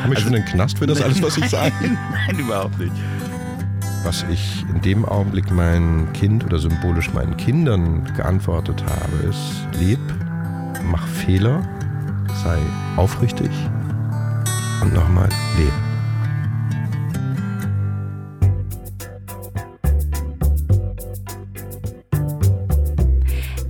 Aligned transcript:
Komme 0.00 0.14
ich 0.14 0.18
also, 0.18 0.28
schon 0.28 0.36
in 0.36 0.44
den 0.44 0.52
Knast 0.52 0.78
für 0.78 0.86
das 0.86 1.02
alles, 1.02 1.22
was 1.22 1.36
ich 1.36 1.48
sage? 1.48 1.74
Nein, 1.82 2.38
überhaupt 2.38 2.78
nicht. 2.78 2.92
Was 4.04 4.24
ich 4.30 4.64
in 4.74 4.80
dem 4.80 5.04
Augenblick 5.04 5.50
mein 5.50 6.10
Kind 6.14 6.44
oder 6.44 6.58
symbolisch 6.58 7.12
meinen 7.12 7.36
Kindern 7.36 8.04
geantwortet 8.16 8.82
habe, 8.82 9.28
ist: 9.28 9.78
Leb, 9.78 10.00
mach 10.90 11.06
Fehler, 11.06 11.62
sei 12.42 12.58
aufrichtig 12.96 13.50
und 14.82 14.94
nochmal 14.94 15.28
leb. 15.58 15.72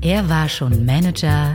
Er 0.03 0.29
war 0.29 0.49
schon 0.49 0.87
Manager, 0.87 1.55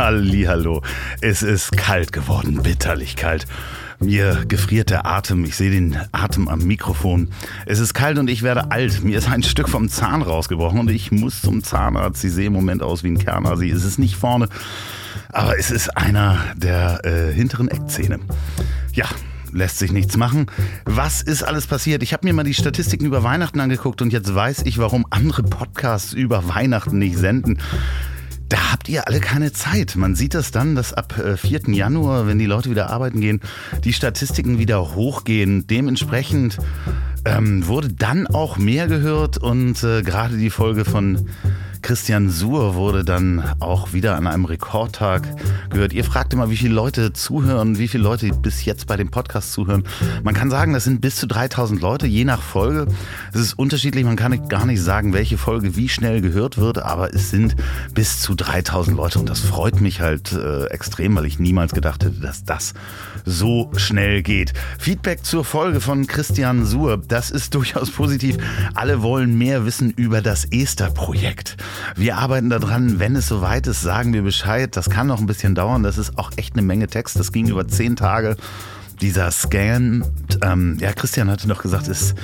Hallihallo. 0.00 0.80
Es 1.20 1.42
ist 1.42 1.72
kalt 1.76 2.10
geworden, 2.10 2.62
bitterlich 2.62 3.16
kalt. 3.16 3.46
Mir 3.98 4.46
gefriert 4.48 4.88
der 4.88 5.04
Atem. 5.04 5.44
Ich 5.44 5.56
sehe 5.56 5.70
den 5.70 5.94
Atem 6.12 6.48
am 6.48 6.60
Mikrofon. 6.60 7.28
Es 7.66 7.80
ist 7.80 7.92
kalt 7.92 8.16
und 8.18 8.30
ich 8.30 8.42
werde 8.42 8.70
alt. 8.70 9.04
Mir 9.04 9.18
ist 9.18 9.28
ein 9.28 9.42
Stück 9.42 9.68
vom 9.68 9.90
Zahn 9.90 10.22
rausgebrochen 10.22 10.80
und 10.80 10.90
ich 10.90 11.12
muss 11.12 11.42
zum 11.42 11.62
Zahnarzt. 11.62 12.22
Sie 12.22 12.30
sehen 12.30 12.46
im 12.46 12.52
Moment 12.54 12.82
aus 12.82 13.04
wie 13.04 13.10
ein 13.10 13.18
Kernasi. 13.18 13.68
Es 13.68 13.84
ist 13.84 13.98
nicht 13.98 14.16
vorne, 14.16 14.48
aber 15.28 15.58
es 15.58 15.70
ist 15.70 15.94
einer 15.98 16.38
der 16.56 17.04
äh, 17.04 17.34
hinteren 17.34 17.68
Eckzähne. 17.68 18.20
Ja, 18.94 19.04
lässt 19.52 19.78
sich 19.78 19.92
nichts 19.92 20.16
machen. 20.16 20.46
Was 20.86 21.20
ist 21.20 21.42
alles 21.42 21.66
passiert? 21.66 22.02
Ich 22.02 22.14
habe 22.14 22.26
mir 22.26 22.32
mal 22.32 22.44
die 22.44 22.54
Statistiken 22.54 23.04
über 23.04 23.22
Weihnachten 23.22 23.60
angeguckt 23.60 24.00
und 24.00 24.14
jetzt 24.14 24.34
weiß 24.34 24.62
ich, 24.64 24.78
warum 24.78 25.04
andere 25.10 25.42
Podcasts 25.42 26.14
über 26.14 26.48
Weihnachten 26.48 26.96
nicht 26.96 27.18
senden 27.18 27.58
da 28.50 28.72
habt 28.72 28.88
ihr 28.88 29.06
alle 29.06 29.20
keine 29.20 29.52
Zeit. 29.52 29.96
Man 29.96 30.14
sieht 30.14 30.34
das 30.34 30.50
dann, 30.50 30.74
dass 30.74 30.92
ab 30.92 31.14
4. 31.14 31.68
Äh, 31.68 31.72
Januar, 31.72 32.26
wenn 32.26 32.38
die 32.38 32.46
Leute 32.46 32.68
wieder 32.68 32.90
arbeiten 32.90 33.20
gehen, 33.20 33.40
die 33.84 33.92
Statistiken 33.92 34.58
wieder 34.58 34.94
hochgehen. 34.94 35.66
Dementsprechend 35.66 36.58
ähm, 37.24 37.66
wurde 37.66 37.92
dann 37.92 38.26
auch 38.26 38.56
mehr 38.56 38.86
gehört 38.86 39.38
und 39.38 39.82
äh, 39.82 40.02
gerade 40.02 40.36
die 40.36 40.50
Folge 40.50 40.84
von 40.84 41.26
Christian 41.82 42.28
Suhr 42.28 42.74
wurde 42.74 43.04
dann 43.04 43.42
auch 43.58 43.92
wieder 43.92 44.16
an 44.16 44.26
einem 44.26 44.44
Rekordtag 44.44 45.22
gehört. 45.70 45.92
Ihr 45.92 46.04
fragt 46.04 46.32
immer, 46.32 46.50
wie 46.50 46.56
viele 46.56 46.74
Leute 46.74 47.12
zuhören, 47.12 47.78
wie 47.78 47.88
viele 47.88 48.02
Leute 48.04 48.28
bis 48.28 48.64
jetzt 48.64 48.86
bei 48.86 48.96
dem 48.96 49.10
Podcast 49.10 49.52
zuhören. 49.52 49.84
Man 50.22 50.34
kann 50.34 50.50
sagen, 50.50 50.72
das 50.72 50.84
sind 50.84 51.00
bis 51.00 51.16
zu 51.16 51.26
3000 51.26 51.80
Leute, 51.80 52.06
je 52.06 52.24
nach 52.24 52.42
Folge. 52.42 52.86
Es 53.32 53.40
ist 53.40 53.54
unterschiedlich, 53.54 54.04
man 54.04 54.16
kann 54.16 54.48
gar 54.48 54.66
nicht 54.66 54.82
sagen, 54.82 55.12
welche 55.12 55.38
Folge 55.38 55.76
wie 55.76 55.88
schnell 55.88 56.20
gehört 56.20 56.58
wird, 56.58 56.78
aber 56.78 57.14
es 57.14 57.30
sind 57.30 57.56
bis 57.94 58.20
zu 58.20 58.34
3000 58.34 58.96
Leute 58.96 59.18
und 59.18 59.28
das 59.28 59.40
freut 59.40 59.80
mich 59.80 60.00
halt 60.00 60.32
äh, 60.32 60.66
extrem, 60.66 61.16
weil 61.16 61.26
ich 61.26 61.38
niemals 61.38 61.72
gedacht 61.72 62.04
hätte, 62.04 62.20
dass 62.20 62.44
das 62.44 62.74
so 63.24 63.70
schnell 63.76 64.22
geht. 64.22 64.52
Feedback 64.78 65.24
zur 65.24 65.44
Folge 65.44 65.80
von 65.80 66.06
Christian 66.06 66.64
Suhr, 66.64 66.98
das 67.10 67.30
ist 67.30 67.54
durchaus 67.54 67.90
positiv. 67.90 68.38
Alle 68.74 69.02
wollen 69.02 69.36
mehr 69.36 69.64
wissen 69.66 69.90
über 69.90 70.22
das 70.22 70.44
Esther-Projekt. 70.44 71.56
Wir 71.96 72.18
arbeiten 72.18 72.50
daran. 72.50 72.98
Wenn 72.98 73.16
es 73.16 73.26
soweit 73.26 73.66
ist, 73.66 73.82
sagen 73.82 74.12
wir 74.12 74.22
Bescheid. 74.22 74.76
Das 74.76 74.88
kann 74.88 75.08
noch 75.08 75.20
ein 75.20 75.26
bisschen 75.26 75.54
dauern. 75.54 75.82
Das 75.82 75.98
ist 75.98 76.16
auch 76.18 76.30
echt 76.36 76.54
eine 76.54 76.62
Menge 76.62 76.86
Text. 76.86 77.18
Das 77.18 77.32
ging 77.32 77.48
über 77.48 77.66
zehn 77.66 77.96
Tage 77.96 78.36
dieser 79.00 79.30
Scan, 79.30 80.04
ähm, 80.42 80.76
ja, 80.80 80.92
Christian 80.92 81.30
hatte 81.30 81.48
noch 81.48 81.62
gesagt, 81.62 81.88
es 81.88 82.14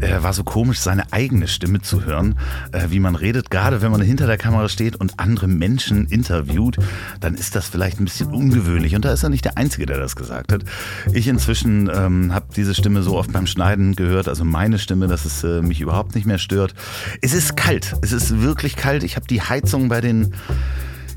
äh, 0.00 0.22
war 0.22 0.32
so 0.32 0.44
komisch, 0.44 0.78
seine 0.78 1.12
eigene 1.12 1.48
Stimme 1.48 1.80
zu 1.80 2.04
hören, 2.04 2.36
äh, 2.72 2.86
wie 2.90 3.00
man 3.00 3.14
redet. 3.14 3.50
Gerade 3.50 3.82
wenn 3.82 3.90
man 3.90 4.02
hinter 4.02 4.26
der 4.26 4.36
Kamera 4.36 4.68
steht 4.68 4.96
und 4.96 5.18
andere 5.18 5.48
Menschen 5.48 6.06
interviewt, 6.06 6.76
dann 7.20 7.34
ist 7.34 7.54
das 7.54 7.68
vielleicht 7.68 8.00
ein 8.00 8.04
bisschen 8.04 8.32
ungewöhnlich. 8.32 8.94
Und 8.94 9.04
da 9.04 9.12
ist 9.12 9.22
er 9.22 9.28
nicht 9.28 9.44
der 9.44 9.56
Einzige, 9.56 9.86
der 9.86 9.98
das 9.98 10.16
gesagt 10.16 10.52
hat. 10.52 10.64
Ich 11.12 11.28
inzwischen 11.28 11.90
ähm, 11.94 12.34
habe 12.34 12.46
diese 12.54 12.74
Stimme 12.74 13.02
so 13.02 13.16
oft 13.16 13.32
beim 13.32 13.46
Schneiden 13.46 13.94
gehört, 13.96 14.28
also 14.28 14.44
meine 14.44 14.78
Stimme, 14.78 15.06
dass 15.06 15.24
es 15.24 15.44
äh, 15.44 15.62
mich 15.62 15.80
überhaupt 15.80 16.14
nicht 16.14 16.26
mehr 16.26 16.38
stört. 16.38 16.74
Es 17.22 17.32
ist 17.32 17.56
kalt, 17.56 17.94
es 18.02 18.12
ist 18.12 18.40
wirklich 18.40 18.76
kalt. 18.76 19.04
Ich 19.04 19.16
habe 19.16 19.26
die 19.26 19.40
Heizung 19.40 19.88
bei 19.88 20.00
den 20.00 20.34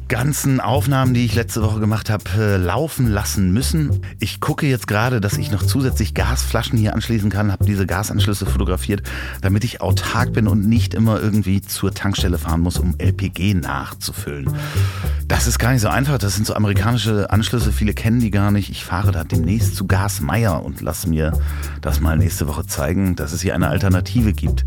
ganzen 0.08 0.60
Aufnahmen, 0.60 1.14
die 1.14 1.26
ich 1.26 1.36
letzte 1.36 1.62
Woche 1.62 1.80
gemacht 1.80 2.10
habe, 2.10 2.24
äh, 2.38 2.58
laufen 2.58 3.08
lassen 3.08 3.52
müssen. 3.52 4.02
Ich 4.20 4.40
gucke 4.40 4.66
jetzt 4.66 4.88
gerade, 4.88 5.20
dass 5.20 5.38
ich 5.38 5.52
noch 5.52 5.64
zusätzlich 5.64 6.14
Gasflaschen 6.14 6.78
hier 6.78 6.94
anschließen 6.94 7.30
kann, 7.30 7.52
habe 7.52 7.66
diese 7.66 7.86
Gasanschlüsse 7.86 8.46
fotografiert, 8.46 9.04
damit 9.42 9.64
ich 9.64 9.82
autark 9.82 10.34
bin 10.34 10.48
und 10.48 10.68
nicht 10.68 10.94
immer 10.94 11.22
irgendwie 11.22 11.62
zur 11.62 11.94
Tankstelle 11.94 12.38
fahren 12.38 12.62
muss, 12.62 12.78
um 12.78 12.96
LPG 12.98 13.56
nachzufüllen. 13.56 14.50
Das 15.28 15.48
ist 15.48 15.60
gar 15.60 15.74
nicht 15.74 15.82
so 15.82 15.90
einfach. 15.90 16.18
Das 16.18 16.36
sind 16.36 16.48
so 16.48 16.54
amerikanische 16.54 17.30
Anschlüsse. 17.30 17.72
Viele 17.72 17.94
kennen 17.94 18.20
die 18.20 18.32
gar 18.32 18.52
nicht. 18.52 18.70
Ich 18.70 18.86
fahre 18.86 19.12
da 19.12 19.24
demnächst 19.24 19.76
zu 19.76 19.88
Gasmeier 19.88 20.64
und 20.64 20.82
lasse 20.82 21.10
mir 21.10 21.34
das 21.82 22.00
mal 22.00 22.18
nächste 22.18 22.48
Woche 22.48 22.66
zeigen, 22.66 23.16
dass 23.16 23.34
es 23.34 23.42
hier 23.42 23.56
eine 23.56 23.68
Alternative 23.68 24.34
gibt. 24.34 24.64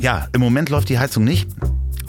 Ja, 0.00 0.28
im 0.32 0.40
Moment 0.40 0.70
läuft 0.70 0.88
die 0.88 0.98
Heizung 0.98 1.24
nicht. 1.24 1.48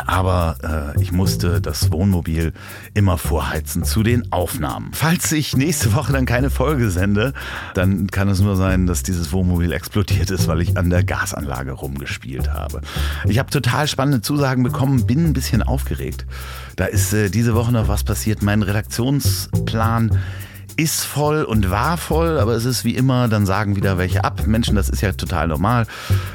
Aber 0.06 0.94
äh, 0.96 1.02
ich 1.02 1.12
musste 1.12 1.62
das 1.62 1.92
Wohnmobil 1.92 2.54
immer 2.94 3.18
vorheizen 3.18 3.84
zu 3.84 4.04
den 4.04 4.32
Aufnahmen. 4.32 4.92
Falls 4.94 5.32
ich 5.32 5.56
nächste 5.56 5.94
Woche 5.94 6.14
dann 6.14 6.26
keine 6.26 6.50
Folge 6.50 6.90
sende, 6.90 7.34
dann 7.74 8.08
kann 8.08 8.30
es 8.30 8.40
nur 8.40 8.56
sein, 8.56 8.88
dass 8.88 9.04
dieses 9.04 9.32
Wohnmobil 9.32 9.72
explodiert 9.72 10.30
ist, 10.32 10.48
weil 10.48 10.62
ich 10.62 10.78
an 10.78 10.90
der 10.90 11.04
Gasanlage 11.04 11.72
rumgespielt 11.72 12.54
habe. 12.54 12.82
Ich 13.26 13.40
habe 13.40 13.50
total 13.50 13.88
spannende 13.88 14.22
Zusagen 14.22 14.64
bekommen, 14.64 15.06
bin 15.06 15.26
ein 15.26 15.34
bisschen 15.34 15.64
aufgeregt. 15.64 16.26
Da 16.76 16.86
ist 16.86 17.14
äh, 17.14 17.30
diese 17.30 17.56
Woche 17.56 17.72
noch 17.72 17.88
was 17.88 18.04
passiert. 18.04 18.42
Mein 18.42 18.62
Redaktionsplan 18.62 20.20
ist 20.78 21.06
voll 21.06 21.44
und 21.44 21.70
war 21.70 21.98
voll, 21.98 22.38
aber 22.38 22.54
es 22.54 22.66
ist 22.66 22.84
wie 22.84 22.96
immer, 22.96 23.28
dann 23.28 23.46
sagen 23.46 23.76
wieder 23.76 23.98
welche 23.98 24.24
ab. 24.24 24.46
Menschen, 24.46 24.76
das 24.76 24.90
ist 24.90 25.02
ja 25.02 25.14
total 25.14 25.48
normal. 25.48 25.88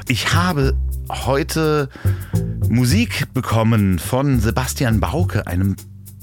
Ich 0.07 0.33
habe 0.33 0.73
heute 1.09 1.89
Musik 2.71 3.33
bekommen 3.33 3.99
von 3.99 4.39
Sebastian 4.39 5.01
Bauke, 5.01 5.45
einem 5.45 5.75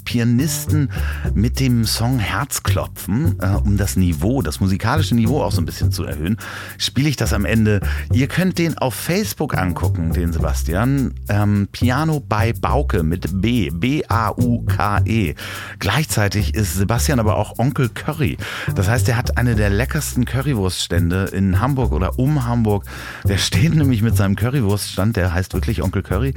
Pianisten 0.09 0.91
mit 1.35 1.61
dem 1.61 1.85
Song 1.85 2.19
Herzklopfen, 2.19 3.37
äh, 3.43 3.49
um 3.63 3.77
das 3.77 3.95
Niveau, 3.97 4.41
das 4.41 4.59
musikalische 4.59 5.15
Niveau 5.15 5.43
auch 5.43 5.53
so 5.53 5.61
ein 5.61 5.67
bisschen 5.67 5.93
zu 5.93 6.05
erhöhen, 6.05 6.39
spiele 6.79 7.11
ich 7.11 7.17
das 7.17 7.35
am 7.35 7.45
Ende. 7.45 7.81
Ihr 8.11 8.27
könnt 8.27 8.57
den 8.57 8.79
auf 8.79 8.95
Facebook 8.95 9.55
angucken, 9.55 10.15
den 10.15 10.33
Sebastian. 10.33 11.13
Ähm, 11.29 11.69
Piano 11.73 12.25
bei 12.27 12.55
Bauke 12.55 13.03
mit 13.03 13.43
B, 13.43 13.69
B-A-U-K-E. 13.69 15.35
Gleichzeitig 15.79 16.55
ist 16.55 16.77
Sebastian 16.77 17.21
aber 17.21 17.37
auch 17.37 17.59
Onkel 17.59 17.91
Curry. 17.91 18.39
Das 18.75 18.89
heißt, 18.89 19.11
er 19.11 19.19
hat 19.19 19.37
eine 19.37 19.57
der 19.57 19.69
leckersten 19.69 20.25
Currywurststände 20.25 21.25
in 21.35 21.61
Hamburg 21.61 21.93
oder 21.93 22.19
um 22.19 22.47
Hamburg. 22.47 22.87
Der 23.25 23.37
steht 23.37 23.75
nämlich 23.75 24.01
mit 24.01 24.17
seinem 24.17 24.37
Currywurststand, 24.37 25.19
der 25.19 25.35
heißt 25.35 25.53
wirklich 25.53 25.83
Onkel 25.83 26.03
Curry 26.03 26.33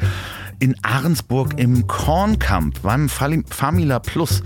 in 0.62 0.76
Ahrensburg 0.84 1.58
im 1.58 1.88
Kornkamp 1.88 2.82
beim 2.84 3.10
Famila 3.10 4.00
Plus. 4.00 4.44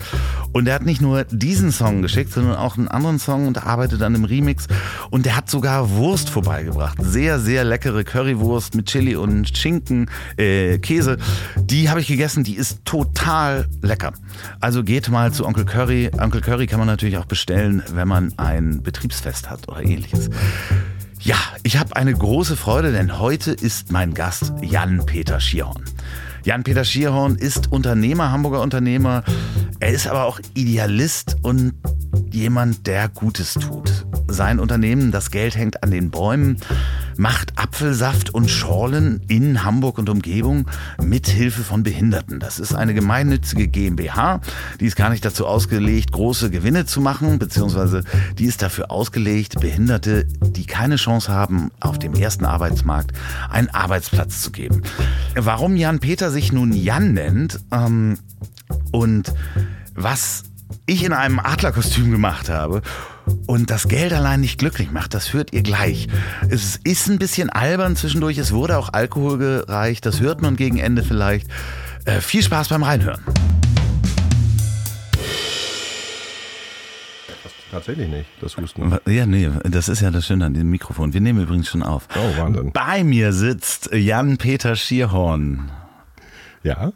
Und 0.53 0.67
er 0.67 0.75
hat 0.75 0.85
nicht 0.85 1.01
nur 1.01 1.25
diesen 1.25 1.73
Song 1.73 2.01
geschickt, 2.01 2.31
sondern 2.31 2.55
auch 2.55 2.77
einen 2.77 2.87
anderen 2.87 3.19
Song 3.19 3.47
und 3.47 3.65
arbeitet 3.65 4.01
an 4.01 4.15
einem 4.15 4.23
Remix. 4.23 4.67
Und 5.11 5.27
er 5.27 5.35
hat 5.35 5.49
sogar 5.49 5.89
Wurst 5.91 6.29
vorbeigebracht. 6.29 6.97
Sehr, 7.01 7.39
sehr 7.39 7.65
leckere 7.65 8.05
Currywurst 8.05 8.75
mit 8.75 8.85
Chili 8.85 9.17
und 9.17 9.55
Schinken, 9.57 10.09
äh, 10.37 10.77
Käse. 10.77 11.17
Die 11.57 11.89
habe 11.89 11.99
ich 11.99 12.07
gegessen, 12.07 12.45
die 12.45 12.55
ist 12.55 12.85
total 12.85 13.67
lecker. 13.81 14.13
Also 14.61 14.83
geht 14.83 15.09
mal 15.09 15.33
zu 15.33 15.45
Onkel 15.45 15.65
Curry. 15.65 16.11
Onkel 16.17 16.39
Curry 16.39 16.67
kann 16.67 16.79
man 16.79 16.87
natürlich 16.87 17.17
auch 17.17 17.25
bestellen, 17.25 17.83
wenn 17.93 18.07
man 18.07 18.33
ein 18.37 18.81
Betriebsfest 18.81 19.49
hat 19.49 19.67
oder 19.67 19.83
ähnliches. 19.83 20.29
Ja, 21.21 21.37
ich 21.63 21.77
habe 21.77 21.95
eine 21.95 22.13
große 22.13 22.55
Freude, 22.55 22.91
denn 22.91 23.19
heute 23.19 23.51
ist 23.51 23.91
mein 23.91 24.13
Gast 24.13 24.53
Jan-Peter 24.61 25.39
Schierhorn. 25.39 25.83
Jan-Peter 26.45 26.85
Schierhorn 26.85 27.37
ist 27.37 27.71
Unternehmer, 27.71 28.31
Hamburger 28.31 28.61
Unternehmer. 28.61 29.23
Er 29.79 29.89
ist 29.89 30.05
aber 30.05 30.25
auch 30.25 30.39
Idealist 30.53 31.37
und 31.41 31.73
jemand, 32.31 32.85
der 32.85 33.09
Gutes 33.09 33.55
tut. 33.55 34.05
Sein 34.27 34.59
Unternehmen, 34.59 35.11
das 35.11 35.31
Geld 35.31 35.55
hängt 35.55 35.81
an 35.81 35.89
den 35.89 36.11
Bäumen, 36.11 36.57
macht 37.17 37.57
Apfelsaft 37.57 38.33
und 38.33 38.49
Schorlen 38.49 39.21
in 39.27 39.63
Hamburg 39.63 39.97
und 39.97 40.09
Umgebung 40.09 40.67
mit 41.01 41.27
Hilfe 41.27 41.63
von 41.63 41.83
Behinderten. 41.83 42.39
Das 42.39 42.59
ist 42.59 42.75
eine 42.75 42.93
gemeinnützige 42.93 43.67
GmbH, 43.67 44.41
die 44.79 44.85
ist 44.87 44.95
gar 44.95 45.09
nicht 45.09 45.23
dazu 45.23 45.47
ausgelegt, 45.47 46.11
große 46.11 46.49
Gewinne 46.49 46.85
zu 46.85 47.01
machen, 47.01 47.39
beziehungsweise 47.39 48.03
die 48.37 48.45
ist 48.45 48.61
dafür 48.61 48.91
ausgelegt, 48.91 49.59
Behinderte, 49.61 50.25
die 50.25 50.65
keine 50.65 50.97
Chance 50.97 51.31
haben, 51.31 51.71
auf 51.79 51.99
dem 51.99 52.13
ersten 52.13 52.45
Arbeitsmarkt 52.45 53.11
einen 53.49 53.69
Arbeitsplatz 53.69 54.41
zu 54.41 54.51
geben. 54.51 54.81
Warum 55.35 55.75
Jan 55.75 55.99
Peter 55.99 56.31
sich 56.35 56.51
nun 56.51 56.73
Jan 56.73 57.13
nennt 57.13 57.61
ähm, 57.71 58.17
und 58.91 59.33
was 59.93 60.43
ich 60.85 61.05
in 61.05 61.13
einem 61.13 61.39
Adlerkostüm 61.39 62.11
gemacht 62.11 62.49
habe 62.49 62.81
und 63.47 63.71
das 63.71 63.87
Geld 63.87 64.11
allein 64.11 64.41
nicht 64.41 64.59
glücklich 64.59 64.91
macht, 64.91 65.13
das 65.13 65.31
hört 65.31 65.53
ihr 65.53 65.63
gleich. 65.63 66.09
Es 66.49 66.75
ist 66.83 67.07
ein 67.07 67.19
bisschen 67.19 67.49
albern 67.49 67.95
zwischendurch, 67.95 68.37
es 68.37 68.51
wurde 68.51 68.77
auch 68.77 68.91
Alkohol 68.91 69.37
gereicht, 69.37 70.05
das 70.05 70.19
hört 70.19 70.41
man 70.41 70.57
gegen 70.57 70.77
Ende 70.77 71.03
vielleicht. 71.03 71.47
Äh, 72.03 72.19
viel 72.19 72.43
Spaß 72.43 72.67
beim 72.67 72.83
Reinhören. 72.83 73.21
Tatsächlich 77.71 78.09
nicht, 78.09 78.29
das 78.41 78.57
Husten. 78.57 78.93
Ja, 79.05 79.25
nee, 79.25 79.49
das 79.63 79.87
ist 79.87 80.01
ja 80.01 80.11
das 80.11 80.25
Schöne 80.27 80.45
an 80.45 80.53
dem 80.53 80.69
Mikrofon. 80.69 81.13
Wir 81.13 81.21
nehmen 81.21 81.41
übrigens 81.41 81.69
schon 81.69 81.81
auf. 81.81 82.09
Oh, 82.13 82.37
Wahnsinn. 82.37 82.71
Bei 82.73 83.05
mir 83.05 83.31
sitzt 83.31 83.89
Jan-Peter 83.93 84.75
Schierhorn. 84.75 85.71
Ja, 86.65 86.91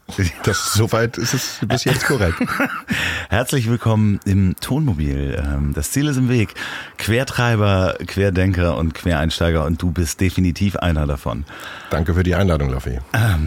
das, 0.45 0.73
soweit 0.73 1.19
ist 1.19 1.35
es 1.35 1.59
bis 1.67 1.83
jetzt 1.83 2.03
korrekt. 2.07 2.39
Herzlich 3.29 3.69
willkommen 3.69 4.19
im 4.25 4.55
Tonmobil. 4.59 5.39
Ähm, 5.45 5.73
Das 5.75 5.91
Ziel 5.91 6.07
ist 6.07 6.17
im 6.17 6.27
Weg. 6.27 6.55
Quertreiber, 6.97 7.95
Querdenker 8.07 8.77
und 8.77 8.95
Quereinsteiger 8.95 9.65
und 9.65 9.79
du 9.79 9.91
bist 9.91 10.21
definitiv 10.21 10.75
einer 10.77 11.05
davon. 11.05 11.45
Danke 11.91 12.15
für 12.15 12.23
die 12.23 12.33
Einladung, 12.33 12.71
Loffi. 12.71 12.97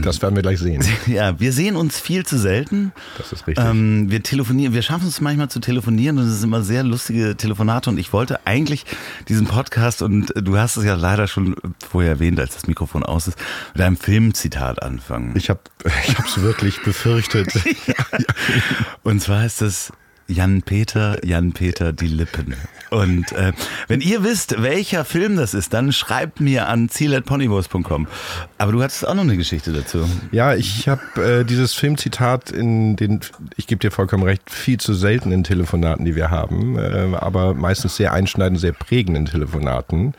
Das 0.03 0.23
werden 0.23 0.37
wir 0.37 0.43
gleich 0.43 0.61
sehen. 0.61 0.85
Ja, 1.09 1.41
wir 1.41 1.53
sehen 1.53 1.75
uns 1.75 1.99
viel 1.99 2.25
zu 2.25 2.39
selten. 2.39 2.93
Das 3.19 3.33
ist 3.33 3.49
richtig. 3.49 3.65
Ähm, 3.67 4.09
wir 4.09 4.23
telefonieren, 4.23 4.75
wir 4.75 4.83
schaffen 4.83 5.09
es 5.09 5.21
manchmal 5.21 5.49
zu 5.49 5.59
telefonieren 5.59 6.19
und 6.19 6.27
es 6.29 6.35
sind 6.39 6.51
immer 6.51 6.63
sehr 6.63 6.85
lustige 6.85 7.37
Telefonate 7.37 7.91
und 7.91 7.99
ich 7.99 8.13
wollte 8.13 8.47
eigentlich 8.47 8.87
diesen 9.29 9.49
Podcast 9.49 10.03
und 10.03 10.33
du 10.37 10.57
hast 10.57 10.77
es 10.77 10.85
ja 10.85 10.95
leider 10.95 11.27
schon 11.27 11.57
vorher 11.91 12.13
erwähnt, 12.13 12.39
als 12.39 12.55
das 12.55 12.69
Mikrofon 12.69 13.03
aus 13.03 13.27
ist, 13.27 13.37
mit 13.75 13.83
einem 13.83 13.97
Filmzitat 13.97 14.81
anfangen. 14.81 15.35
Ich 15.37 15.51
habe 15.51 15.61
ich 16.13 16.19
hab's 16.19 16.43
wirklich 16.43 16.83
befürchtet. 16.83 17.49
Und 19.03 19.23
zwar 19.23 19.47
ist 19.47 19.63
das 19.63 19.93
Jan 20.29 20.63
Peter, 20.63 21.25
Jan 21.25 21.53
Peter 21.53 21.93
die 21.93 22.07
Lippen. 22.07 22.55
Und 22.91 23.33
äh, 23.33 23.53
wenn 23.89 24.03
ihr 24.03 24.23
wisst, 24.23 24.63
welcher 24.63 25.07
Film 25.07 25.37
das 25.37 25.55
ist, 25.55 25.73
dann 25.73 25.91
schreibt 25.91 26.41
mir 26.41 26.69
an 26.69 26.91
ziel.ponywurst.com. 26.91 28.07
Aber 28.59 28.73
du 28.73 28.83
hattest 28.83 29.09
auch 29.09 29.15
noch 29.15 29.23
eine 29.23 29.39
Geschichte 29.39 29.73
dazu. 29.73 30.07
Ja, 30.33 30.55
ich 30.55 30.87
habe 30.87 31.03
äh, 31.41 31.45
dieses 31.45 31.73
Filmzitat 31.73 32.51
in 32.51 32.97
den, 32.97 33.21
ich 33.57 33.67
gebe 33.67 33.79
dir 33.79 33.91
vollkommen 33.91 34.25
recht, 34.25 34.51
viel 34.51 34.79
zu 34.79 34.93
selten 34.93 35.33
in 35.33 35.45
Telefonaten, 35.45 36.05
die 36.05 36.15
wir 36.15 36.31
haben, 36.31 36.79
äh, 36.79 37.17
aber 37.17 37.55
meistens 37.55 37.97
sehr 37.97 38.13
einschneidend, 38.13 38.61
sehr 38.61 38.73
prägenden 38.73 39.25
Telefonaten. 39.25 40.13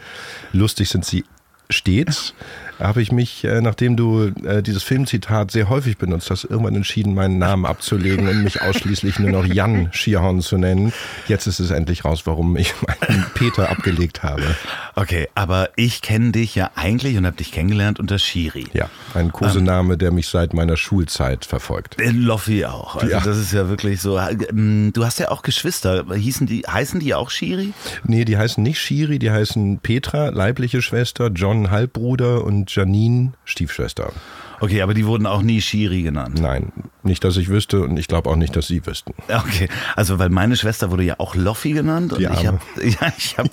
Lustig 0.54 0.90
sind 0.90 1.06
sie 1.06 1.24
stets. 1.70 2.34
Habe 2.84 3.02
ich 3.02 3.12
mich, 3.12 3.44
äh, 3.46 3.62
nachdem 3.62 3.96
du 3.96 4.32
äh, 4.46 4.62
dieses 4.62 4.84
Filmzitat 4.84 5.52
sehr 5.52 5.70
häufig 5.70 5.98
benutzt 5.98 6.30
hast, 6.30 6.44
irgendwann 6.44 6.76
entschieden, 6.76 7.16
meinen 7.16 7.38
Namen 7.38 7.66
abzulegen 7.66 8.28
und 8.28 8.44
mich 8.44 8.62
ausschließlich 8.62 9.20
nur 9.20 9.30
noch 9.32 9.46
Jan 9.46 9.88
Schierhorn 9.94 10.42
zu 10.42 10.58
nennen. 10.58 10.92
Jetzt 11.28 11.48
ist 11.48 11.60
es 11.60 11.72
endlich 11.72 12.04
raus, 12.04 12.24
warum 12.26 12.58
ich 12.58 12.74
meinen 12.86 13.26
Peter 13.34 13.70
abgelegt 13.70 14.22
habe. 14.22 14.44
Okay, 14.96 15.30
aber 15.34 15.70
ich 15.78 16.02
kenne 16.02 16.32
dich 16.34 16.56
ja 16.56 16.72
eigentlich 16.76 17.18
und 17.18 17.26
habe 17.26 17.38
dich 17.38 17.52
kennengelernt 17.54 18.00
unter 18.00 18.20
Shiri. 18.20 18.68
Ja, 18.74 18.90
ein 19.14 19.32
Kosename, 19.32 19.98
der 19.98 20.12
mich 20.12 20.28
seit 20.28 20.54
meiner 20.54 20.76
Schulzeit 20.78 21.46
verfolgt. 21.46 22.00
In 22.02 22.22
Loffi 22.24 22.66
auch. 22.66 22.96
Also 22.98 23.08
Ja. 23.08 23.22
das 23.22 23.38
ist 23.38 23.54
ja 23.54 23.70
wirklich 23.70 24.02
so. 24.02 24.20
ähm, 24.20 24.92
Du 24.94 25.06
hast 25.06 25.20
ja 25.20 25.32
auch 25.32 25.42
Geschwister. 25.42 26.06
Hießen 26.14 26.48
die, 26.48 26.64
heißen 26.68 27.00
die 27.00 27.14
auch 27.16 27.30
Shiri? 27.30 27.72
Nee, 28.04 28.26
die 28.26 28.38
heißen 28.38 28.62
nicht 28.62 28.80
Shiri, 28.80 29.20
die 29.20 29.32
heißen 29.32 29.80
Petra, 29.80 30.30
leibliche 30.30 30.82
Schwester, 30.82 31.30
John, 31.34 31.72
Halbbruder 31.72 32.44
und 32.44 32.73
Janine, 32.76 33.34
Stiefschwester. 33.46 34.12
Okay, 34.60 34.82
aber 34.82 34.94
die 34.94 35.06
wurden 35.06 35.26
auch 35.26 35.42
nie 35.42 35.62
Shiri 35.62 36.04
genannt. 36.04 36.40
Nein, 36.42 36.72
nicht, 37.04 37.24
dass 37.26 37.36
ich 37.36 37.50
wüsste 37.50 37.82
und 37.82 37.98
ich 37.98 38.08
glaube 38.08 38.30
auch 38.30 38.38
nicht, 38.38 38.56
dass 38.56 38.68
sie 38.68 38.86
wüssten. 38.86 39.14
Okay, 39.28 39.68
also 39.98 40.20
weil 40.20 40.30
meine 40.30 40.56
Schwester 40.56 40.90
wurde 40.90 41.04
ja 41.04 41.16
auch 41.18 41.36
Loffi 41.36 41.74
genannt 41.74 42.14
und 42.14 42.22
ich 42.22 42.48
habe 42.48 42.60
ja, 42.82 43.14
ich 43.18 43.38
hab, 43.38 43.50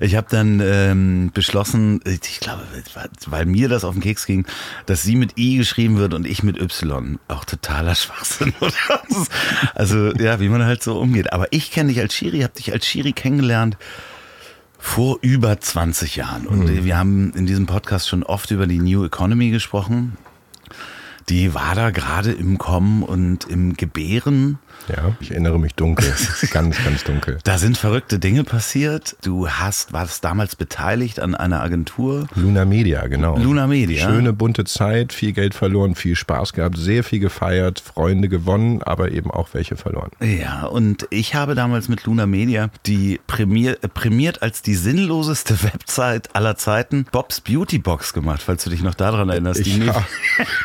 ich 0.00 0.16
hab 0.16 0.30
dann 0.30 0.62
ähm, 0.64 1.30
beschlossen, 1.34 2.00
ich 2.06 2.40
glaube, 2.40 2.62
weil 3.26 3.44
mir 3.44 3.68
das 3.68 3.84
auf 3.84 3.94
den 3.94 4.02
Keks 4.02 4.24
ging, 4.24 4.46
dass 4.86 5.02
sie 5.02 5.16
mit 5.16 5.36
I 5.36 5.58
geschrieben 5.58 5.98
wird 5.98 6.14
und 6.14 6.26
ich 6.26 6.42
mit 6.42 6.58
Y. 6.58 7.18
Auch 7.28 7.44
totaler 7.44 7.94
Schwachsinn, 7.94 8.54
oder? 8.60 9.02
Also 9.74 10.12
ja, 10.12 10.40
wie 10.40 10.48
man 10.48 10.64
halt 10.64 10.82
so 10.82 10.98
umgeht. 10.98 11.32
Aber 11.34 11.48
ich 11.50 11.72
kenne 11.72 11.90
dich 11.90 12.00
als 12.00 12.14
Schiri, 12.14 12.40
habe 12.40 12.54
dich 12.54 12.72
als 12.72 12.86
Schiri 12.86 13.12
kennengelernt 13.12 13.76
vor 14.86 15.18
über 15.22 15.58
20 15.58 16.14
Jahren. 16.16 16.46
Und 16.46 16.66
Mhm. 16.66 16.84
wir 16.84 16.98
haben 16.98 17.32
in 17.32 17.46
diesem 17.46 17.64
Podcast 17.64 18.06
schon 18.06 18.22
oft 18.22 18.50
über 18.50 18.66
die 18.66 18.78
New 18.78 19.02
Economy 19.02 19.48
gesprochen. 19.48 20.18
Die 21.30 21.54
war 21.54 21.74
da 21.74 21.88
gerade 21.90 22.32
im 22.32 22.58
Kommen 22.58 23.02
und 23.02 23.44
im 23.48 23.72
Gebären. 23.78 24.58
Ja, 24.88 25.16
ich 25.20 25.30
erinnere 25.30 25.58
mich 25.58 25.74
dunkel, 25.74 26.12
ganz, 26.50 26.76
ganz 26.84 27.04
dunkel. 27.04 27.38
Da 27.44 27.56
sind 27.58 27.78
verrückte 27.78 28.18
Dinge 28.18 28.44
passiert. 28.44 29.16
Du 29.22 29.48
hast, 29.48 29.92
warst 29.92 30.24
damals 30.24 30.56
beteiligt 30.56 31.20
an 31.20 31.34
einer 31.34 31.62
Agentur. 31.62 32.26
Luna 32.34 32.64
Media, 32.64 33.06
genau. 33.06 33.38
Luna 33.38 33.66
Media. 33.66 34.06
Schöne 34.06 34.32
bunte 34.32 34.64
Zeit, 34.64 35.12
viel 35.12 35.32
Geld 35.32 35.54
verloren, 35.54 35.94
viel 35.94 36.16
Spaß 36.16 36.52
gehabt, 36.52 36.76
sehr 36.76 37.02
viel 37.02 37.18
gefeiert, 37.18 37.80
Freunde 37.80 38.28
gewonnen, 38.28 38.82
aber 38.82 39.12
eben 39.12 39.30
auch 39.30 39.48
welche 39.52 39.76
verloren. 39.76 40.10
Ja, 40.20 40.66
und 40.66 41.06
ich 41.10 41.34
habe 41.34 41.54
damals 41.54 41.88
mit 41.88 42.04
Luna 42.04 42.26
Media 42.26 42.68
die 42.86 43.20
prämier, 43.26 43.78
äh, 43.82 43.88
prämiert 43.88 44.42
als 44.42 44.60
die 44.60 44.74
sinnloseste 44.74 45.62
Website 45.62 46.34
aller 46.36 46.56
Zeiten 46.56 47.06
Bobs 47.10 47.40
Beauty 47.40 47.78
Box 47.78 48.12
gemacht, 48.12 48.42
falls 48.42 48.64
du 48.64 48.70
dich 48.70 48.82
noch 48.82 48.94
daran 48.94 49.30
erinnerst. 49.30 49.60
Ich, 49.60 49.78
ja, 49.78 50.04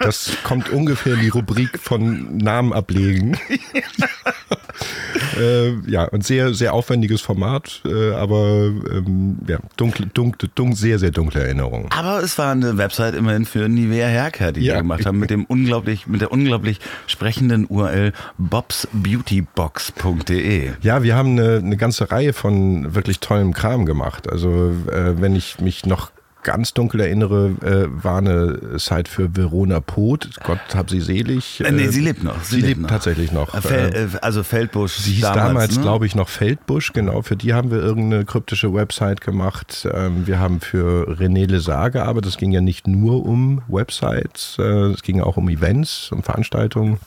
das 0.01 0.31
kommt 0.43 0.69
ungefähr 0.69 1.13
in 1.13 1.21
die 1.21 1.29
Rubrik 1.29 1.79
von 1.79 2.37
Namen 2.37 2.73
ablegen. 2.73 3.37
äh, 5.39 5.71
ja, 5.89 6.03
und 6.05 6.25
sehr, 6.25 6.53
sehr 6.53 6.73
aufwendiges 6.73 7.21
Format, 7.21 7.81
äh, 7.85 8.11
aber 8.13 8.71
ähm, 8.91 9.37
ja, 9.47 9.57
dunkle, 9.77 10.07
dunkle, 10.07 10.49
dunkle, 10.53 10.75
sehr, 10.75 10.99
sehr 10.99 11.11
dunkle 11.11 11.41
Erinnerungen. 11.43 11.87
Aber 11.91 12.21
es 12.23 12.37
war 12.37 12.51
eine 12.51 12.77
Website 12.77 13.15
immerhin 13.15 13.45
für 13.45 13.69
Nivea 13.69 14.07
Haircare, 14.07 14.53
die 14.53 14.61
Ja. 14.61 14.73
wir 14.75 14.81
gemacht 14.81 15.05
haben, 15.05 15.19
mit 15.19 15.29
dem 15.29 15.45
unglaublich, 15.45 16.07
mit 16.07 16.21
der 16.21 16.31
unglaublich 16.31 16.79
sprechenden 17.07 17.65
URL 17.65 18.13
bobsbeautybox.de. 18.37 20.71
Ja, 20.81 21.03
wir 21.03 21.15
haben 21.15 21.39
eine, 21.39 21.57
eine 21.57 21.77
ganze 21.77 22.11
Reihe 22.11 22.33
von 22.33 22.93
wirklich 22.95 23.19
tollem 23.19 23.53
Kram 23.53 23.85
gemacht. 23.85 24.29
Also 24.29 24.73
äh, 24.91 25.21
wenn 25.21 25.35
ich 25.35 25.59
mich 25.59 25.85
noch 25.85 26.11
ganz 26.43 26.73
dunkel 26.73 27.01
erinnere, 27.01 27.55
äh, 27.61 28.03
war 28.03 28.19
eine 28.19 28.79
Site 28.79 29.09
für 29.09 29.35
Verona 29.35 29.79
Poth. 29.79 30.29
Gott 30.43 30.59
hab 30.73 30.89
sie 30.89 31.01
selig. 31.01 31.61
Äh, 31.61 31.71
nee, 31.71 31.87
sie 31.87 32.01
lebt 32.01 32.23
noch. 32.23 32.41
Sie, 32.43 32.61
lebt 32.61 32.81
noch. 32.81 32.89
tatsächlich 32.89 33.31
noch. 33.31 33.53
Äh, 33.53 33.61
Fel, 33.61 34.09
äh, 34.13 34.17
also 34.21 34.43
Feldbusch. 34.43 34.97
Sie 34.97 35.13
hieß 35.13 35.21
damals, 35.21 35.75
ne? 35.75 35.81
glaube 35.81 36.05
ich, 36.05 36.15
noch 36.15 36.29
Feldbusch, 36.29 36.93
genau. 36.93 37.21
Für 37.21 37.35
die 37.35 37.53
haben 37.53 37.71
wir 37.71 37.79
irgendeine 37.79 38.25
kryptische 38.25 38.73
Website 38.73 39.21
gemacht. 39.21 39.87
Ähm, 39.93 40.27
wir 40.27 40.39
haben 40.39 40.61
für 40.61 41.09
René 41.19 41.47
Lesar 41.47 41.89
gearbeitet. 41.89 42.31
Es 42.31 42.37
ging 42.37 42.51
ja 42.51 42.61
nicht 42.61 42.87
nur 42.87 43.25
um 43.25 43.61
Websites, 43.67 44.57
äh, 44.59 44.63
es 44.63 45.03
ging 45.03 45.21
auch 45.21 45.37
um 45.37 45.49
Events, 45.49 46.11
um 46.11 46.23
Veranstaltungen. 46.23 46.99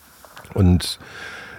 Und 0.54 0.98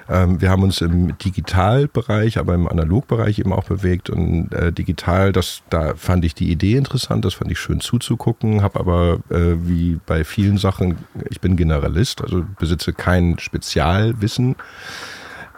wir 0.07 0.49
haben 0.49 0.63
uns 0.63 0.81
im 0.81 1.17
Digitalbereich, 1.17 2.37
aber 2.37 2.53
im 2.53 2.67
Analogbereich 2.67 3.39
eben 3.39 3.53
auch 3.53 3.63
bewegt. 3.63 4.09
Und 4.09 4.53
äh, 4.53 4.71
digital, 4.71 5.31
das, 5.31 5.63
da 5.69 5.95
fand 5.95 6.25
ich 6.25 6.35
die 6.35 6.51
Idee 6.51 6.75
interessant, 6.75 7.25
das 7.25 7.35
fand 7.35 7.51
ich 7.51 7.59
schön 7.59 7.79
zuzugucken, 7.79 8.61
habe 8.61 8.79
aber 8.79 9.19
äh, 9.29 9.55
wie 9.67 9.99
bei 10.05 10.23
vielen 10.23 10.57
Sachen, 10.57 10.97
ich 11.29 11.41
bin 11.41 11.55
Generalist, 11.55 12.21
also 12.21 12.45
besitze 12.59 12.93
kein 12.93 13.39
Spezialwissen 13.39 14.55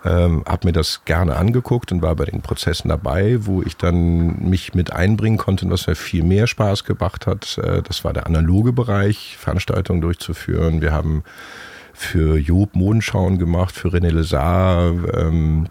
ähm, 0.05 0.43
habe 0.47 0.67
mir 0.67 0.71
das 0.71 1.03
gerne 1.05 1.35
angeguckt 1.35 1.91
und 1.91 2.03
war 2.03 2.15
bei 2.15 2.25
den 2.25 2.41
Prozessen 2.41 2.89
dabei, 2.89 3.37
wo 3.41 3.63
ich 3.63 3.75
dann 3.75 4.49
mich 4.49 4.75
mit 4.75 4.93
einbringen 4.93 5.37
konnte 5.37 5.65
und 5.65 5.71
was 5.71 5.87
mir 5.87 5.95
viel 5.95 6.23
mehr 6.23 6.45
Spaß 6.45 6.83
gemacht 6.83 7.25
hat. 7.25 7.57
Äh, 7.57 7.81
das 7.81 8.03
war 8.03 8.13
der 8.13 8.27
analoge 8.27 8.71
Bereich, 8.71 9.35
Veranstaltungen 9.39 10.01
durchzuführen. 10.01 10.81
Wir 10.81 10.93
haben 10.93 11.23
für 11.95 12.37
Job 12.37 12.75
Modenschauen 12.75 13.37
gemacht, 13.39 13.75
für 13.75 13.89
René 13.89 14.11
Lesar. 14.11 14.91
Ähm, 15.13 15.67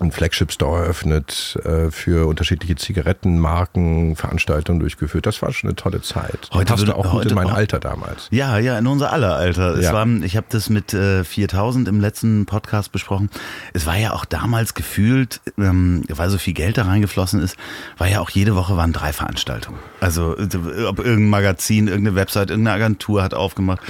einen 0.00 0.12
Flagship-Store 0.12 0.82
eröffnet, 0.82 1.56
äh, 1.64 1.90
für 1.90 2.26
unterschiedliche 2.26 2.74
Zigarettenmarken 2.74 4.16
Veranstaltungen 4.16 4.78
durchgeführt. 4.80 5.24
Das 5.26 5.40
war 5.42 5.52
schon 5.52 5.70
eine 5.70 5.76
tolle 5.76 6.02
Zeit. 6.02 6.50
Heute 6.52 6.72
Passte 6.72 6.94
auch 6.94 7.10
gut 7.10 7.26
in 7.26 7.34
mein 7.34 7.48
Alter 7.48 7.78
damals. 7.78 8.28
Ja, 8.30 8.58
ja, 8.58 8.78
in 8.78 8.86
unser 8.86 9.12
aller 9.12 9.36
Alter. 9.36 9.74
Es 9.76 9.86
Ja. 9.86 9.92
war, 9.94 10.06
ich 10.22 10.36
habe 10.36 10.46
das 10.50 10.68
mit 10.68 10.92
äh, 10.92 11.24
4000 11.24 11.88
im 11.88 12.00
letzten 12.00 12.44
Podcast 12.46 12.92
besprochen. 12.92 13.30
Es 13.72 13.86
war 13.86 13.96
ja 13.96 14.12
auch 14.12 14.24
damals 14.26 14.74
gefühlt, 14.74 15.40
ähm, 15.56 16.02
weil 16.08 16.28
so 16.28 16.36
viel 16.38 16.52
Geld 16.54 16.76
da 16.76 16.82
reingeflossen 16.82 17.40
ist, 17.40 17.56
war 17.96 18.08
ja 18.08 18.20
auch 18.20 18.28
jede 18.30 18.54
Woche 18.54 18.76
waren 18.76 18.92
drei 18.92 19.12
Veranstaltungen. 19.14 19.78
Also 20.00 20.32
ob 20.32 20.98
irgendein 20.98 21.28
Magazin, 21.30 21.88
irgendeine 21.88 22.16
Website, 22.16 22.50
irgendeine 22.50 22.76
Agentur 22.84 23.22
hat 23.22 23.32
aufgemacht. 23.32 23.80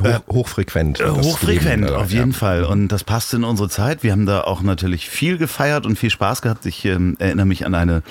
Hoch, 0.00 0.22
hochfrequent. 0.30 1.00
Äh, 1.00 1.08
war 1.08 1.16
das 1.16 1.26
Hochfrequent, 1.26 1.84
Leben, 1.84 1.94
auf 1.94 2.10
ja. 2.10 2.20
jeden 2.20 2.32
Fall. 2.32 2.64
Und 2.64 2.88
das 2.88 3.04
passte 3.04 3.36
in 3.36 3.44
unsere 3.44 3.68
Zeit. 3.68 4.02
Wir 4.02 4.12
haben 4.12 4.26
da 4.26 4.42
auch 4.42 4.62
natürlich 4.62 5.08
viel 5.08 5.38
gefeiert 5.38 5.86
und 5.86 5.98
viel 5.98 6.10
Spaß 6.10 6.42
gehabt. 6.42 6.66
Ich 6.66 6.84
ähm, 6.84 7.16
erinnere 7.18 7.46
mich 7.46 7.66
an 7.66 7.74
eine, 7.74 8.02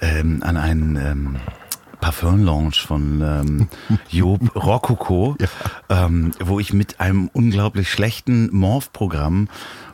ähm, 0.00 0.42
an 0.42 0.56
einen 0.56 0.96
ähm, 0.96 1.36
Parfum-Lounge 2.00 2.74
von 2.74 3.22
ähm, 3.22 3.68
Job 4.10 4.54
Rococo, 4.54 5.36
ähm, 5.88 6.32
wo 6.40 6.60
ich 6.60 6.72
mit 6.72 7.00
einem 7.00 7.30
unglaublich 7.32 7.90
schlechten 7.90 8.54
Morph-Programm 8.54 9.48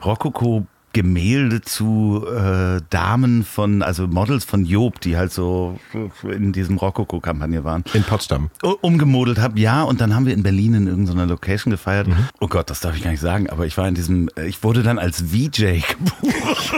Rococo 0.04 0.66
Gemälde 0.92 1.60
zu 1.60 2.24
äh, 2.26 2.80
Damen 2.90 3.44
von, 3.44 3.82
also 3.82 4.06
Models 4.06 4.44
von 4.44 4.64
Job, 4.64 5.00
die 5.00 5.16
halt 5.16 5.32
so 5.32 5.78
in 6.24 6.52
diesem 6.52 6.76
Rococo-Kampagne 6.78 7.64
waren. 7.64 7.84
In 7.94 8.02
Potsdam. 8.04 8.50
Umgemodelt 8.80 9.38
habe, 9.38 9.58
ja, 9.60 9.82
und 9.82 10.00
dann 10.00 10.14
haben 10.14 10.26
wir 10.26 10.34
in 10.34 10.42
Berlin 10.42 10.74
in 10.74 10.86
irgendeiner 10.86 11.26
Location 11.26 11.70
gefeiert. 11.70 12.08
Oh 12.40 12.48
Gott, 12.48 12.70
das 12.70 12.80
darf 12.80 12.96
ich 12.96 13.02
gar 13.02 13.10
nicht 13.10 13.20
sagen, 13.20 13.48
aber 13.50 13.66
ich 13.66 13.76
war 13.76 13.86
in 13.86 13.94
diesem, 13.94 14.28
äh, 14.36 14.46
ich 14.46 14.62
wurde 14.62 14.82
dann 14.82 14.98
als 14.98 15.22
VJ 15.22 15.80
gebucht. 15.88 16.72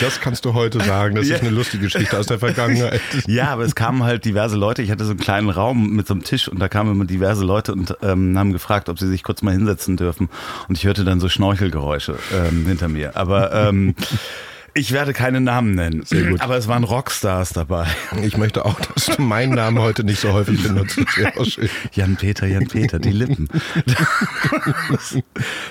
Das 0.00 0.20
kannst 0.20 0.44
du 0.44 0.54
heute 0.54 0.80
sagen. 0.80 1.14
Das 1.14 1.28
Ja. 1.28 1.36
ist 1.36 1.42
eine 1.42 1.50
lustige 1.50 1.84
Geschichte 1.84 2.18
aus 2.18 2.26
der 2.26 2.38
Vergangenheit. 2.38 3.00
ja, 3.26 3.48
aber 3.48 3.64
es 3.64 3.74
kamen 3.74 4.02
halt 4.02 4.24
diverse 4.24 4.56
Leute. 4.56 4.82
Ich 4.82 4.90
hatte 4.90 5.04
so 5.04 5.10
einen 5.10 5.20
kleinen 5.20 5.50
Raum 5.50 5.90
mit 5.94 6.06
so 6.06 6.14
einem 6.14 6.22
Tisch 6.24 6.48
und 6.48 6.58
da 6.58 6.68
kamen 6.68 6.92
immer 6.92 7.04
diverse 7.04 7.44
Leute 7.44 7.72
und 7.72 7.96
ähm, 8.02 8.36
haben 8.38 8.52
gefragt, 8.52 8.88
ob 8.88 8.98
sie 8.98 9.08
sich 9.08 9.22
kurz 9.22 9.42
mal 9.42 9.52
hinsetzen 9.52 9.96
dürfen. 9.96 10.28
Und 10.68 10.78
ich 10.78 10.84
hörte 10.84 11.04
dann 11.04 11.20
so 11.20 11.28
Schnorchelgeräusche 11.28 12.16
ähm, 12.34 12.61
hinter 12.66 12.88
mir. 12.88 13.16
Aber 13.16 13.52
ähm, 13.52 13.94
ich 14.74 14.92
werde 14.92 15.12
keine 15.12 15.40
Namen 15.40 15.74
nennen. 15.74 16.02
Sehr 16.04 16.30
gut. 16.30 16.40
Aber 16.40 16.56
es 16.56 16.66
waren 16.68 16.84
Rockstars 16.84 17.50
dabei. 17.50 17.86
Ich 18.22 18.36
möchte 18.38 18.64
auch, 18.64 18.78
dass 18.80 19.06
du 19.06 19.22
meinen 19.22 19.54
Namen 19.54 19.78
heute 19.78 20.04
nicht 20.04 20.20
so 20.20 20.32
häufig 20.32 20.62
benutzt. 20.62 20.98
Jan-Peter, 21.92 22.46
Jan-Peter, 22.46 22.98
die 22.98 23.10
Lippen. 23.12 23.48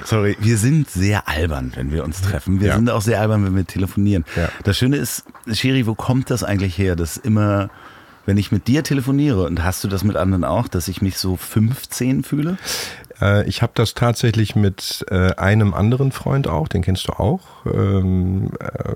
Sorry, 0.06 0.36
wir 0.40 0.58
sind 0.58 0.90
sehr 0.90 1.28
albern, 1.28 1.72
wenn 1.76 1.92
wir 1.92 2.04
uns 2.04 2.22
treffen. 2.22 2.60
Wir 2.60 2.70
Ja. 2.70 2.76
sind 2.76 2.90
auch 2.90 3.02
sehr 3.02 3.22
albern, 3.22 3.46
wenn 3.46 3.56
wir 3.56 3.66
telefonieren. 3.66 4.26
Ja. 4.36 4.50
Das 4.64 4.78
Schöne 4.78 4.98
ist, 4.98 5.24
Shiri, 5.52 5.88
wo 5.88 5.96
kommt 5.96 6.30
das 6.30 6.44
eigentlich 6.44 6.78
her, 6.78 6.96
dass 6.96 7.18
immer, 7.18 7.70
wenn 8.26 8.38
ich 8.38 8.52
mit 8.52 8.68
dir 8.68 8.84
telefoniere, 8.84 9.44
und 9.46 9.64
hast 9.64 9.84
du 9.84 9.88
das 9.88 10.04
mit 10.04 10.16
anderen 10.16 10.44
auch, 10.44 10.68
dass 10.68 10.88
ich 10.88 11.02
mich 11.02 11.18
so 11.18 11.38
15 11.38 12.24
fühle? 12.24 12.58
Äh, 13.22 13.48
ich 13.48 13.62
habe 13.62 13.72
das 13.76 13.94
tatsächlich 13.94 14.56
mit 14.56 15.06
äh, 15.10 15.34
einem 15.36 15.74
anderen 15.74 16.12
Freund 16.12 16.48
auch, 16.48 16.68
den 16.68 16.82
kennst 16.82 17.08
du 17.08 17.14
auch. 17.14 17.42
Ähm, 17.66 18.52
äh, 18.60 18.94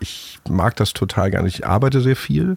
ich 0.00 0.38
mag 0.48 0.76
das 0.76 0.92
total 0.92 1.30
gerne. 1.30 1.48
Ich 1.48 1.66
arbeite 1.66 2.00
sehr 2.00 2.16
viel, 2.16 2.56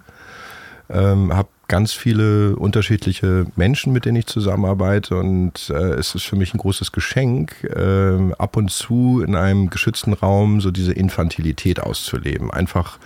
ähm, 0.90 1.36
habe 1.36 1.50
ganz 1.68 1.94
viele 1.94 2.58
unterschiedliche 2.58 3.46
Menschen, 3.56 3.94
mit 3.94 4.04
denen 4.04 4.18
ich 4.18 4.26
zusammenarbeite 4.26 5.16
und 5.16 5.70
äh, 5.70 5.94
es 5.94 6.16
ist 6.16 6.24
für 6.24 6.36
mich 6.36 6.54
ein 6.54 6.58
großes 6.58 6.92
Geschenk, 6.92 7.66
ähm, 7.74 8.36
ab 8.38 8.58
und 8.58 8.72
zu 8.72 9.24
in 9.26 9.36
einem 9.38 9.70
geschützten 9.70 10.12
Raum 10.12 10.60
so 10.60 10.70
diese 10.70 10.92
Infantilität 10.92 11.80
auszuleben. 11.80 12.52
Einfach 12.52 13.00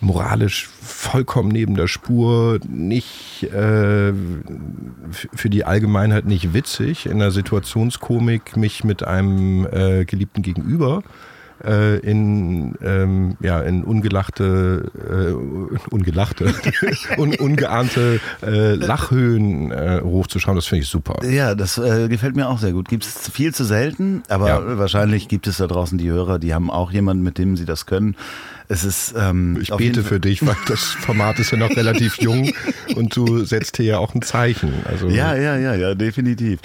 moralisch 0.00 0.68
vollkommen 0.68 1.50
neben 1.50 1.74
der 1.74 1.86
Spur, 1.86 2.58
nicht 2.68 3.44
äh, 3.44 4.12
für 5.10 5.50
die 5.50 5.64
Allgemeinheit 5.64 6.24
nicht 6.24 6.54
witzig, 6.54 7.06
in 7.06 7.18
der 7.18 7.30
Situationskomik 7.30 8.56
mich 8.56 8.84
mit 8.84 9.02
einem 9.02 9.66
äh, 9.66 10.04
geliebten 10.04 10.42
Gegenüber 10.42 11.02
äh, 11.64 11.98
in, 11.98 12.74
ähm, 12.82 13.36
ja, 13.40 13.60
in 13.60 13.84
ungelachte, 13.84 14.90
äh, 14.94 15.90
ungelachte, 15.90 16.52
un, 17.18 17.34
ungeahnte 17.34 18.20
äh, 18.42 18.74
Lachhöhen 18.74 19.70
äh, 19.70 20.00
hochzuschauen, 20.02 20.56
das 20.56 20.66
finde 20.66 20.82
ich 20.84 20.88
super. 20.88 21.24
Ja, 21.24 21.54
das 21.54 21.78
äh, 21.78 22.08
gefällt 22.08 22.36
mir 22.36 22.48
auch 22.48 22.58
sehr 22.58 22.72
gut. 22.72 22.88
Gibt 22.88 23.04
es 23.04 23.30
viel 23.30 23.54
zu 23.54 23.64
selten, 23.64 24.22
aber 24.28 24.48
Ja. 24.48 24.78
wahrscheinlich 24.78 25.28
gibt 25.28 25.46
es 25.46 25.58
da 25.58 25.66
draußen 25.66 25.98
die 25.98 26.08
Hörer, 26.10 26.38
die 26.38 26.54
haben 26.54 26.70
auch 26.70 26.92
jemanden, 26.92 27.22
mit 27.22 27.38
dem 27.38 27.56
sie 27.56 27.64
das 27.64 27.86
können. 27.86 28.16
Es 28.68 28.84
ist 28.84 29.14
ähm, 29.18 29.58
Ich 29.60 29.74
bete 29.74 30.04
für 30.04 30.20
dich, 30.20 30.46
weil 30.46 30.54
das 30.68 30.84
Format 30.84 31.40
ist 31.40 31.50
ja 31.50 31.58
noch 31.58 31.70
relativ 31.70 32.18
jung 32.20 32.52
und 32.94 33.16
du 33.16 33.44
setzt 33.44 33.78
hier 33.78 33.86
ja 33.86 33.98
auch 33.98 34.14
ein 34.14 34.22
Zeichen. 34.22 34.72
Also 34.88 35.08
Ja, 35.08 35.34
ja, 35.34 35.56
ja, 35.56 35.74
ja, 35.74 35.94
definitiv. 35.96 36.60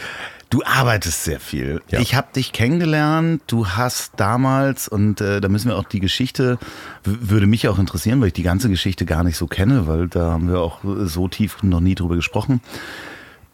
Du 0.49 0.63
arbeitest 0.63 1.23
sehr 1.23 1.39
viel. 1.39 1.81
Ja. 1.89 1.99
Ich 1.99 2.15
habe 2.15 2.27
dich 2.35 2.51
kennengelernt. 2.51 3.41
Du 3.47 3.67
hast 3.67 4.13
damals, 4.17 4.87
und 4.87 5.19
äh, 5.19 5.41
da 5.41 5.49
müssen 5.49 5.69
wir 5.69 5.77
auch 5.77 5.85
die 5.85 5.99
Geschichte, 5.99 6.59
würde 7.03 7.47
mich 7.47 7.67
auch 7.67 7.79
interessieren, 7.79 8.21
weil 8.21 8.27
ich 8.27 8.33
die 8.33 8.43
ganze 8.43 8.69
Geschichte 8.69 9.05
gar 9.05 9.23
nicht 9.23 9.37
so 9.37 9.47
kenne, 9.47 9.87
weil 9.87 10.07
da 10.07 10.31
haben 10.31 10.47
wir 10.47 10.59
auch 10.59 10.79
so 11.05 11.27
tief 11.27 11.63
noch 11.63 11.79
nie 11.81 11.95
drüber 11.95 12.15
gesprochen. 12.15 12.61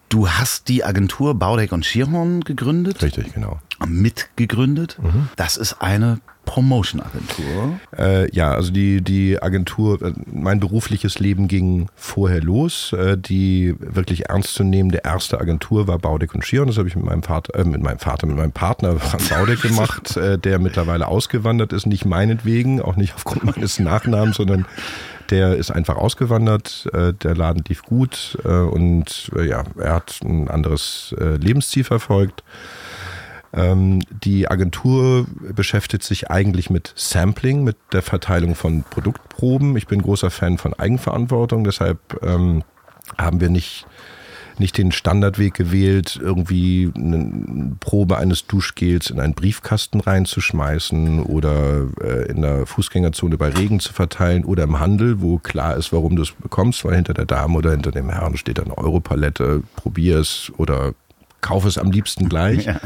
Du 0.10 0.28
hast 0.30 0.68
die 0.68 0.84
Agentur 0.84 1.36
Baudeck 1.36 1.72
und 1.72 1.86
Schierhorn 1.86 2.42
gegründet, 2.42 3.02
Richtig, 3.02 3.34
genau. 3.34 3.62
mitgegründet. 3.88 4.98
Mhm. 5.02 5.30
Das 5.38 5.56
ist 5.56 5.82
eine 5.82 6.20
Promotion-Agentur. 6.52 7.80
Äh, 7.98 8.30
ja, 8.36 8.52
also 8.52 8.74
die, 8.74 9.02
die 9.02 9.42
Agentur, 9.42 10.02
äh, 10.02 10.12
mein 10.30 10.60
berufliches 10.60 11.18
Leben 11.18 11.48
ging 11.48 11.88
vorher 11.96 12.42
los. 12.42 12.92
Äh, 12.92 13.18
die 13.18 13.74
wirklich 13.80 14.28
ernstzunehmende 14.28 15.00
erste 15.06 15.40
Agentur 15.40 15.88
war 15.88 15.98
Baudeck 15.98 16.36
und 16.36 16.46
Schier 16.46 16.64
und 16.64 16.68
das 16.68 16.78
habe 16.78 16.90
ich 16.90 16.98
mit 16.98 17.06
meinem 17.06 17.24
Vater, 17.24 17.58
äh, 17.58 17.64
mit 17.64 17.82
meinem 17.82 18.00
Vater, 18.00 18.28
mit 18.28 18.36
meinem 18.36 18.52
Partner 18.52 18.96
Frank 19.00 19.30
Baudeck 19.30 19.62
gemacht, 19.62 20.18
äh, 20.18 20.38
der 20.38 20.60
mittlerweile 20.60 21.08
ausgewandert 21.08 21.72
ist, 21.72 21.86
nicht 21.86 22.04
meinetwegen, 22.04 22.82
auch 22.82 22.98
nicht 22.98 23.16
aufgrund 23.16 23.46
meines 23.46 23.80
Nachnamens, 23.80 24.36
sondern 24.36 24.66
der 25.30 25.56
ist 25.56 25.72
einfach 25.72 25.96
ausgewandert, 25.96 26.90
äh, 26.92 27.14
der 27.14 27.34
Laden 27.34 27.64
lief 27.70 27.84
gut 27.84 28.38
und 28.44 29.32
ja, 29.38 29.64
er 29.78 29.94
hat 29.94 30.20
ein 30.22 30.50
anderes 30.50 31.16
Lebensziel 31.18 31.86
verfolgt. 31.86 32.44
Ähm, 33.54 34.02
die 34.24 34.50
Agentur 34.50 35.26
beschäftigt 35.54 36.04
sich 36.04 36.32
eigentlich 36.32 36.70
mit 36.70 36.94
Sampling, 36.96 37.64
mit 37.64 37.76
der 37.92 38.02
Verteilung 38.02 38.56
von 38.56 38.84
Produktproben. 38.84 39.76
Ich 39.76 39.88
bin 39.88 40.02
großer 40.02 40.30
Fan 40.30 40.58
von 40.58 40.74
Eigenverantwortung, 40.74 41.64
deshalb 41.64 42.00
ähm, 42.24 42.64
haben 43.18 43.42
wir 43.42 43.50
nicht, 43.50 43.86
nicht 44.58 44.78
den 44.78 44.94
Standardweg 44.94 45.54
gewählt, 45.54 46.18
irgendwie 46.22 46.92
eine 46.96 47.76
Probe 47.82 48.18
eines 48.18 48.48
Duschgels 48.48 49.10
in 49.10 49.20
einen 49.20 49.34
Briefkasten 49.34 50.00
reinzuschmeißen 50.00 51.22
oder 51.22 51.88
äh, 52.02 52.30
in 52.30 52.42
der 52.42 52.66
Fußgängerzone 52.66 53.38
bei 53.38 53.50
Regen 53.50 53.82
zu 53.82 53.92
verteilen 53.92 54.46
oder 54.46 54.64
im 54.64 54.80
Handel, 54.80 55.20
wo 55.20 55.40
klar 55.40 55.76
ist, 55.76 55.92
warum 55.92 56.16
du 56.16 56.22
es 56.22 56.32
bekommst, 56.32 56.86
weil 56.86 56.96
hinter 56.96 57.14
der 57.14 57.26
Dame 57.26 57.58
oder 57.58 57.72
hinter 57.72 57.92
dem 57.92 58.10
Herrn 58.10 58.38
steht 58.38 58.62
eine 58.62 58.78
Europalette, 58.78 59.62
probier 59.76 60.20
es 60.20 60.54
oder 60.56 60.94
kauf 61.42 61.66
es 61.66 61.78
am 61.78 61.92
liebsten 61.92 62.30
gleich. 62.30 62.66
Ja. 62.72 62.80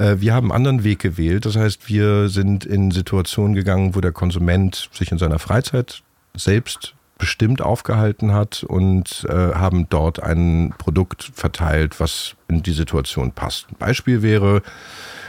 Äh, 0.00 0.20
Wir 0.20 0.34
haben 0.34 0.50
einen 0.50 0.66
anderen 0.66 0.84
Weg 0.84 1.00
gewählt. 1.00 1.44
Das 1.44 1.56
heißt, 1.56 1.88
wir 1.88 2.28
sind 2.28 2.64
in 2.64 2.90
Situationen 2.90 3.54
gegangen, 3.54 3.94
wo 3.94 4.00
der 4.00 4.12
Konsument 4.12 4.88
sich 4.92 5.12
in 5.12 5.18
seiner 5.18 5.38
Freizeit 5.38 6.02
selbst 6.34 6.94
bestimmt 7.18 7.60
aufgehalten 7.60 8.32
hat 8.32 8.64
und 8.64 9.26
äh, 9.28 9.34
haben 9.34 9.86
dort 9.90 10.22
ein 10.22 10.72
Produkt 10.78 11.30
verteilt, 11.34 12.00
was 12.00 12.34
in 12.48 12.62
die 12.62 12.72
Situation 12.72 13.32
passt. 13.32 13.66
Ein 13.70 13.76
Beispiel 13.78 14.22
wäre, 14.22 14.62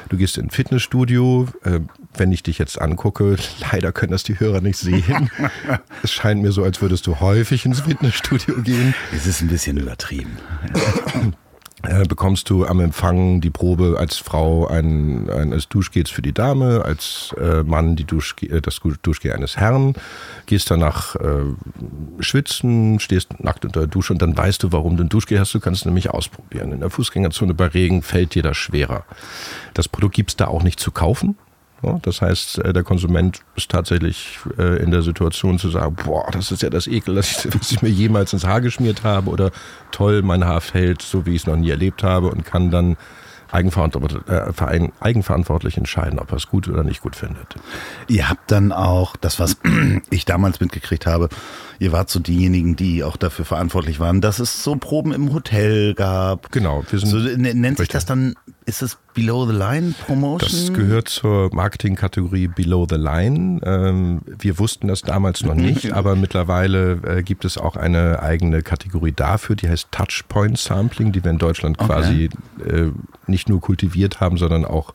du 0.07 0.15
gehst 0.15 0.37
in 0.37 0.45
ein 0.45 0.49
Fitnessstudio, 0.51 1.49
äh, 1.65 1.81
wenn 2.15 2.31
ich 2.31 2.43
dich 2.43 2.59
jetzt 2.59 2.79
angucke, 2.79 3.35
leider 3.73 3.91
können 3.91 4.13
das 4.13 4.23
die 4.23 4.39
Hörer 4.39 4.61
nicht 4.61 4.77
sehen. 4.77 5.29
es 6.03 6.13
scheint 6.13 6.41
mir 6.41 6.53
so, 6.53 6.63
als 6.63 6.81
würdest 6.81 7.07
du 7.07 7.19
häufig 7.19 7.65
ins 7.65 7.81
Fitnessstudio 7.81 8.61
gehen. 8.61 8.95
Es 9.13 9.27
ist 9.27 9.41
ein 9.41 9.49
bisschen 9.49 9.75
übertrieben. 9.75 10.37
äh, 11.83 12.05
bekommst 12.05 12.49
du 12.49 12.65
am 12.65 12.79
Empfang 12.79 13.41
die 13.41 13.49
Probe 13.49 13.95
als 13.97 14.17
Frau 14.17 14.67
ein, 14.67 15.29
ein 15.29 15.53
als 15.53 15.67
Duschgels 15.67 16.09
für 16.09 16.21
die 16.21 16.33
Dame, 16.33 16.83
als 16.85 17.35
äh, 17.39 17.63
Mann 17.63 17.95
die 17.95 18.03
Duschge 18.03 18.47
äh, 18.47 18.61
das 18.61 18.79
Duschgel 19.01 19.33
eines 19.33 19.57
Herrn, 19.57 19.93
gehst 20.45 20.71
danach 20.71 21.15
äh, 21.15 21.43
schwitzen, 22.19 22.99
stehst 22.99 23.43
nackt 23.43 23.65
unter 23.65 23.81
der 23.81 23.87
Dusche 23.87 24.13
und 24.13 24.21
dann 24.21 24.37
weißt 24.37 24.63
du, 24.63 24.71
warum 24.71 24.97
du 24.97 25.03
ein 25.03 25.09
Duschgel 25.09 25.39
hast. 25.39 25.53
Du 25.53 25.59
kannst 25.59 25.81
es 25.81 25.85
nämlich 25.85 26.09
ausprobieren. 26.09 26.71
In 26.71 26.79
der 26.79 26.89
Fußgängerzone 26.89 27.53
bei 27.53 27.67
Regen 27.67 28.01
fällt 28.01 28.35
dir 28.35 28.43
das 28.43 28.57
schwerer. 28.57 29.05
Das 29.73 29.87
Produkt 29.87 30.15
gibt's 30.15 30.35
da 30.35 30.47
auch 30.47 30.63
nicht 30.63 30.79
zu 30.79 30.91
kaufen. 30.91 31.35
Das 32.03 32.21
heißt, 32.21 32.59
äh, 32.59 32.73
der 32.73 32.83
Konsument 32.83 33.41
ist 33.55 33.71
tatsächlich 33.71 34.39
äh, 34.57 34.81
in 34.81 34.91
der 34.91 35.01
Situation 35.01 35.57
zu 35.59 35.69
sagen, 35.69 35.95
boah, 35.95 36.29
das 36.31 36.51
ist 36.51 36.61
ja 36.61 36.69
das 36.69 36.87
Ekel, 36.87 37.15
das 37.15 37.45
ich, 37.45 37.53
was 37.59 37.71
ich 37.71 37.81
mir 37.81 37.89
jemals 37.89 38.33
ins 38.33 38.45
Haar 38.45 38.61
geschmiert 38.61 39.03
habe 39.03 39.29
oder 39.29 39.51
toll, 39.91 40.21
mein 40.21 40.45
Haar 40.45 40.61
fällt, 40.61 41.01
so 41.01 41.25
wie 41.25 41.31
ich 41.31 41.41
es 41.41 41.47
noch 41.47 41.55
nie 41.55 41.69
erlebt 41.69 42.03
habe 42.03 42.29
und 42.29 42.45
kann 42.45 42.71
dann 42.71 42.97
äh, 43.53 44.87
eigenverantwortlich 45.01 45.77
entscheiden, 45.77 46.19
ob 46.19 46.31
er 46.31 46.37
es 46.37 46.47
gut 46.47 46.67
oder 46.69 46.83
nicht 46.83 47.01
gut 47.01 47.15
findet. 47.15 47.55
Ihr 48.07 48.29
habt 48.29 48.49
dann 48.49 48.71
auch, 48.71 49.17
das 49.17 49.39
was 49.39 49.57
ich 50.09 50.25
damals 50.25 50.59
mitgekriegt 50.59 51.05
habe, 51.05 51.29
ihr 51.81 51.91
wart 51.91 52.11
so 52.11 52.19
diejenigen, 52.19 52.75
die 52.75 53.03
auch 53.03 53.17
dafür 53.17 53.43
verantwortlich 53.43 53.99
waren, 53.99 54.21
dass 54.21 54.37
es 54.37 54.63
so 54.63 54.75
Proben 54.75 55.11
im 55.13 55.33
Hotel 55.33 55.95
gab. 55.95 56.51
Genau. 56.51 56.83
Wir 56.87 56.99
sind 56.99 57.09
so, 57.09 57.17
nennt 57.17 57.79
sich 57.79 57.87
das 57.87 58.05
dann, 58.05 58.35
ist 58.65 58.83
es 58.83 58.99
Below 59.15 59.47
the 59.47 59.57
Line 59.57 59.95
Promotion? 60.05 60.51
Das 60.51 60.73
gehört 60.73 61.09
zur 61.09 61.51
Marketingkategorie 61.51 62.49
Below 62.49 62.85
the 62.87 62.97
Line. 62.97 63.61
Ähm, 63.63 64.21
wir 64.25 64.59
wussten 64.59 64.89
das 64.89 65.01
damals 65.01 65.43
noch 65.43 65.55
nicht, 65.55 65.91
aber 65.91 66.15
mittlerweile 66.15 67.01
äh, 67.03 67.23
gibt 67.23 67.45
es 67.45 67.57
auch 67.57 67.75
eine 67.75 68.21
eigene 68.21 68.61
Kategorie 68.61 69.11
dafür, 69.11 69.55
die 69.55 69.67
heißt 69.67 69.87
Touchpoint 69.89 70.59
Sampling, 70.59 71.11
die 71.11 71.23
wir 71.23 71.31
in 71.31 71.39
Deutschland 71.39 71.79
quasi 71.79 72.29
okay. 72.59 72.91
nicht 73.25 73.49
nur 73.49 73.59
kultiviert 73.59 74.19
haben, 74.19 74.37
sondern 74.37 74.65
auch 74.65 74.93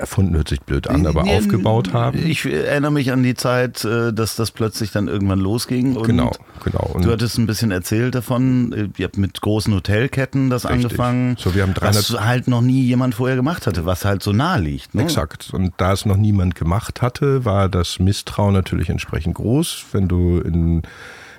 erfunden 0.00 0.34
hört 0.34 0.48
sich 0.48 0.60
blöd 0.62 0.88
an, 0.88 1.06
aber 1.06 1.24
aufgebaut 1.24 1.92
haben. 1.92 2.18
Ich 2.26 2.44
erinnere 2.44 2.90
mich 2.90 3.12
an 3.12 3.22
die 3.22 3.34
Zeit, 3.34 3.84
äh, 3.84 4.12
dass 4.12 4.34
das 4.34 4.50
plötzlich 4.50 4.90
dann 4.90 5.08
irgendwann 5.08 5.38
losging. 5.38 5.96
Und 5.96 6.06
genau, 6.06 6.32
genau. 6.64 6.90
Und 6.94 7.04
du 7.04 7.12
hattest 7.12 7.38
ein 7.38 7.46
bisschen 7.46 7.70
erzählt 7.70 8.14
davon. 8.14 8.72
Äh, 8.72 8.88
ihr 8.96 9.04
habt 9.04 9.18
mit 9.18 9.40
großen 9.40 9.72
Hotelketten 9.72 10.50
das 10.50 10.64
richtig. 10.64 10.84
angefangen. 10.84 11.36
So, 11.38 11.54
wir 11.54 11.62
haben 11.62 11.74
300 11.74 11.96
was 11.96 12.20
halt 12.20 12.48
noch 12.48 12.62
nie 12.62 12.82
jemand 12.82 13.14
vorher 13.14 13.36
gemacht 13.36 13.66
hatte, 13.66 13.84
was 13.84 14.04
halt 14.04 14.22
so 14.22 14.32
nah 14.32 14.56
liegt. 14.56 14.94
Ne? 14.94 15.02
Exakt. 15.02 15.50
Und 15.52 15.74
da 15.76 15.92
es 15.92 16.06
noch 16.06 16.16
niemand 16.16 16.54
gemacht 16.54 17.02
hatte, 17.02 17.44
war 17.44 17.68
das 17.68 17.98
Misstrauen 17.98 18.54
natürlich 18.54 18.88
entsprechend 18.88 19.34
groß. 19.34 19.84
Wenn 19.92 20.08
du 20.08 20.38
in 20.38 20.82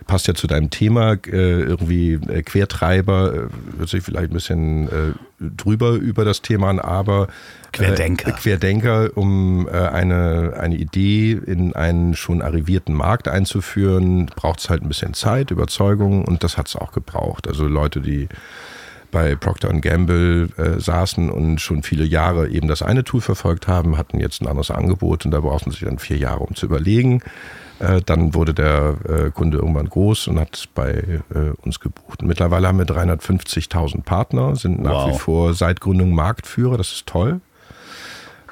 passt 0.08 0.28
ja 0.28 0.34
zu 0.34 0.48
deinem 0.48 0.70
Thema, 0.70 1.14
äh, 1.28 1.62
irgendwie 1.62 2.14
äh, 2.14 2.42
Quertreiber, 2.42 3.34
äh, 3.34 3.78
hört 3.78 3.90
sich 3.90 4.04
vielleicht 4.04 4.32
ein 4.32 4.34
bisschen 4.34 4.88
äh, 4.88 5.14
drüber 5.40 5.92
über 5.92 6.26
das 6.26 6.42
Thema 6.42 6.70
an, 6.70 6.80
aber 6.80 7.24
äh, 7.24 7.78
Querdenker. 7.78 8.32
Querdenker, 8.34 9.12
um 9.16 9.68
eine, 9.70 10.54
eine 10.60 10.76
Idee 10.76 11.32
in 11.32 11.74
einen 11.74 12.16
schon 12.16 12.42
arrivierten 12.42 12.94
Markt 12.94 13.28
einzuführen, 13.28 14.26
braucht 14.26 14.60
es 14.60 14.70
halt 14.70 14.82
ein 14.82 14.88
bisschen 14.88 15.14
Zeit, 15.14 15.52
Überzeugung 15.52 16.26
und 16.26 16.44
das 16.44 16.58
hat 16.58 16.68
es 16.68 16.76
auch 16.76 16.92
gebraucht. 16.92 17.48
Also 17.48 17.68
Leute, 17.68 18.02
die 18.02 18.28
bei 19.12 19.36
Procter 19.36 19.70
Gamble 19.74 20.50
äh, 20.58 20.80
saßen 20.80 21.30
und 21.30 21.60
schon 21.60 21.84
viele 21.84 22.06
Jahre 22.06 22.50
eben 22.50 22.68
das 22.68 22.82
eine 22.82 23.04
Tool 23.04 23.22
verfolgt 23.22 23.68
haben, 23.68 23.98
hatten 23.98 24.20
jetzt 24.20 24.42
ein 24.42 24.48
anderes 24.48 24.72
Angebot 24.72 25.26
und 25.26 25.32
da 25.32 25.42
brauchten 25.42 25.72
sie 25.72 25.86
dann 25.86 26.00
vier 26.00 26.18
Jahre, 26.18 26.40
um 26.40 26.56
zu 26.56 26.66
überlegen. 26.66 27.22
Äh, 27.82 28.02
dann 28.06 28.34
wurde 28.36 28.54
der 28.54 28.96
äh, 29.08 29.32
Kunde 29.32 29.58
irgendwann 29.58 29.90
groß 29.90 30.28
und 30.28 30.40
hat 30.40 30.70
bei 30.76 31.22
äh, 31.34 31.50
uns 31.64 31.80
gebucht. 31.80 32.22
Und 32.22 32.28
mittlerweile 32.28 32.68
haben 32.68 32.78
wir 32.78 32.86
350.000 32.86 34.04
Partner, 34.04 34.56
sind 34.56 34.82
nach 34.82 35.08
wow. 35.08 35.14
wie 35.14 35.18
vor 35.18 35.54
seit 35.54 35.82
Gründung 35.82 36.12
Marktführer. 36.12 36.78
Das 36.78 36.92
ist 36.92 37.08
toll. 37.08 37.42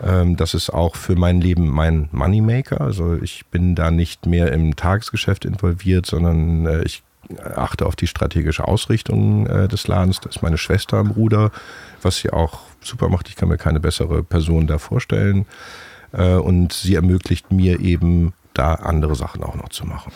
Ähm, 0.04 0.36
das 0.36 0.56
ist 0.56 0.72
auch 0.72 0.96
für 0.96 1.16
mein 1.16 1.42
Leben 1.42 1.70
mein 1.70 2.10
Moneymaker. 2.12 2.82
Also 2.82 3.16
ich 3.22 3.46
bin 3.48 3.76
da 3.76 3.92
nicht 3.92 4.26
mehr 4.26 4.52
im 4.52 4.76
Tagesgeschäft 4.76 5.46
involviert, 5.46 6.08
sondern 6.08 6.84
ich 6.84 7.04
achte 7.56 7.86
auf 7.86 7.96
die 7.96 8.08
strategische 8.08 8.68
Ausrichtung 8.68 9.46
des 9.46 9.88
Ladens. 9.88 10.20
Das 10.20 10.38
ist 10.38 10.42
meine 10.42 10.58
Schwester 10.58 10.98
am 10.98 11.12
Ruder, 11.12 11.52
was 12.02 12.18
sie 12.18 12.32
auch 12.32 12.62
super 12.82 13.08
macht. 13.08 13.30
Ich 13.30 13.36
kann 13.36 13.50
mir 13.50 13.60
keine 13.60 13.80
bessere 13.80 14.24
Person 14.24 14.66
da 14.66 14.80
vorstellen. 14.80 15.46
Und 16.12 16.74
sie 16.74 16.96
ermöglicht 16.96 17.52
mir 17.52 17.82
eben 17.82 18.34
da 18.60 18.76
andere 18.76 19.16
Sachen 19.16 19.42
auch 19.44 19.56
noch 19.56 19.70
zu 19.70 19.86
machen. 19.86 20.12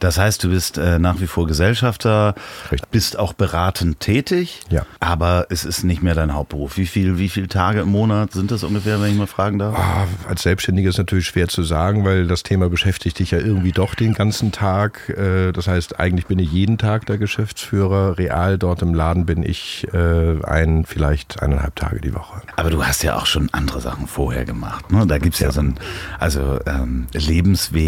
Das 0.00 0.18
heißt, 0.18 0.42
du 0.42 0.48
bist 0.48 0.78
äh, 0.78 0.98
nach 0.98 1.20
wie 1.20 1.26
vor 1.28 1.46
Gesellschafter, 1.46 2.34
Richtig. 2.72 2.90
bist 2.90 3.18
auch 3.18 3.34
beratend 3.34 4.00
tätig, 4.00 4.62
ja. 4.68 4.84
aber 4.98 5.46
es 5.50 5.64
ist 5.64 5.84
nicht 5.84 6.02
mehr 6.02 6.14
dein 6.14 6.34
Hauptberuf. 6.34 6.76
Wie 6.76 6.86
viel, 6.86 7.18
wie 7.18 7.28
viele 7.28 7.46
Tage 7.46 7.82
im 7.82 7.90
Monat 7.90 8.32
sind 8.32 8.50
das 8.50 8.64
ungefähr, 8.64 9.00
wenn 9.00 9.12
ich 9.12 9.16
mal 9.16 9.28
fragen 9.28 9.60
darf? 9.60 9.78
Ah, 9.78 10.06
als 10.28 10.42
Selbstständiger 10.42 10.88
ist 10.88 10.98
natürlich 10.98 11.26
schwer 11.26 11.46
zu 11.46 11.62
sagen, 11.62 12.04
weil 12.04 12.26
das 12.26 12.42
Thema 12.42 12.68
beschäftigt 12.68 13.20
dich 13.20 13.30
ja 13.30 13.38
irgendwie 13.38 13.70
doch 13.70 13.94
den 13.94 14.14
ganzen 14.14 14.50
Tag. 14.50 15.08
Äh, 15.10 15.52
das 15.52 15.68
heißt, 15.68 16.00
eigentlich 16.00 16.26
bin 16.26 16.40
ich 16.40 16.50
jeden 16.50 16.78
Tag 16.78 17.06
der 17.06 17.18
Geschäftsführer. 17.18 18.18
Real 18.18 18.58
dort 18.58 18.82
im 18.82 18.94
Laden 18.94 19.24
bin 19.24 19.44
ich 19.44 19.86
äh, 19.92 20.42
ein, 20.44 20.84
vielleicht 20.84 21.42
eineinhalb 21.42 21.76
Tage 21.76 22.00
die 22.00 22.14
Woche. 22.14 22.42
Aber 22.56 22.70
du 22.70 22.84
hast 22.84 23.04
ja 23.04 23.16
auch 23.16 23.26
schon 23.26 23.50
andere 23.52 23.80
Sachen 23.80 24.08
vorher 24.08 24.44
gemacht. 24.44 24.90
Ne? 24.90 25.06
Da 25.06 25.18
gibt 25.18 25.34
es 25.34 25.40
ja. 25.40 25.48
ja 25.48 25.52
so 25.52 25.60
einen 25.60 25.74
also, 26.18 26.58
ähm, 26.66 27.06
Lebensweg 27.12 27.81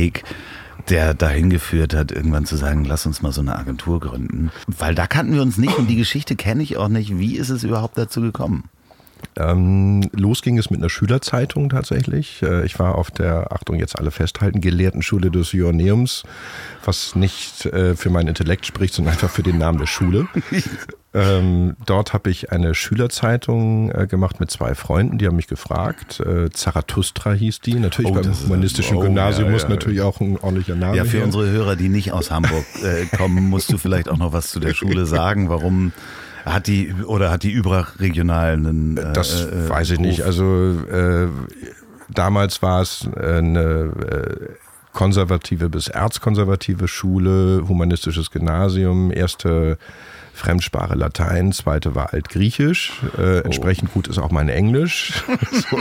der 0.88 1.14
dahin 1.14 1.50
geführt 1.50 1.94
hat, 1.94 2.12
irgendwann 2.12 2.46
zu 2.46 2.56
sagen, 2.56 2.84
lass 2.84 3.06
uns 3.06 3.22
mal 3.22 3.32
so 3.32 3.40
eine 3.40 3.56
Agentur 3.56 4.00
gründen. 4.00 4.50
Weil 4.66 4.94
da 4.94 5.06
kannten 5.06 5.34
wir 5.34 5.42
uns 5.42 5.56
nicht 5.56 5.78
und 5.78 5.88
die 5.88 5.96
Geschichte 5.96 6.36
kenne 6.36 6.62
ich 6.62 6.76
auch 6.76 6.88
nicht. 6.88 7.18
Wie 7.18 7.36
ist 7.36 7.50
es 7.50 7.64
überhaupt 7.64 7.96
dazu 7.96 8.20
gekommen? 8.20 8.68
Ähm, 9.36 10.08
los 10.12 10.42
ging 10.42 10.58
es 10.58 10.70
mit 10.70 10.80
einer 10.80 10.90
Schülerzeitung 10.90 11.68
tatsächlich. 11.68 12.42
Äh, 12.42 12.64
ich 12.64 12.78
war 12.78 12.96
auf 12.96 13.10
der, 13.10 13.52
Achtung, 13.52 13.78
jetzt 13.78 13.98
alle 13.98 14.10
festhalten, 14.10 14.60
Gelehrtenschule 14.60 15.30
des 15.30 15.52
Joanneums, 15.52 16.22
was 16.84 17.14
nicht 17.16 17.66
äh, 17.66 17.94
für 17.94 18.10
meinen 18.10 18.28
Intellekt 18.28 18.66
spricht, 18.66 18.94
sondern 18.94 19.14
einfach 19.14 19.30
für 19.30 19.42
den 19.42 19.58
Namen 19.58 19.78
der 19.78 19.86
Schule. 19.86 20.28
ähm, 21.14 21.76
dort 21.86 22.12
habe 22.12 22.30
ich 22.30 22.52
eine 22.52 22.74
Schülerzeitung 22.74 23.90
äh, 23.90 24.06
gemacht 24.06 24.40
mit 24.40 24.50
zwei 24.50 24.74
Freunden, 24.74 25.18
die 25.18 25.26
haben 25.26 25.36
mich 25.36 25.48
gefragt. 25.48 26.20
Äh, 26.20 26.50
Zarathustra 26.50 27.32
hieß 27.32 27.60
die. 27.60 27.74
Natürlich 27.74 28.10
oh, 28.10 28.14
beim 28.14 28.32
humanistischen 28.32 28.96
oh, 28.96 29.00
Gymnasium 29.00 29.46
ja, 29.46 29.52
muss 29.52 29.62
ja, 29.62 29.68
natürlich 29.68 29.98
ja. 29.98 30.04
auch 30.04 30.20
ein 30.20 30.38
ordentlicher 30.38 30.76
Name 30.76 30.96
Ja, 30.96 31.04
für 31.04 31.18
her. 31.18 31.24
unsere 31.26 31.50
Hörer, 31.50 31.76
die 31.76 31.88
nicht 31.88 32.12
aus 32.12 32.30
Hamburg 32.30 32.64
äh, 32.82 33.06
kommen, 33.16 33.48
musst 33.48 33.72
du 33.72 33.78
vielleicht 33.78 34.08
auch 34.08 34.18
noch 34.18 34.32
was 34.32 34.48
zu 34.48 34.60
der 34.60 34.74
Schule 34.74 35.06
sagen, 35.06 35.48
warum 35.48 35.92
hat 36.44 36.66
die 36.66 36.92
oder 37.06 37.30
hat 37.30 37.42
die 37.42 37.50
überregionalen? 37.50 38.96
Äh, 38.96 39.12
das 39.12 39.46
äh, 39.46 39.68
weiß 39.68 39.90
ich 39.90 39.98
Ruf? 39.98 40.06
nicht. 40.06 40.22
Also 40.22 40.44
äh, 40.90 41.28
damals 42.08 42.62
war 42.62 42.82
es 42.82 43.08
eine 43.16 43.60
äh, 43.60 44.54
konservative 44.92 45.68
bis 45.68 45.88
erzkonservative 45.88 46.88
Schule, 46.88 47.64
humanistisches 47.68 48.30
Gymnasium, 48.30 49.10
erste 49.10 49.78
Fremdsprache 50.34 50.94
Latein, 50.94 51.52
zweite 51.52 51.94
war 51.94 52.12
Altgriechisch. 52.12 52.92
Äh, 53.16 53.20
oh. 53.20 53.40
Entsprechend 53.44 53.92
gut 53.92 54.08
ist 54.08 54.18
auch 54.18 54.30
mein 54.30 54.48
Englisch. 54.48 55.24
so, 55.70 55.78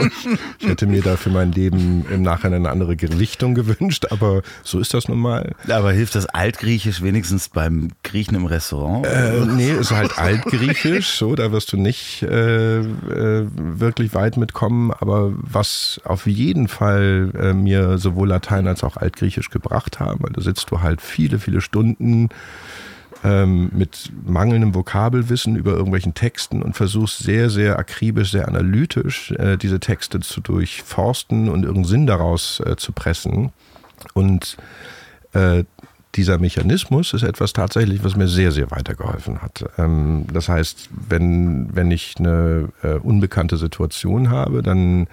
ich 0.58 0.68
hätte 0.68 0.86
mir 0.86 1.02
da 1.02 1.16
für 1.16 1.30
mein 1.30 1.52
Leben 1.52 2.06
im 2.10 2.22
Nachhinein 2.22 2.60
eine 2.66 2.70
andere 2.70 2.96
Richtung 3.18 3.54
gewünscht, 3.54 4.06
aber 4.10 4.42
so 4.62 4.78
ist 4.78 4.94
das 4.94 5.08
nun 5.08 5.18
mal. 5.18 5.52
Aber 5.68 5.92
hilft 5.92 6.14
das 6.14 6.26
Altgriechisch 6.26 7.02
wenigstens 7.02 7.48
beim 7.48 7.90
Griechen 8.02 8.36
im 8.36 8.46
Restaurant? 8.46 9.06
Äh, 9.06 9.44
nee, 9.46 9.72
ist 9.72 9.90
halt 9.90 10.18
Altgriechisch, 10.18 11.08
so, 11.10 11.34
da 11.34 11.52
wirst 11.52 11.72
du 11.72 11.76
nicht 11.76 12.22
äh, 12.22 12.78
äh, 12.78 13.46
wirklich 13.54 14.14
weit 14.14 14.36
mitkommen, 14.36 14.92
aber 14.92 15.32
was 15.36 16.00
auf 16.04 16.26
jeden 16.26 16.68
Fall 16.68 17.32
äh, 17.38 17.52
mir 17.52 17.98
sowohl 17.98 18.28
Latein 18.28 18.66
als 18.66 18.84
auch 18.84 18.96
Altgriechisch 18.96 19.50
gebracht 19.50 20.00
haben, 20.00 20.22
weil 20.22 20.32
da 20.32 20.40
sitzt 20.40 20.70
du 20.70 20.80
halt 20.80 21.00
viele, 21.00 21.38
viele 21.38 21.60
Stunden 21.60 22.28
ähm, 23.24 23.70
mit 23.72 24.12
mangelndem 24.26 24.74
Vokabelwissen 24.74 25.56
über 25.56 25.72
irgendwelchen 25.72 26.12
Texten 26.12 26.62
und 26.62 26.76
versuchst 26.76 27.20
sehr, 27.20 27.48
sehr 27.48 27.78
akribisch, 27.78 28.30
sehr 28.30 28.46
analytisch 28.46 29.32
äh, 29.32 29.56
diese 29.56 29.80
Texte 29.80 30.20
zu 30.20 30.42
durchforsten 30.42 31.48
und 31.48 31.62
irgendeinen 31.62 31.86
Sinn 31.86 32.06
daraus 32.06 32.60
äh, 32.60 32.76
zu 32.76 32.92
pressen. 32.92 33.50
Und 34.12 34.58
äh, 35.32 35.64
dieser 36.14 36.38
Mechanismus 36.38 37.14
ist 37.14 37.22
etwas 37.22 37.54
tatsächlich, 37.54 38.04
was 38.04 38.14
mir 38.14 38.28
sehr, 38.28 38.52
sehr 38.52 38.70
weitergeholfen 38.70 39.40
hat. 39.40 39.64
Ähm, 39.78 40.26
das 40.32 40.48
heißt, 40.48 40.90
wenn, 41.08 41.74
wenn 41.74 41.90
ich 41.90 42.16
eine 42.18 42.68
äh, 42.82 42.94
unbekannte 42.94 43.56
Situation 43.56 44.30
habe, 44.30 44.62
dann 44.62 45.08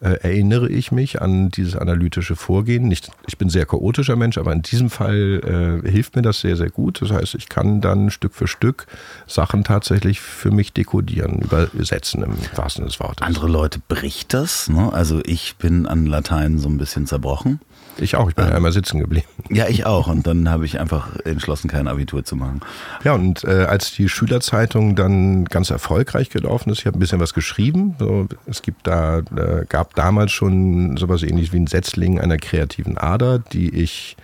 äh, 0.00 0.14
erinnere 0.22 0.68
ich 0.68 0.92
mich 0.92 1.20
an 1.20 1.50
dieses 1.50 1.76
analytische 1.76 2.36
Vorgehen. 2.36 2.88
Nicht, 2.88 3.10
ich 3.26 3.38
bin 3.38 3.50
sehr 3.50 3.66
chaotischer 3.66 4.16
Mensch, 4.16 4.38
aber 4.38 4.52
in 4.52 4.62
diesem 4.62 4.90
Fall 4.90 5.82
äh, 5.84 5.90
hilft 5.90 6.16
mir 6.16 6.22
das 6.22 6.40
sehr, 6.40 6.56
sehr 6.56 6.70
gut. 6.70 7.02
Das 7.02 7.10
heißt, 7.10 7.34
ich 7.34 7.48
kann 7.48 7.80
dann 7.80 8.10
Stück 8.10 8.34
für 8.34 8.48
Stück 8.48 8.86
Sachen 9.26 9.64
tatsächlich 9.64 10.20
für 10.20 10.50
mich 10.50 10.72
dekodieren, 10.72 11.40
übersetzen 11.40 12.22
im 12.22 12.34
wahrsten 12.56 12.84
des 12.84 12.98
Wortes. 13.00 13.26
Andere 13.26 13.48
Leute 13.48 13.80
bricht 13.88 14.32
das. 14.32 14.68
Ne? 14.68 14.92
Also 14.92 15.20
ich 15.24 15.56
bin 15.56 15.86
an 15.86 16.06
Latein 16.06 16.58
so 16.58 16.68
ein 16.68 16.78
bisschen 16.78 17.06
zerbrochen. 17.06 17.60
Ich 17.98 18.16
auch, 18.16 18.28
ich 18.28 18.34
bin 18.34 18.46
ähm, 18.46 18.54
einmal 18.54 18.72
sitzen 18.72 19.00
geblieben. 19.00 19.26
Ja, 19.48 19.68
ich 19.68 19.86
auch. 19.86 20.06
Und 20.08 20.26
dann 20.26 20.48
habe 20.48 20.64
ich 20.64 20.80
einfach 20.80 21.16
entschlossen, 21.24 21.68
kein 21.68 21.88
Abitur 21.88 22.24
zu 22.24 22.36
machen. 22.36 22.60
Ja, 23.04 23.14
und 23.14 23.44
äh, 23.44 23.64
als 23.64 23.92
die 23.92 24.08
Schülerzeitung 24.08 24.96
dann 24.96 25.44
ganz 25.44 25.70
erfolgreich 25.70 26.30
gelaufen 26.30 26.70
ist, 26.70 26.80
ich 26.80 26.86
habe 26.86 26.98
ein 26.98 27.00
bisschen 27.00 27.20
was 27.20 27.34
geschrieben. 27.34 27.96
So, 27.98 28.26
es 28.46 28.62
gibt 28.62 28.86
da, 28.86 29.18
äh, 29.18 29.64
gab 29.68 29.94
damals 29.94 30.32
schon 30.32 30.96
sowas 30.96 31.22
ähnlich 31.22 31.52
wie 31.52 31.60
ein 31.60 31.66
Setzling 31.66 32.20
einer 32.20 32.38
kreativen 32.38 32.96
Ader, 32.96 33.38
die 33.38 33.68
ich 33.74 34.16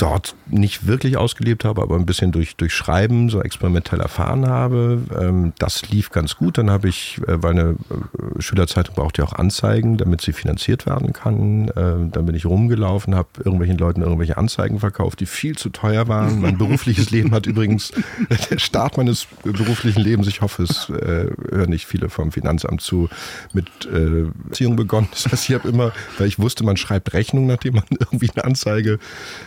dort 0.00 0.34
nicht 0.48 0.86
wirklich 0.86 1.16
ausgelebt 1.18 1.64
habe, 1.64 1.82
aber 1.82 1.96
ein 1.96 2.06
bisschen 2.06 2.32
durch, 2.32 2.56
durch 2.56 2.72
Schreiben 2.72 3.28
so 3.28 3.42
experimentell 3.42 4.00
erfahren 4.00 4.48
habe. 4.48 5.02
Ähm, 5.18 5.52
das 5.58 5.90
lief 5.90 6.10
ganz 6.10 6.36
gut. 6.36 6.56
Dann 6.56 6.70
habe 6.70 6.88
ich, 6.88 7.20
äh, 7.26 7.42
weil 7.42 7.50
eine 7.52 7.70
äh, 7.70 8.40
Schülerzeitung 8.40 8.94
braucht 8.94 9.18
ja 9.18 9.24
auch 9.24 9.34
Anzeigen, 9.34 9.98
damit 9.98 10.22
sie 10.22 10.32
finanziert 10.32 10.86
werden 10.86 11.12
kann. 11.12 11.68
Äh, 11.68 12.10
dann 12.10 12.26
bin 12.26 12.34
ich 12.34 12.46
rumgelaufen, 12.46 13.14
habe 13.14 13.28
irgendwelchen 13.38 13.76
Leuten 13.76 14.00
irgendwelche 14.00 14.38
Anzeigen 14.38 14.80
verkauft, 14.80 15.20
die 15.20 15.26
viel 15.26 15.56
zu 15.56 15.68
teuer 15.68 16.08
waren. 16.08 16.40
Mein 16.40 16.56
berufliches 16.58 17.10
Leben 17.10 17.32
hat 17.32 17.46
übrigens 17.46 17.92
der 18.50 18.58
Start 18.58 18.96
meines 18.96 19.26
beruflichen 19.42 20.00
Lebens, 20.00 20.28
ich 20.28 20.40
hoffe, 20.40 20.62
es 20.62 20.88
äh, 20.88 21.26
hören 21.50 21.70
nicht 21.70 21.86
viele 21.86 22.08
vom 22.08 22.32
Finanzamt 22.32 22.80
zu, 22.80 23.10
mit 23.52 23.68
äh, 23.92 24.30
Beziehung 24.44 24.76
begonnen. 24.76 25.08
Das 25.10 25.30
heißt, 25.30 25.48
ich 25.50 25.54
habe 25.54 25.68
immer, 25.68 25.92
weil 26.18 26.26
ich 26.26 26.38
wusste, 26.38 26.64
man 26.64 26.78
schreibt 26.78 27.12
Rechnung, 27.12 27.46
nachdem 27.46 27.74
man 27.74 27.84
irgendwie 27.90 28.30
eine 28.34 28.44
Anzeige 28.44 28.98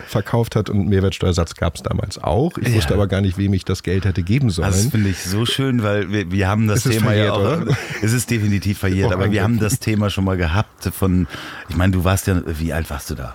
verkauft 0.06 0.43
hat 0.54 0.70
und 0.70 0.88
Mehrwertsteuersatz 0.88 1.54
gab 1.54 1.76
es 1.76 1.82
damals 1.82 2.22
auch. 2.22 2.58
Ich 2.58 2.68
ja. 2.68 2.74
wusste 2.74 2.94
aber 2.94 3.06
gar 3.06 3.20
nicht, 3.20 3.38
wem 3.38 3.54
ich 3.54 3.64
das 3.64 3.82
Geld 3.82 4.04
hätte 4.04 4.22
geben 4.22 4.50
sollen. 4.50 4.68
Das 4.68 4.86
finde 4.86 5.10
ich 5.10 5.22
so 5.22 5.46
schön, 5.46 5.82
weil 5.82 6.10
wir, 6.10 6.30
wir 6.30 6.48
haben 6.48 6.68
das 6.68 6.82
Thema 6.84 7.06
verjährt, 7.06 7.26
ja 7.26 7.32
auch. 7.32 7.62
Oder? 7.62 7.76
Es 8.02 8.12
ist 8.12 8.30
definitiv 8.30 8.78
verjährt, 8.78 9.10
oh, 9.10 9.14
aber 9.14 9.30
wir 9.30 9.42
haben 9.42 9.58
das 9.58 9.78
Thema 9.78 10.10
schon 10.10 10.24
mal 10.24 10.36
gehabt 10.36 10.84
von, 10.92 11.26
ich 11.68 11.76
meine, 11.76 11.92
du 11.92 12.04
warst 12.04 12.26
ja, 12.26 12.42
wie 12.46 12.72
alt 12.72 12.90
warst 12.90 13.10
du 13.10 13.14
da? 13.14 13.34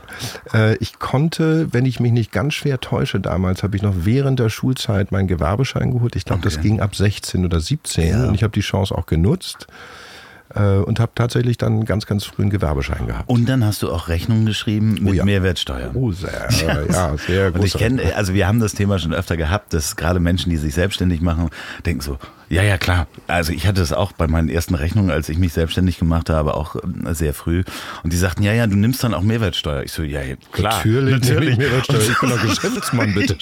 Äh, 0.53 0.75
ich 0.77 0.99
konnte, 0.99 1.67
wenn 1.71 1.85
ich 1.85 1.99
mich 1.99 2.11
nicht 2.11 2.31
ganz 2.31 2.53
schwer 2.53 2.79
täusche, 2.79 3.19
damals 3.19 3.63
habe 3.63 3.75
ich 3.75 3.81
noch 3.81 3.95
während 4.03 4.39
der 4.39 4.49
Schulzeit 4.49 5.11
meinen 5.11 5.27
Gewerbeschein 5.27 5.91
geholt. 5.91 6.15
Ich 6.15 6.25
glaube, 6.25 6.39
okay. 6.45 6.55
das 6.55 6.61
ging 6.61 6.79
ab 6.79 6.95
16 6.95 7.45
oder 7.45 7.59
17 7.59 8.07
ja. 8.07 8.27
und 8.27 8.35
ich 8.35 8.43
habe 8.43 8.51
die 8.51 8.61
Chance 8.61 8.95
auch 8.95 9.05
genutzt 9.05 9.67
und 10.55 10.99
habe 10.99 11.11
tatsächlich 11.13 11.57
dann 11.57 11.85
ganz, 11.85 12.05
ganz 12.05 12.25
früh 12.25 12.41
einen 12.41 12.51
Gewerbeschein 12.51 13.05
gehabt. 13.05 13.29
Und 13.29 13.47
dann 13.47 13.63
hast 13.63 13.83
du 13.83 13.91
auch 13.91 14.07
Rechnungen 14.07 14.45
geschrieben 14.45 14.95
mit 14.95 15.03
oh 15.05 15.13
ja. 15.13 15.25
Mehrwertsteuer. 15.25 15.91
Oh, 15.93 16.11
sehr, 16.11 16.49
ja, 16.91 17.15
sehr 17.17 17.51
gut. 17.51 17.61
Und 17.61 17.67
ich 17.67 17.73
kenne, 17.73 18.15
also 18.15 18.33
wir 18.33 18.47
haben 18.47 18.59
das 18.59 18.73
Thema 18.73 18.97
schon 18.97 19.13
öfter 19.13 19.37
gehabt, 19.37 19.73
dass 19.73 19.95
gerade 19.95 20.19
Menschen, 20.19 20.49
die 20.49 20.57
sich 20.57 20.73
selbstständig 20.73 21.21
machen, 21.21 21.49
denken 21.85 22.01
so, 22.01 22.17
ja, 22.49 22.63
ja, 22.63 22.79
klar. 22.79 23.05
Also 23.27 23.53
ich 23.53 23.67
hatte 23.67 23.79
es 23.81 23.93
auch 23.93 24.11
bei 24.11 24.27
meinen 24.27 24.49
ersten 24.49 24.73
Rechnungen, 24.73 25.11
als 25.11 25.29
ich 25.29 25.37
mich 25.37 25.53
selbstständig 25.53 25.99
gemacht 25.99 26.31
habe, 26.31 26.55
auch 26.55 26.75
äh, 26.75 27.13
sehr 27.13 27.35
früh. 27.35 27.63
Und 28.03 28.11
die 28.11 28.17
sagten, 28.17 28.41
ja, 28.41 28.53
ja, 28.53 28.65
du 28.65 28.75
nimmst 28.75 29.03
dann 29.03 29.13
auch 29.13 29.21
Mehrwertsteuer. 29.21 29.83
Ich 29.83 29.91
so, 29.91 30.01
ja, 30.01 30.21
klar. 30.51 30.77
Natürlich, 30.77 31.13
natürlich. 31.13 31.57
Mehrwertsteuer. 31.57 32.01
Ich 32.01 32.19
bin 32.19 32.29
doch 32.29 32.41
Geschäftsmann, 32.49 33.13
bitte. 33.13 33.37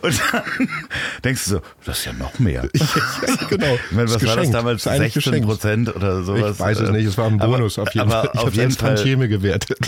Und 0.00 0.20
dann 0.32 0.42
denkst 1.24 1.44
du 1.44 1.50
so, 1.50 1.60
das 1.84 1.98
ist 1.98 2.04
ja 2.06 2.12
noch 2.14 2.38
mehr. 2.38 2.68
ja, 2.74 3.46
genau. 3.50 3.74
Ich 3.90 3.96
meine, 3.96 4.10
was 4.10 4.26
war 4.26 4.36
das 4.36 4.50
damals? 4.50 4.84
16 4.84 5.42
Prozent 5.42 5.94
oder 5.94 6.22
sowas? 6.22 6.52
Ich 6.54 6.60
weiß 6.60 6.80
es 6.80 6.90
nicht, 6.90 7.06
es 7.06 7.18
war 7.18 7.26
ein 7.26 7.36
Bonus 7.36 7.78
aber, 7.78 7.88
auf 7.88 7.94
jeden 7.94 8.10
Fall. 8.10 8.30
Ich 8.32 8.40
habe 8.40 8.62
als 8.62 8.76
Tantieme 8.76 9.28
gewertet. 9.28 9.78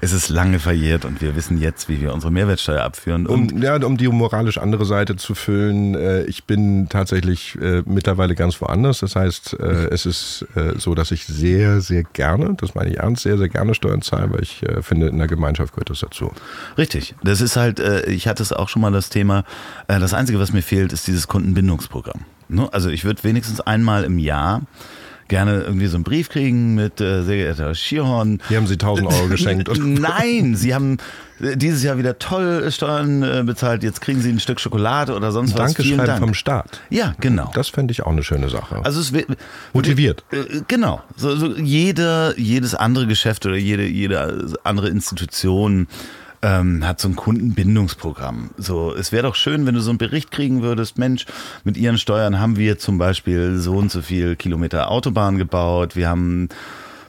es 0.00 0.12
ist 0.12 0.28
lange 0.28 0.60
verjährt 0.60 1.04
und 1.04 1.20
wir 1.20 1.34
wissen 1.34 1.60
jetzt, 1.60 1.88
wie 1.88 2.00
wir 2.00 2.14
unsere 2.14 2.32
Mehrwertsteuer 2.32 2.82
abführen. 2.82 3.26
Und 3.26 3.52
um, 3.52 3.62
ja, 3.62 3.76
um 3.84 3.96
die 3.96 4.06
moralisch 4.06 4.58
andere 4.58 4.84
Seite 4.84 5.16
zu 5.16 5.34
füllen, 5.34 5.94
äh, 5.96 6.22
ich 6.24 6.44
bin 6.44 6.75
tatsächlich 6.88 7.56
äh, 7.60 7.82
mittlerweile 7.86 8.34
ganz 8.34 8.60
woanders. 8.60 9.00
Das 9.00 9.16
heißt, 9.16 9.56
äh, 9.58 9.88
es 9.90 10.06
ist 10.06 10.46
äh, 10.54 10.78
so, 10.78 10.94
dass 10.94 11.10
ich 11.10 11.26
sehr, 11.26 11.80
sehr 11.80 12.02
gerne, 12.02 12.54
das 12.56 12.74
meine 12.74 12.90
ich 12.90 12.98
ernst, 12.98 13.22
sehr, 13.22 13.38
sehr 13.38 13.48
gerne 13.48 13.74
Steuern 13.74 14.02
zahle, 14.02 14.32
weil 14.32 14.42
ich 14.42 14.62
äh, 14.62 14.82
finde, 14.82 15.08
in 15.08 15.18
der 15.18 15.26
Gemeinschaft 15.26 15.72
gehört 15.72 15.90
das 15.90 16.00
dazu. 16.00 16.32
Richtig. 16.78 17.14
Das 17.22 17.40
ist 17.40 17.56
halt, 17.56 17.80
äh, 17.80 18.06
ich 18.10 18.28
hatte 18.28 18.42
es 18.42 18.52
auch 18.52 18.68
schon 18.68 18.82
mal 18.82 18.92
das 18.92 19.08
Thema, 19.08 19.44
äh, 19.88 19.98
das 19.98 20.14
Einzige, 20.14 20.38
was 20.38 20.52
mir 20.52 20.62
fehlt, 20.62 20.92
ist 20.92 21.06
dieses 21.06 21.28
Kundenbindungsprogramm. 21.28 22.20
Ne? 22.48 22.68
Also 22.72 22.90
ich 22.90 23.04
würde 23.04 23.24
wenigstens 23.24 23.60
einmal 23.60 24.04
im 24.04 24.18
Jahr 24.18 24.62
gerne 25.28 25.62
irgendwie 25.62 25.86
so 25.86 25.96
einen 25.96 26.04
Brief 26.04 26.28
kriegen 26.28 26.74
mit 26.74 27.00
äh, 27.00 27.22
sehr 27.22 27.36
geehrter 27.36 27.74
Schierhorn. 27.74 28.40
Hier 28.48 28.56
haben 28.56 28.66
Sie 28.66 28.74
1000 28.74 29.08
Euro 29.08 29.28
geschenkt. 29.28 29.70
Nein, 29.78 30.54
Sie 30.56 30.74
haben 30.74 30.98
äh, 31.40 31.56
dieses 31.56 31.82
Jahr 31.82 31.98
wieder 31.98 32.18
toll 32.18 32.70
Steuern 32.70 33.22
äh, 33.22 33.42
bezahlt. 33.44 33.82
Jetzt 33.82 34.00
kriegen 34.00 34.20
Sie 34.20 34.30
ein 34.30 34.40
Stück 34.40 34.60
Schokolade 34.60 35.14
oder 35.14 35.32
sonst 35.32 35.52
was. 35.54 35.74
Dankeschön 35.74 35.98
Dank. 35.98 36.20
vom 36.20 36.34
Staat. 36.34 36.80
Ja, 36.90 37.14
genau. 37.20 37.50
Das 37.54 37.68
fände 37.68 37.92
ich 37.92 38.02
auch 38.02 38.12
eine 38.12 38.22
schöne 38.22 38.48
Sache. 38.48 38.80
Also 38.84 39.00
es 39.00 39.12
motiviert. 39.72 40.24
Äh, 40.30 40.62
genau. 40.68 41.02
So, 41.16 41.36
so 41.36 41.56
jede, 41.56 42.34
jedes 42.36 42.74
andere 42.74 43.06
Geschäft 43.06 43.46
oder 43.46 43.56
jede, 43.56 43.86
jede 43.86 44.54
andere 44.64 44.88
Institution 44.88 45.88
ähm, 46.46 46.86
hat 46.86 47.00
so 47.00 47.08
ein 47.08 47.16
Kundenbindungsprogramm. 47.16 48.50
So, 48.56 48.94
es 48.94 49.10
wäre 49.10 49.24
doch 49.24 49.34
schön, 49.34 49.66
wenn 49.66 49.74
du 49.74 49.80
so 49.80 49.90
einen 49.90 49.98
Bericht 49.98 50.30
kriegen 50.30 50.62
würdest, 50.62 50.96
Mensch, 50.96 51.26
mit 51.64 51.76
ihren 51.76 51.98
Steuern 51.98 52.38
haben 52.38 52.56
wir 52.56 52.78
zum 52.78 52.98
Beispiel 52.98 53.58
so 53.58 53.74
und 53.74 53.90
so 53.90 54.00
viel 54.00 54.36
Kilometer 54.36 54.90
Autobahn 54.90 55.38
gebaut, 55.38 55.96
wir 55.96 56.08
haben 56.08 56.48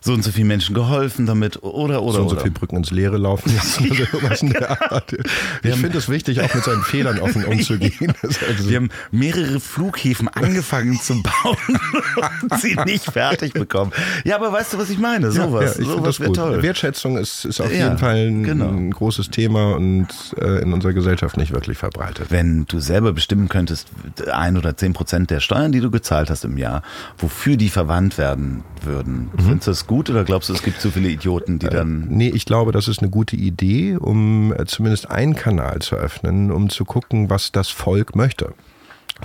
so 0.01 0.13
und 0.13 0.23
so 0.23 0.31
vielen 0.31 0.47
Menschen 0.47 0.75
geholfen 0.75 1.25
damit 1.25 1.63
oder 1.63 2.01
oder 2.01 2.17
so 2.17 2.21
und 2.21 2.29
so 2.29 2.35
viele 2.37 2.51
Brücken 2.51 2.77
ins 2.77 2.91
Leere 2.91 3.17
laufen 3.17 3.53
lassen 3.55 3.89
oder 3.89 4.05
sowas 4.05 4.41
in 4.41 4.51
der 4.51 4.91
Art. 4.91 5.15
Ich 5.63 5.75
finde 5.75 5.97
es 5.97 6.09
wichtig, 6.09 6.41
auch 6.41 6.53
mit 6.53 6.63
seinen 6.63 6.83
Fehlern 6.83 7.19
offen 7.19 7.45
umzugehen. 7.45 8.13
Also 8.21 8.69
wir 8.69 8.77
haben 8.77 8.89
mehrere 9.11 9.59
Flughäfen 9.59 10.27
angefangen 10.27 10.99
zu 10.99 11.21
bauen 11.21 11.57
und 12.49 12.61
sie 12.61 12.75
nicht 12.85 13.05
fertig 13.11 13.53
bekommen. 13.53 13.91
Ja, 14.23 14.35
aber 14.35 14.51
weißt 14.51 14.73
du, 14.73 14.77
was 14.77 14.89
ich 14.89 14.99
meine? 14.99 15.31
Sowas, 15.31 15.77
ja, 15.77 15.83
ja, 15.83 15.89
sowas 15.89 16.19
wäre 16.19 16.31
toll. 16.31 16.61
Wertschätzung 16.61 17.17
ist, 17.17 17.45
ist 17.45 17.59
auf 17.61 17.71
ja, 17.71 17.85
jeden 17.85 17.97
Fall 17.97 18.27
ein, 18.27 18.43
genau. 18.43 18.69
ein, 18.69 18.91
großes 18.91 19.29
Thema 19.29 19.75
und 19.75 20.07
äh, 20.39 20.61
in 20.61 20.73
unserer 20.73 20.93
Gesellschaft 20.93 21.37
nicht 21.37 21.51
wirklich 21.51 21.77
verbreitet. 21.77 22.27
Wenn 22.29 22.65
du 22.65 22.79
selber 22.79 23.13
bestimmen 23.13 23.49
könntest, 23.49 23.89
ein 24.31 24.57
oder 24.57 24.75
zehn 24.77 24.93
Prozent 24.93 25.29
der 25.29 25.39
Steuern, 25.39 25.71
die 25.71 25.79
du 25.79 25.91
gezahlt 25.91 26.29
hast 26.29 26.45
im 26.45 26.57
Jahr, 26.57 26.83
wofür 27.17 27.57
die 27.57 27.69
verwandt 27.69 28.17
werden 28.17 28.63
würden, 28.83 29.29
mhm. 29.33 29.39
findest 29.39 29.67
du 29.67 29.71
das 29.71 29.86
gut 29.87 30.09
oder 30.09 30.23
glaubst 30.23 30.49
du, 30.49 30.53
es 30.53 30.61
gibt 30.61 30.81
zu 30.81 30.91
viele 30.91 31.09
Idioten, 31.09 31.59
die 31.59 31.67
dann. 31.67 32.03
Äh, 32.03 32.05
nee, 32.09 32.29
ich 32.29 32.45
glaube, 32.45 32.71
das 32.71 32.87
ist 32.87 32.99
eine 32.99 33.09
gute 33.09 33.35
Idee, 33.35 33.97
um 33.97 34.53
äh, 34.53 34.65
zumindest 34.65 35.09
einen 35.09 35.35
Kanal 35.35 35.79
zu 35.79 35.95
öffnen, 35.95 36.51
um 36.51 36.69
zu 36.69 36.85
gucken, 36.85 37.29
was 37.29 37.51
das 37.51 37.69
Volk 37.69 38.15
möchte. 38.15 38.53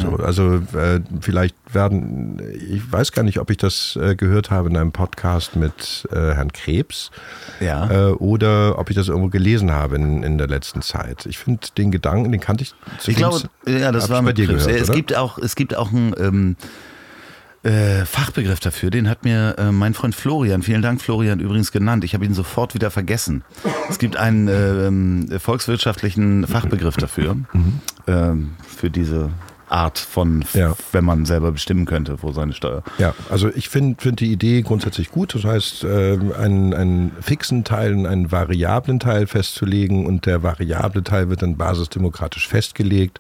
So, 0.01 0.17
also 0.17 0.55
äh, 0.75 1.01
vielleicht 1.21 1.55
werden, 1.71 2.41
ich 2.55 2.91
weiß 2.91 3.13
gar 3.13 3.25
nicht, 3.25 3.39
ob 3.39 3.51
ich 3.51 3.59
das 3.59 3.99
äh, 4.01 4.17
gehört 4.17 4.51
habe 4.51 4.71
in 4.71 4.77
einem 4.77 4.93
Podcast 4.93 5.55
mit 5.55 6.09
äh, 6.11 6.15
Herrn 6.17 6.51
Krebs 6.51 7.11
ja. 7.61 7.91
Äh, 7.91 8.13
oder 8.13 8.79
ob 8.79 8.89
ich 8.89 8.97
das 8.97 9.09
irgendwo 9.09 9.29
gelesen 9.29 9.71
habe 9.71 9.97
in, 9.97 10.23
in 10.23 10.39
der 10.39 10.49
letzten 10.49 10.81
Zeit. 10.81 11.27
Ich 11.27 11.37
finde 11.39 11.67
den 11.77 11.91
Gedanken, 11.91 12.33
den 12.33 12.41
kannte 12.41 12.63
ich. 12.63 12.75
Ich 13.07 13.17
glaube, 13.17 13.43
ja, 13.67 13.93
das 13.93 14.09
war 14.09 14.23
bei 14.23 14.33
dir 14.33 14.47
gehört, 14.47 14.71
Es 14.71 14.89
oder? 14.89 14.97
gibt 14.97 15.15
auch, 15.15 15.37
es 15.37 15.57
gibt 15.57 15.77
auch 15.77 15.93
ein 15.93 16.15
ähm, 16.19 16.57
äh, 17.63 18.05
Fachbegriff 18.05 18.61
dafür, 18.61 18.91
den 18.91 19.09
hat 19.09 19.25
mir 19.25 19.57
äh, 19.59 19.71
mein 19.71 19.95
Freund 19.95 20.15
Florian, 20.15 20.63
vielen 20.63 20.83
Dank 20.83 21.01
Florian 21.01 21.41
übrigens 21.41 21.73
genannt. 21.73 22.05
Ich 22.05 22.15
habe 22.15 22.25
ihn 22.25 22.35
sofort 22.35 22.75
wieder 22.75 22.91
vergessen. 22.91 23.45
Es 23.89 23.99
gibt 23.99 24.17
einen 24.17 25.29
äh, 25.31 25.39
volkswirtschaftlichen 25.39 26.47
Fachbegriff 26.47 26.97
dafür, 26.97 27.35
mhm. 27.35 27.81
ähm, 28.07 28.51
für 28.67 28.91
diese 28.91 29.31
Art 29.73 29.99
von, 29.99 30.45
ja. 30.53 30.75
wenn 30.93 31.05
man 31.05 31.25
selber 31.25 31.51
bestimmen 31.51 31.87
könnte, 31.87 32.19
wo 32.21 32.33
seine 32.33 32.53
Steuer. 32.53 32.83
Ja, 32.99 33.15
also 33.31 33.49
ich 33.49 33.71
finde 33.71 34.01
find 34.03 34.21
die 34.21 34.31
Idee 34.31 34.61
grundsätzlich 34.61 35.11
gut. 35.11 35.35
Das 35.35 35.45
heißt, 35.45 35.85
äh, 35.85 36.19
einen, 36.39 36.75
einen 36.75 37.13
fixen 37.21 37.65
Teil 37.65 37.95
und 37.95 38.07
einen 38.07 38.31
variablen 38.31 39.01
Teil 39.01 39.27
festzulegen 39.27 40.05
und 40.05 40.27
der 40.27 40.43
variable 40.43 41.03
Teil 41.03 41.31
wird 41.31 41.43
dann 41.43 41.57
basisdemokratisch 41.57 42.49
festgelegt. 42.49 43.19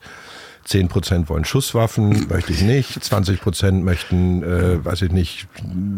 10 0.64 0.88
Prozent 0.88 1.28
wollen 1.28 1.44
Schusswaffen, 1.44 2.26
möchte 2.30 2.52
ich 2.52 2.62
nicht. 2.62 3.02
20 3.02 3.40
Prozent 3.40 3.84
möchten, 3.84 4.42
äh, 4.42 4.84
weiß 4.84 5.02
ich 5.02 5.12
nicht, 5.12 5.48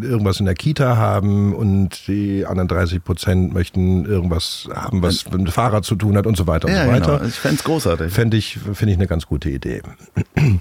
irgendwas 0.02 0.40
in 0.40 0.46
der 0.46 0.54
Kita 0.54 0.96
haben 0.96 1.54
und 1.54 2.06
die 2.08 2.46
anderen 2.46 2.68
30 2.68 3.04
Prozent 3.04 3.54
möchten 3.54 4.04
irgendwas 4.04 4.68
haben, 4.74 5.02
was 5.02 5.24
mit 5.24 5.34
dem 5.34 5.46
Fahrrad 5.46 5.84
zu 5.84 5.96
tun 5.96 6.16
hat 6.16 6.26
und 6.26 6.36
so 6.36 6.46
weiter 6.46 6.68
ja, 6.68 6.82
und 6.82 6.86
so 6.86 6.92
weiter. 6.92 7.18
Genau. 7.18 7.28
Ich 7.28 7.34
fände 7.34 7.56
es 7.56 7.64
großartig. 7.64 8.12
Fände 8.12 8.36
ich, 8.36 8.58
finde 8.58 8.92
ich 8.92 8.98
eine 8.98 9.06
ganz 9.06 9.26
gute 9.26 9.50
Idee. 9.50 9.82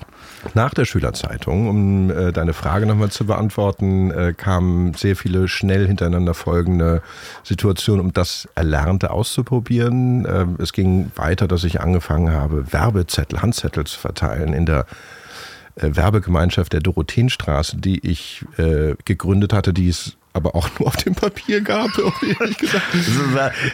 Nach 0.54 0.74
der 0.74 0.86
Schülerzeitung, 0.86 1.70
um 1.70 2.12
äh, 2.12 2.32
deine 2.34 2.54
Frage 2.54 2.86
nochmal 2.86 3.10
zu 3.10 3.26
beantworten, 3.26 4.12
äh, 4.12 4.34
kamen 4.36 4.94
sehr 4.94 5.16
viele 5.16 5.48
schnell 5.48 5.88
hintereinander 5.88 6.34
folgende 6.34 7.02
Situationen, 7.44 8.02
um 8.02 8.13
das 8.13 8.48
Erlernte 8.54 9.12
auszuprobieren. 9.12 10.26
Äh, 10.26 10.46
es 10.62 10.74
ging 10.74 11.12
weiter, 11.16 11.48
dass 11.48 11.63
ich 11.63 11.80
angefangen 11.80 12.32
habe, 12.32 12.72
Werbezettel, 12.74 13.42
Handzettel 13.42 13.86
verteilen 13.95 14.53
in 14.53 14.65
der 14.65 14.86
äh, 15.75 15.89
Werbegemeinschaft 15.95 16.73
der 16.73 16.82
Dorotheenstraße, 16.82 17.77
die 17.77 17.99
ich 18.08 18.45
äh, 18.58 18.95
gegründet 19.06 19.53
hatte, 19.53 19.73
die 19.73 19.89
es 19.89 20.17
aber 20.34 20.56
auch 20.56 20.67
nur 20.79 20.88
auf 20.88 20.97
dem 20.97 21.13
Papier 21.13 21.62
gab, 21.62 21.91
ehrlich 22.39 22.58
gesagt. 22.58 22.84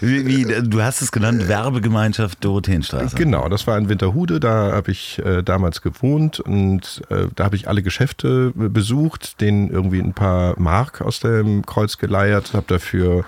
wie, 0.02 0.26
wie, 0.26 0.70
du 0.70 0.82
hast 0.82 1.02
es 1.02 1.12
genannt, 1.12 1.48
Werbegemeinschaft 1.48 2.44
Dorotheenstraße. 2.44 3.16
Genau, 3.16 3.48
das 3.48 3.66
war 3.66 3.78
in 3.78 3.88
Winterhude, 3.88 4.40
da 4.40 4.74
habe 4.74 4.92
ich 4.92 5.20
äh, 5.20 5.42
damals 5.42 5.82
gewohnt 5.82 6.40
und 6.40 7.02
äh, 7.10 7.28
da 7.36 7.46
habe 7.46 7.56
ich 7.56 7.68
alle 7.68 7.82
Geschäfte 7.82 8.52
besucht, 8.54 9.40
denen 9.42 9.70
irgendwie 9.70 10.00
ein 10.00 10.14
paar 10.14 10.60
Mark 10.60 11.02
aus 11.02 11.22
dem 11.22 11.66
Kreuz 11.66 11.98
geleiert, 11.98 12.54
habe 12.54 12.66
dafür 12.68 13.24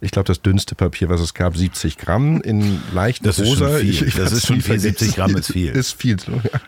ich 0.00 0.12
glaube, 0.12 0.26
das 0.26 0.42
dünnste 0.42 0.74
Papier, 0.74 1.08
was 1.08 1.20
es 1.20 1.34
gab, 1.34 1.56
70 1.56 1.98
Gramm 1.98 2.40
in 2.40 2.80
leicht 2.92 3.26
das 3.26 3.40
rosa. 3.40 3.78
Ist 3.78 3.82
ich, 3.82 4.02
ich 4.02 4.14
das 4.14 4.32
ist 4.32 4.46
schon 4.46 4.60
viel. 4.60 4.78
70 4.78 5.16
Gramm 5.16 5.36
ist 5.36 5.52
viel. 5.52 5.72
Ist 5.72 6.00
viel. 6.00 6.16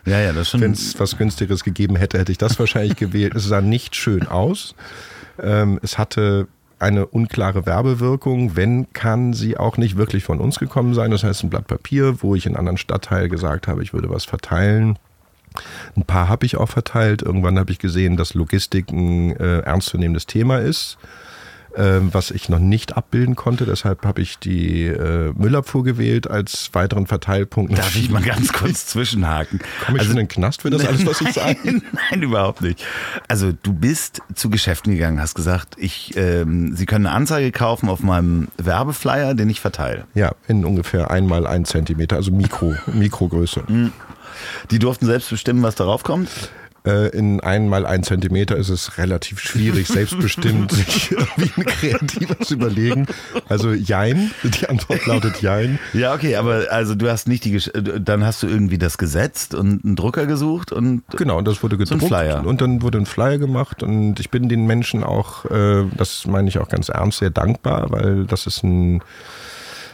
Ja, 0.05 0.19
ja, 0.19 0.33
das 0.33 0.49
schon. 0.49 0.61
Wenn 0.61 0.71
es 0.71 0.99
was 0.99 1.17
günstigeres 1.17 1.63
gegeben 1.63 1.95
hätte, 1.95 2.19
hätte 2.19 2.31
ich 2.31 2.37
das 2.37 2.59
wahrscheinlich 2.59 2.97
gewählt. 2.97 3.33
Es 3.35 3.45
sah 3.45 3.61
nicht 3.61 3.95
schön 3.95 4.27
aus. 4.27 4.75
Ähm, 5.41 5.79
es 5.81 5.97
hatte 5.97 6.47
eine 6.79 7.05
unklare 7.05 7.65
Werbewirkung. 7.65 8.57
Wenn, 8.57 8.91
kann 8.91 9.33
sie 9.33 9.57
auch 9.57 9.77
nicht 9.77 9.95
wirklich 9.95 10.23
von 10.25 10.39
uns 10.39 10.59
gekommen 10.59 10.93
sein. 10.93 11.11
Das 11.11 11.23
heißt, 11.23 11.43
ein 11.43 11.49
Blatt 11.49 11.67
Papier, 11.67 12.21
wo 12.21 12.35
ich 12.35 12.45
in 12.45 12.51
einem 12.51 12.59
anderen 12.59 12.77
Stadtteil 12.77 13.29
gesagt 13.29 13.67
habe, 13.67 13.81
ich 13.81 13.93
würde 13.93 14.09
was 14.09 14.25
verteilen. 14.25 14.99
Ein 15.95 16.03
paar 16.03 16.27
habe 16.27 16.45
ich 16.45 16.57
auch 16.57 16.69
verteilt. 16.69 17.21
Irgendwann 17.21 17.57
habe 17.57 17.71
ich 17.71 17.79
gesehen, 17.79 18.17
dass 18.17 18.33
Logistik 18.33 18.91
ein 18.91 19.35
äh, 19.37 19.59
ernstzunehmendes 19.59 20.25
Thema 20.25 20.59
ist 20.59 20.97
was 21.75 22.31
ich 22.31 22.49
noch 22.49 22.59
nicht 22.59 22.97
abbilden 22.97 23.35
konnte. 23.35 23.65
Deshalb 23.65 24.05
habe 24.05 24.21
ich 24.21 24.39
die 24.39 24.87
äh, 24.87 25.31
Müllabfuhr 25.35 25.83
gewählt 25.83 26.29
als 26.29 26.69
weiteren 26.73 27.07
Verteilpunkt. 27.07 27.77
Darf 27.77 27.95
ich 27.95 28.09
mal 28.09 28.21
ganz 28.21 28.51
kurz 28.53 28.85
zwischenhaken? 28.87 29.59
Komme 29.85 29.97
ich 29.97 30.01
also, 30.01 30.11
in 30.11 30.17
den 30.17 30.27
Knast 30.27 30.63
für 30.63 30.69
das 30.69 30.85
alles, 30.87 31.05
was 31.05 31.21
ich 31.21 31.33
sage? 31.33 31.57
Nein, 31.63 32.21
überhaupt 32.21 32.61
nicht. 32.61 32.85
Also 33.27 33.51
du 33.51 33.73
bist 33.73 34.21
zu 34.35 34.49
Geschäften 34.49 34.93
gegangen, 34.93 35.19
hast 35.19 35.35
gesagt, 35.35 35.75
ich, 35.77 36.15
ähm, 36.17 36.75
Sie 36.75 36.85
können 36.85 37.05
eine 37.05 37.15
Anzeige 37.15 37.51
kaufen 37.51 37.89
auf 37.89 38.01
meinem 38.01 38.49
Werbeflyer, 38.57 39.33
den 39.33 39.49
ich 39.49 39.61
verteile. 39.61 40.05
Ja, 40.13 40.33
in 40.47 40.65
ungefähr 40.65 41.11
einmal 41.11 41.47
ein 41.47 41.65
Zentimeter, 41.65 42.17
also 42.17 42.31
Mikro, 42.31 42.75
Mikrogröße. 42.93 43.63
Hm. 43.67 43.91
Die 44.71 44.79
durften 44.79 45.05
selbst 45.05 45.29
bestimmen, 45.29 45.61
was 45.63 45.75
darauf 45.75 46.03
kommt? 46.03 46.29
Äh, 46.83 47.09
in 47.09 47.39
einmal 47.41 47.85
ein 47.85 48.01
Zentimeter 48.01 48.57
ist 48.57 48.69
es 48.69 48.97
relativ 48.97 49.39
schwierig, 49.39 49.87
selbstbestimmt 49.87 50.71
sich 50.71 51.11
irgendwie 51.11 51.51
ein 51.55 51.65
kreatives 51.65 52.49
überlegen. 52.49 53.05
Also 53.47 53.73
Jein, 53.73 54.31
die 54.43 54.67
Antwort 54.67 55.05
lautet 55.05 55.41
Jein. 55.41 55.77
Ja, 55.93 56.15
okay, 56.15 56.37
aber 56.37 56.71
also 56.71 56.95
du 56.95 57.09
hast 57.09 57.27
nicht 57.27 57.45
die, 57.45 57.59
dann 57.99 58.25
hast 58.25 58.41
du 58.41 58.47
irgendwie 58.47 58.79
das 58.79 58.97
gesetzt 58.97 59.53
und 59.53 59.85
einen 59.85 59.95
Drucker 59.95 60.25
gesucht 60.25 60.71
und 60.71 61.03
genau, 61.15 61.37
und 61.37 61.47
das 61.47 61.61
wurde 61.61 61.77
gedruckt 61.77 62.01
so 62.01 62.07
Flyer. 62.07 62.45
und 62.45 62.61
dann 62.61 62.81
wurde 62.81 62.97
ein 62.97 63.05
Flyer 63.05 63.37
gemacht 63.37 63.83
und 63.83 64.19
ich 64.19 64.31
bin 64.31 64.49
den 64.49 64.65
Menschen 64.65 65.03
auch, 65.03 65.45
äh, 65.45 65.83
das 65.95 66.25
meine 66.25 66.47
ich 66.47 66.57
auch 66.57 66.69
ganz 66.69 66.89
ernst, 66.89 67.19
sehr 67.19 67.29
dankbar, 67.29 67.91
weil 67.91 68.25
das 68.25 68.47
ist 68.47 68.63
ein 68.63 69.03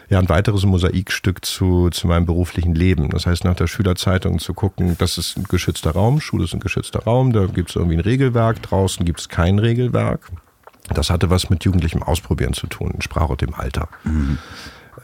ja, 0.09 0.19
ein 0.19 0.29
weiteres 0.29 0.65
Mosaikstück 0.65 1.43
zu, 1.43 1.89
zu 1.89 2.07
meinem 2.07 2.25
beruflichen 2.25 2.73
Leben. 2.73 3.09
Das 3.09 3.25
heißt, 3.25 3.43
nach 3.43 3.55
der 3.55 3.67
Schülerzeitung 3.67 4.39
zu 4.39 4.53
gucken, 4.53 4.95
das 4.97 5.17
ist 5.17 5.37
ein 5.37 5.43
geschützter 5.43 5.91
Raum, 5.91 6.21
Schule 6.21 6.45
ist 6.45 6.53
ein 6.53 6.59
geschützter 6.59 7.03
Raum, 7.03 7.33
da 7.33 7.45
gibt 7.45 7.69
es 7.71 7.75
irgendwie 7.75 7.97
ein 7.97 8.01
Regelwerk, 8.01 8.61
draußen 8.61 9.05
gibt 9.05 9.19
es 9.19 9.29
kein 9.29 9.59
Regelwerk. 9.59 10.31
Das 10.93 11.09
hatte 11.09 11.29
was 11.29 11.49
mit 11.49 11.65
jugendlichem 11.65 12.01
Ausprobieren 12.01 12.53
zu 12.53 12.67
tun, 12.67 12.95
Sprach 12.99 13.29
und 13.29 13.41
dem 13.41 13.53
Alter. 13.53 13.89
Mhm. 14.05 14.37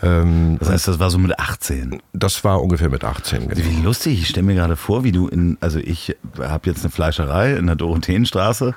Ähm, 0.02 0.58
das 0.60 0.70
heißt, 0.70 0.88
das 0.88 1.00
war 1.00 1.10
so 1.10 1.18
mit 1.18 1.38
18? 1.38 2.02
Das 2.14 2.44
war 2.44 2.62
ungefähr 2.62 2.90
mit 2.90 3.04
18, 3.04 3.50
genau. 3.50 3.62
Wie 3.62 3.82
lustig, 3.82 4.22
ich 4.22 4.30
stelle 4.30 4.46
mir 4.46 4.56
gerade 4.56 4.76
vor, 4.76 5.04
wie 5.04 5.12
du 5.12 5.28
in, 5.28 5.58
also 5.60 5.80
ich 5.80 6.16
habe 6.40 6.70
jetzt 6.70 6.84
eine 6.84 6.92
Fleischerei 6.92 7.56
in 7.56 7.68
der 7.68 7.76
Dorotheenstraße, 7.76 8.74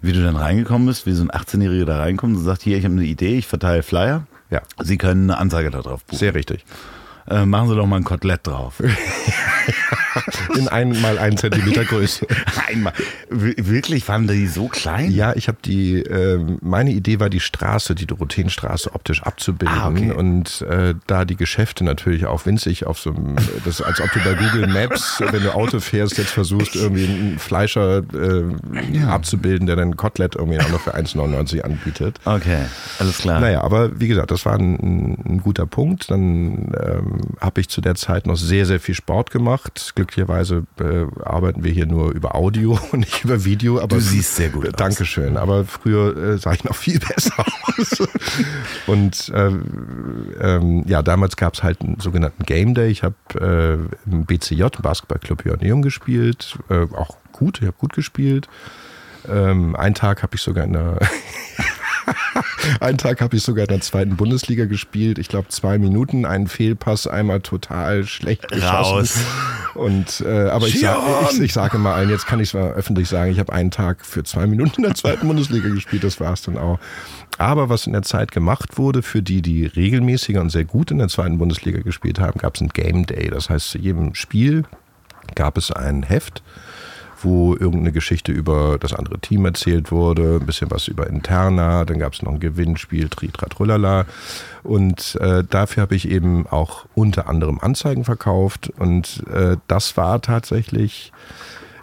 wie 0.00 0.12
du 0.12 0.22
dann 0.22 0.36
reingekommen 0.36 0.86
bist, 0.86 1.06
wie 1.06 1.12
so 1.12 1.22
ein 1.22 1.30
18-Jähriger 1.30 1.84
da 1.84 1.98
reinkommt 1.98 2.36
und 2.36 2.44
sagt, 2.44 2.62
hier, 2.62 2.78
ich 2.78 2.84
habe 2.84 2.94
eine 2.94 3.04
Idee, 3.04 3.38
ich 3.38 3.46
verteile 3.46 3.82
Flyer. 3.82 4.26
Ja. 4.50 4.62
Sie 4.82 4.98
können 4.98 5.30
eine 5.30 5.38
Anzeige 5.38 5.70
darauf 5.70 6.04
buchen. 6.04 6.18
Sehr 6.18 6.34
richtig. 6.34 6.64
Äh, 7.28 7.44
machen 7.44 7.68
Sie 7.68 7.76
doch 7.76 7.86
mal 7.86 7.96
ein 7.96 8.04
Kotelett 8.04 8.46
drauf. 8.46 8.82
In 10.56 10.68
einmal 10.68 11.18
einen 11.18 11.36
Zentimeter 11.36 11.84
Größe. 11.84 12.26
Einmal. 12.68 12.92
Wirklich 13.28 14.08
waren 14.08 14.26
die 14.26 14.46
so 14.46 14.68
klein? 14.68 15.10
Ja, 15.10 15.34
ich 15.34 15.48
habe 15.48 15.58
die, 15.64 16.00
äh, 16.00 16.38
meine 16.60 16.90
Idee 16.90 17.20
war 17.20 17.30
die 17.30 17.40
Straße, 17.40 17.94
die 17.94 18.06
Dorotheenstraße 18.06 18.94
optisch 18.94 19.22
abzubilden. 19.22 19.78
Ah, 19.78 19.88
okay. 19.88 20.12
Und 20.12 20.62
äh, 20.62 20.94
da 21.06 21.24
die 21.24 21.36
Geschäfte 21.36 21.84
natürlich 21.84 22.26
auch 22.26 22.46
winzig 22.46 22.86
auf 22.86 22.98
so 22.98 23.10
einem, 23.10 23.36
das 23.64 23.82
als 23.82 24.00
ob 24.00 24.12
du 24.12 24.20
bei 24.20 24.34
Google 24.34 24.66
Maps, 24.66 25.22
wenn 25.30 25.42
du 25.42 25.54
Auto 25.54 25.80
fährst, 25.80 26.18
jetzt 26.18 26.30
versuchst, 26.30 26.76
irgendwie 26.76 27.04
einen 27.04 27.38
Fleischer 27.38 28.02
äh, 28.14 28.44
ja. 28.92 29.08
abzubilden, 29.08 29.66
der 29.66 29.76
dann 29.76 29.96
Kotelett 29.96 30.36
irgendwie 30.36 30.60
auch 30.60 30.70
noch 30.70 30.80
für 30.80 30.94
1,99 30.94 31.60
anbietet. 31.62 32.18
Okay, 32.24 32.64
alles 32.98 33.18
klar. 33.18 33.40
Naja, 33.40 33.62
aber 33.62 34.00
wie 34.00 34.08
gesagt, 34.08 34.30
das 34.30 34.44
war 34.46 34.54
ein, 34.54 35.18
ein 35.24 35.40
guter 35.42 35.66
Punkt. 35.66 36.10
Dann 36.10 36.72
ähm, 36.80 37.20
habe 37.40 37.60
ich 37.60 37.68
zu 37.68 37.80
der 37.80 37.94
Zeit 37.94 38.26
noch 38.26 38.36
sehr, 38.36 38.66
sehr 38.66 38.80
viel 38.80 38.94
Sport 38.94 39.30
gemacht. 39.30 39.92
Glücklicherweise 39.98 40.64
äh, 40.78 41.06
arbeiten 41.24 41.64
wir 41.64 41.72
hier 41.72 41.86
nur 41.86 42.12
über 42.12 42.36
Audio 42.36 42.78
und 42.92 43.00
nicht 43.00 43.24
über 43.24 43.44
Video. 43.44 43.80
Aber 43.80 43.96
du 43.96 44.00
siehst 44.00 44.36
sehr 44.36 44.48
gut 44.48 44.68
aus. 44.68 44.74
Dankeschön. 44.76 45.36
Aber 45.36 45.64
früher 45.64 46.16
äh, 46.16 46.38
sah 46.38 46.52
ich 46.52 46.62
noch 46.62 46.76
viel 46.76 47.00
besser 47.14 47.34
aus. 47.38 48.08
und 48.86 49.28
äh, 49.30 49.50
ähm, 50.40 50.84
ja, 50.86 51.02
damals 51.02 51.36
gab 51.36 51.54
es 51.54 51.64
halt 51.64 51.80
einen 51.80 51.98
sogenannten 51.98 52.44
Game 52.44 52.74
Day. 52.74 52.90
Ich 52.90 53.02
habe 53.02 53.16
äh, 53.34 54.08
im 54.08 54.24
BCJ, 54.24 54.62
im 54.62 54.82
Basketballclub 54.82 55.44
Joanneum 55.44 55.82
gespielt. 55.82 56.56
Äh, 56.68 56.86
auch 56.94 57.16
gut, 57.32 57.58
ich 57.60 57.66
habe 57.66 57.76
gut 57.76 57.92
gespielt. 57.92 58.48
Ähm, 59.28 59.74
einen 59.74 59.96
Tag 59.96 60.22
habe 60.22 60.36
ich 60.36 60.42
sogar 60.42 60.62
in 60.62 60.74
der 60.74 61.00
Einen 62.80 62.98
Tag 62.98 63.20
habe 63.20 63.36
ich 63.36 63.42
sogar 63.42 63.64
in 63.64 63.68
der 63.68 63.80
zweiten 63.80 64.16
Bundesliga 64.16 64.64
gespielt. 64.64 65.18
Ich 65.18 65.28
glaube 65.28 65.48
zwei 65.48 65.78
Minuten, 65.78 66.24
einen 66.24 66.48
Fehlpass, 66.48 67.06
einmal 67.06 67.40
total 67.40 68.04
schlecht 68.04 68.48
geschossen. 68.48 68.68
Raus. 68.68 69.18
Und 69.74 70.24
äh, 70.26 70.48
aber 70.48 70.66
ich, 70.66 70.80
sag, 70.80 70.98
ich, 71.32 71.40
ich 71.40 71.52
sage 71.52 71.78
mal 71.78 71.94
allen, 71.94 72.10
jetzt 72.10 72.26
kann 72.26 72.40
ich 72.40 72.48
es 72.48 72.54
mal 72.54 72.72
öffentlich 72.72 73.08
sagen, 73.08 73.30
ich 73.30 73.38
habe 73.38 73.52
einen 73.52 73.70
Tag 73.70 74.04
für 74.04 74.24
zwei 74.24 74.46
Minuten 74.46 74.76
in 74.78 74.82
der 74.82 74.94
zweiten 74.94 75.26
Bundesliga 75.26 75.68
gespielt, 75.68 76.04
das 76.04 76.20
war 76.20 76.32
es 76.32 76.42
dann 76.42 76.58
auch. 76.58 76.78
Aber 77.38 77.68
was 77.68 77.86
in 77.86 77.92
der 77.92 78.02
Zeit 78.02 78.32
gemacht 78.32 78.78
wurde, 78.78 79.02
für 79.02 79.22
die, 79.22 79.42
die 79.42 79.66
regelmäßiger 79.66 80.40
und 80.40 80.50
sehr 80.50 80.64
gut 80.64 80.90
in 80.90 80.98
der 80.98 81.08
zweiten 81.08 81.38
Bundesliga 81.38 81.80
gespielt 81.80 82.18
haben, 82.18 82.38
gab 82.40 82.56
es 82.56 82.60
ein 82.60 82.68
Game 82.68 83.06
Day. 83.06 83.30
Das 83.30 83.48
heißt, 83.48 83.70
zu 83.70 83.78
jedem 83.78 84.14
Spiel 84.14 84.64
gab 85.36 85.56
es 85.56 85.70
ein 85.70 86.02
Heft 86.02 86.42
wo 87.22 87.54
irgendeine 87.54 87.92
Geschichte 87.92 88.32
über 88.32 88.78
das 88.78 88.92
andere 88.92 89.18
Team 89.18 89.44
erzählt 89.44 89.90
wurde, 89.90 90.38
ein 90.40 90.46
bisschen 90.46 90.70
was 90.70 90.88
über 90.88 91.06
Interna, 91.06 91.84
dann 91.84 91.98
gab 91.98 92.12
es 92.12 92.22
noch 92.22 92.32
ein 92.32 92.40
Gewinnspiel, 92.40 93.08
Tritrat, 93.08 93.56
Und 94.62 95.18
äh, 95.20 95.44
dafür 95.48 95.82
habe 95.82 95.94
ich 95.94 96.10
eben 96.10 96.46
auch 96.46 96.86
unter 96.94 97.28
anderem 97.28 97.58
Anzeigen 97.60 98.04
verkauft. 98.04 98.70
Und 98.78 99.24
äh, 99.32 99.56
das 99.66 99.96
war 99.96 100.20
tatsächlich 100.20 101.12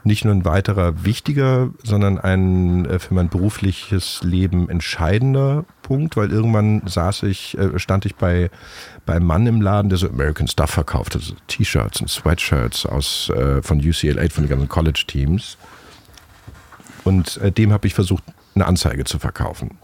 nicht 0.06 0.24
nur 0.24 0.34
ein 0.34 0.46
weiterer 0.46 1.04
wichtiger, 1.04 1.72
sondern 1.84 2.20
ein 2.20 2.86
äh, 2.86 3.00
für 3.00 3.15
mein 3.15 3.28
berufliches 3.28 4.22
Leben 4.24 4.70
entscheidender 4.70 5.65
Punkt, 5.82 6.15
weil 6.15 6.32
irgendwann 6.32 6.84
saß 6.86 7.24
ich, 7.24 7.58
äh, 7.58 7.80
stand 7.80 8.06
ich 8.06 8.15
bei 8.15 8.52
beim 9.06 9.24
Mann 9.24 9.48
im 9.48 9.62
Laden, 9.62 9.89
der 9.89 9.98
so 9.98 10.08
American 10.08 10.48
Stuff 10.48 10.70
verkauft, 10.70 11.15
also 11.15 11.34
T-Shirts 11.48 12.02
und 12.02 12.10
Sweatshirts 12.10 12.86
aus 12.86 13.30
äh, 13.30 13.62
von 13.62 13.80
UCLA, 13.80 14.30
von 14.30 14.44
den 14.44 14.50
ganzen 14.50 14.70
College-Teams. 14.70 15.58
Und 17.04 17.39
dem 17.56 17.72
habe 17.72 17.86
ich 17.86 17.94
versucht, 17.94 18.24
eine 18.56 18.65
Anzeige 18.65 19.04
zu 19.04 19.20
verkaufen. 19.20 19.78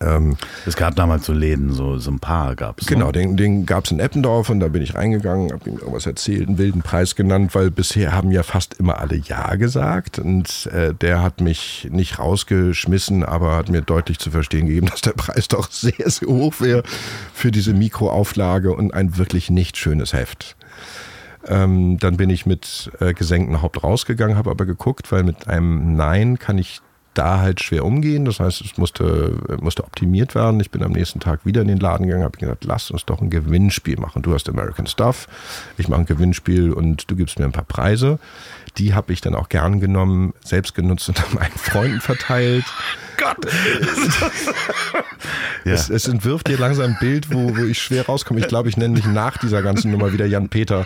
Ähm, 0.00 0.36
es 0.66 0.76
gab 0.76 0.94
damals 0.96 1.26
so 1.26 1.32
Läden, 1.32 1.72
so, 1.72 1.98
so 1.98 2.10
ein 2.10 2.18
paar 2.18 2.54
gab 2.54 2.80
es. 2.80 2.86
Genau, 2.86 3.12
den, 3.12 3.36
den 3.36 3.66
gab 3.66 3.84
es 3.84 3.90
in 3.90 4.00
Eppendorf 4.00 4.50
und 4.50 4.60
da 4.60 4.68
bin 4.68 4.82
ich 4.82 4.94
reingegangen, 4.94 5.52
habe 5.52 5.70
ihm 5.70 5.78
irgendwas 5.78 6.06
erzählt, 6.06 6.48
einen 6.48 6.58
wilden 6.58 6.82
Preis 6.82 7.14
genannt, 7.14 7.54
weil 7.54 7.70
bisher 7.70 8.12
haben 8.12 8.30
ja 8.30 8.42
fast 8.42 8.74
immer 8.74 8.98
alle 8.98 9.16
Ja 9.16 9.54
gesagt 9.54 10.18
und 10.18 10.66
äh, 10.72 10.92
der 10.94 11.22
hat 11.22 11.40
mich 11.40 11.88
nicht 11.90 12.18
rausgeschmissen, 12.18 13.24
aber 13.24 13.56
hat 13.56 13.68
mir 13.68 13.82
deutlich 13.82 14.18
zu 14.18 14.30
verstehen 14.30 14.66
gegeben, 14.66 14.86
dass 14.90 15.00
der 15.00 15.12
Preis 15.12 15.48
doch 15.48 15.70
sehr, 15.70 16.10
sehr 16.10 16.28
hoch 16.28 16.60
wäre 16.60 16.82
für 17.32 17.50
diese 17.50 17.72
Mikroauflage 17.72 18.72
und 18.72 18.92
ein 18.92 19.16
wirklich 19.16 19.50
nicht 19.50 19.76
schönes 19.76 20.12
Heft. 20.12 20.56
Ähm, 21.48 21.98
dann 21.98 22.16
bin 22.16 22.28
ich 22.30 22.44
mit 22.44 22.90
äh, 23.00 23.14
gesenktem 23.14 23.62
Haupt 23.62 23.82
rausgegangen, 23.84 24.36
habe 24.36 24.50
aber 24.50 24.66
geguckt, 24.66 25.12
weil 25.12 25.22
mit 25.22 25.46
einem 25.46 25.94
Nein 25.94 26.38
kann 26.38 26.58
ich 26.58 26.80
da 27.16 27.40
halt 27.40 27.60
schwer 27.60 27.84
umgehen. 27.84 28.24
Das 28.24 28.40
heißt, 28.40 28.60
es 28.60 28.76
musste, 28.76 29.38
musste 29.60 29.84
optimiert 29.84 30.34
werden. 30.34 30.60
Ich 30.60 30.70
bin 30.70 30.82
am 30.82 30.92
nächsten 30.92 31.20
Tag 31.20 31.44
wieder 31.44 31.62
in 31.62 31.68
den 31.68 31.78
Laden 31.78 32.06
gegangen, 32.06 32.24
habe 32.24 32.38
gesagt, 32.38 32.64
lass 32.64 32.90
uns 32.90 33.04
doch 33.04 33.20
ein 33.20 33.30
Gewinnspiel 33.30 33.98
machen. 33.98 34.22
Du 34.22 34.34
hast 34.34 34.48
American 34.48 34.86
Stuff, 34.86 35.28
ich 35.78 35.88
mache 35.88 36.00
ein 36.00 36.06
Gewinnspiel 36.06 36.72
und 36.72 37.10
du 37.10 37.16
gibst 37.16 37.38
mir 37.38 37.44
ein 37.44 37.52
paar 37.52 37.64
Preise. 37.64 38.18
Die 38.78 38.94
habe 38.94 39.12
ich 39.12 39.20
dann 39.20 39.34
auch 39.34 39.48
gern 39.48 39.80
genommen, 39.80 40.34
selbst 40.44 40.74
genutzt 40.74 41.08
und 41.08 41.18
an 41.24 41.34
meinen 41.34 41.58
Freunden 41.58 42.00
verteilt. 42.00 42.64
Gott! 43.16 43.46
ja. 45.64 45.72
es, 45.72 45.88
es, 45.88 46.06
entwirft 46.06 46.48
dir 46.48 46.58
langsam 46.58 46.90
ein 46.90 46.96
Bild, 47.00 47.32
wo, 47.32 47.56
wo 47.56 47.64
ich 47.64 47.80
schwer 47.80 48.04
rauskomme. 48.06 48.40
Ich 48.40 48.48
glaube, 48.48 48.68
ich 48.68 48.76
nenne 48.76 48.94
mich 48.94 49.06
nach 49.06 49.38
dieser 49.38 49.62
ganzen 49.62 49.90
Nummer 49.90 50.12
wieder 50.12 50.26
Jan 50.26 50.50
Peter. 50.50 50.84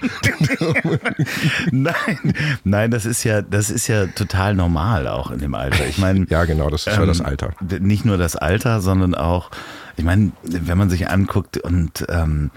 nein, 1.73 2.35
nein, 2.63 2.91
das 2.93 3.05
ist 3.05 3.25
ja, 3.25 3.43
das 3.43 3.71
ist 3.71 3.89
ja 3.89 4.07
total 4.07 4.55
normal 4.55 5.09
auch 5.09 5.33
in 5.33 5.41
dem 5.41 5.55
Alter. 5.55 5.87
Ich 5.89 5.99
meine, 5.99 6.27
ja, 6.29 6.45
genau, 6.45 6.71
das 6.71 6.87
ist 6.87 6.95
ähm, 6.95 7.01
ja 7.01 7.07
das 7.07 7.21
Alter. 7.21 7.51
Nicht 7.81 8.05
nur 8.05 8.17
das 8.17 8.37
Alter, 8.37 8.81
sondern 8.81 9.15
auch, 9.17 9.51
ich 9.97 10.05
meine, 10.05 10.31
wenn 10.43 10.79
man 10.79 10.89
sich 10.89 11.09
anguckt 11.09 11.59
und 11.59 12.07
ähm, 12.09 12.51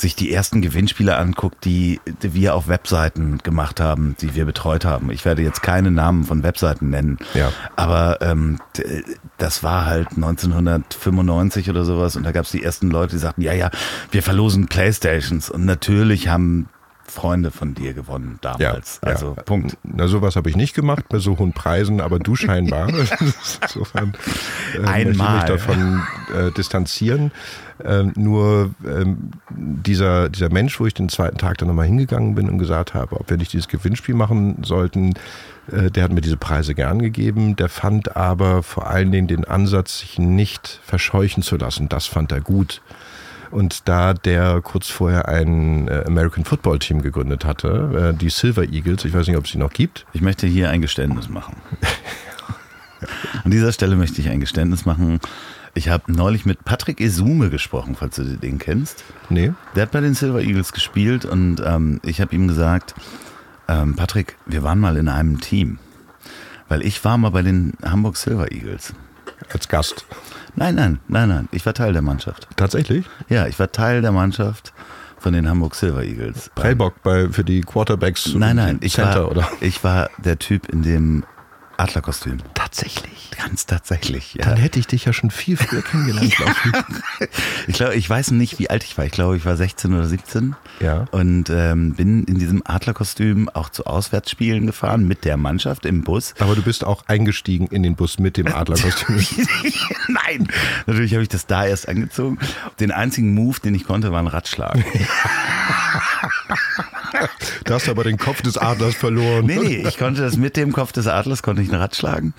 sich 0.00 0.16
die 0.16 0.32
ersten 0.32 0.62
Gewinnspiele 0.62 1.16
anguckt, 1.16 1.64
die, 1.64 2.00
die 2.22 2.34
wir 2.34 2.54
auf 2.54 2.68
Webseiten 2.68 3.38
gemacht 3.38 3.80
haben, 3.80 4.16
die 4.20 4.34
wir 4.34 4.44
betreut 4.44 4.84
haben. 4.84 5.10
Ich 5.10 5.24
werde 5.24 5.42
jetzt 5.42 5.62
keine 5.62 5.90
Namen 5.90 6.24
von 6.24 6.42
Webseiten 6.42 6.90
nennen, 6.90 7.18
ja. 7.34 7.52
aber 7.76 8.20
ähm, 8.20 8.58
das 9.38 9.62
war 9.62 9.86
halt 9.86 10.08
1995 10.16 11.70
oder 11.70 11.84
sowas 11.84 12.16
und 12.16 12.24
da 12.24 12.32
gab 12.32 12.44
es 12.44 12.50
die 12.50 12.62
ersten 12.62 12.90
Leute, 12.90 13.16
die 13.16 13.20
sagten, 13.20 13.42
ja, 13.42 13.52
ja, 13.52 13.70
wir 14.10 14.22
verlosen 14.22 14.66
Playstations 14.66 15.50
und 15.50 15.64
natürlich 15.64 16.28
haben 16.28 16.68
Freunde 17.10 17.50
von 17.50 17.74
dir 17.74 17.92
gewonnen 17.92 18.38
damals. 18.40 19.00
also 19.02 19.34
ja. 19.36 19.42
Punkt. 19.42 19.76
Na, 19.82 20.08
sowas 20.08 20.36
habe 20.36 20.48
ich 20.48 20.56
nicht 20.56 20.74
gemacht 20.74 21.06
bei 21.08 21.18
so 21.18 21.38
hohen 21.38 21.52
Preisen, 21.52 22.00
aber 22.00 22.18
du 22.18 22.36
scheinbar. 22.36 22.88
Insofern 23.62 24.14
äh, 24.74 24.78
möchte 24.78 25.00
ich 25.00 25.06
mich 25.08 25.20
Einmal. 25.20 25.46
davon 25.46 26.02
äh, 26.34 26.50
distanzieren. 26.52 27.32
Ähm, 27.84 28.12
nur 28.16 28.70
ähm, 28.86 29.30
dieser, 29.50 30.28
dieser 30.28 30.50
Mensch, 30.50 30.78
wo 30.80 30.86
ich 30.86 30.94
den 30.94 31.08
zweiten 31.08 31.38
Tag 31.38 31.58
dann 31.58 31.68
nochmal 31.68 31.86
hingegangen 31.86 32.34
bin 32.34 32.48
und 32.48 32.58
gesagt 32.58 32.94
habe, 32.94 33.18
ob 33.18 33.30
wir 33.30 33.36
nicht 33.36 33.52
dieses 33.52 33.68
Gewinnspiel 33.68 34.14
machen 34.14 34.62
sollten, 34.62 35.14
äh, 35.72 35.90
der 35.90 36.04
hat 36.04 36.12
mir 36.12 36.20
diese 36.20 36.36
Preise 36.36 36.74
gern 36.74 37.00
gegeben. 37.00 37.56
Der 37.56 37.68
fand 37.68 38.16
aber 38.16 38.62
vor 38.62 38.86
allen 38.86 39.12
Dingen 39.12 39.26
den 39.26 39.44
Ansatz, 39.44 40.00
sich 40.00 40.18
nicht 40.18 40.80
verscheuchen 40.84 41.42
zu 41.42 41.56
lassen. 41.56 41.88
Das 41.88 42.06
fand 42.06 42.32
er 42.32 42.40
gut. 42.40 42.82
Und 43.50 43.88
da 43.88 44.14
der 44.14 44.60
kurz 44.62 44.88
vorher 44.88 45.28
ein 45.28 45.88
äh, 45.88 46.04
American 46.06 46.44
Football 46.44 46.78
Team 46.78 47.02
gegründet 47.02 47.44
hatte, 47.44 48.12
äh, 48.14 48.16
die 48.16 48.30
Silver 48.30 48.64
Eagles, 48.64 49.04
ich 49.04 49.12
weiß 49.12 49.26
nicht, 49.26 49.36
ob 49.36 49.44
es 49.44 49.52
die 49.52 49.58
noch 49.58 49.72
gibt. 49.72 50.06
Ich 50.12 50.20
möchte 50.20 50.46
hier 50.46 50.70
ein 50.70 50.80
Geständnis 50.80 51.28
machen. 51.28 51.56
An 53.44 53.50
dieser 53.50 53.72
Stelle 53.72 53.96
möchte 53.96 54.20
ich 54.20 54.28
ein 54.28 54.40
Geständnis 54.40 54.84
machen. 54.84 55.20
Ich 55.74 55.88
habe 55.88 56.12
neulich 56.12 56.46
mit 56.46 56.64
Patrick 56.64 57.00
Esume 57.00 57.50
gesprochen, 57.50 57.96
falls 57.98 58.16
du 58.16 58.24
den 58.24 58.58
kennst. 58.58 59.04
Nee. 59.28 59.52
Der 59.74 59.82
hat 59.82 59.92
bei 59.92 60.00
den 60.00 60.14
Silver 60.14 60.40
Eagles 60.40 60.72
gespielt 60.72 61.24
und 61.24 61.62
ähm, 61.64 62.00
ich 62.04 62.20
habe 62.20 62.34
ihm 62.34 62.48
gesagt, 62.48 62.94
ähm, 63.68 63.94
Patrick, 63.94 64.36
wir 64.46 64.62
waren 64.62 64.80
mal 64.80 64.96
in 64.96 65.08
einem 65.08 65.40
Team. 65.40 65.78
Weil 66.68 66.82
ich 66.82 67.04
war 67.04 67.18
mal 67.18 67.30
bei 67.30 67.42
den 67.42 67.72
Hamburg 67.82 68.16
Silver 68.16 68.52
Eagles. 68.52 68.92
Als 69.52 69.68
Gast. 69.68 70.04
Nein, 70.56 70.74
nein, 70.74 71.00
nein, 71.08 71.28
nein. 71.28 71.48
Ich 71.52 71.64
war 71.66 71.74
Teil 71.74 71.92
der 71.92 72.02
Mannschaft. 72.02 72.48
Tatsächlich? 72.56 73.06
Ja, 73.28 73.46
ich 73.46 73.58
war 73.58 73.70
Teil 73.72 74.02
der 74.02 74.12
Mannschaft 74.12 74.72
von 75.18 75.32
den 75.32 75.48
Hamburg 75.48 75.74
Silver 75.74 76.02
Eagles. 76.02 76.50
Prellbock 76.54 77.02
bei, 77.02 77.28
für 77.28 77.44
die 77.44 77.60
Quarterbacks 77.60 78.34
Nein, 78.34 78.56
nein, 78.56 78.78
ich 78.80 78.94
Center, 78.94 79.24
war, 79.24 79.30
oder? 79.30 79.48
ich 79.60 79.84
war 79.84 80.08
der 80.18 80.38
Typ 80.38 80.68
in 80.68 80.82
dem 80.82 81.24
Adlerkostüm. 81.80 82.38
Tatsächlich. 82.54 83.30
Ganz 83.36 83.64
tatsächlich, 83.64 84.34
ja. 84.34 84.44
Dann 84.44 84.58
hätte 84.58 84.78
ich 84.78 84.86
dich 84.86 85.06
ja 85.06 85.14
schon 85.14 85.30
viel 85.30 85.56
früher 85.56 85.80
kennengelernt, 85.80 86.36
glaube 86.36 86.52
ich. 86.52 87.28
Ich 87.66 87.76
glaube, 87.76 87.94
ich 87.94 88.08
weiß 88.08 88.32
nicht, 88.32 88.58
wie 88.58 88.68
alt 88.68 88.84
ich 88.84 88.98
war. 88.98 89.04
Ich 89.04 89.12
glaube, 89.12 89.36
ich 89.36 89.44
war 89.44 89.56
16 89.56 89.94
oder 89.94 90.06
17. 90.06 90.56
Ja. 90.80 91.06
Und 91.10 91.48
ähm, 91.50 91.94
bin 91.94 92.24
in 92.24 92.38
diesem 92.38 92.62
Adlerkostüm 92.64 93.48
auch 93.48 93.68
zu 93.70 93.86
Auswärtsspielen 93.86 94.66
gefahren 94.66 95.06
mit 95.06 95.24
der 95.24 95.36
Mannschaft 95.36 95.86
im 95.86 96.02
Bus. 96.02 96.34
Aber 96.38 96.54
du 96.54 96.62
bist 96.62 96.84
auch 96.84 97.04
eingestiegen 97.06 97.66
in 97.68 97.82
den 97.82 97.96
Bus 97.96 98.18
mit 98.18 98.36
dem 98.36 98.46
Adlerkostüm. 98.54 99.16
Nein, 100.08 100.48
natürlich 100.86 101.12
habe 101.14 101.22
ich 101.22 101.28
das 101.28 101.46
da 101.46 101.64
erst 101.64 101.88
angezogen. 101.88 102.38
Den 102.78 102.90
einzigen 102.90 103.34
Move, 103.34 103.60
den 103.60 103.74
ich 103.74 103.84
konnte, 103.84 104.12
war 104.12 104.20
ein 104.20 104.26
Ratschlag. 104.26 104.78
da 107.64 107.74
hast 107.74 107.86
du 107.86 107.90
aber 107.90 108.04
den 108.04 108.18
Kopf 108.18 108.42
des 108.42 108.56
Adlers 108.58 108.94
verloren. 108.94 109.46
Nee, 109.46 109.58
nee, 109.58 109.84
ich 109.88 109.98
konnte 109.98 110.20
das 110.22 110.36
mit 110.36 110.56
dem 110.56 110.72
Kopf 110.72 110.92
des 110.92 111.06
Adlers, 111.06 111.42
konnte 111.42 111.62
ich 111.62 111.68
ein 111.70 111.74
Rad 111.74 111.94
schlagen 111.96 112.34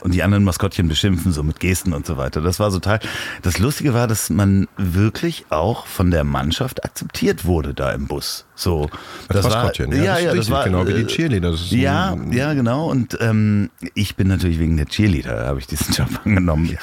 und 0.00 0.14
die 0.14 0.22
anderen 0.22 0.44
Maskottchen 0.44 0.88
beschimpfen, 0.88 1.32
so 1.32 1.42
mit 1.42 1.60
Gesten 1.60 1.92
und 1.92 2.06
so 2.06 2.16
weiter. 2.16 2.40
Das 2.40 2.58
war 2.60 2.70
so 2.70 2.78
Teil. 2.78 3.00
Das 3.42 3.58
Lustige 3.58 3.94
war, 3.94 4.06
dass 4.06 4.30
man 4.30 4.68
wirklich 4.76 5.46
auch 5.50 5.86
von 5.86 6.10
der 6.10 6.24
Mannschaft 6.24 6.84
akzeptiert 6.84 7.44
wurde 7.44 7.74
da 7.74 7.92
im 7.92 8.06
Bus. 8.06 8.44
So, 8.54 8.88
Als 9.28 9.44
Maskottchen, 9.44 9.92
ja, 9.92 10.02
ja, 10.02 10.12
das 10.12 10.18
ist 10.18 10.24
ja, 10.24 10.28
das 10.30 10.36
richtig, 10.38 10.54
war 10.54 10.64
genau 10.64 10.86
wie 10.86 10.94
die 10.94 11.02
äh, 11.02 11.06
Cheerleader. 11.06 11.50
Das 11.50 11.70
ja, 11.70 12.12
ein- 12.12 12.32
ja, 12.32 12.54
genau. 12.54 12.90
Und 12.90 13.16
ähm, 13.20 13.70
ich 13.94 14.16
bin 14.16 14.28
natürlich 14.28 14.58
wegen 14.58 14.76
der 14.76 14.86
Cheerleader, 14.86 15.46
habe 15.46 15.58
ich 15.58 15.66
diesen 15.66 15.92
Job 15.94 16.08
angenommen. 16.24 16.76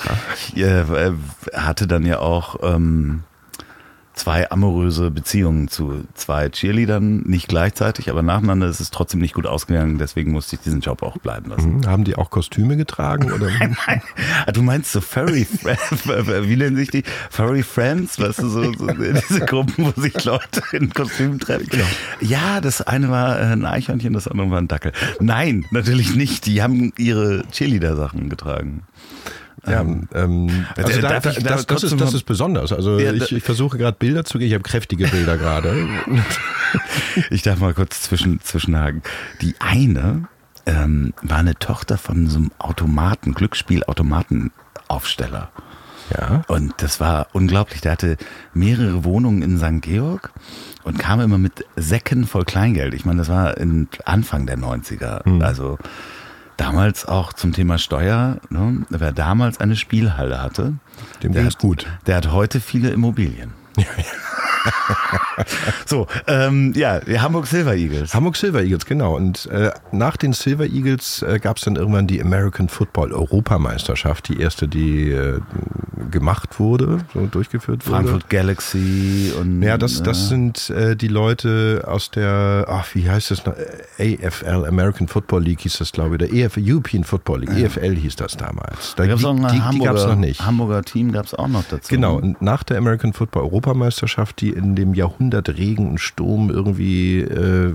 Ich 0.53 0.57
äh, 0.61 0.83
hatte 1.53 1.87
dann 1.87 2.05
ja 2.05 2.19
auch 2.19 2.57
ähm, 2.61 3.23
zwei 4.13 4.49
amoröse 4.51 5.09
Beziehungen 5.11 5.67
zu 5.67 6.03
zwei 6.13 6.49
Cheerleadern, 6.49 7.21
nicht 7.23 7.47
gleichzeitig, 7.47 8.09
aber 8.09 8.21
nacheinander 8.21 8.67
ist 8.67 8.79
es 8.79 8.91
trotzdem 8.91 9.19
nicht 9.19 9.33
gut 9.33 9.45
ausgegangen. 9.47 9.97
Deswegen 9.97 10.31
musste 10.31 10.55
ich 10.55 10.61
diesen 10.61 10.81
Job 10.81 11.01
auch 11.03 11.17
bleiben 11.17 11.49
lassen. 11.49 11.83
Hm, 11.83 11.87
Haben 11.87 12.03
die 12.03 12.15
auch 12.15 12.29
Kostüme 12.29 12.77
getragen? 12.77 13.31
Oder? 13.31 13.49
Ah, 14.45 14.51
Du 14.51 14.61
meinst 14.61 14.91
so 14.91 15.01
Furry, 15.01 15.47
wie 15.63 16.55
nennen 16.55 16.75
sich 16.75 16.89
die? 16.91 17.03
Furry 17.29 17.63
Friends, 17.63 18.19
weißt 18.19 18.39
du, 18.39 18.47
so, 18.49 18.73
so 18.73 18.87
diese 18.87 19.39
Gruppen, 19.45 19.85
wo 19.95 20.01
sich 20.01 20.23
Leute 20.23 20.61
in 20.73 20.89
Kostümen 20.93 21.39
treffen. 21.39 21.67
Genau. 21.69 21.85
Ja, 22.21 22.61
das 22.61 22.81
eine 22.81 23.09
war 23.09 23.39
äh, 23.39 23.43
ein 23.45 23.65
Eichhörnchen, 23.65 24.13
das 24.13 24.27
andere 24.27 24.51
war 24.51 24.59
ein 24.59 24.67
Dackel. 24.67 24.91
Nein, 25.19 25.65
natürlich 25.71 26.15
nicht. 26.15 26.45
Die 26.45 26.61
haben 26.61 26.93
ihre 26.97 27.43
Cheerleader-Sachen 27.51 28.29
getragen. 28.29 28.83
Ja, 29.65 29.79
ähm, 29.81 30.07
also 30.75 31.01
da, 31.01 31.07
darf 31.09 31.23
da, 31.23 31.29
ich- 31.31 31.43
darf 31.43 31.65
das, 31.65 31.83
ist, 31.83 31.99
das 32.01 32.13
ist 32.13 32.23
besonders. 32.25 32.73
Also 32.73 32.99
Ja, 32.99 33.13
ich, 33.13 33.29
da- 33.29 33.35
ich 33.37 33.43
versuche 33.43 33.77
gerade 33.77 33.95
Bilder 33.97 34.25
zu 34.25 34.37
gehen. 34.37 34.47
Ich 34.47 34.53
habe 34.53 34.63
kräftige 34.63 35.07
Bilder 35.07 35.37
gerade. 35.37 35.87
Ich 37.29 37.43
darf 37.43 37.59
mal 37.59 37.75
kurz 37.75 38.01
zwischen, 38.01 38.41
zwischenhaken. 38.41 39.03
Die 39.41 39.53
eine 39.59 40.23
ähm, 40.65 41.13
war 41.21 41.37
eine 41.37 41.53
Tochter 41.53 41.99
von 41.99 42.27
so 42.27 42.39
einem 42.39 42.51
Automaten, 42.57 43.35
Glücksspiel-Automatenaufsteller. 43.35 45.49
Ja. 46.17 46.41
Und 46.47 46.73
das 46.77 46.99
war 46.99 47.27
unglaublich. 47.33 47.81
Der 47.81 47.91
hatte 47.93 48.17
mehrere 48.53 49.03
Wohnungen 49.05 49.41
in 49.43 49.57
St. 49.57 49.81
Georg 49.81 50.31
und 50.83 50.99
kam 50.99 51.19
immer 51.21 51.37
mit 51.37 51.65
Säcken 51.75 52.25
voll 52.25 52.45
Kleingeld. 52.45 52.93
Ich 52.93 53.05
meine, 53.05 53.19
das 53.19 53.29
war 53.29 53.57
in 53.57 53.87
Anfang 54.05 54.45
der 54.45 54.57
90er. 54.57 55.41
Also 55.43 55.77
damals 56.57 57.05
auch 57.05 57.33
zum 57.33 57.53
Thema 57.53 57.77
Steuer. 57.77 58.37
Ne? 58.49 58.85
Wer 58.89 59.11
damals 59.11 59.59
eine 59.59 59.75
Spielhalle 59.75 60.41
hatte, 60.41 60.73
Dem 61.21 61.33
der 61.33 61.43
ging's 61.43 61.55
hat, 61.55 61.61
gut. 61.61 61.87
Der 62.07 62.17
hat 62.17 62.31
heute 62.31 62.59
viele 62.59 62.89
Immobilien. 62.89 63.53
so, 65.85 66.07
ähm, 66.27 66.73
ja, 66.75 66.99
die 66.99 67.19
Hamburg 67.19 67.47
Silver 67.47 67.75
Eagles. 67.75 68.13
Hamburg 68.13 68.35
Silver 68.35 68.61
Eagles, 68.61 68.85
genau. 68.85 69.15
Und 69.15 69.45
äh, 69.47 69.71
nach 69.91 70.17
den 70.17 70.33
Silver 70.33 70.65
Eagles 70.65 71.21
äh, 71.21 71.39
gab 71.39 71.57
es 71.57 71.63
dann 71.63 71.75
irgendwann 71.75 72.07
die 72.07 72.21
American 72.21 72.69
Football 72.69 73.11
Europameisterschaft, 73.13 74.29
die 74.29 74.39
erste, 74.39 74.67
die 74.67 75.11
äh, 75.11 75.39
gemacht 76.11 76.59
wurde, 76.59 76.99
so 77.13 77.25
durchgeführt 77.25 77.85
wurde. 77.85 77.95
Frankfurt 77.95 78.29
Galaxy 78.29 79.33
und. 79.39 79.61
Ja, 79.61 79.77
das, 79.77 80.03
das 80.03 80.25
äh, 80.25 80.27
sind 80.27 80.69
äh, 80.69 80.95
die 80.95 81.07
Leute 81.07 81.83
aus 81.87 82.11
der, 82.11 82.65
ach, 82.67 82.87
wie 82.93 83.09
heißt 83.09 83.31
das 83.31 83.45
noch? 83.45 83.53
AFL, 83.99 84.65
American 84.65 85.07
Football 85.07 85.43
League 85.43 85.61
hieß 85.61 85.77
das, 85.79 85.91
glaube 85.91 86.15
ich, 86.15 86.21
oder 86.23 86.33
EF, 86.33 86.57
European 86.57 87.03
Football 87.03 87.41
League, 87.41 87.57
EFL 87.57 87.95
hieß 87.95 88.15
das 88.15 88.37
damals. 88.37 88.95
Da, 88.95 89.03
Da 89.03 89.09
gab's 89.09 89.21
die 89.21 89.27
auch 89.27 89.35
ein 89.35 89.47
die, 89.47 89.55
die 89.55 89.61
Hamburger, 89.61 89.93
gab 89.93 89.97
es 89.97 90.05
noch 90.05 90.15
nicht. 90.15 90.45
Hamburger 90.45 90.83
Team 90.83 91.11
gab 91.11 91.25
es 91.25 91.33
auch 91.33 91.47
noch 91.47 91.63
dazu. 91.69 91.89
Genau, 91.89 92.15
und 92.17 92.41
nach 92.41 92.63
der 92.63 92.77
American 92.77 93.13
Football 93.13 93.43
Europameisterschaft, 93.43 94.41
die 94.41 94.52
in 94.53 94.75
dem 94.75 94.93
Jahrhundert 94.93 95.49
Regen 95.49 95.89
und 95.89 95.99
Sturm 95.99 96.49
irgendwie, 96.49 97.19
äh, 97.19 97.67
äh, 97.67 97.73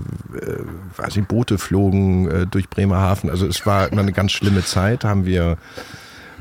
weiß 0.97 1.17
ich, 1.17 1.25
Boote 1.25 1.57
flogen 1.57 2.29
äh, 2.29 2.47
durch 2.47 2.69
Bremerhaven. 2.69 3.29
Also 3.29 3.45
es 3.47 3.65
war 3.65 3.91
immer 3.91 4.01
eine 4.01 4.13
ganz 4.13 4.31
schlimme 4.31 4.63
Zeit, 4.63 5.03
haben 5.03 5.25
wir, 5.25 5.57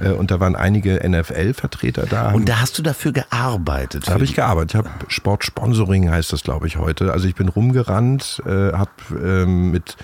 äh, 0.01 0.11
und 0.11 0.31
da 0.31 0.41
waren 0.41 0.57
einige 0.57 1.01
NFL-Vertreter 1.09 2.07
da. 2.07 2.33
Und 2.33 2.49
da 2.49 2.61
hast 2.61 2.79
du 2.79 2.83
dafür 2.83 3.13
gearbeitet. 3.13 4.09
da 4.09 4.15
habe 4.15 4.25
ich 4.25 4.35
gearbeitet. 4.35 4.71
Ich 4.71 4.77
habe 4.77 4.91
Sportsponsoring 5.09 6.11
heißt 6.11 6.33
das, 6.33 6.43
glaube 6.43 6.67
ich, 6.67 6.77
heute. 6.77 7.13
Also 7.13 7.29
ich 7.29 7.35
bin 7.35 7.49
rumgerannt, 7.49 8.43
äh, 8.47 8.73
habe 8.73 8.91
ähm, 9.23 9.71
mit 9.71 9.97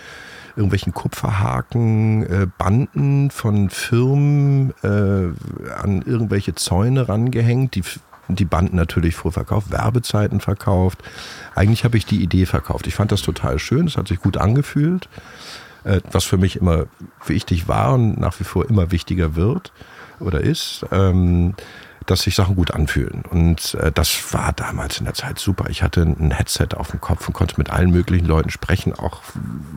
irgendwelchen 0.56 0.94
Kupferhaken 0.94 2.26
äh, 2.26 2.46
Banden 2.58 3.30
von 3.30 3.70
Firmen 3.70 4.72
äh, 4.82 4.86
an 4.86 6.02
irgendwelche 6.06 6.54
Zäune 6.54 7.08
rangehängt, 7.08 7.74
die 7.74 7.82
die 8.28 8.44
Banden 8.44 8.76
natürlich 8.76 9.14
vorverkauft, 9.14 9.70
Werbezeiten 9.70 10.40
verkauft. 10.40 11.02
Eigentlich 11.54 11.84
habe 11.84 11.96
ich 11.96 12.06
die 12.06 12.22
Idee 12.22 12.46
verkauft. 12.46 12.86
Ich 12.86 12.94
fand 12.94 13.12
das 13.12 13.22
total 13.22 13.58
schön, 13.58 13.86
es 13.86 13.96
hat 13.96 14.08
sich 14.08 14.20
gut 14.20 14.36
angefühlt, 14.36 15.08
äh, 15.84 16.00
was 16.10 16.24
für 16.24 16.38
mich 16.38 16.56
immer 16.56 16.86
wichtig 17.26 17.68
war 17.68 17.94
und 17.94 18.18
nach 18.18 18.38
wie 18.40 18.44
vor 18.44 18.68
immer 18.68 18.90
wichtiger 18.90 19.36
wird 19.36 19.72
oder 20.20 20.40
ist. 20.40 20.84
Ähm, 20.90 21.54
dass 22.06 22.22
sich 22.22 22.34
Sachen 22.34 22.56
gut 22.56 22.70
anfühlen. 22.72 23.22
Und 23.30 23.74
äh, 23.74 23.90
das 23.92 24.32
war 24.34 24.52
damals 24.52 24.98
in 24.98 25.04
der 25.04 25.14
Zeit 25.14 25.38
super. 25.38 25.66
Ich 25.70 25.82
hatte 25.82 26.02
ein 26.02 26.30
Headset 26.30 26.68
auf 26.76 26.90
dem 26.90 27.00
Kopf 27.00 27.26
und 27.28 27.34
konnte 27.34 27.54
mit 27.58 27.70
allen 27.70 27.90
möglichen 27.90 28.26
Leuten 28.26 28.50
sprechen, 28.50 28.92
auch 28.94 29.22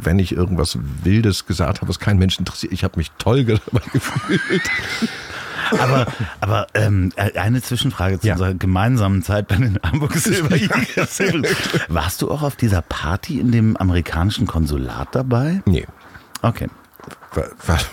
wenn 0.02 0.20
ich 0.20 0.32
irgendwas 0.34 0.78
Wildes 1.04 1.46
gesagt 1.46 1.80
habe, 1.82 1.90
was 1.90 2.00
kein 2.00 2.18
Mensch 2.18 2.38
interessiert. 2.40 2.74
Ich 2.74 2.84
habe 2.84 2.98
mich 2.98 3.12
toll 3.18 3.44
dabei 3.46 3.82
gefühlt. 3.94 4.42
Aber, 5.80 6.08
aber 6.40 6.68
ähm, 6.76 7.12
eine 7.36 7.62
Zwischenfrage 7.62 8.20
zu 8.20 8.28
Ja. 8.28 8.34
unserer 8.34 8.54
gemeinsamen 8.54 9.22
Zeit 9.22 9.48
bei 9.50 9.56
den 9.56 9.78
Hamburg 9.84 10.14
Silver 10.16 10.56
Eagles. 10.56 11.22
Warst 11.90 12.22
du 12.22 12.32
auch 12.32 12.42
auf 12.42 12.56
dieser 12.56 12.82
Party 12.82 13.40
in 13.40 13.52
dem 13.52 13.76
amerikanischen 13.76 14.48
Konsulat 14.48 15.10
dabei? 15.14 15.62
Nee. 15.66 15.86
Okay. 16.42 16.68
Wa- 17.34 17.44
Was, 17.66 17.86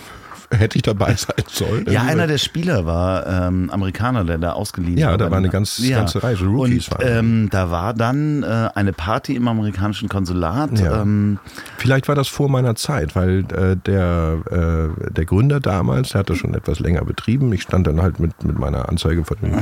hätte 0.51 0.77
ich 0.77 0.81
dabei 0.83 1.13
sein 1.17 1.35
sollen. 1.47 1.85
Ja, 1.89 2.03
einer 2.03 2.27
der 2.27 2.37
Spieler 2.37 2.85
war 2.85 3.25
ähm, 3.27 3.69
Amerikaner, 3.71 4.23
der 4.23 4.37
da 4.37 4.51
ausgeliehen 4.53 4.97
ja, 4.97 5.11
war. 5.11 5.17
da 5.17 5.31
war 5.31 5.37
eine 5.37 5.49
ganz, 5.49 5.77
Ja. 5.79 5.97
ganze 5.99 6.23
Reihe, 6.23 6.37
Rookies 6.39 6.89
Und 6.89 6.97
ähm, 7.03 7.47
da 7.51 7.71
war 7.71 7.93
dann 7.93 8.43
äh, 8.43 8.69
eine 8.75 8.93
Party 8.93 9.35
im 9.35 9.47
amerikanischen 9.47 10.09
Konsulat. 10.09 10.79
Ja. 10.79 11.01
Ähm, 11.01 11.39
Vielleicht 11.77 12.07
war 12.07 12.15
das 12.15 12.27
vor 12.27 12.49
meiner 12.49 12.75
Zeit, 12.75 13.15
weil 13.15 13.39
äh, 13.51 13.75
der, 13.77 14.37
äh, 14.49 15.11
der 15.11 15.25
Gründer 15.25 15.59
damals, 15.59 16.09
der 16.09 16.19
hatte 16.19 16.35
schon 16.35 16.53
etwas 16.53 16.79
länger 16.79 17.03
betrieben. 17.05 17.51
Ich 17.53 17.63
stand 17.63 17.87
dann 17.87 18.01
halt 18.01 18.19
mit, 18.19 18.43
mit 18.43 18.57
meiner 18.59 18.89
Anzeige 18.89 19.23
von 19.23 19.37
dem, 19.41 19.53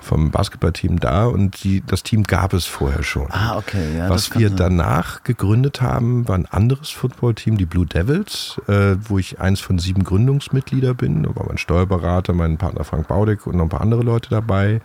vom 0.00 0.30
Basketballteam 0.30 0.98
da 1.00 1.26
und 1.26 1.62
die, 1.64 1.82
das 1.86 2.02
Team 2.02 2.22
gab 2.24 2.52
es 2.54 2.64
vorher 2.66 3.02
schon. 3.02 3.26
ah, 3.30 3.56
okay. 3.56 3.96
Ja, 3.96 4.08
Was 4.08 4.34
wir 4.38 4.48
sein. 4.48 4.56
danach 4.56 5.22
gegründet 5.22 5.80
haben, 5.80 6.26
war 6.28 6.36
ein 6.36 6.46
anderes 6.46 6.90
Footballteam, 6.90 7.58
die 7.58 7.66
Blue 7.66 7.86
Devils, 7.86 8.60
äh, 8.68 8.96
wo 9.08 9.18
ich 9.18 9.40
eins 9.40 9.60
von 9.60 9.78
sieben 9.78 10.04
Gründungsmitglieder 10.18 10.94
bin. 10.94 11.22
Da 11.22 11.36
war 11.36 11.46
mein 11.46 11.58
Steuerberater, 11.58 12.32
mein 12.32 12.58
Partner 12.58 12.82
Frank 12.82 13.06
Baudig 13.06 13.46
und 13.46 13.56
noch 13.56 13.64
ein 13.64 13.68
paar 13.68 13.80
andere 13.80 14.02
Leute 14.02 14.28
dabei. 14.30 14.80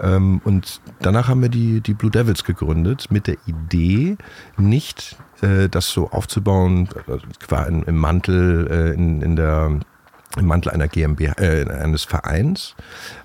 Ähm, 0.00 0.42
und 0.44 0.82
danach 1.00 1.28
haben 1.28 1.40
wir 1.40 1.48
die, 1.48 1.80
die 1.80 1.94
Blue 1.94 2.10
Devils 2.10 2.44
gegründet 2.44 3.06
mit 3.10 3.26
der 3.26 3.36
Idee, 3.46 4.16
nicht 4.58 5.16
äh, 5.40 5.70
das 5.70 5.88
so 5.88 6.10
aufzubauen, 6.10 6.88
äh, 7.08 7.68
im 7.86 7.96
Mantel, 7.96 8.68
äh, 8.70 8.94
in, 8.94 9.22
in 9.22 9.36
der 9.36 9.80
im 10.36 10.46
Mantel 10.46 10.70
einer 10.70 10.88
GmbH, 10.88 11.34
äh, 11.38 11.68
eines 11.68 12.04
Vereins. 12.04 12.74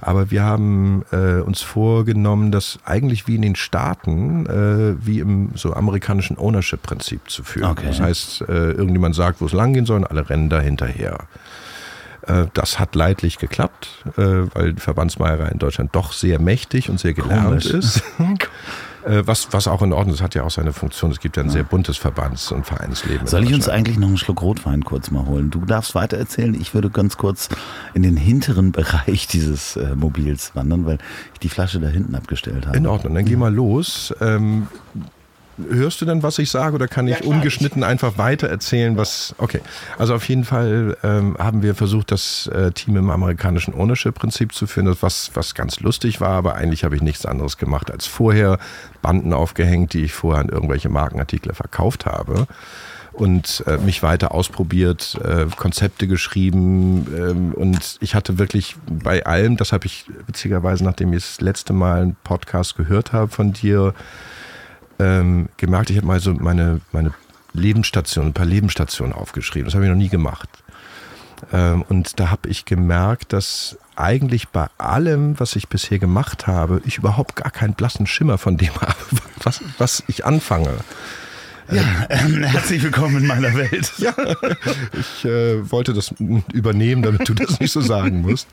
Aber 0.01 0.29
wir 0.31 0.43
haben 0.43 1.03
äh, 1.11 1.41
uns 1.41 1.61
vorgenommen, 1.61 2.51
das 2.51 2.79
eigentlich 2.85 3.27
wie 3.27 3.35
in 3.35 3.41
den 3.41 3.55
Staaten, 3.55 4.45
äh, 4.45 5.05
wie 5.05 5.19
im 5.19 5.51
so 5.55 5.73
amerikanischen 5.73 6.37
Ownership-Prinzip 6.37 7.29
zu 7.29 7.43
führen. 7.43 7.71
Okay. 7.71 7.87
Das 7.87 7.99
heißt, 8.01 8.41
äh, 8.41 8.71
irgendjemand 8.71 9.15
sagt, 9.15 9.41
wo 9.41 9.45
es 9.45 9.53
lang 9.53 9.73
gehen 9.73 9.85
soll, 9.85 9.97
und 9.97 10.05
alle 10.05 10.29
rennen 10.29 10.49
da 10.49 10.59
hinterher. 10.59 11.17
Äh, 12.27 12.45
Das 12.53 12.79
hat 12.79 12.95
leidlich 12.95 13.37
geklappt, 13.37 13.87
äh, 14.17 14.21
weil 14.53 14.73
die 14.73 14.81
Verbandsmeierei 14.81 15.47
in 15.49 15.59
Deutschland 15.59 15.95
doch 15.95 16.11
sehr 16.11 16.39
mächtig 16.39 16.89
und 16.89 16.99
sehr 16.99 17.13
gelernt 17.13 17.45
Komisch. 17.63 17.65
ist. 17.67 18.03
Äh, 19.07 19.25
Was, 19.25 19.47
was 19.51 19.67
auch 19.67 19.81
in 19.81 19.93
Ordnung 19.93 20.15
ist, 20.15 20.21
hat 20.21 20.35
ja 20.35 20.43
auch 20.43 20.51
seine 20.51 20.73
Funktion. 20.73 21.11
Es 21.11 21.19
gibt 21.19 21.37
ja 21.37 21.43
ein 21.43 21.49
sehr 21.49 21.63
buntes 21.63 21.97
Verbands- 21.97 22.51
und 22.51 22.65
Vereinsleben. 22.65 23.21
in 23.21 23.27
Soll 23.27 23.43
ich 23.45 23.53
uns 23.53 23.69
eigentlich 23.69 23.97
noch 23.97 24.07
einen 24.07 24.17
Schluck 24.17 24.41
Rotwein 24.41 24.83
kurz 24.83 25.11
mal 25.11 25.25
holen? 25.25 25.49
Du 25.49 25.65
darfst 25.65 25.95
weiter 25.95 26.17
erzählen. 26.17 26.53
Ich 26.59 26.73
würde 26.73 26.89
ganz 26.89 27.17
kurz 27.17 27.49
in 27.93 28.03
den 28.03 28.17
hinteren 28.17 28.71
Bereich 28.73 29.27
dieses 29.27 29.75
äh, 29.77 29.95
Mobils 29.95 30.55
wandern, 30.55 30.85
weil 30.85 30.97
ich 31.33 31.39
die 31.39 31.49
Flasche 31.49 31.79
da 31.79 31.87
hinten 31.87 32.15
abgestellt 32.15 32.67
habe. 32.67 32.77
In 32.77 32.87
Ordnung, 32.87 33.15
dann 33.15 33.25
geh 33.25 33.35
mal 33.35 33.53
los. 33.53 34.13
Ähm, 34.19 34.67
hörst 35.69 36.01
du 36.01 36.05
denn, 36.05 36.23
was 36.23 36.39
ich 36.39 36.49
sage, 36.49 36.75
oder 36.75 36.87
kann 36.87 37.07
ich 37.07 37.23
ungeschnitten 37.23 37.83
einfach 37.83 38.17
weiter 38.17 38.47
erzählen, 38.47 38.97
was. 38.97 39.35
Okay. 39.37 39.61
Also 39.97 40.15
auf 40.15 40.27
jeden 40.27 40.43
Fall 40.43 40.97
ähm, 41.03 41.35
haben 41.39 41.61
wir 41.61 41.75
versucht, 41.75 42.11
das 42.11 42.47
äh, 42.47 42.71
Team 42.71 42.97
im 42.97 43.09
amerikanischen 43.09 43.73
Ownership-Prinzip 43.73 44.53
zu 44.53 44.67
führen, 44.67 44.85
das 44.85 45.01
was, 45.01 45.31
was 45.33 45.55
ganz 45.55 45.79
lustig 45.79 46.21
war, 46.21 46.31
aber 46.31 46.55
eigentlich 46.55 46.83
habe 46.83 46.95
ich 46.95 47.01
nichts 47.01 47.25
anderes 47.25 47.57
gemacht 47.57 47.91
als 47.91 48.05
vorher 48.05 48.59
Banden 49.01 49.33
aufgehängt, 49.33 49.93
die 49.93 50.03
ich 50.03 50.13
vorher 50.13 50.43
an 50.43 50.49
irgendwelche 50.49 50.89
Markenartikel 50.89 51.53
verkauft 51.53 52.05
habe. 52.05 52.47
Und 53.13 53.63
äh, 53.65 53.79
mich 53.79 54.03
weiter 54.03 54.31
ausprobiert, 54.31 55.17
äh, 55.23 55.47
Konzepte 55.55 56.05
geschrieben 56.05 57.07
ähm, 57.17 57.51
und 57.53 57.97
ich 57.99 58.13
hatte 58.13 58.37
wirklich 58.37 58.75
bei 58.87 59.25
allem, 59.25 59.57
das 59.57 59.71
habe 59.71 59.87
ich 59.87 60.05
witzigerweise, 60.27 60.83
nachdem 60.83 61.13
ich 61.13 61.23
das 61.23 61.41
letzte 61.41 61.73
Mal 61.73 62.03
einen 62.03 62.17
Podcast 62.23 62.77
gehört 62.77 63.13
habe 63.13 63.31
von 63.31 63.53
dir, 63.53 63.95
ähm, 64.99 65.49
gemerkt, 65.57 65.89
ich 65.89 65.97
habe 65.97 66.07
mal 66.07 66.19
so 66.19 66.33
meine, 66.33 66.81
meine 66.91 67.13
Lebensstationen, 67.53 68.31
ein 68.31 68.33
paar 68.33 68.45
Lebensstationen 68.45 69.13
aufgeschrieben. 69.13 69.65
Das 69.65 69.75
habe 69.75 69.85
ich 69.85 69.89
noch 69.89 69.97
nie 69.97 70.09
gemacht. 70.09 70.49
Ähm, 71.53 71.83
und 71.87 72.19
da 72.19 72.29
habe 72.29 72.49
ich 72.49 72.65
gemerkt, 72.65 73.33
dass 73.33 73.77
eigentlich 73.95 74.49
bei 74.49 74.67
allem, 74.77 75.39
was 75.39 75.55
ich 75.55 75.69
bisher 75.69 75.99
gemacht 75.99 76.47
habe, 76.47 76.81
ich 76.85 76.97
überhaupt 76.97 77.35
gar 77.35 77.51
keinen 77.51 77.73
blassen 77.73 78.07
Schimmer 78.07 78.37
von 78.37 78.57
dem 78.57 78.73
habe, 78.81 78.95
was, 79.43 79.61
was 79.77 80.03
ich 80.07 80.25
anfange. 80.25 80.73
Ja, 81.69 81.83
ähm, 82.09 82.43
herzlich 82.43 82.81
willkommen 82.81 83.17
in 83.17 83.27
meiner 83.27 83.53
Welt. 83.53 83.91
Ja, 83.97 84.13
ich 84.93 85.25
äh, 85.25 85.69
wollte 85.69 85.93
das 85.93 86.13
übernehmen, 86.53 87.01
damit 87.01 87.27
du 87.27 87.33
das 87.33 87.59
nicht 87.59 87.71
so 87.71 87.81
sagen 87.81 88.21
musst. 88.21 88.47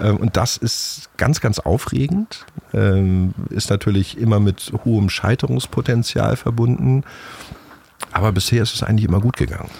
Ähm, 0.00 0.16
und 0.16 0.36
das 0.36 0.56
ist 0.56 1.08
ganz, 1.16 1.40
ganz 1.40 1.60
aufregend. 1.60 2.46
Ähm, 2.74 3.34
ist 3.50 3.70
natürlich 3.70 4.18
immer 4.18 4.40
mit 4.40 4.72
hohem 4.84 5.08
Scheiterungspotenzial 5.08 6.36
verbunden. 6.36 7.04
Aber 8.12 8.32
bisher 8.32 8.62
ist 8.62 8.74
es 8.74 8.82
eigentlich 8.82 9.08
immer 9.08 9.20
gut 9.20 9.36
gegangen. 9.36 9.70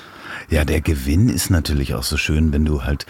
Ja, 0.48 0.64
der 0.64 0.80
Gewinn 0.80 1.28
ist 1.28 1.50
natürlich 1.50 1.94
auch 1.94 2.04
so 2.04 2.16
schön, 2.16 2.52
wenn 2.52 2.64
du 2.64 2.84
halt 2.84 3.06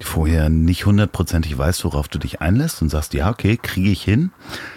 vorher 0.00 0.48
nicht 0.48 0.86
hundertprozentig 0.86 1.56
weißt, 1.56 1.84
worauf 1.84 2.08
du 2.08 2.18
dich 2.18 2.40
einlässt 2.40 2.82
und 2.82 2.88
sagst, 2.88 3.14
ja, 3.14 3.30
okay, 3.30 3.58
kriege 3.62 3.90
ich 3.90 4.02
hin, 4.02 4.32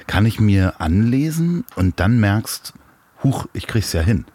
kann 0.06 0.26
ich 0.26 0.40
mir 0.40 0.80
anlesen 0.80 1.66
und 1.76 2.00
dann 2.00 2.20
merkst, 2.20 2.74
huch, 3.24 3.48
ich 3.54 3.68
krieg's 3.68 3.94
ja 3.94 4.02
hin. 4.02 4.26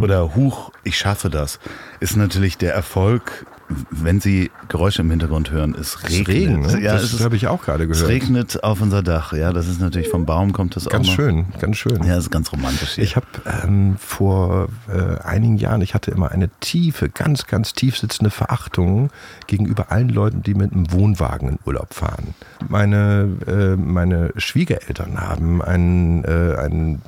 Oder 0.00 0.34
huch, 0.34 0.70
ich 0.84 0.98
schaffe 0.98 1.30
das. 1.30 1.58
Ist 2.00 2.16
natürlich 2.16 2.58
der 2.58 2.74
Erfolg, 2.74 3.46
wenn 3.90 4.20
Sie 4.20 4.50
Geräusche 4.68 5.02
im 5.02 5.10
Hintergrund 5.10 5.50
hören, 5.50 5.74
es 5.78 6.02
regnet. 6.04 6.28
Regen, 6.28 6.60
ne? 6.62 6.80
ja, 6.80 6.94
das 6.94 7.12
es 7.12 7.22
habe 7.22 7.36
ich 7.36 7.48
auch 7.48 7.62
gerade 7.62 7.84
es 7.84 7.90
gehört. 7.90 8.08
regnet 8.08 8.64
auf 8.64 8.80
unser 8.80 9.02
Dach. 9.02 9.32
Ja, 9.32 9.52
das 9.52 9.68
ist 9.68 9.80
natürlich 9.80 10.08
vom 10.08 10.26
Baum 10.26 10.52
kommt 10.52 10.76
das 10.76 10.86
Ganz 10.88 11.06
auch 11.06 11.10
noch. 11.10 11.16
schön, 11.16 11.44
ganz 11.60 11.76
schön. 11.76 12.02
Ja, 12.04 12.14
das 12.16 12.24
ist 12.24 12.30
ganz 12.30 12.52
romantisch 12.52 12.92
hier. 12.92 13.04
Ich 13.04 13.16
habe 13.16 13.26
ähm, 13.64 13.96
vor 13.98 14.68
äh, 14.88 15.20
einigen 15.22 15.56
Jahren, 15.56 15.80
ich 15.82 15.94
hatte 15.94 16.10
immer 16.10 16.30
eine 16.30 16.48
tiefe, 16.60 17.08
ganz, 17.08 17.46
ganz 17.46 17.72
tief 17.74 17.96
sitzende 17.98 18.30
Verachtung 18.30 19.10
gegenüber 19.46 19.90
allen 19.90 20.08
Leuten, 20.08 20.42
die 20.42 20.54
mit 20.54 20.72
einem 20.72 20.90
Wohnwagen 20.92 21.48
in 21.48 21.58
Urlaub 21.64 21.94
fahren. 21.94 22.34
Meine, 22.68 23.28
äh, 23.46 23.76
meine 23.76 24.32
Schwiegereltern 24.36 25.20
haben 25.20 25.62
einen, 25.62 26.24
äh, 26.24 26.56
einen 26.58 27.02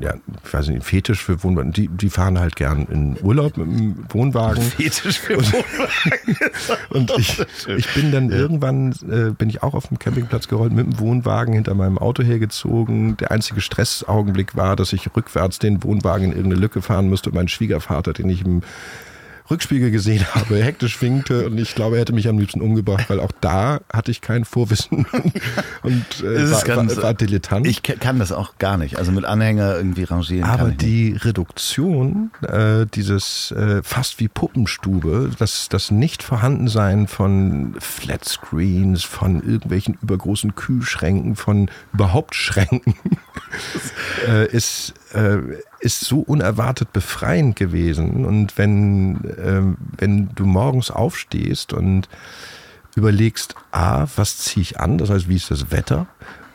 ja, 0.00 0.14
ich 0.44 0.52
weiß 0.54 0.68
nicht, 0.68 0.84
Fetisch 0.84 1.22
für 1.22 1.42
Wohnwagen. 1.42 1.72
Die, 1.72 1.88
die 1.88 2.10
fahren 2.10 2.38
halt 2.38 2.56
gern 2.56 2.86
in 2.90 3.16
Urlaub 3.22 3.56
mit 3.56 3.66
dem 3.66 4.04
Wohnwagen. 4.08 4.62
Fetisch 4.76 5.18
für 5.20 5.36
Wohnwagen. 5.36 5.64
Und 6.90 7.12
ich, 7.18 7.38
ich 7.66 7.94
bin 7.94 8.12
dann 8.12 8.30
irgendwann, 8.30 8.92
äh, 9.10 9.30
bin 9.30 9.48
ich 9.48 9.62
auch 9.62 9.74
auf 9.74 9.88
dem 9.88 9.98
Campingplatz 9.98 10.48
gerollt, 10.48 10.72
mit 10.72 10.86
dem 10.86 10.98
Wohnwagen 10.98 11.54
hinter 11.54 11.74
meinem 11.74 11.98
Auto 11.98 12.22
hergezogen. 12.22 13.16
Der 13.16 13.30
einzige 13.30 13.60
Stressaugenblick 13.60 14.56
war, 14.56 14.76
dass 14.76 14.92
ich 14.92 15.14
rückwärts 15.14 15.58
den 15.58 15.82
Wohnwagen 15.82 16.26
in 16.26 16.32
irgendeine 16.32 16.60
Lücke 16.60 16.82
fahren 16.82 17.08
musste 17.08 17.30
und 17.30 17.36
mein 17.36 17.48
Schwiegervater, 17.48 18.12
den 18.12 18.28
ich 18.28 18.44
im 18.44 18.62
Rückspiegel 19.50 19.90
gesehen 19.90 20.24
habe, 20.34 20.62
hektisch 20.62 21.00
winkte 21.02 21.46
und 21.46 21.58
ich 21.58 21.74
glaube, 21.74 21.96
er 21.96 22.00
hätte 22.00 22.12
mich 22.12 22.28
am 22.28 22.38
liebsten 22.38 22.60
umgebracht, 22.60 23.08
weil 23.08 23.20
auch 23.20 23.32
da 23.40 23.80
hatte 23.92 24.10
ich 24.10 24.20
kein 24.20 24.44
Vorwissen 24.44 25.06
und 25.82 26.04
äh, 26.22 26.50
war, 26.50 26.62
ganz- 26.62 26.96
war, 26.96 27.02
war 27.02 27.14
dilettant. 27.14 27.66
Ich 27.66 27.82
kann 27.82 28.18
das 28.18 28.32
auch 28.32 28.58
gar 28.58 28.76
nicht. 28.76 28.98
Also 28.98 29.12
mit 29.12 29.24
Anhänger 29.24 29.76
irgendwie 29.76 30.04
rangieren 30.04 30.44
Aber 30.48 30.64
ich 30.64 30.68
nicht. 30.70 30.82
die 30.82 31.16
Reduktion, 31.16 32.30
äh, 32.42 32.86
dieses 32.86 33.50
äh, 33.52 33.82
fast 33.82 34.18
wie 34.20 34.28
Puppenstube, 34.28 35.30
das, 35.38 35.68
das 35.68 35.90
Nicht-Vorhandensein 35.90 37.06
von 37.06 37.74
Flatscreens, 37.78 39.04
von 39.04 39.36
irgendwelchen 39.42 39.98
übergroßen 40.02 40.54
Kühlschränken, 40.54 41.36
von 41.36 41.70
überhaupt 41.92 42.34
Schränken, 42.34 42.94
äh, 44.28 44.46
ist, 44.48 44.94
äh, 45.14 45.38
ist 45.86 46.00
so 46.00 46.18
unerwartet 46.18 46.92
befreiend 46.92 47.56
gewesen. 47.56 48.26
Und 48.26 48.58
wenn, 48.58 49.20
ähm, 49.42 49.76
wenn 49.96 50.28
du 50.34 50.44
morgens 50.44 50.90
aufstehst 50.90 51.72
und 51.72 52.08
überlegst, 52.96 53.54
A, 53.70 54.06
was 54.16 54.38
ziehe 54.38 54.62
ich 54.62 54.80
an, 54.80 54.98
das 54.98 55.10
heißt, 55.10 55.28
wie 55.28 55.36
ist 55.36 55.50
das 55.50 55.70
Wetter? 55.70 56.06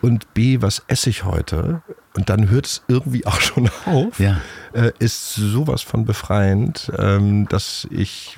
Und 0.02 0.34
B, 0.34 0.62
was 0.62 0.84
esse 0.88 1.10
ich 1.10 1.24
heute? 1.24 1.82
Und 2.14 2.30
dann 2.30 2.50
hört 2.50 2.66
es 2.66 2.84
irgendwie 2.88 3.26
auch 3.26 3.40
schon 3.40 3.70
auf. 3.86 4.20
Ja. 4.20 4.38
Äh, 4.74 4.92
ist 5.00 5.36
sowas 5.36 5.82
von 5.82 6.06
befreiend, 6.06 6.92
ähm, 6.98 7.46
dass 7.50 7.88
ich 7.92 8.38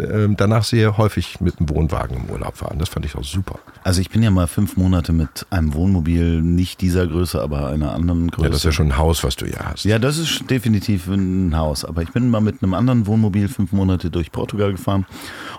ähm, 0.00 0.36
danach 0.36 0.64
sehr 0.64 0.98
häufig 0.98 1.40
mit 1.40 1.60
dem 1.60 1.68
Wohnwagen 1.68 2.16
im 2.16 2.30
Urlaub. 2.30 2.60
Und 2.68 2.80
das 2.80 2.88
fand 2.88 3.06
ich 3.06 3.14
auch 3.14 3.22
super. 3.22 3.60
Also 3.84 4.00
ich 4.00 4.10
bin 4.10 4.22
ja 4.22 4.32
mal 4.32 4.48
fünf 4.48 4.76
Monate 4.76 5.12
mit 5.12 5.46
einem 5.50 5.74
Wohnmobil, 5.74 6.42
nicht 6.42 6.80
dieser 6.80 7.06
Größe, 7.06 7.40
aber 7.40 7.68
einer 7.68 7.94
anderen 7.94 8.32
Größe. 8.32 8.46
Ja, 8.46 8.50
das 8.50 8.58
ist 8.58 8.64
ja 8.64 8.72
schon 8.72 8.88
ein 8.88 8.98
Haus, 8.98 9.22
was 9.22 9.36
du 9.36 9.46
ja 9.46 9.64
hast. 9.64 9.84
Ja, 9.84 10.00
das 10.00 10.18
ist 10.18 10.50
definitiv 10.50 11.06
ein 11.06 11.56
Haus. 11.56 11.84
Aber 11.84 12.02
ich 12.02 12.12
bin 12.12 12.30
mal 12.30 12.40
mit 12.40 12.62
einem 12.62 12.74
anderen 12.74 13.06
Wohnmobil 13.06 13.48
fünf 13.48 13.70
Monate 13.70 14.10
durch 14.10 14.32
Portugal 14.32 14.72
gefahren. 14.72 15.06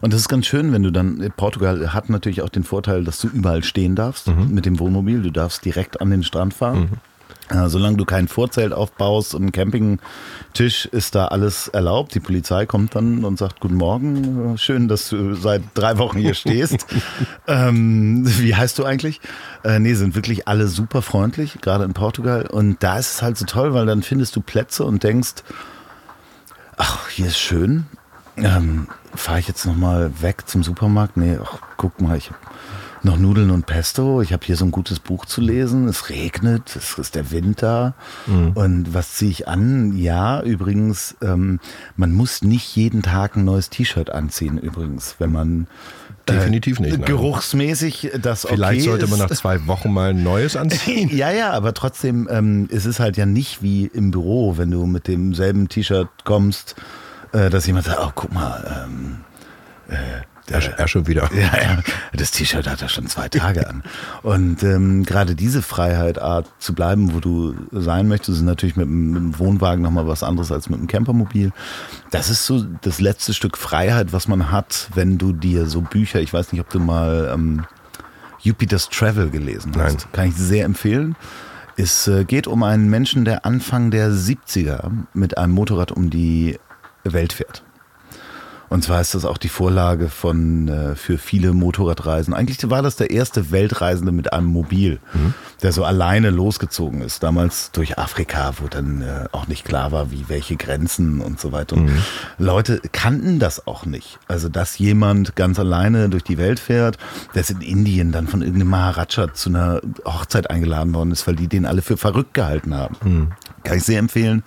Und 0.02 0.12
das 0.12 0.22
ist 0.22 0.30
ganz 0.30 0.46
schön, 0.46 0.74
wenn 0.74 0.84
du 0.84 0.92
dann, 0.92 1.32
Portugal 1.38 1.94
hat 1.94 2.10
natürlich 2.10 2.42
auch 2.42 2.50
den 2.50 2.66
Vorteil, 2.66 3.06
dass 3.06 3.20
du 3.20 3.30
überall 3.30 3.64
stehen 3.64 3.96
darfst 3.96 4.28
mit 4.28 4.66
dem 4.66 4.78
Wohnmobil. 4.80 5.22
Du 5.22 5.32
darfst 5.32 5.64
direkt 5.64 6.02
an 6.02 6.10
den 6.10 6.24
Strand 6.24 6.54
fahren. 6.54 6.90
Äh, 6.92 7.09
solange 7.68 7.98
du 7.98 8.06
kein 8.06 8.28
Vorzelt 8.28 8.74
aufbaust 8.74 9.34
und 9.34 9.42
einen 9.42 9.52
Campingtisch, 9.52 10.86
ist 10.86 11.16
da 11.16 11.28
alles 11.28 11.68
erlaubt. 11.68 12.14
Die 12.14 12.20
Polizei 12.20 12.66
kommt 12.66 12.96
dann 12.96 13.24
und 13.26 13.38
sagt, 13.40 13.60
guten 13.60 13.76
Morgen, 13.76 14.54
äh, 14.54 14.58
schön, 14.58 14.88
dass 14.88 15.10
du 15.10 15.36
seit 15.36 15.64
drei 15.74 15.98
Wochen 15.98 16.20
hier 16.20 16.34
stehst. 16.36 16.86
ähm, 17.48 18.24
wie 18.26 18.56
heißt 18.56 18.78
du 18.80 18.86
eigentlich? 18.86 19.20
Äh, 19.64 19.80
nee, 19.80 19.94
sind 19.96 20.16
wirklich 20.16 20.48
alle 20.48 20.68
super 20.68 21.02
freundlich, 21.02 21.58
gerade 21.62 21.84
in 21.86 21.94
Portugal. 21.94 22.46
Und 22.48 22.84
da 22.84 22.98
ist 23.00 23.16
es 23.16 23.22
halt 23.22 23.38
so 23.38 23.46
toll, 23.46 23.74
weil 23.74 23.86
dann 23.86 24.04
findest 24.04 24.36
du 24.36 24.42
Plätze 24.42 24.84
und 24.86 25.04
denkst, 25.04 25.44
ach, 26.78 27.10
hier 27.10 27.28
ist 27.28 27.40
schön. 27.40 27.86
ähm, 28.38 28.88
fahre 29.16 29.40
ich 29.40 29.48
jetzt 29.48 29.66
nochmal 29.66 30.12
weg 30.22 30.48
zum 30.48 30.64
Supermarkt? 30.64 31.18
Nee, 31.18 31.38
ach, 31.44 31.58
guck 31.78 32.00
mal, 32.00 32.16
ich 32.18 32.28
habe 32.28 32.40
noch 33.04 33.18
Nudeln 33.18 33.52
und 33.52 33.66
Pesto. 33.66 34.22
Ich 34.22 34.34
habe 34.34 34.46
hier 34.46 34.56
so 34.56 34.66
ein 34.66 34.72
gutes 34.72 35.00
Buch 35.00 35.26
zu 35.26 35.42
lesen. 35.42 35.88
Es 35.88 36.10
regnet, 36.10 36.76
es 36.76 36.98
ist 36.98 37.16
der 37.16 37.32
Winter. 37.32 37.94
Mhm. 38.28 38.52
Und 38.54 38.94
was 38.94 39.14
ziehe 39.14 39.32
ich 39.32 39.48
an? 39.48 39.98
Ja, 39.98 40.42
übrigens, 40.42 41.16
ähm, 41.22 41.60
man 41.96 42.14
muss 42.14 42.42
nicht 42.42 42.76
jeden 42.76 43.02
Tag 43.02 43.36
ein 43.36 43.46
neues 43.46 43.70
T-Shirt 43.70 44.10
anziehen, 44.10 44.58
übrigens, 44.58 45.16
wenn 45.20 45.32
man 45.32 45.68
Definitiv 46.28 46.80
nicht. 46.80 46.98
Nein. 46.98 47.06
Geruchsmäßig 47.06 48.12
das 48.22 48.46
Vielleicht 48.48 48.82
okay 48.82 48.90
sollte 48.90 49.08
man 49.08 49.20
nach 49.20 49.32
zwei 49.32 49.66
Wochen 49.68 49.92
mal 49.92 50.12
ein 50.12 50.24
neues 50.24 50.56
anziehen. 50.58 51.10
ja, 51.16 51.32
ja, 51.32 51.52
aber 51.52 51.74
trotzdem, 51.74 52.28
ähm, 52.30 52.68
es 52.72 52.86
ist 52.86 53.00
halt 53.00 53.18
ja 53.18 53.26
nicht 53.26 53.62
wie 53.62 53.86
im 53.86 54.12
Büro, 54.12 54.58
wenn 54.58 54.72
du 54.72 54.86
mit 54.86 55.08
demselben 55.08 55.70
T-Shirt 55.70 56.10
kommst, 56.26 56.76
äh, 57.32 57.50
dass 57.50 57.66
jemand 57.68 57.86
sagt, 57.86 58.00
oh, 58.02 58.12
guck 58.14 58.34
mal, 58.34 58.86
ähm, 58.86 59.18
äh, 59.88 59.96
er, 60.52 60.80
er, 60.80 60.88
schon 60.88 61.08
wieder. 61.08 61.30
Ja, 61.34 61.62
ja. 61.62 61.80
Das 62.14 62.32
T-Shirt 62.32 62.68
hat 62.68 62.82
er 62.82 62.90
schon 62.90 63.08
zwei 63.08 63.30
Tage 63.30 63.68
an. 63.68 63.84
Und 64.24 64.64
ähm, 64.64 65.04
gerade 65.04 65.36
diese 65.36 65.62
Freiheit, 65.62 66.20
Art 66.20 66.48
zu 66.60 66.74
bleiben, 66.74 67.14
wo 67.14 67.20
du 67.20 67.56
sein 67.72 68.08
möchtest, 68.08 68.40
ist 68.40 68.44
natürlich 68.44 68.76
mit, 68.76 68.88
mit 68.88 69.18
dem 69.18 69.40
Wohnwagen 69.40 69.82
nochmal 69.82 70.08
was 70.08 70.24
anderes 70.24 70.52
als 70.52 70.70
mit 70.70 70.80
dem 70.80 70.88
Campermobil. 70.88 71.52
Das 72.12 72.30
ist 72.30 72.46
so 72.46 72.64
das 72.82 73.00
letzte 73.00 73.34
Stück 73.34 73.58
Freiheit, 73.58 74.14
was 74.14 74.28
man 74.28 74.52
hat, 74.52 74.90
wenn 74.94 75.18
du 75.18 75.34
dir 75.34 75.66
so 75.66 75.82
Bücher, 75.82 76.20
ich 76.22 76.34
weiß 76.34 76.52
nicht, 76.52 76.62
ob 76.62 76.70
du 76.70 76.80
mal 76.80 77.32
ähm, 77.34 77.66
Jupiter's 78.42 78.90
Travel 78.90 79.30
gelesen 79.30 79.74
hast. 79.76 79.94
Nein. 79.94 80.12
Kann 80.12 80.28
ich 80.30 80.36
sehr 80.36 80.66
empfehlen. 80.66 81.16
Es 81.78 82.08
äh, 82.08 82.26
geht 82.26 82.48
um 82.48 82.64
einen 82.64 82.90
Menschen, 82.90 83.24
der 83.24 83.46
Anfang 83.46 83.92
der 83.92 84.10
70er 84.10 84.92
mit 85.14 85.38
einem 85.38 85.54
Motorrad 85.54 85.92
um 85.92 86.10
die 86.10 86.60
Welt 87.04 87.34
fährt. 87.34 87.64
Und 88.70 88.84
zwar 88.84 89.02
ist 89.02 89.16
das 89.16 89.26
auch 89.26 89.38
die 89.38 89.50
Vorlage 89.50 90.10
von 90.10 90.68
äh, 90.68 90.96
für 90.96 91.18
viele 91.18 91.54
Motorradreisen. 91.54 92.34
Eigentlich 92.34 92.70
war 92.70 92.82
das 92.82 92.96
der 92.96 93.10
erste 93.10 93.52
Weltreisende 93.52 94.12
mit 94.12 94.32
einem 94.32 94.48
Mobil, 94.48 95.00
mhm. 95.14 95.34
der 95.62 95.72
so 95.72 95.84
alleine 95.84 96.30
losgezogen 96.30 97.02
ist. 97.02 97.24
Damals 97.24 97.72
durch 97.72 97.98
Afrika, 97.98 98.54
wo 98.58 98.68
dann 98.68 99.02
äh, 99.02 99.26
auch 99.32 99.48
nicht 99.48 99.66
klar 99.66 99.92
war, 99.92 100.12
wie 100.12 100.26
welche 100.28 100.56
Grenzen 100.56 101.20
und 101.22 101.40
so 101.40 101.52
weiter. 101.52 101.78
Mhm. 101.78 101.98
Leute 102.38 102.82
kannten 102.92 103.40
das 103.40 103.66
auch 103.66 103.86
nicht. 103.86 104.20
Also 104.28 104.50
dass 104.50 104.78
jemand 104.78 105.36
ganz 105.36 105.60
alleine 105.60 106.10
durch 106.10 106.24
die 106.24 106.38
Welt 106.38 106.60
fährt, 106.60 106.98
der 107.34 107.42
ist 107.42 107.50
in 107.50 107.62
Indien 107.62 108.12
dann 108.12 108.28
von 108.28 108.42
irgendeinem 108.42 108.70
Maharaja 108.70 109.34
zu 109.34 109.50
einer 109.50 109.82
Hochzeit 110.06 110.50
eingeladen 110.50 110.94
worden 110.94 111.12
ist, 111.12 111.26
weil 111.28 111.36
die 111.36 111.48
den 111.48 111.66
alle 111.66 111.82
für 111.82 111.98
verrückt 111.98 112.34
gehalten 112.34 112.76
haben. 112.76 112.96
Mhm. 113.04 113.32
Kann 113.64 113.78
ich 113.78 113.84
sehr 113.84 114.00
empfehlen. 114.00 114.44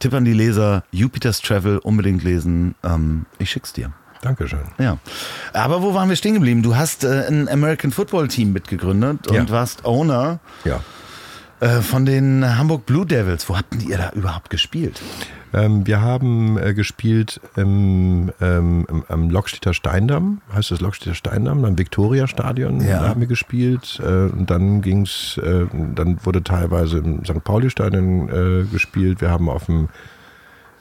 Tipp 0.00 0.14
an 0.14 0.24
die 0.24 0.32
Leser, 0.32 0.82
Jupiter's 0.90 1.40
Travel 1.40 1.78
unbedingt 1.78 2.24
lesen. 2.24 2.74
Ähm, 2.82 3.26
ich 3.38 3.50
schick's 3.50 3.72
dir. 3.72 3.92
Dankeschön. 4.22 4.60
Ja. 4.78 4.98
Aber 5.52 5.82
wo 5.82 5.94
waren 5.94 6.08
wir 6.08 6.16
stehen 6.16 6.34
geblieben? 6.34 6.62
Du 6.62 6.76
hast 6.76 7.04
äh, 7.04 7.26
ein 7.28 7.48
American 7.48 7.90
Football 7.90 8.28
Team 8.28 8.52
mitgegründet 8.52 9.28
und 9.28 9.34
ja. 9.34 9.48
warst 9.48 9.84
Owner. 9.84 10.40
Ja. 10.64 10.80
Äh, 11.60 11.82
von 11.82 12.06
den 12.06 12.56
Hamburg 12.56 12.86
Blue 12.86 13.04
Devils. 13.04 13.48
Wo 13.48 13.56
habt 13.56 13.82
ihr 13.82 13.98
da 13.98 14.10
überhaupt 14.12 14.48
gespielt? 14.48 15.00
Ähm, 15.52 15.86
wir 15.86 16.00
haben 16.00 16.56
äh, 16.56 16.72
gespielt 16.72 17.38
im, 17.54 18.32
ähm, 18.40 18.86
im, 18.88 19.04
am 19.08 19.28
Lokstädter 19.28 19.74
Steindamm, 19.74 20.40
heißt 20.54 20.70
das 20.70 20.80
Lokstädter 20.80 21.14
Steindamm, 21.14 21.64
am 21.66 21.76
Viktoria-Stadion, 21.76 22.80
ja. 22.80 23.00
da 23.00 23.08
haben 23.08 23.20
wir 23.20 23.26
gespielt. 23.26 24.00
Äh, 24.02 24.32
und 24.32 24.46
dann 24.48 24.80
ging's, 24.80 25.38
äh, 25.38 25.66
dann 25.94 26.24
wurde 26.24 26.42
teilweise 26.42 26.98
im 26.98 27.24
St. 27.24 27.44
Pauli-Stadion 27.44 28.28
äh, 28.28 28.64
gespielt. 28.72 29.20
Wir 29.20 29.30
haben 29.30 29.50
auf 29.50 29.66
dem 29.66 29.88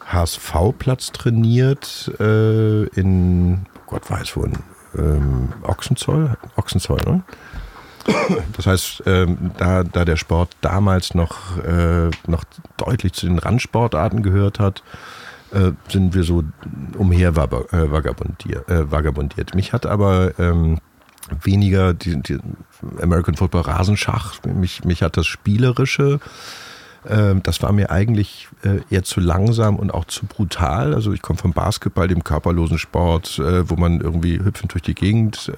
HSV-Platz 0.05 1.11
trainiert, 1.11 2.11
äh, 2.19 2.83
in, 2.89 3.65
Gott 3.85 4.09
weiß 4.09 4.37
wo, 4.37 4.43
in 4.43 4.53
ähm, 4.97 5.49
Ochsenzoll, 5.63 6.37
Ochsenzoll, 6.55 6.99
ne? 7.05 7.23
Das 8.55 8.65
heißt, 8.65 9.03
ähm, 9.05 9.51
da, 9.57 9.83
da 9.83 10.05
der 10.05 10.17
Sport 10.17 10.55
damals 10.61 11.15
noch, 11.15 11.57
äh, 11.63 12.09
noch 12.27 12.43
deutlich 12.77 13.13
zu 13.13 13.27
den 13.27 13.39
Randsportarten 13.39 14.23
gehört 14.23 14.59
hat, 14.59 14.83
äh, 15.51 15.71
sind 15.89 16.13
wir 16.13 16.23
so 16.23 16.43
umher 16.97 17.29
äh, 17.29 17.91
vagabundiert. 17.91 18.69
Äh, 18.69 18.91
vagabundiert. 18.91 19.55
Mich 19.55 19.73
hat 19.73 19.85
aber 19.85 20.37
ähm, 20.39 20.79
weniger 21.41 21.93
die, 21.93 22.21
die 22.21 22.39
American 23.01 23.35
Football 23.35 23.61
Rasenschach, 23.61 24.35
mich, 24.43 24.83
mich 24.83 25.01
hat 25.03 25.17
das 25.17 25.27
Spielerische 25.27 26.19
ähm, 27.07 27.41
das 27.43 27.61
war 27.61 27.71
mir 27.71 27.91
eigentlich 27.91 28.49
äh, 28.63 28.79
eher 28.89 29.03
zu 29.03 29.19
langsam 29.19 29.77
und 29.77 29.93
auch 29.93 30.05
zu 30.05 30.25
brutal. 30.25 30.93
Also 30.93 31.13
ich 31.13 31.21
komme 31.21 31.39
vom 31.39 31.53
Basketball, 31.53 32.07
dem 32.07 32.23
körperlosen 32.23 32.77
Sport, 32.77 33.39
äh, 33.39 33.69
wo 33.69 33.75
man 33.75 34.01
irgendwie 34.01 34.39
hüpfend 34.39 34.73
durch 34.73 34.83
die 34.83 34.95
Gegend 34.95 35.51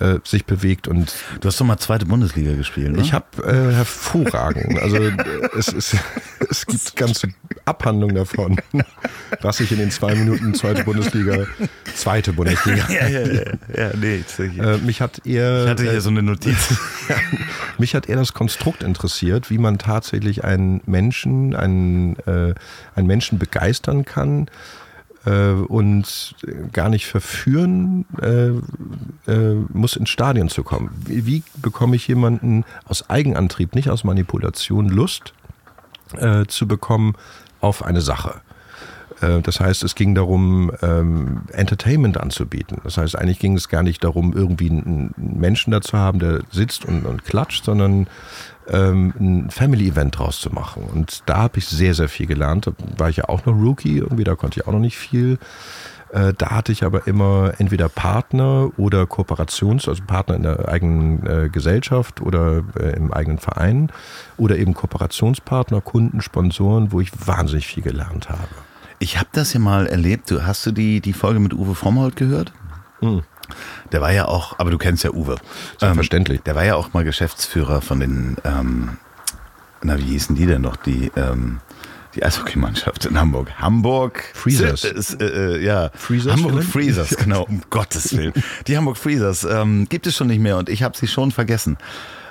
äh, 0.00 0.18
sich 0.24 0.44
bewegt. 0.44 0.88
Und 0.88 1.14
du 1.40 1.48
hast 1.48 1.60
doch 1.60 1.66
mal 1.66 1.78
zweite 1.78 2.06
Bundesliga 2.06 2.54
gespielt, 2.54 2.92
ne? 2.92 3.02
Ich 3.02 3.12
habe 3.12 3.26
äh, 3.44 3.74
hervorragend. 3.74 4.78
Also 4.78 4.96
äh, 4.96 5.12
es, 5.56 5.68
es, 5.72 5.96
es 6.50 6.66
gibt 6.66 6.96
ganze 6.96 7.28
Abhandlungen 7.64 8.16
davon, 8.16 8.60
was 9.40 9.60
ich 9.60 9.72
in 9.72 9.78
den 9.78 9.90
zwei 9.90 10.14
Minuten 10.14 10.54
zweite 10.54 10.84
Bundesliga, 10.84 11.46
zweite 11.94 12.32
Bundesliga. 12.32 12.86
ja, 12.90 13.08
ja, 13.08 13.20
ja, 13.20 13.42
ja, 13.76 13.90
nee, 13.96 14.24
äh, 14.38 14.78
mich 14.78 15.00
hat 15.00 15.26
eher. 15.26 15.64
Ich 15.64 15.70
hatte 15.70 15.90
hier 15.90 16.00
so 16.00 16.10
eine 16.10 16.22
Notiz. 16.22 16.74
mich 17.78 17.94
hat 17.94 18.08
eher 18.08 18.16
das 18.16 18.32
Konstrukt 18.32 18.82
interessiert, 18.82 19.50
wie 19.50 19.58
man 19.58 19.78
tatsächlich 19.78 20.44
einen 20.44 20.80
Menschen, 20.86 21.54
einen, 21.54 22.16
äh, 22.26 22.54
einen 22.94 23.06
Menschen 23.06 23.38
begeistern 23.38 24.04
kann 24.04 24.48
äh, 25.26 25.50
und 25.50 26.34
gar 26.72 26.88
nicht 26.88 27.06
verführen 27.06 28.06
äh, 28.22 28.50
äh, 29.30 29.54
muss, 29.72 29.96
ins 29.96 30.08
Stadion 30.08 30.48
zu 30.48 30.62
kommen. 30.62 30.90
Wie, 31.04 31.26
wie, 31.26 31.42
bekomme 31.60 31.96
ich 31.96 32.08
jemanden 32.08 32.64
aus 32.86 33.10
Eigenantrieb, 33.10 33.74
nicht 33.74 33.90
aus 33.90 34.04
Manipulation, 34.04 34.88
Lust 34.88 35.34
äh, 36.16 36.46
zu 36.46 36.66
bekommen 36.66 37.14
auf 37.60 37.84
eine 37.84 38.00
Sache? 38.00 38.40
Das 39.18 39.60
heißt, 39.60 39.82
es 39.82 39.94
ging 39.94 40.14
darum, 40.14 40.70
ähm, 40.82 41.40
Entertainment 41.50 42.18
anzubieten. 42.18 42.82
Das 42.84 42.98
heißt, 42.98 43.16
eigentlich 43.16 43.38
ging 43.38 43.56
es 43.56 43.70
gar 43.70 43.82
nicht 43.82 44.04
darum, 44.04 44.34
irgendwie 44.34 44.68
einen 44.68 45.14
Menschen 45.16 45.70
dazu 45.70 45.96
haben, 45.96 46.18
der 46.18 46.40
sitzt 46.50 46.84
und, 46.84 47.06
und 47.06 47.24
klatscht, 47.24 47.64
sondern 47.64 48.08
ähm, 48.70 49.14
ein 49.18 49.50
Family-Event 49.50 50.18
draus 50.18 50.40
zu 50.40 50.50
machen. 50.50 50.84
Und 50.84 51.22
da 51.26 51.38
habe 51.38 51.58
ich 51.58 51.66
sehr, 51.66 51.94
sehr 51.94 52.08
viel 52.08 52.26
gelernt. 52.26 52.66
Da 52.66 52.72
war 52.96 53.08
ich 53.08 53.18
ja 53.18 53.28
auch 53.28 53.44
noch 53.46 53.54
Rookie, 53.54 53.98
irgendwie, 53.98 54.24
da 54.24 54.34
konnte 54.34 54.60
ich 54.60 54.66
auch 54.66 54.72
noch 54.72 54.80
nicht 54.80 54.96
viel. 54.96 55.38
Äh, 56.12 56.34
da 56.36 56.50
hatte 56.50 56.72
ich 56.72 56.84
aber 56.84 57.06
immer 57.06 57.54
entweder 57.58 57.88
Partner 57.88 58.70
oder 58.76 59.06
Kooperations, 59.06 59.88
also 59.88 60.02
Partner 60.04 60.36
in 60.36 60.42
der 60.42 60.68
eigenen 60.68 61.26
äh, 61.26 61.48
Gesellschaft 61.48 62.20
oder 62.20 62.62
äh, 62.78 62.96
im 62.96 63.12
eigenen 63.12 63.38
Verein 63.38 63.90
oder 64.36 64.56
eben 64.56 64.74
Kooperationspartner, 64.74 65.80
Kunden, 65.80 66.20
Sponsoren, 66.20 66.92
wo 66.92 67.00
ich 67.00 67.10
wahnsinnig 67.26 67.66
viel 67.66 67.82
gelernt 67.82 68.28
habe. 68.28 68.48
Ich 68.98 69.18
habe 69.18 69.28
das 69.32 69.52
ja 69.52 69.60
mal 69.60 69.86
erlebt. 69.86 70.30
Du, 70.30 70.46
hast 70.46 70.64
du 70.64 70.70
die, 70.70 71.00
die 71.00 71.12
Folge 71.12 71.40
mit 71.40 71.52
Uwe 71.52 71.74
Frommold 71.74 72.16
gehört? 72.16 72.52
Mhm. 73.00 73.22
Der 73.92 74.00
war 74.00 74.12
ja 74.12 74.26
auch, 74.26 74.58
aber 74.58 74.70
du 74.70 74.78
kennst 74.78 75.04
ja 75.04 75.10
Uwe. 75.10 75.36
Selbstverständlich. 75.78 76.38
Ähm, 76.38 76.44
der 76.44 76.54
war 76.54 76.64
ja 76.64 76.76
auch 76.76 76.92
mal 76.92 77.04
Geschäftsführer 77.04 77.80
von 77.80 78.00
den, 78.00 78.36
ähm, 78.44 78.96
na, 79.82 79.98
wie 79.98 80.04
hießen 80.04 80.36
die 80.36 80.46
denn 80.46 80.62
noch? 80.62 80.76
Die, 80.76 81.10
ähm, 81.16 81.60
die 82.16 82.24
Eishockeymannschaft 82.24 83.04
in 83.04 83.18
Hamburg. 83.18 83.52
Hamburg 83.58 84.24
Freezers. 84.34 84.84
Äh, 84.84 85.24
äh, 85.24 85.64
ja, 85.64 85.90
Freezers 85.94 86.32
Hamburg 86.32 86.64
Freezers, 86.64 87.16
genau, 87.16 87.42
um 87.42 87.60
Gottes 87.70 88.16
Willen. 88.16 88.32
Die 88.66 88.76
Hamburg 88.76 88.96
Freezers 88.96 89.44
ähm, 89.44 89.86
gibt 89.88 90.06
es 90.06 90.16
schon 90.16 90.28
nicht 90.28 90.40
mehr 90.40 90.56
und 90.56 90.68
ich 90.68 90.82
habe 90.82 90.96
sie 90.96 91.06
schon 91.06 91.30
vergessen. 91.30 91.76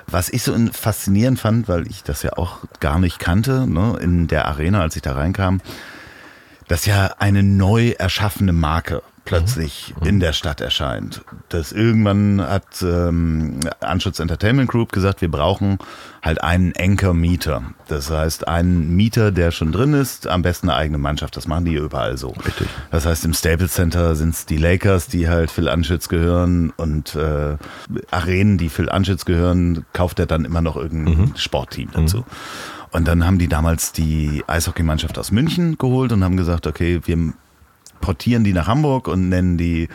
Was 0.08 0.28
ich 0.28 0.42
so 0.42 0.54
faszinierend 0.72 1.40
fand, 1.40 1.68
weil 1.68 1.86
ich 1.88 2.04
das 2.04 2.22
ja 2.22 2.34
auch 2.34 2.58
gar 2.78 2.98
nicht 2.98 3.18
kannte, 3.18 3.66
ne, 3.66 3.96
in 4.00 4.28
der 4.28 4.46
Arena, 4.46 4.82
als 4.82 4.94
ich 4.94 5.02
da 5.02 5.14
reinkam, 5.14 5.60
dass 6.68 6.86
ja 6.86 7.14
eine 7.18 7.42
neu 7.42 7.90
erschaffene 7.90 8.52
Marke 8.52 9.02
plötzlich 9.26 9.94
mhm. 10.00 10.06
in 10.06 10.20
der 10.20 10.32
Stadt 10.32 10.62
erscheint. 10.62 11.22
Das 11.50 11.72
irgendwann 11.72 12.40
hat 12.40 12.82
ähm, 12.82 13.60
Anschutz 13.80 14.18
Entertainment 14.18 14.70
Group 14.70 14.92
gesagt, 14.92 15.20
wir 15.20 15.30
brauchen 15.30 15.78
halt 16.22 16.42
einen 16.42 16.72
Anchor-Mieter. 16.78 17.62
Das 17.88 18.10
heißt, 18.10 18.48
einen 18.48 18.96
Mieter, 18.96 19.32
der 19.32 19.50
schon 19.50 19.72
drin 19.72 19.92
ist, 19.92 20.26
am 20.26 20.42
besten 20.42 20.70
eine 20.70 20.78
eigene 20.78 20.98
Mannschaft. 20.98 21.36
Das 21.36 21.46
machen 21.46 21.66
die 21.66 21.74
überall 21.74 22.16
so. 22.16 22.30
Richtig. 22.30 22.68
Das 22.90 23.04
heißt, 23.04 23.24
im 23.26 23.34
Staples 23.34 23.74
Center 23.74 24.14
sind 24.16 24.34
es 24.34 24.46
die 24.46 24.56
Lakers, 24.56 25.08
die 25.08 25.28
halt 25.28 25.50
Phil 25.50 25.68
Anschütz 25.68 26.08
gehören 26.08 26.72
und 26.76 27.14
äh, 27.14 27.56
Arenen, 28.10 28.56
die 28.58 28.68
Phil 28.68 28.88
Anschütz 28.88 29.24
gehören, 29.24 29.84
kauft 29.92 30.18
er 30.18 30.26
dann 30.26 30.44
immer 30.44 30.62
noch 30.62 30.76
irgendein 30.76 31.18
mhm. 31.18 31.36
Sportteam 31.36 31.90
dazu. 31.92 32.18
Mhm. 32.18 32.24
Und 32.92 33.08
dann 33.08 33.26
haben 33.26 33.38
die 33.38 33.48
damals 33.48 33.92
die 33.92 34.42
Eishockeymannschaft 34.46 35.18
aus 35.18 35.30
München 35.30 35.76
geholt 35.76 36.12
und 36.12 36.24
haben 36.24 36.36
gesagt, 36.36 36.66
okay, 36.66 37.00
wir 37.04 37.34
portieren 38.00 38.44
die 38.44 38.52
nach 38.52 38.66
Hamburg 38.66 39.08
und 39.08 39.28
nennen 39.28 39.58
die 39.58 39.88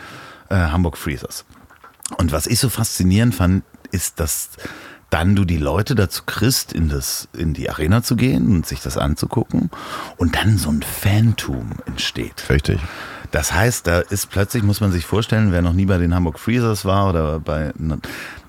äh, 0.48 0.54
Hamburg 0.54 0.96
Freezers. 0.96 1.44
Und 2.18 2.32
was 2.32 2.46
ich 2.46 2.58
so 2.58 2.68
faszinierend 2.68 3.34
fand, 3.34 3.64
ist, 3.90 4.20
dass 4.20 4.50
dann 5.10 5.36
du 5.36 5.44
die 5.44 5.58
Leute 5.58 5.94
dazu 5.94 6.22
kriegst, 6.24 6.72
in, 6.72 6.88
das, 6.88 7.28
in 7.34 7.52
die 7.52 7.68
Arena 7.68 8.02
zu 8.02 8.16
gehen 8.16 8.46
und 8.46 8.66
sich 8.66 8.80
das 8.80 8.96
anzugucken 8.96 9.70
und 10.16 10.36
dann 10.36 10.56
so 10.56 10.70
ein 10.70 10.82
Fantum 10.82 11.72
entsteht. 11.84 12.48
Richtig. 12.48 12.80
Das 13.32 13.50
heißt, 13.52 13.86
da 13.86 14.00
ist 14.00 14.30
plötzlich, 14.30 14.62
muss 14.62 14.82
man 14.82 14.92
sich 14.92 15.06
vorstellen, 15.06 15.52
wer 15.52 15.62
noch 15.62 15.72
nie 15.72 15.86
bei 15.86 15.96
den 15.96 16.14
Hamburg 16.14 16.38
Freezers 16.38 16.84
war 16.84 17.08
oder 17.08 17.40
bei, 17.40 17.72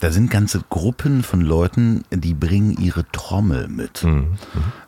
da 0.01 0.11
sind 0.11 0.29
ganze 0.29 0.61
Gruppen 0.69 1.23
von 1.23 1.39
Leuten, 1.39 2.03
die 2.11 2.33
bringen 2.33 2.75
ihre 2.77 3.05
Trommel 3.13 3.69
mit. 3.69 4.03
Mhm. 4.03 4.33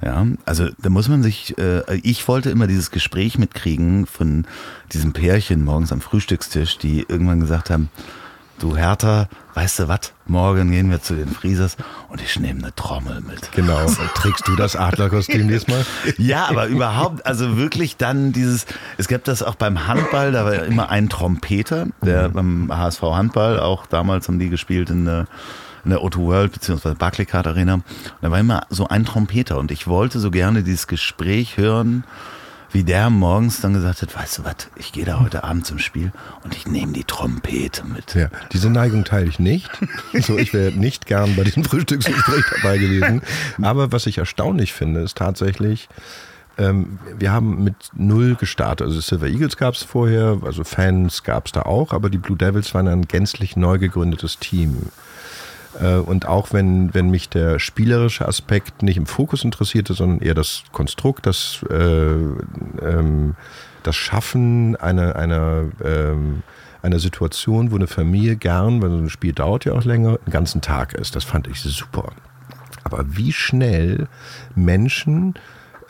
Ja, 0.03 0.27
also 0.45 0.67
da 0.77 0.89
muss 0.89 1.07
man 1.07 1.23
sich, 1.23 1.57
äh, 1.57 1.81
ich 2.03 2.27
wollte 2.27 2.49
immer 2.49 2.67
dieses 2.67 2.91
Gespräch 2.91 3.39
mitkriegen 3.39 4.05
von 4.05 4.45
diesem 4.91 5.13
Pärchen 5.13 5.63
morgens 5.63 5.93
am 5.93 6.01
Frühstückstisch, 6.01 6.77
die 6.77 7.05
irgendwann 7.07 7.39
gesagt 7.39 7.69
haben, 7.69 7.89
du 8.59 8.75
Hertha, 8.75 9.27
weißt 9.53 9.79
du 9.79 9.87
was, 9.87 10.13
morgen 10.25 10.71
gehen 10.71 10.89
wir 10.89 11.01
zu 11.01 11.15
den 11.15 11.29
Friesers 11.29 11.77
und 12.09 12.21
ich 12.21 12.39
nehme 12.39 12.61
eine 12.61 12.75
Trommel 12.75 13.21
mit. 13.21 13.51
Genau. 13.51 13.85
Und 13.85 13.97
trägst 14.15 14.47
du 14.47 14.55
das 14.55 14.75
Adlerkostüm 14.75 15.47
diesmal? 15.47 15.85
Ja, 16.17 16.47
aber 16.47 16.65
überhaupt, 16.67 17.25
also 17.25 17.57
wirklich 17.57 17.97
dann 17.97 18.31
dieses, 18.31 18.65
es 18.97 19.07
gab 19.07 19.23
das 19.23 19.43
auch 19.43 19.55
beim 19.55 19.87
Handball, 19.87 20.31
da 20.31 20.45
war 20.45 20.53
immer 20.65 20.89
ein 20.89 21.09
Trompeter, 21.09 21.87
der 22.01 22.29
mhm. 22.29 22.33
beim 22.33 22.77
HSV 22.77 23.01
Handball, 23.01 23.59
auch 23.59 23.85
damals 23.85 24.27
haben 24.27 24.39
die 24.39 24.49
gespielt 24.49 24.89
in 24.89 25.05
der 25.05 25.27
in 25.83 25.91
der 25.91 25.99
O2 25.99 26.17
World 26.17 26.51
beziehungsweise 26.51 26.95
Barclaycard 26.95 27.45
Arena. 27.45 27.75
Und 27.75 27.83
da 28.21 28.31
war 28.31 28.39
immer 28.39 28.65
so 28.71 28.87
ein 28.87 29.05
Trompeter 29.05 29.59
und 29.59 29.69
ich 29.69 29.85
wollte 29.85 30.19
so 30.19 30.31
gerne 30.31 30.63
dieses 30.63 30.87
Gespräch 30.87 31.57
hören 31.57 32.03
wie 32.71 32.83
der 32.83 33.09
morgens 33.09 33.61
dann 33.61 33.73
gesagt 33.73 34.01
hat, 34.01 34.15
weißt 34.15 34.39
du 34.39 34.43
was, 34.45 34.55
ich 34.75 34.91
gehe 34.91 35.05
da 35.05 35.19
heute 35.19 35.43
Abend 35.43 35.65
zum 35.65 35.79
Spiel 35.79 36.11
und 36.43 36.55
ich 36.55 36.67
nehme 36.67 36.93
die 36.93 37.03
Trompete 37.03 37.85
mit. 37.85 38.15
Ja, 38.15 38.29
diese 38.51 38.69
Neigung 38.69 39.03
teile 39.03 39.27
ich 39.27 39.39
nicht. 39.39 39.69
So, 40.13 40.37
ich 40.37 40.53
wäre 40.53 40.71
nicht 40.71 41.05
gern 41.05 41.35
bei 41.35 41.43
diesem 41.43 41.63
Frühstücksgespräch 41.63 42.45
dabei 42.55 42.77
gewesen. 42.77 43.21
Aber 43.61 43.91
was 43.91 44.05
ich 44.05 44.17
erstaunlich 44.17 44.73
finde, 44.73 45.01
ist 45.01 45.17
tatsächlich, 45.17 45.89
ähm, 46.57 46.99
wir 47.17 47.31
haben 47.31 47.63
mit 47.63 47.75
null 47.93 48.35
gestartet. 48.35 48.87
Also 48.87 48.99
Silver 49.01 49.27
Eagles 49.27 49.57
gab 49.57 49.73
es 49.73 49.83
vorher, 49.83 50.39
also 50.43 50.63
Fans 50.63 51.23
gab 51.23 51.47
es 51.47 51.51
da 51.51 51.63
auch, 51.63 51.91
aber 51.93 52.09
die 52.09 52.17
Blue 52.17 52.37
Devils 52.37 52.73
waren 52.73 52.87
ein 52.87 53.07
gänzlich 53.07 53.55
neu 53.55 53.77
gegründetes 53.77 54.39
Team. 54.39 54.89
Äh, 55.79 55.95
und 55.95 56.27
auch 56.27 56.53
wenn, 56.53 56.93
wenn 56.93 57.09
mich 57.09 57.29
der 57.29 57.59
spielerische 57.59 58.27
Aspekt 58.27 58.83
nicht 58.83 58.97
im 58.97 59.05
Fokus 59.05 59.43
interessierte, 59.43 59.93
sondern 59.93 60.19
eher 60.19 60.33
das 60.33 60.63
Konstrukt, 60.71 61.25
das, 61.25 61.63
äh, 61.69 61.75
ähm, 61.75 63.35
das 63.83 63.95
Schaffen 63.95 64.75
einer, 64.75 65.15
einer, 65.15 65.65
ähm, 65.83 66.43
einer 66.81 66.99
Situation, 66.99 67.71
wo 67.71 67.75
eine 67.75 67.87
Familie 67.87 68.35
gern, 68.35 68.81
weil 68.81 68.89
so 68.89 68.97
ein 68.97 69.09
Spiel 69.09 69.33
dauert 69.33 69.65
ja 69.65 69.73
auch 69.73 69.85
länger, 69.85 70.19
einen 70.23 70.31
ganzen 70.31 70.61
Tag 70.61 70.93
ist. 70.93 71.15
Das 71.15 71.23
fand 71.23 71.47
ich 71.47 71.61
super. 71.61 72.11
Aber 72.83 73.03
wie 73.17 73.33
schnell 73.33 74.07
Menschen 74.55 75.33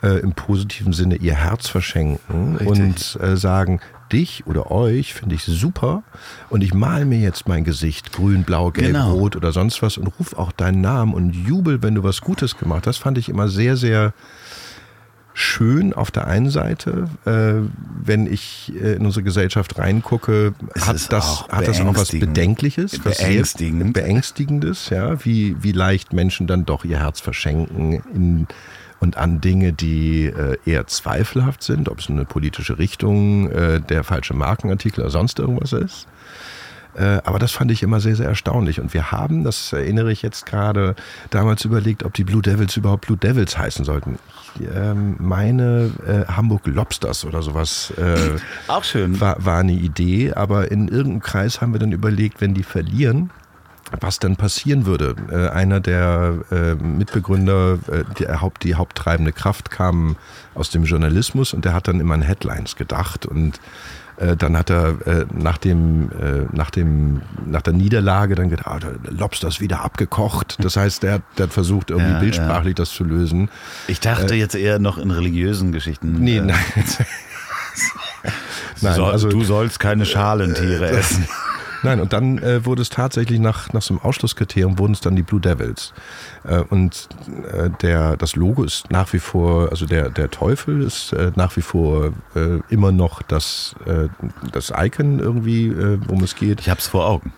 äh, 0.02 0.20
im 0.20 0.32
positiven 0.32 0.92
Sinne 0.92 1.16
ihr 1.16 1.34
Herz 1.34 1.68
verschenken 1.68 2.56
Richtig. 2.56 2.68
und 2.68 3.20
äh, 3.22 3.36
sagen, 3.36 3.80
dich 4.12 4.46
oder 4.46 4.70
euch 4.70 5.14
finde 5.14 5.34
ich 5.34 5.44
super 5.44 6.02
und 6.50 6.62
ich 6.62 6.74
mal 6.74 7.04
mir 7.04 7.18
jetzt 7.18 7.48
mein 7.48 7.64
Gesicht 7.64 8.12
grün, 8.12 8.44
blau, 8.44 8.70
gelb, 8.70 8.88
genau. 8.88 9.12
rot 9.12 9.36
oder 9.36 9.52
sonst 9.52 9.82
was 9.82 9.98
und 9.98 10.06
ruf 10.18 10.34
auch 10.34 10.52
deinen 10.52 10.80
Namen 10.80 11.14
und 11.14 11.32
jubel, 11.32 11.82
wenn 11.82 11.94
du 11.94 12.02
was 12.02 12.20
Gutes 12.20 12.56
gemacht 12.56 12.86
hast, 12.86 12.98
fand 12.98 13.18
ich 13.18 13.28
immer 13.28 13.48
sehr, 13.48 13.76
sehr 13.76 14.12
schön 15.38 15.92
auf 15.92 16.10
der 16.10 16.26
einen 16.26 16.48
Seite, 16.48 17.10
äh, 17.26 17.68
wenn 18.02 18.26
ich 18.26 18.72
äh, 18.74 18.94
in 18.94 19.04
unsere 19.04 19.22
Gesellschaft 19.22 19.78
reingucke, 19.78 20.54
hat 20.80 21.12
das, 21.12 21.46
hat 21.48 21.68
das 21.68 21.78
auch 21.82 21.94
was 21.94 22.10
Bedenkliches, 22.10 23.04
was 23.04 23.18
Beängstigend. 23.18 23.92
Beängstigendes, 23.92 24.88
ja, 24.88 25.22
wie, 25.26 25.62
wie 25.62 25.72
leicht 25.72 26.14
Menschen 26.14 26.46
dann 26.46 26.64
doch 26.64 26.86
ihr 26.86 27.00
Herz 27.00 27.20
verschenken 27.20 28.02
in 28.14 28.46
und 29.00 29.16
an 29.16 29.40
Dinge, 29.40 29.72
die 29.72 30.26
äh, 30.26 30.56
eher 30.64 30.86
zweifelhaft 30.86 31.62
sind, 31.62 31.88
ob 31.88 31.98
es 31.98 32.08
eine 32.08 32.24
politische 32.24 32.78
Richtung, 32.78 33.50
äh, 33.50 33.80
der 33.80 34.04
falsche 34.04 34.34
Markenartikel 34.34 35.02
oder 35.02 35.10
sonst 35.10 35.38
irgendwas 35.38 35.72
ist. 35.72 36.06
Äh, 36.96 37.20
aber 37.24 37.38
das 37.38 37.52
fand 37.52 37.70
ich 37.70 37.82
immer 37.82 38.00
sehr, 38.00 38.16
sehr 38.16 38.28
erstaunlich. 38.28 38.80
Und 38.80 38.94
wir 38.94 39.12
haben, 39.12 39.44
das 39.44 39.72
erinnere 39.72 40.10
ich 40.12 40.22
jetzt 40.22 40.46
gerade, 40.46 40.94
damals 41.30 41.64
überlegt, 41.64 42.04
ob 42.04 42.14
die 42.14 42.24
Blue 42.24 42.40
Devils 42.40 42.76
überhaupt 42.76 43.06
Blue 43.06 43.18
Devils 43.18 43.58
heißen 43.58 43.84
sollten. 43.84 44.18
Ich 44.58 44.66
ähm, 44.74 45.16
meine 45.18 45.90
äh, 46.06 46.32
Hamburg 46.32 46.66
Lobsters 46.66 47.24
oder 47.24 47.42
sowas. 47.42 47.92
Äh, 47.98 48.38
Auch 48.68 48.84
schön. 48.84 49.20
War, 49.20 49.44
war 49.44 49.58
eine 49.58 49.72
Idee, 49.72 50.32
aber 50.32 50.70
in 50.70 50.88
irgendeinem 50.88 51.20
Kreis 51.20 51.60
haben 51.60 51.72
wir 51.72 51.80
dann 51.80 51.92
überlegt, 51.92 52.40
wenn 52.40 52.54
die 52.54 52.62
verlieren, 52.62 53.30
was 54.00 54.18
dann 54.18 54.36
passieren 54.36 54.86
würde. 54.86 55.14
Äh, 55.30 55.48
einer 55.48 55.80
der 55.80 56.38
äh, 56.50 56.74
Mitbegründer, 56.74 57.78
äh, 57.90 58.04
die, 58.18 58.26
Haupt, 58.28 58.64
die 58.64 58.74
haupttreibende 58.74 59.32
Kraft 59.32 59.70
kam 59.70 60.16
aus 60.54 60.70
dem 60.70 60.84
Journalismus 60.84 61.52
und 61.52 61.64
der 61.64 61.72
hat 61.72 61.88
dann 61.88 62.00
immer 62.00 62.14
an 62.14 62.22
Headlines 62.22 62.76
gedacht 62.76 63.26
und 63.26 63.60
äh, 64.18 64.36
dann 64.36 64.56
hat 64.56 64.70
er 64.70 65.06
äh, 65.06 65.26
nach 65.32 65.58
dem 65.58 66.10
äh, 66.10 66.46
nach 66.52 66.70
dem 66.70 67.20
nach 67.44 67.62
der 67.62 67.74
Niederlage 67.74 68.34
dann 68.34 68.48
gedacht, 68.48 68.66
ah, 68.66 68.78
Lobster 69.10 69.48
ist 69.48 69.60
wieder 69.60 69.84
abgekocht. 69.84 70.56
Das 70.60 70.76
heißt, 70.76 71.02
der, 71.02 71.20
der 71.36 71.46
hat 71.46 71.52
versucht 71.52 71.90
irgendwie 71.90 72.12
ja, 72.12 72.20
bildsprachlich 72.20 72.72
ja. 72.72 72.74
das 72.74 72.90
zu 72.90 73.04
lösen. 73.04 73.50
Ich 73.88 74.00
dachte 74.00 74.34
jetzt 74.34 74.54
eher 74.54 74.78
noch 74.78 74.96
in 74.96 75.10
religiösen 75.10 75.72
Geschichten. 75.72 76.14
Nee, 76.20 76.40
nein. 76.40 76.56
nein, 78.80 78.94
so, 78.94 79.04
also 79.04 79.28
du 79.28 79.44
sollst 79.44 79.80
keine 79.80 80.06
Schalentiere 80.06 80.88
essen. 80.88 81.28
Nein, 81.82 82.00
und 82.00 82.12
dann 82.12 82.38
äh, 82.38 82.64
wurde 82.64 82.82
es 82.82 82.90
tatsächlich 82.90 83.40
nach, 83.40 83.72
nach 83.72 83.82
so 83.82 83.94
einem 83.94 84.02
Ausschlusskriterium 84.02 84.78
wurden 84.78 84.92
es 84.92 85.00
dann 85.00 85.16
die 85.16 85.22
Blue 85.22 85.40
Devils. 85.40 85.92
Äh, 86.44 86.60
und 86.60 87.08
äh, 87.52 87.70
der, 87.82 88.16
das 88.16 88.36
Logo 88.36 88.64
ist 88.64 88.90
nach 88.90 89.12
wie 89.12 89.18
vor, 89.18 89.70
also 89.70 89.86
der, 89.86 90.10
der 90.10 90.30
Teufel 90.30 90.82
ist 90.82 91.12
äh, 91.12 91.32
nach 91.36 91.56
wie 91.56 91.62
vor 91.62 92.12
äh, 92.34 92.60
immer 92.68 92.92
noch 92.92 93.22
das, 93.22 93.74
äh, 93.86 94.08
das 94.52 94.72
Icon 94.76 95.18
irgendwie, 95.18 95.74
worum 96.06 96.22
es 96.22 96.34
geht. 96.36 96.60
Ich 96.60 96.68
habe 96.68 96.80
es 96.80 96.86
vor 96.86 97.06
Augen. 97.06 97.32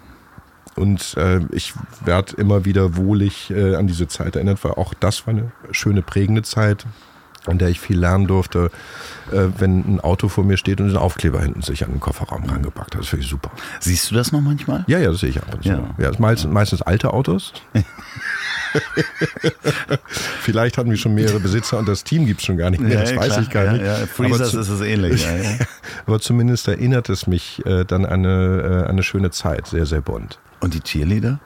Und 0.79 1.17
äh, 1.17 1.41
ich 1.51 1.75
werde 2.05 2.37
immer 2.37 2.65
wieder 2.65 2.97
wohlig 2.97 3.51
äh, 3.51 3.75
an 3.75 3.89
diese 3.89 4.07
Zeit 4.07 4.37
erinnert, 4.37 4.63
weil 4.63 4.73
auch 4.73 4.95
das 4.95 5.27
war 5.27 5.35
eine 5.35 5.51
schöne, 5.73 6.03
prägende 6.03 6.43
Zeit 6.43 6.87
an 7.47 7.59
der 7.59 7.69
ich 7.69 7.81
viel 7.81 7.99
lernen 7.99 8.27
durfte, 8.27 8.71
äh, 9.33 9.47
wenn 9.59 9.81
ein 9.81 10.01
Auto 10.01 10.29
vor 10.29 10.45
mir 10.45 10.57
steht 10.57 10.81
und 10.81 10.91
ein 10.91 10.97
Aufkleber 10.97 11.41
hinten 11.41 11.63
sich 11.63 11.85
an 11.85 11.91
den 11.91 12.01
Kofferraum 12.01 12.45
rangepackt 12.45 12.95
hat. 12.95 13.03
Das 13.03 13.09
finde 13.09 13.25
ich 13.25 13.31
super. 13.31 13.51
Siehst 13.81 14.11
du 14.11 14.15
das 14.15 14.33
noch 14.33 14.41
manchmal? 14.41 14.85
Ja, 14.87 14.99
ja, 14.99 15.11
das 15.11 15.21
sehe 15.21 15.31
ich 15.31 15.39
ab 15.39 15.55
und 15.55 15.63
zu. 15.63 15.69
Ja. 15.69 15.95
ja 15.99 16.09
das 16.09 16.19
meistens, 16.19 16.53
meistens 16.53 16.83
alte 16.83 17.13
Autos. 17.13 17.53
Vielleicht 20.41 20.79
hatten 20.79 20.91
wir 20.91 20.97
schon 20.97 21.15
mehrere 21.15 21.41
Besitzer 21.41 21.79
und 21.79 21.89
das 21.89 22.05
Team 22.05 22.27
gibt 22.27 22.41
es 22.41 22.47
schon 22.47 22.57
gar 22.57 22.71
nicht 22.71 22.81
mehr, 22.81 22.93
ja, 22.93 23.01
das 23.01 23.17
weiß 23.17 23.27
klar. 23.27 23.43
ich 23.43 23.51
gar 23.51 23.73
nicht. 23.73 23.85
Ja, 23.85 23.99
ja. 24.01 24.07
Freezers 24.07 24.55
ist 24.55 24.69
es 24.69 24.81
ähnlich. 24.81 25.25
Ja, 25.25 25.31
aber 26.07 26.21
zumindest 26.21 26.69
erinnert 26.69 27.09
es 27.09 27.27
mich 27.27 27.65
äh, 27.67 27.85
dann 27.85 28.05
an 28.05 28.27
eine, 28.27 28.85
äh, 28.87 28.89
eine 28.89 29.03
schöne 29.03 29.31
Zeit, 29.31 29.67
sehr, 29.67 29.87
sehr 29.87 30.01
bunt. 30.01 30.39
Und 30.61 30.75
die 30.75 30.81
Cheerleader? 30.81 31.41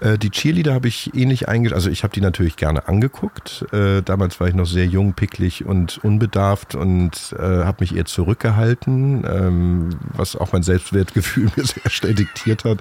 Äh, 0.00 0.18
die 0.18 0.30
Cheerleader 0.30 0.74
habe 0.74 0.88
ich 0.88 1.14
ähnlich 1.14 1.48
eingeschätzt. 1.48 1.76
Also 1.76 1.90
ich 1.90 2.02
habe 2.02 2.12
die 2.12 2.20
natürlich 2.20 2.56
gerne 2.56 2.88
angeguckt. 2.88 3.66
Äh, 3.72 4.02
damals 4.02 4.40
war 4.40 4.48
ich 4.48 4.54
noch 4.54 4.66
sehr 4.66 4.86
jung, 4.86 5.14
picklig 5.14 5.64
und 5.64 5.98
unbedarft 6.02 6.74
und 6.74 7.34
äh, 7.38 7.42
habe 7.42 7.78
mich 7.80 7.94
eher 7.94 8.06
zurückgehalten, 8.06 9.24
ähm, 9.28 9.90
was 10.14 10.36
auch 10.36 10.52
mein 10.52 10.62
Selbstwertgefühl 10.62 11.50
mir 11.56 11.64
sehr 11.64 11.90
schnell 11.90 12.14
diktiert 12.14 12.64
hat. 12.64 12.78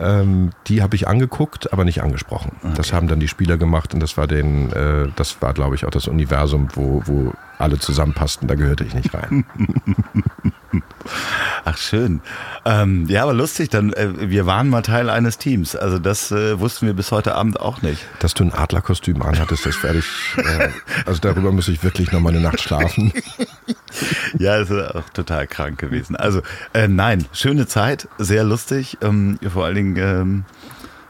Ähm, 0.00 0.50
die 0.68 0.80
habe 0.80 0.94
ich 0.94 1.08
angeguckt, 1.08 1.72
aber 1.72 1.84
nicht 1.84 2.02
angesprochen. 2.02 2.52
Okay. 2.62 2.74
Das 2.76 2.92
haben 2.92 3.08
dann 3.08 3.18
die 3.18 3.26
Spieler 3.26 3.56
gemacht 3.56 3.94
und 3.94 4.00
das 4.00 4.16
war 4.16 4.28
den, 4.28 4.72
äh, 4.72 5.08
das 5.16 5.42
war, 5.42 5.54
glaube 5.54 5.74
ich, 5.74 5.84
auch 5.84 5.90
das 5.90 6.06
Universum, 6.06 6.68
wo, 6.74 7.02
wo 7.06 7.32
alle 7.58 7.78
zusammenpassten. 7.80 8.46
Da 8.46 8.54
gehörte 8.54 8.84
ich 8.84 8.94
nicht 8.94 9.12
rein. 9.12 9.44
Ach 11.64 11.76
schön. 11.76 12.20
Ähm, 12.64 13.06
ja, 13.08 13.22
aber 13.22 13.32
lustig, 13.32 13.70
dann 13.70 13.92
äh, 13.92 14.30
wir 14.30 14.46
waren 14.46 14.68
mal 14.68 14.82
Teil 14.82 15.08
eines 15.10 15.38
Teams. 15.38 15.74
Also 15.76 15.98
das 15.98 16.30
äh, 16.30 16.60
wussten 16.60 16.86
wir 16.86 16.94
bis 16.94 17.12
heute 17.12 17.34
Abend 17.34 17.60
auch 17.60 17.82
nicht. 17.82 18.04
Dass 18.20 18.34
du 18.34 18.44
ein 18.44 18.52
Adlerkostüm 18.52 19.22
anhattest, 19.22 19.66
das 19.66 19.82
werde 19.82 20.00
ich. 20.00 20.06
Äh, 20.36 20.68
also 21.06 21.20
darüber 21.20 21.52
muss 21.52 21.68
ich 21.68 21.82
wirklich 21.82 22.12
noch 22.12 22.20
mal 22.20 22.30
eine 22.30 22.40
Nacht 22.40 22.60
schlafen. 22.60 23.12
ja, 24.38 24.58
das 24.58 24.70
ist 24.70 24.94
auch 24.94 25.08
total 25.10 25.46
krank 25.46 25.78
gewesen. 25.78 26.16
Also 26.16 26.42
äh, 26.74 26.88
nein, 26.88 27.24
schöne 27.32 27.66
Zeit, 27.66 28.08
sehr 28.18 28.44
lustig. 28.44 28.98
Ähm, 29.02 29.38
vor 29.52 29.64
allen 29.64 29.74
Dingen. 29.74 29.96
Ähm, 29.96 30.44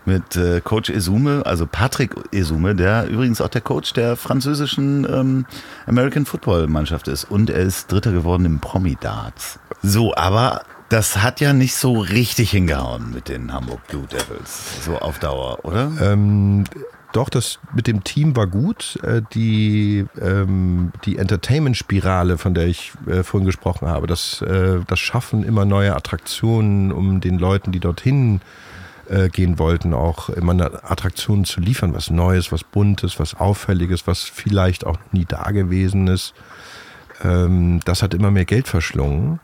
mit 0.08 0.36
äh, 0.36 0.60
Coach 0.62 0.90
Esume, 0.90 1.42
also 1.44 1.66
Patrick 1.66 2.14
Esume, 2.32 2.74
der 2.74 3.06
übrigens 3.06 3.40
auch 3.40 3.48
der 3.48 3.60
Coach 3.60 3.92
der 3.92 4.16
französischen 4.16 5.04
ähm, 5.04 5.46
American 5.86 6.24
Football 6.24 6.66
Mannschaft 6.66 7.08
ist. 7.08 7.24
Und 7.24 7.50
er 7.50 7.60
ist 7.60 7.92
Dritter 7.92 8.10
geworden 8.10 8.46
im 8.46 8.58
Promi 8.58 8.96
Darts. 8.98 9.60
So, 9.82 10.14
aber 10.16 10.62
das 10.88 11.18
hat 11.18 11.40
ja 11.40 11.52
nicht 11.52 11.76
so 11.76 12.00
richtig 12.00 12.50
hingehauen 12.50 13.12
mit 13.12 13.28
den 13.28 13.52
Hamburg 13.52 13.86
Blue 13.88 14.06
Devils, 14.06 14.84
so 14.84 14.98
auf 14.98 15.18
Dauer, 15.18 15.58
oder? 15.64 15.92
Ähm, 16.00 16.64
doch, 17.12 17.28
das 17.28 17.58
mit 17.74 17.86
dem 17.86 18.02
Team 18.02 18.34
war 18.34 18.46
gut. 18.46 18.98
Äh, 19.02 19.20
die, 19.34 20.06
ähm, 20.20 20.92
die 21.04 21.18
Entertainment-Spirale, 21.18 22.38
von 22.38 22.54
der 22.54 22.66
ich 22.66 22.92
äh, 23.06 23.22
vorhin 23.22 23.46
gesprochen 23.46 23.88
habe, 23.88 24.06
das, 24.06 24.40
äh, 24.40 24.80
das 24.86 24.98
Schaffen 24.98 25.44
immer 25.44 25.66
neuer 25.66 25.96
Attraktionen, 25.96 26.92
um 26.92 27.20
den 27.20 27.38
Leuten, 27.38 27.72
die 27.72 27.80
dorthin 27.80 28.36
äh, 28.36 28.67
gehen 29.30 29.58
wollten, 29.58 29.94
auch 29.94 30.28
immer 30.28 30.52
eine 30.52 30.84
Attraktion 30.84 31.44
zu 31.44 31.60
liefern, 31.60 31.94
was 31.94 32.10
Neues, 32.10 32.52
was 32.52 32.64
Buntes, 32.64 33.18
was 33.18 33.34
Auffälliges, 33.34 34.06
was 34.06 34.24
vielleicht 34.24 34.86
auch 34.86 34.98
nie 35.12 35.24
da 35.24 35.50
gewesen 35.50 36.08
ist. 36.08 36.34
Ähm, 37.22 37.80
das 37.84 38.02
hat 38.02 38.14
immer 38.14 38.30
mehr 38.30 38.44
Geld 38.44 38.68
verschlungen. 38.68 39.40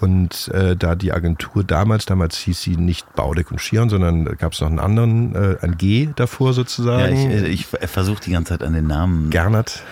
Und 0.00 0.48
äh, 0.48 0.76
da 0.76 0.94
die 0.94 1.12
Agentur 1.12 1.62
damals, 1.62 2.06
damals 2.06 2.38
hieß 2.38 2.60
sie 2.60 2.76
nicht 2.76 3.14
Baudeck 3.14 3.50
und 3.50 3.60
Schion, 3.60 3.90
sondern 3.90 4.24
gab 4.24 4.54
es 4.54 4.60
noch 4.60 4.68
einen 4.68 4.78
anderen, 4.78 5.34
äh, 5.34 5.56
ein 5.60 5.76
G 5.76 6.08
davor 6.16 6.54
sozusagen. 6.54 7.16
Ja, 7.16 7.36
ich, 7.36 7.42
äh, 7.42 7.48
ich 7.48 7.66
versuche 7.66 8.22
die 8.22 8.32
ganze 8.32 8.54
Zeit 8.54 8.62
an 8.62 8.72
den 8.72 8.86
Namen. 8.86 9.28
Gernert. 9.28 9.82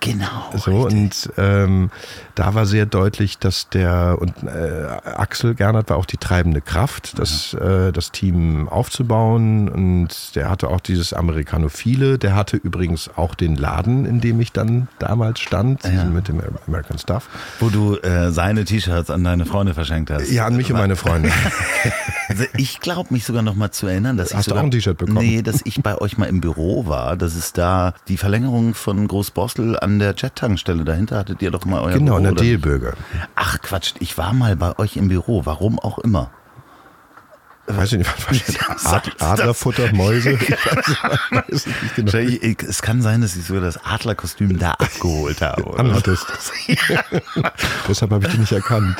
Genau. 0.00 0.26
So, 0.56 0.84
richtig. 0.84 1.26
und 1.28 1.32
ähm, 1.36 1.90
da 2.34 2.54
war 2.54 2.64
sehr 2.64 2.86
deutlich, 2.86 3.38
dass 3.38 3.68
der, 3.68 4.16
und 4.20 4.32
äh, 4.44 4.86
Axel 5.04 5.54
Gernert 5.54 5.90
war 5.90 5.98
auch 5.98 6.06
die 6.06 6.16
treibende 6.16 6.62
Kraft, 6.62 7.18
das, 7.18 7.52
ja. 7.52 7.88
äh, 7.88 7.92
das 7.92 8.10
Team 8.10 8.68
aufzubauen. 8.68 9.68
Und 9.68 10.34
der 10.34 10.48
hatte 10.48 10.68
auch 10.68 10.80
dieses 10.80 11.12
Amerikanophile. 11.12 12.18
Der 12.18 12.34
hatte 12.34 12.56
übrigens 12.56 13.10
auch 13.16 13.34
den 13.34 13.54
Laden, 13.56 14.06
in 14.06 14.20
dem 14.20 14.40
ich 14.40 14.52
dann 14.52 14.88
damals 14.98 15.40
stand, 15.40 15.84
ja. 15.84 16.04
mit 16.04 16.28
dem 16.28 16.40
American 16.66 16.98
Stuff. 16.98 17.28
Wo 17.60 17.68
du 17.68 17.96
äh, 17.96 18.30
seine 18.30 18.64
T-Shirts 18.64 19.10
an 19.10 19.24
deine 19.24 19.44
Freunde 19.44 19.57
Freunde 19.58 19.74
verschenkt 19.74 20.10
hast. 20.10 20.30
Ja, 20.30 20.46
an 20.46 20.56
mich 20.56 20.70
und 20.70 20.78
meine 20.78 20.96
Freunde. 20.96 21.30
Also 22.30 22.44
ich 22.58 22.80
glaube 22.80 23.14
mich 23.14 23.24
sogar 23.24 23.40
noch 23.40 23.54
mal 23.54 23.70
zu 23.70 23.86
erinnern, 23.86 24.18
dass 24.18 24.34
hast 24.34 24.40
ich 24.40 24.44
sogar, 24.44 24.56
du 24.56 24.60
auch 24.60 24.68
ein 24.68 24.70
T-Shirt 24.70 24.98
bekommen? 24.98 25.18
Nee, 25.18 25.40
dass 25.40 25.62
ich 25.64 25.82
bei 25.82 25.96
euch 25.96 26.18
mal 26.18 26.26
im 26.26 26.42
Büro 26.42 26.86
war, 26.86 27.16
dass 27.16 27.34
es 27.34 27.54
da 27.54 27.94
die 28.06 28.18
Verlängerung 28.18 28.74
von 28.74 29.08
Großborstel 29.08 29.78
an 29.78 29.98
der 29.98 30.14
Jet-Tankstelle, 30.14 30.84
dahinter 30.84 31.16
hattet 31.16 31.40
ihr 31.40 31.50
doch 31.50 31.64
mal 31.64 31.80
euer 31.80 31.94
Genau, 31.94 32.16
Büro, 32.16 32.18
in 32.18 32.24
der 32.24 32.32
Delbürger. 32.34 32.92
Ach 33.34 33.58
Quatsch, 33.62 33.94
ich 34.00 34.18
war 34.18 34.34
mal 34.34 34.56
bei 34.56 34.78
euch 34.78 34.98
im 34.98 35.08
Büro, 35.08 35.46
warum 35.46 35.78
auch 35.78 35.98
immer. 35.98 36.30
Weiß 37.68 37.92
ich 37.92 37.98
nicht, 37.98 38.10
was 38.28 38.86
Ad, 38.86 39.10
Adlerfutter, 39.18 39.92
Mäuse? 39.92 40.38
Ich 40.48 41.54
weiß, 41.54 41.66
nicht 41.66 41.94
genau. 41.96 42.12
Es 42.68 42.82
kann 42.82 43.02
sein, 43.02 43.20
dass 43.20 43.36
ich 43.36 43.44
sogar 43.44 43.62
das 43.62 43.84
Adlerkostüm 43.84 44.58
da 44.58 44.70
abgeholt 44.78 45.40
habe. 45.42 45.78
Anhattest. 45.78 46.26
ja. 46.66 47.04
Deshalb 47.86 48.10
habe 48.10 48.26
ich 48.26 48.32
die 48.32 48.38
nicht 48.38 48.52
erkannt. 48.52 48.96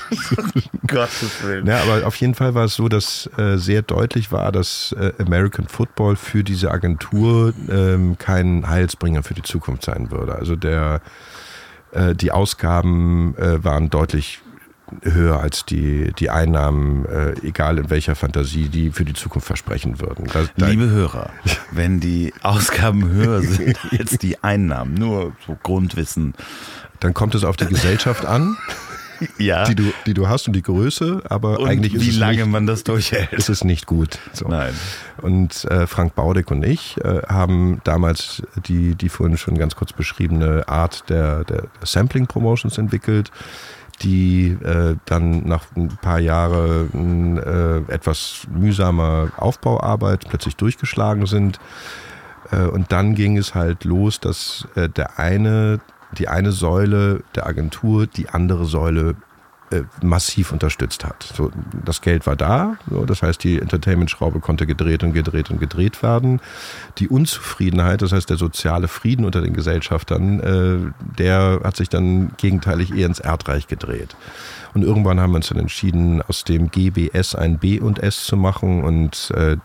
Gottes 0.86 1.42
Willen. 1.42 1.66
Ja, 1.66 1.82
aber 1.82 2.06
auf 2.06 2.16
jeden 2.16 2.34
Fall 2.34 2.54
war 2.54 2.64
es 2.64 2.74
so, 2.74 2.88
dass 2.88 3.28
äh, 3.38 3.56
sehr 3.56 3.82
deutlich 3.82 4.32
war, 4.32 4.52
dass 4.52 4.94
äh, 4.98 5.12
American 5.18 5.66
Football 5.68 6.16
für 6.16 6.44
diese 6.44 6.70
Agentur 6.70 7.54
ähm, 7.70 8.16
kein 8.18 8.68
Heilsbringer 8.68 9.22
für 9.22 9.34
die 9.34 9.42
Zukunft 9.42 9.84
sein 9.84 10.10
würde. 10.10 10.34
Also 10.34 10.56
der, 10.56 11.00
äh, 11.92 12.14
die 12.14 12.32
Ausgaben 12.32 13.36
äh, 13.38 13.64
waren 13.64 13.90
deutlich 13.90 14.40
höher 15.02 15.40
als 15.40 15.64
die, 15.64 16.12
die 16.18 16.30
Einnahmen, 16.30 17.04
äh, 17.06 17.32
egal 17.46 17.78
in 17.78 17.90
welcher 17.90 18.14
Fantasie, 18.14 18.68
die 18.68 18.90
für 18.90 19.04
die 19.04 19.14
Zukunft 19.14 19.46
versprechen 19.46 20.00
würden. 20.00 20.26
Da, 20.32 20.44
da 20.56 20.68
Liebe 20.68 20.88
Hörer, 20.88 21.30
wenn 21.70 22.00
die 22.00 22.32
Ausgaben 22.42 23.08
höher 23.10 23.42
sind 23.42 23.78
als 23.98 24.18
die 24.18 24.42
Einnahmen, 24.42 24.94
nur 24.94 25.32
so 25.46 25.56
Grundwissen. 25.62 26.34
Dann 27.00 27.14
kommt 27.14 27.34
es 27.34 27.44
auf 27.44 27.56
die 27.56 27.66
Gesellschaft 27.66 28.24
an. 28.24 28.56
ja. 29.38 29.64
die, 29.64 29.74
du, 29.74 29.92
die 30.06 30.14
du 30.14 30.28
hast 30.28 30.46
und 30.46 30.54
die 30.54 30.62
Größe, 30.62 31.22
aber 31.28 31.60
und 31.60 31.68
eigentlich 31.68 31.94
ist 31.94 32.04
wie 32.04 32.10
es 32.10 32.16
lange 32.16 32.36
nicht, 32.38 32.46
man 32.46 32.66
das 32.66 32.84
durchhält. 32.84 33.32
Ist 33.32 33.48
es 33.48 33.64
nicht 33.64 33.86
gut. 33.86 34.18
So. 34.32 34.48
Nein. 34.48 34.74
Und 35.20 35.64
äh, 35.64 35.86
Frank 35.86 36.14
Baudeck 36.14 36.50
und 36.50 36.64
ich 36.64 36.96
äh, 36.98 37.22
haben 37.28 37.80
damals 37.84 38.42
die, 38.66 38.94
die 38.94 39.08
vorhin 39.08 39.36
schon 39.36 39.58
ganz 39.58 39.76
kurz 39.76 39.92
beschriebene 39.92 40.68
Art 40.68 41.08
der, 41.08 41.44
der 41.44 41.64
Sampling 41.82 42.26
Promotions 42.26 42.78
entwickelt 42.78 43.30
die 44.02 44.56
äh, 44.62 44.96
dann 45.04 45.46
nach 45.46 45.64
ein 45.76 45.88
paar 45.88 46.20
Jahren 46.20 47.38
äh, 47.38 47.92
etwas 47.92 48.46
mühsamer 48.50 49.32
Aufbauarbeit 49.36 50.26
plötzlich 50.28 50.56
durchgeschlagen 50.56 51.26
sind. 51.26 51.58
Äh, 52.50 52.66
und 52.66 52.92
dann 52.92 53.14
ging 53.14 53.36
es 53.36 53.54
halt 53.54 53.84
los, 53.84 54.20
dass 54.20 54.68
äh, 54.74 54.88
der 54.88 55.18
eine, 55.18 55.80
die 56.16 56.28
eine 56.28 56.52
Säule 56.52 57.22
der 57.34 57.46
Agentur 57.46 58.06
die 58.06 58.28
andere 58.28 58.64
Säule 58.64 59.16
äh, 59.70 59.82
massiv 60.02 60.52
unterstützt 60.52 61.04
hat. 61.04 61.32
So, 61.34 61.50
das 61.84 62.00
Geld 62.00 62.26
war 62.26 62.36
da, 62.36 62.76
so, 62.88 63.04
das 63.04 63.22
heißt, 63.22 63.42
die 63.44 63.58
Entertainment-Schraube 63.58 64.40
konnte 64.40 64.66
gedreht 64.66 65.02
und 65.02 65.12
gedreht 65.12 65.50
und 65.50 65.60
gedreht 65.60 66.02
werden. 66.02 66.40
Die 66.98 67.08
Unzufriedenheit, 67.08 68.02
das 68.02 68.12
heißt 68.12 68.30
der 68.30 68.36
soziale 68.36 68.88
Frieden 68.88 69.24
unter 69.24 69.40
den 69.42 69.52
Gesellschaftern, 69.52 70.40
äh, 70.40 70.92
der 71.18 71.60
hat 71.64 71.76
sich 71.76 71.88
dann 71.88 72.32
gegenteilig 72.36 72.94
eher 72.94 73.06
ins 73.06 73.20
Erdreich 73.20 73.66
gedreht. 73.66 74.16
Und 74.74 74.82
irgendwann 74.82 75.20
haben 75.20 75.32
wir 75.32 75.36
uns 75.36 75.48
dann 75.48 75.58
entschieden, 75.58 76.22
aus 76.22 76.44
dem 76.44 76.70
GBS 76.70 77.34
ein 77.34 77.58
B 77.58 77.80
und 77.80 77.98
S 77.98 78.24
zu 78.24 78.36
machen 78.36 78.84
und 78.84 79.30
äh, 79.34 79.56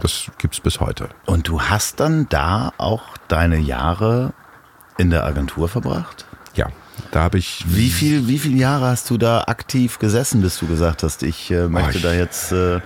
das 0.00 0.30
es 0.50 0.60
bis 0.60 0.80
heute. 0.80 1.08
Und 1.26 1.48
du 1.48 1.60
hast 1.60 2.00
dann 2.00 2.28
da 2.28 2.72
auch 2.78 3.16
deine 3.28 3.58
Jahre 3.58 4.32
in 4.98 5.10
der 5.10 5.24
Agentur 5.24 5.68
verbracht? 5.68 6.26
Da 7.10 7.22
habe 7.22 7.38
ich. 7.38 7.64
Wie 7.66 7.90
viel, 7.90 8.28
wie 8.28 8.38
viele 8.38 8.56
Jahre 8.56 8.86
hast 8.86 9.10
du 9.10 9.18
da 9.18 9.44
aktiv 9.46 9.98
gesessen, 9.98 10.42
bis 10.42 10.58
du 10.58 10.66
gesagt 10.66 11.02
hast, 11.02 11.22
ich 11.22 11.50
äh, 11.50 11.68
möchte 11.68 11.92
oh, 11.94 11.96
ich, 11.96 12.02
da 12.02 12.12
jetzt 12.12 12.52
ein 12.52 12.78
äh, 12.78 12.80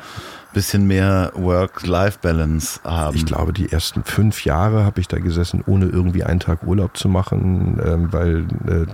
bisschen 0.53 0.87
mehr 0.87 1.33
Work-Life-Balance 1.35 2.81
haben? 2.85 3.17
Ich 3.17 3.27
glaube, 3.27 3.53
die 3.53 3.71
ersten 3.71 4.05
fünf 4.05 4.45
Jahre 4.45 4.85
habe 4.85 5.01
ich 5.01 5.09
da 5.09 5.19
gesessen, 5.19 5.63
ohne 5.67 5.87
irgendwie 5.87 6.25
einen 6.25 6.41
Tag 6.41 6.63
Urlaub 6.63 6.97
zu 6.97 7.09
machen, 7.09 7.81
ähm, 7.85 8.13
weil 8.13 8.47
äh, 8.67 8.87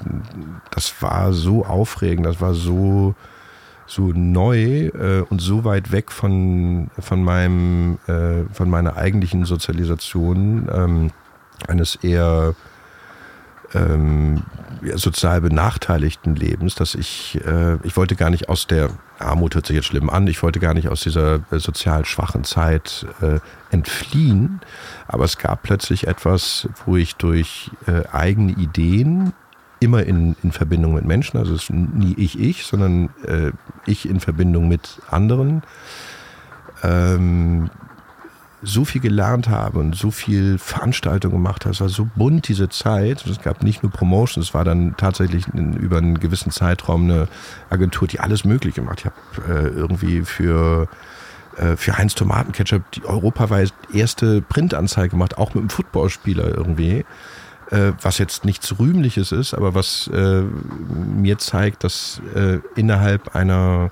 das 0.71 0.95
war 1.01 1.33
so 1.33 1.65
aufregend, 1.65 2.27
das 2.27 2.41
war 2.41 2.55
so 2.55 3.15
so 3.87 4.13
neu 4.15 4.87
äh, 4.87 5.25
und 5.29 5.41
so 5.41 5.65
weit 5.65 5.93
weg 5.93 6.11
von, 6.11 6.91
von, 6.99 7.23
meinem, 7.23 7.99
äh, 8.07 8.45
von 8.53 8.71
meiner 8.71 8.97
eigentlichen 8.97 9.45
Sozialisation 9.45 10.69
ähm, 10.73 11.11
eines 11.69 11.97
eher 11.97 12.55
ähm, 13.73 14.43
sozial 14.95 15.41
benachteiligten 15.41 16.37
Lebens, 16.37 16.75
dass 16.75 16.95
ich, 16.95 17.41
äh, 17.47 17.77
ich 17.85 17.97
wollte 17.97 18.17
gar 18.17 18.31
nicht 18.31 18.49
aus 18.49 18.67
der 18.67 18.91
Armut 19.19 19.55
hört 19.55 19.67
sich 19.67 19.77
jetzt 19.77 19.87
schlimm 19.87 20.11
an, 20.11 20.27
ich 20.27 20.43
wollte 20.43 20.61
gar 20.61 20.75
nicht 20.75 20.89
aus 20.89 21.01
dieser 21.01 21.41
äh, 21.51 21.59
sozial 21.59 22.05
schwachen 22.05 22.45
Zeit 22.45 23.07
äh, 23.21 23.39
entfliehen, 23.71 24.61
aber 25.07 25.25
es 25.25 25.39
gab 25.39 25.63
plötzlich 25.63 26.07
etwas, 26.07 26.69
wo 26.85 26.97
ich 26.97 27.17
durch 27.17 27.71
äh, 27.87 28.07
eigene 28.13 28.53
Ideen 28.53 29.33
immer 29.81 30.03
in, 30.03 30.37
in 30.43 30.53
Verbindung 30.53 30.95
mit 30.95 31.05
Menschen, 31.05 31.39
also 31.39 31.55
es 31.55 31.65
ist 31.65 31.71
nie 31.71 32.15
ich, 32.17 32.39
ich, 32.39 32.65
sondern 32.65 33.11
äh, 33.27 33.53
ich 33.87 34.09
in 34.09 34.21
Verbindung 34.21 34.69
mit 34.69 35.01
anderen, 35.11 35.63
ähm, 36.83 37.71
so 38.65 38.85
viel 38.85 39.01
gelernt 39.01 39.49
habe 39.49 39.79
und 39.79 39.95
so 39.95 40.11
viel 40.11 40.59
Veranstaltungen 40.59 41.35
gemacht 41.35 41.65
habe. 41.65 41.73
Es 41.73 41.81
war 41.81 41.89
so 41.89 42.09
bunt 42.17 42.49
diese 42.49 42.69
Zeit. 42.69 43.25
Es 43.27 43.41
gab 43.41 43.63
nicht 43.63 43.83
nur 43.83 43.93
Promotions, 43.93 44.49
es 44.49 44.55
war 44.55 44.65
dann 44.65 44.97
tatsächlich 44.97 45.47
über 45.49 45.99
einen 45.99 46.19
gewissen 46.19 46.51
Zeitraum 46.51 47.05
eine 47.05 47.29
Agentur, 47.71 48.09
die 48.09 48.21
alles 48.21 48.45
Mögliche 48.45 48.83
macht. 48.83 49.01
Ich 49.01 49.07
habe 49.07 49.17
äh, 49.49 49.69
irgendwie 49.69 50.23
für 50.23 50.89
äh, 51.57 51.77
für 51.77 51.97
Heinz 51.97 52.15
Tomatenketchup 52.15 52.91
die 52.93 53.05
europaweit 53.05 53.73
erste 53.93 54.43
Printanzeige 54.43 55.11
gemacht, 55.11 55.39
auch 55.39 55.55
mit 55.55 55.63
einem 55.63 55.71
Footballspieler 55.71 56.49
irgendwie. 56.49 57.05
Äh, 57.71 57.93
was 58.03 58.19
jetzt 58.19 58.45
nichts 58.45 58.79
Rühmliches 58.79 59.33
ist, 59.33 59.55
aber 59.55 59.75
was 59.75 60.09
äh, 60.09 60.43
mir 60.43 61.39
zeigt, 61.39 61.85
dass 61.85 62.21
innerhalb 62.77 63.35
einer 63.35 63.91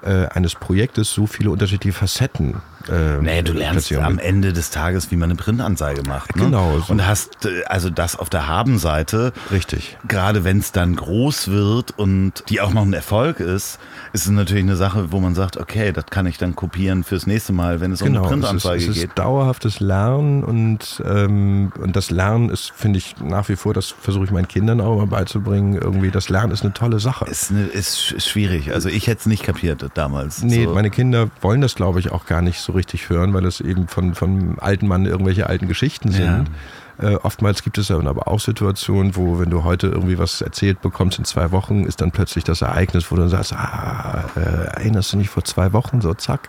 eines 0.00 0.54
Projektes 0.54 1.12
so 1.12 1.26
viele 1.26 1.50
unterschiedliche 1.50 1.92
Facetten 1.92 2.62
äh, 2.88 3.20
nee, 3.20 3.42
du 3.42 3.52
lernst 3.52 3.92
am 3.92 4.18
Ende 4.18 4.52
des 4.52 4.70
Tages, 4.70 5.10
wie 5.10 5.16
man 5.16 5.30
eine 5.30 5.36
Printanzeige 5.36 6.02
macht. 6.02 6.36
Ne? 6.36 6.44
Genau. 6.44 6.78
So. 6.80 6.92
Und 6.92 7.06
hast 7.06 7.46
äh, 7.46 7.64
also 7.66 7.90
das 7.90 8.16
auf 8.16 8.30
der 8.30 8.48
Habenseite. 8.48 9.32
Richtig. 9.50 9.96
Gerade 10.06 10.44
wenn 10.44 10.58
es 10.58 10.72
dann 10.72 10.96
groß 10.96 11.48
wird 11.48 11.98
und 11.98 12.44
die 12.48 12.60
auch 12.60 12.72
noch 12.72 12.82
ein 12.82 12.92
Erfolg 12.92 13.40
ist, 13.40 13.78
ist 14.12 14.26
es 14.26 14.30
natürlich 14.30 14.64
eine 14.64 14.76
Sache, 14.76 15.12
wo 15.12 15.20
man 15.20 15.34
sagt, 15.34 15.56
okay, 15.56 15.92
das 15.92 16.06
kann 16.06 16.26
ich 16.26 16.38
dann 16.38 16.56
kopieren 16.56 17.04
fürs 17.04 17.26
nächste 17.26 17.52
Mal, 17.52 17.80
wenn 17.80 17.92
es 17.92 18.00
genau, 18.00 18.20
um 18.20 18.26
eine 18.26 18.36
Printanzeige 18.36 18.76
es 18.76 18.82
ist, 18.84 18.88
es 18.90 18.94
geht. 18.96 19.10
ist 19.10 19.18
dauerhaftes 19.18 19.80
Lernen 19.80 20.44
und, 20.44 21.02
ähm, 21.04 21.72
und 21.80 21.96
das 21.96 22.10
Lernen 22.10 22.50
ist, 22.50 22.72
finde 22.74 22.98
ich, 22.98 23.16
nach 23.20 23.48
wie 23.48 23.56
vor, 23.56 23.74
das 23.74 23.88
versuche 23.88 24.24
ich 24.24 24.30
meinen 24.30 24.48
Kindern 24.48 24.80
auch 24.80 24.96
mal 24.96 25.06
beizubringen, 25.06 25.74
irgendwie, 25.74 26.10
das 26.10 26.28
Lernen 26.28 26.52
ist 26.52 26.62
eine 26.62 26.72
tolle 26.72 27.00
Sache. 27.00 27.26
Ist, 27.26 27.50
eine, 27.50 27.64
ist 27.64 28.22
schwierig. 28.22 28.72
Also 28.72 28.88
ich 28.88 29.06
hätte 29.06 29.20
es 29.20 29.26
nicht 29.26 29.42
kapiert 29.42 29.84
damals. 29.94 30.42
Nee, 30.42 30.64
so. 30.64 30.74
meine 30.74 30.90
Kinder 30.90 31.30
wollen 31.40 31.60
das, 31.60 31.74
glaube 31.74 32.00
ich, 32.00 32.10
auch 32.12 32.26
gar 32.26 32.42
nicht 32.42 32.60
so 32.60 32.77
richtig 32.78 33.10
hören, 33.10 33.34
weil 33.34 33.44
es 33.44 33.60
eben 33.60 33.88
von, 33.88 34.14
von 34.14 34.58
alten 34.58 34.88
Mann 34.88 35.04
irgendwelche 35.04 35.46
alten 35.46 35.68
Geschichten 35.68 36.10
sind. 36.10 36.48
Ja. 36.48 37.10
Äh, 37.10 37.14
oftmals 37.16 37.62
gibt 37.62 37.78
es 37.78 37.90
aber 37.90 38.26
auch 38.26 38.40
Situationen, 38.40 39.14
wo, 39.14 39.38
wenn 39.38 39.50
du 39.50 39.62
heute 39.62 39.86
irgendwie 39.86 40.18
was 40.18 40.40
erzählt 40.40 40.80
bekommst 40.80 41.18
in 41.18 41.24
zwei 41.24 41.52
Wochen, 41.52 41.84
ist 41.84 42.00
dann 42.00 42.10
plötzlich 42.10 42.42
das 42.42 42.62
Ereignis, 42.62 43.10
wo 43.10 43.16
du 43.16 43.22
dann 43.22 43.30
sagst, 43.30 43.52
ah, 43.52 44.24
äh, 44.34 44.40
erinnerst 44.78 45.12
du 45.12 45.18
nicht 45.18 45.30
vor 45.30 45.44
zwei 45.44 45.72
Wochen, 45.72 46.00
so 46.00 46.14
zack. 46.14 46.48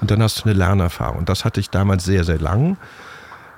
Und 0.00 0.10
dann 0.10 0.22
hast 0.22 0.40
du 0.40 0.44
eine 0.44 0.52
Lernerfahrung. 0.52 1.18
Und 1.18 1.28
das 1.28 1.44
hatte 1.44 1.58
ich 1.58 1.70
damals 1.70 2.04
sehr, 2.04 2.22
sehr 2.22 2.38
lang 2.38 2.76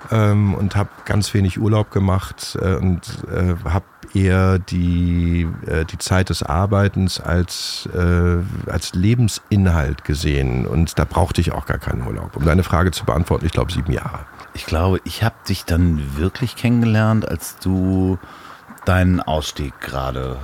ähm, 0.09 0.55
und 0.55 0.75
habe 0.75 0.89
ganz 1.05 1.33
wenig 1.33 1.59
Urlaub 1.59 1.91
gemacht 1.91 2.57
äh, 2.59 2.75
und 2.75 3.01
äh, 3.31 3.55
habe 3.69 3.85
eher 4.15 4.59
die, 4.59 5.47
äh, 5.65 5.85
die 5.85 5.97
Zeit 5.97 6.29
des 6.29 6.43
Arbeitens 6.43 7.19
als, 7.19 7.89
äh, 7.93 8.69
als 8.69 8.93
Lebensinhalt 8.93 10.03
gesehen. 10.03 10.65
Und 10.65 10.97
da 10.99 11.05
brauchte 11.05 11.41
ich 11.41 11.51
auch 11.51 11.65
gar 11.65 11.77
keinen 11.77 12.05
Urlaub. 12.05 12.35
Um 12.35 12.45
deine 12.45 12.63
Frage 12.63 12.91
zu 12.91 13.05
beantworten, 13.05 13.45
ich 13.45 13.51
glaube 13.51 13.71
sieben 13.71 13.91
Jahre. 13.91 14.19
Ich 14.53 14.65
glaube, 14.65 14.99
ich 15.05 15.23
habe 15.23 15.35
dich 15.47 15.65
dann 15.65 16.17
wirklich 16.17 16.55
kennengelernt, 16.55 17.27
als 17.27 17.57
du 17.59 18.19
deinen 18.85 19.21
Ausstieg 19.21 19.79
gerade 19.79 20.37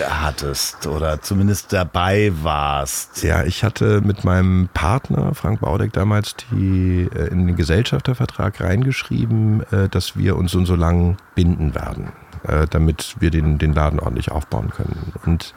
hattest 0.00 0.86
oder 0.86 1.20
zumindest 1.20 1.72
dabei 1.72 2.32
warst. 2.42 3.22
Ja, 3.22 3.44
ich 3.44 3.62
hatte 3.62 4.00
mit 4.00 4.24
meinem 4.24 4.68
Partner 4.72 5.34
Frank 5.34 5.60
Baudeck 5.60 5.92
damals 5.92 6.34
die, 6.50 7.08
äh, 7.14 7.28
in 7.28 7.46
den 7.46 7.56
Gesellschaftervertrag 7.56 8.60
reingeschrieben, 8.60 9.62
äh, 9.70 9.88
dass 9.88 10.16
wir 10.16 10.36
uns 10.36 10.52
so 10.52 10.58
und 10.58 10.66
so 10.66 10.76
lang 10.76 11.16
binden 11.34 11.74
werden, 11.74 12.12
äh, 12.46 12.66
damit 12.68 13.16
wir 13.20 13.30
den, 13.30 13.58
den 13.58 13.72
Laden 13.72 14.00
ordentlich 14.00 14.30
aufbauen 14.30 14.70
können. 14.70 15.12
Und 15.24 15.54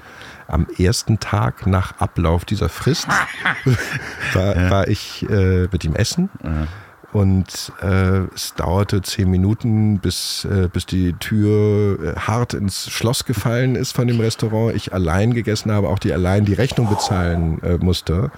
am 0.47 0.67
ersten 0.77 1.19
Tag 1.19 1.65
nach 1.65 1.99
Ablauf 1.99 2.45
dieser 2.45 2.69
Frist 2.69 3.07
war, 4.33 4.55
ja. 4.55 4.69
war 4.69 4.87
ich 4.87 5.27
äh, 5.29 5.67
mit 5.71 5.83
ihm 5.83 5.95
essen. 5.95 6.29
Ja. 6.43 6.67
Und 7.15 7.71
äh, 7.81 8.25
es 8.35 8.55
dauerte 8.55 9.01
zehn 9.01 9.31
Minuten, 9.31 9.99
bis, 9.99 10.43
äh, 10.43 10.67
bis 10.67 10.85
die 10.85 11.13
Tür 11.13 11.97
äh, 11.97 12.19
hart 12.19 12.53
ins 12.53 12.89
Schloss 12.89 13.23
gefallen 13.23 13.77
ist 13.77 13.93
von 13.93 14.05
dem 14.09 14.19
Restaurant. 14.19 14.75
Ich 14.75 14.93
allein 14.93 15.33
gegessen 15.33 15.71
habe, 15.71 15.87
auch 15.87 15.97
die 15.97 16.11
allein 16.11 16.43
die 16.43 16.55
Rechnung 16.55 16.89
bezahlen 16.89 17.63
äh, 17.63 17.77
musste. 17.77 18.31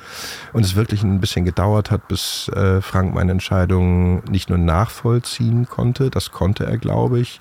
Und 0.54 0.64
es 0.64 0.76
wirklich 0.76 1.02
ein 1.02 1.20
bisschen 1.20 1.44
gedauert 1.44 1.90
hat, 1.90 2.08
bis 2.08 2.52
Frank 2.82 3.16
meine 3.16 3.32
Entscheidung 3.32 4.24
nicht 4.26 4.50
nur 4.50 4.60
nachvollziehen 4.60 5.68
konnte, 5.68 6.12
das 6.12 6.32
konnte 6.32 6.66
er, 6.66 6.78
glaube 6.78 7.20
ich, 7.20 7.40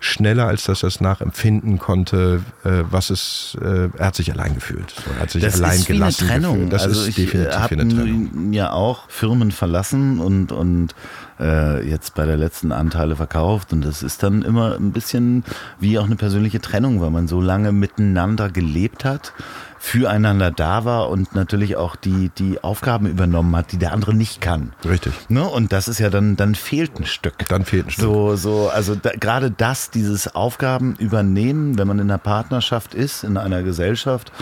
schneller, 0.00 0.46
als 0.46 0.64
dass 0.64 0.82
er 0.82 0.88
es 0.88 1.00
nachempfinden 1.00 1.78
konnte, 1.78 2.42
äh, 2.64 2.84
was 2.90 3.10
es, 3.10 3.56
äh, 3.60 3.88
er 3.96 4.06
hat 4.06 4.14
sich 4.14 4.32
allein 4.32 4.54
gefühlt. 4.54 4.94
Er 5.14 5.22
hat 5.22 5.30
sich 5.30 5.42
das 5.42 5.60
allein 5.60 5.78
ist 5.78 5.86
gelassen 5.86 6.28
wie 6.28 6.30
eine 6.30 6.40
Trennung. 6.40 6.54
Gefühlt. 6.54 6.72
Das 6.72 6.82
also 6.84 7.00
ist 7.02 7.08
ich 7.08 7.30
definitiv 7.30 7.70
eine 7.72 7.88
Trennung. 7.88 8.52
ja 8.52 8.72
auch 8.72 9.10
Firmen 9.10 9.50
verlassen 9.50 10.20
und, 10.20 10.52
und 10.52 10.94
äh, 11.40 11.88
jetzt 11.88 12.14
bei 12.14 12.26
der 12.26 12.36
letzten 12.36 12.72
Anteile 12.72 13.16
verkauft 13.16 13.72
und 13.72 13.84
das 13.84 14.02
ist 14.02 14.22
dann 14.22 14.42
immer 14.42 14.76
ein 14.76 14.92
bisschen 14.92 15.44
wie 15.78 15.98
auch 15.98 16.06
eine 16.06 16.16
persönliche 16.16 16.60
Trennung, 16.60 17.00
weil 17.00 17.10
man 17.10 17.28
so 17.28 17.40
lange 17.40 17.72
miteinander 17.72 18.50
gelebt 18.50 19.04
hat 19.04 19.32
füreinander 19.78 20.50
da 20.50 20.84
war 20.84 21.08
und 21.08 21.34
natürlich 21.34 21.76
auch 21.76 21.96
die, 21.96 22.30
die 22.36 22.62
Aufgaben 22.62 23.06
übernommen 23.06 23.54
hat, 23.56 23.72
die 23.72 23.78
der 23.78 23.92
andere 23.92 24.14
nicht 24.14 24.40
kann. 24.40 24.72
Richtig. 24.84 25.12
Ne? 25.28 25.44
Und 25.44 25.72
das 25.72 25.88
ist 25.88 25.98
ja 25.98 26.10
dann, 26.10 26.36
dann 26.36 26.54
fehlt 26.54 26.98
ein 26.98 27.06
Stück. 27.06 27.46
Dann 27.48 27.64
fehlt 27.64 27.86
ein 27.86 27.90
Stück. 27.90 28.04
So, 28.04 28.36
so, 28.36 28.68
also 28.68 28.94
da, 28.94 29.10
gerade 29.10 29.50
das, 29.50 29.90
dieses 29.90 30.34
Aufgaben 30.34 30.94
übernehmen, 30.96 31.78
wenn 31.78 31.86
man 31.86 31.98
in 31.98 32.10
einer 32.10 32.18
Partnerschaft 32.18 32.94
ist, 32.94 33.24
in 33.24 33.36
einer 33.36 33.62
Gesellschaft, 33.62 34.32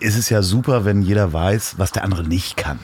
ist 0.00 0.16
es 0.16 0.28
ja 0.28 0.42
super, 0.42 0.84
wenn 0.84 1.02
jeder 1.02 1.32
weiß, 1.32 1.76
was 1.78 1.92
der 1.92 2.04
andere 2.04 2.22
nicht 2.22 2.56
kann. 2.56 2.78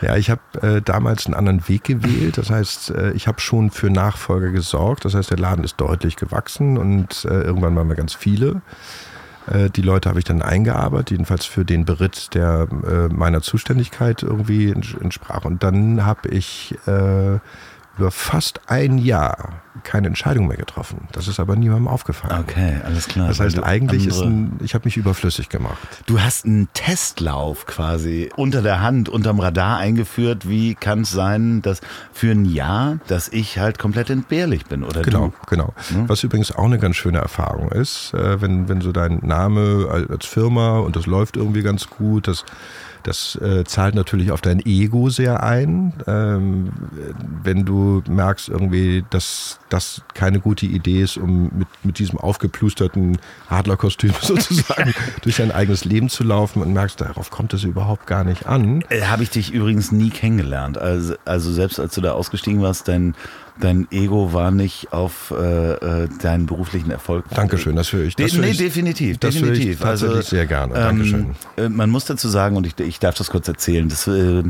Ja, 0.00 0.16
ich 0.16 0.30
habe 0.30 0.40
äh, 0.62 0.82
damals 0.82 1.26
einen 1.26 1.34
anderen 1.34 1.68
Weg 1.68 1.84
gewählt. 1.84 2.38
Das 2.38 2.50
heißt, 2.50 2.90
äh, 2.90 3.12
ich 3.12 3.26
habe 3.26 3.40
schon 3.40 3.70
für 3.70 3.90
Nachfolger 3.90 4.50
gesorgt. 4.50 5.04
Das 5.04 5.14
heißt, 5.14 5.30
der 5.30 5.38
Laden 5.38 5.64
ist 5.64 5.80
deutlich 5.80 6.16
gewachsen 6.16 6.78
und 6.78 7.24
äh, 7.24 7.42
irgendwann 7.42 7.74
waren 7.74 7.88
wir 7.88 7.96
ganz 7.96 8.14
viele. 8.14 8.62
Äh, 9.46 9.70
die 9.70 9.82
Leute 9.82 10.08
habe 10.08 10.18
ich 10.18 10.24
dann 10.24 10.42
eingearbeitet, 10.42 11.12
jedenfalls 11.12 11.44
für 11.44 11.64
den 11.64 11.84
Beritt, 11.84 12.34
der 12.34 12.68
äh, 12.86 13.12
meiner 13.12 13.42
Zuständigkeit 13.42 14.22
irgendwie 14.22 14.70
entsprach. 14.70 15.44
Und 15.44 15.62
dann 15.62 16.04
habe 16.04 16.28
ich 16.28 16.74
äh, 16.86 17.38
über 17.98 18.10
fast 18.10 18.60
ein 18.66 18.98
Jahr 18.98 19.62
keine 19.82 20.08
Entscheidung 20.08 20.48
mehr 20.48 20.56
getroffen. 20.56 21.08
Das 21.12 21.28
ist 21.28 21.38
aber 21.38 21.54
niemandem 21.56 21.88
aufgefallen. 21.88 22.40
Okay, 22.40 22.76
alles 22.84 23.08
klar. 23.08 23.28
Das 23.28 23.40
heißt, 23.40 23.62
eigentlich 23.62 24.06
ist 24.06 24.20
ein, 24.20 24.58
ich 24.62 24.74
habe 24.74 24.84
mich 24.84 24.96
überflüssig 24.96 25.48
gemacht. 25.48 25.78
Du 26.06 26.20
hast 26.20 26.44
einen 26.44 26.68
Testlauf 26.74 27.66
quasi 27.66 28.30
unter 28.36 28.62
der 28.62 28.80
Hand, 28.80 29.08
unterm 29.08 29.38
Radar 29.38 29.78
eingeführt. 29.78 30.48
Wie 30.48 30.74
kann 30.74 31.02
es 31.02 31.10
sein, 31.10 31.62
dass 31.62 31.80
für 32.12 32.30
ein 32.30 32.44
Jahr, 32.44 32.98
dass 33.06 33.28
ich 33.28 33.58
halt 33.58 33.78
komplett 33.78 34.10
entbehrlich 34.10 34.66
bin, 34.66 34.82
oder 34.82 35.02
Genau, 35.02 35.28
du? 35.28 35.32
genau. 35.48 35.74
Hm? 35.88 36.08
Was 36.08 36.22
übrigens 36.24 36.52
auch 36.52 36.64
eine 36.64 36.78
ganz 36.78 36.96
schöne 36.96 37.18
Erfahrung 37.18 37.70
ist, 37.70 38.12
äh, 38.14 38.40
wenn, 38.40 38.68
wenn 38.68 38.80
so 38.80 38.92
dein 38.92 39.20
Name 39.22 39.88
als 40.10 40.26
Firma 40.26 40.78
und 40.78 40.96
das 40.96 41.06
läuft 41.06 41.36
irgendwie 41.36 41.62
ganz 41.62 41.88
gut, 41.88 42.28
das 42.28 42.44
das 43.06 43.36
äh, 43.36 43.64
zahlt 43.64 43.94
natürlich 43.94 44.32
auf 44.32 44.40
dein 44.40 44.64
Ego 44.64 45.10
sehr 45.10 45.42
ein. 45.42 45.92
Ähm, 46.06 46.72
wenn 47.42 47.64
du 47.64 48.02
merkst 48.08 48.48
irgendwie, 48.48 49.04
dass 49.10 49.60
das 49.68 50.02
keine 50.14 50.40
gute 50.40 50.66
Idee 50.66 51.02
ist, 51.02 51.16
um 51.16 51.50
mit, 51.56 51.68
mit 51.84 51.98
diesem 51.98 52.18
aufgeplusterten 52.18 53.18
Adlerkostüm 53.48 54.12
sozusagen 54.20 54.94
durch 55.22 55.36
dein 55.36 55.52
eigenes 55.52 55.84
Leben 55.84 56.08
zu 56.08 56.24
laufen 56.24 56.62
und 56.62 56.72
merkst, 56.72 57.00
darauf 57.00 57.30
kommt 57.30 57.54
es 57.54 57.62
überhaupt 57.64 58.06
gar 58.06 58.24
nicht 58.24 58.46
an. 58.46 58.82
Äh, 58.88 59.02
Habe 59.02 59.22
ich 59.22 59.30
dich 59.30 59.52
übrigens 59.52 59.92
nie 59.92 60.10
kennengelernt. 60.10 60.78
Also, 60.78 61.14
also 61.24 61.52
selbst 61.52 61.78
als 61.78 61.94
du 61.94 62.00
da 62.00 62.12
ausgestiegen 62.12 62.60
warst, 62.62 62.88
dein 62.88 63.14
dein 63.60 63.88
Ego 63.90 64.32
war 64.32 64.50
nicht 64.50 64.92
auf 64.92 65.32
äh, 65.36 65.72
äh 65.72 66.08
deinen 66.20 66.46
beruflichen 66.46 66.90
Erfolg. 66.90 67.24
Dankeschön, 67.30 67.76
das 67.76 67.92
höre 67.92 68.04
ich. 68.04 68.16
Das 68.16 68.32
De 68.32 68.40
nee, 68.40 68.50
ich, 68.50 68.58
definitiv, 68.58 69.18
das 69.18 69.34
definitiv. 69.34 69.74
Ich 69.74 69.78
tatsächlich 69.78 70.16
also, 70.16 70.28
sehr 70.28 70.46
gerne. 70.46 70.74
Dankeschön. 70.74 71.36
Ähm, 71.56 71.76
man 71.76 71.90
muss 71.90 72.04
dazu 72.04 72.28
sagen, 72.28 72.56
und 72.56 72.66
ich, 72.66 72.78
ich 72.78 72.98
darf 72.98 73.14
das 73.14 73.30
kurz 73.30 73.48
erzählen, 73.48 73.88
das, 73.88 74.06
äh, 74.06 74.42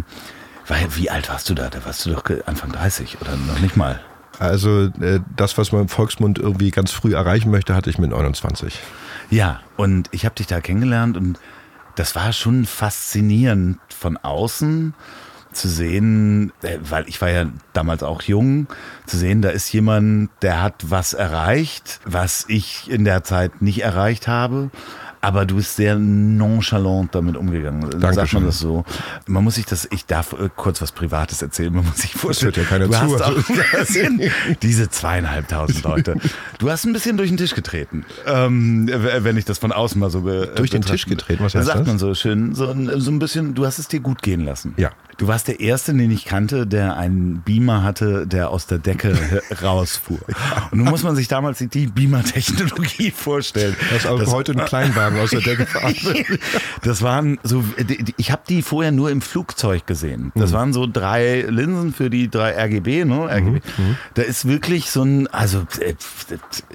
wie 0.97 1.11
alt 1.11 1.29
warst 1.29 1.49
du 1.49 1.55
da? 1.55 1.69
Da 1.69 1.85
warst 1.85 2.05
du 2.07 2.11
doch 2.11 2.25
Anfang 2.47 2.73
30 2.73 3.21
oder 3.21 3.37
noch 3.37 3.61
nicht 3.61 3.77
mal. 3.77 4.01
Also 4.39 4.91
äh, 5.01 5.21
das, 5.37 5.57
was 5.57 5.73
man 5.73 5.83
im 5.83 5.89
Volksmund 5.89 6.39
irgendwie 6.39 6.71
ganz 6.71 6.91
früh 6.91 7.15
erreichen 7.15 7.51
möchte, 7.51 7.75
hatte 7.75 7.91
ich 7.91 7.99
mit 7.99 8.11
29. 8.11 8.79
Ja, 9.31 9.61
und 9.77 10.09
ich 10.13 10.25
habe 10.25 10.35
dich 10.35 10.47
da 10.47 10.61
kennengelernt 10.61 11.17
und 11.17 11.39
das 11.95 12.15
war 12.15 12.33
schon 12.33 12.67
faszinierend 12.67 13.79
von 13.89 14.19
außen 14.19 14.95
zu 15.57 15.69
sehen, 15.69 16.53
äh, 16.63 16.79
weil 16.83 17.09
ich 17.09 17.21
war 17.21 17.31
ja 17.31 17.47
damals 17.73 18.03
auch 18.03 18.23
jung, 18.23 18.67
zu 19.07 19.17
sehen, 19.17 19.43
da 19.43 19.51
ist 19.51 19.73
jemand, 19.73 20.31
der 20.43 20.63
hat 20.63 20.91
was 20.91 21.15
erreicht, 21.15 22.01
was 22.05 22.45
ich 22.49 22.91
in 22.91 23.05
der 23.05 23.25
Zeit 23.25 23.63
nicht 23.63 23.83
erreicht 23.83 24.29
habe 24.29 24.71
aber 25.27 25.45
du 25.45 25.57
bist 25.57 25.75
sehr 25.75 25.99
nonchalant 25.99 27.13
damit 27.13 27.37
umgegangen. 27.37 27.81
Dankeschön. 27.91 28.15
Sagt 28.15 28.33
man 28.35 28.47
das 28.47 28.61
so? 28.61 28.85
Man 29.27 29.43
muss 29.43 29.57
sich 29.57 29.67
das, 29.67 29.89
ich 29.91 30.07
darf 30.07 30.33
äh, 30.35 30.49
kurz 30.55 30.81
was 30.81 30.93
Privates 30.93 31.43
erzählen, 31.43 31.75
man 31.75 31.85
muss 31.85 31.97
sich 31.97 32.13
vorstellen. 32.13 32.53
Das 32.53 32.71
hört 32.71 32.81
ja 32.81 32.87
keiner 32.87 33.09
du 33.09 33.17
zu. 33.17 33.81
Hast 33.81 33.99
auch, 33.99 34.55
diese 34.63 34.89
zweieinhalbtausend 34.89 35.83
Leute. 35.85 36.17
Du 36.59 36.71
hast 36.71 36.85
ein 36.85 36.93
bisschen 36.93 37.17
durch 37.17 37.31
den 37.31 37.39
Tisch 37.39 37.57
getreten, 37.57 38.05
ähm, 38.25 38.89
wenn 38.89 39.37
ich 39.37 39.45
das 39.45 39.59
von 39.59 39.73
außen 39.73 39.99
mal 39.99 40.11
so 40.11 40.21
be 40.21 40.53
Durch 40.55 40.71
den 40.71 40.83
Tisch 40.83 41.07
getreten, 41.07 41.43
was 41.43 41.57
heißt 41.57 41.67
sagt 41.67 41.81
das? 41.81 41.87
man 41.89 41.99
so 41.99 42.15
schön, 42.15 42.55
so, 42.55 42.67
so 42.99 43.11
ein 43.11 43.19
bisschen, 43.19 43.55
du 43.55 43.67
hast 43.67 43.81
es 43.81 43.89
dir 43.89 43.99
gut 43.99 44.23
gehen 44.23 44.45
lassen. 44.45 44.75
Ja. 44.77 44.93
Du 45.19 45.29
warst 45.29 45.49
der 45.49 45.61
Erste, 45.61 45.95
den 45.95 46.11
ich 46.11 46.27
kannte, 46.27 46.67
der 46.67 46.97
einen 46.99 47.41
Beamer 47.41 47.83
hatte, 47.83 48.27
der 48.27 48.51
aus 48.51 48.67
der 48.67 48.79
Decke 48.79 49.17
rausfuhr. 49.63 50.19
Und 50.71 50.79
nun 50.79 50.89
muss 50.91 51.03
man 51.05 51.17
sich 51.17 51.27
damals 51.27 51.59
die 51.59 51.87
Beamer-Technologie 51.87 53.11
vorstellen. 53.13 53.75
Das 53.91 54.01
ist 54.05 54.07
auch 54.07 54.19
Das- 54.19 54.31
heute 54.33 54.53
ein 54.53 54.65
Kleinwagen 54.67 55.19
aus 55.19 55.31
der 55.31 55.41
Decke 55.41 55.65
fahren. 55.67 55.95
Das 56.83 57.03
waren 57.03 57.39
so, 57.43 57.65
ich 58.17 58.31
habe 58.31 58.43
die 58.49 58.63
vorher 58.63 58.93
nur 58.93 59.11
im 59.11 59.21
Flugzeug 59.21 59.87
gesehen. 59.87 60.33
Das 60.35 60.53
waren 60.53 60.73
so 60.73 60.87
drei 60.87 61.43
Linsen 61.49 61.93
für 61.95 62.11
die 62.11 62.29
drei 62.31 62.53
RGB, 62.57 63.05
ne? 63.05 63.29
RGB. 63.29 63.61
Da 64.15 64.23
ist 64.23 64.47
wirklich 64.47 64.91
so 64.91 65.03
ein, 65.03 65.27
also 65.29 65.67
äh, 65.81 65.95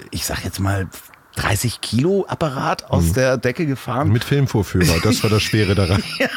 ich 0.10 0.26
sag 0.26 0.44
jetzt 0.44 0.60
mal 0.60 0.88
30 1.36 1.82
Kilo 1.82 2.26
Apparat 2.28 2.90
aus 2.90 3.14
der 3.14 3.38
Decke 3.38 3.66
gefahren. 3.66 4.10
Mit 4.10 4.24
Filmvorführer, 4.24 5.00
das 5.04 5.24
war 5.24 5.30
das 5.30 5.42
Schwere 5.44 5.76
daran. 5.76 6.04
Ja, 6.20 6.28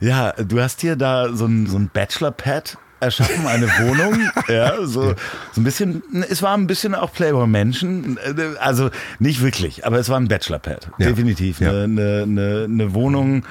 ja 0.00 0.44
du 0.44 0.60
hast 0.60 0.80
hier 0.80 0.96
da 0.96 1.32
so 1.32 1.46
ein, 1.46 1.66
so 1.66 1.78
ein 1.78 1.88
Bachelor-Pad 1.92 2.76
erschaffen, 3.00 3.46
eine 3.46 3.66
Wohnung. 3.66 4.20
ja, 4.48 4.76
so, 4.86 5.14
so 5.52 5.60
ein 5.60 5.64
bisschen, 5.64 6.02
es 6.28 6.42
war 6.42 6.56
ein 6.56 6.66
bisschen 6.66 6.94
auch 6.94 7.12
Playboy-Menschen. 7.12 8.18
Also 8.60 8.90
nicht 9.18 9.42
wirklich, 9.42 9.86
aber 9.86 9.98
es 9.98 10.08
war 10.08 10.18
ein 10.18 10.28
Bachelor-Pad. 10.28 10.90
Ja. 10.98 11.06
Definitiv. 11.08 11.60
Ja. 11.60 11.70
Eine, 11.70 12.22
eine, 12.24 12.64
eine 12.64 12.94
Wohnung, 12.94 13.44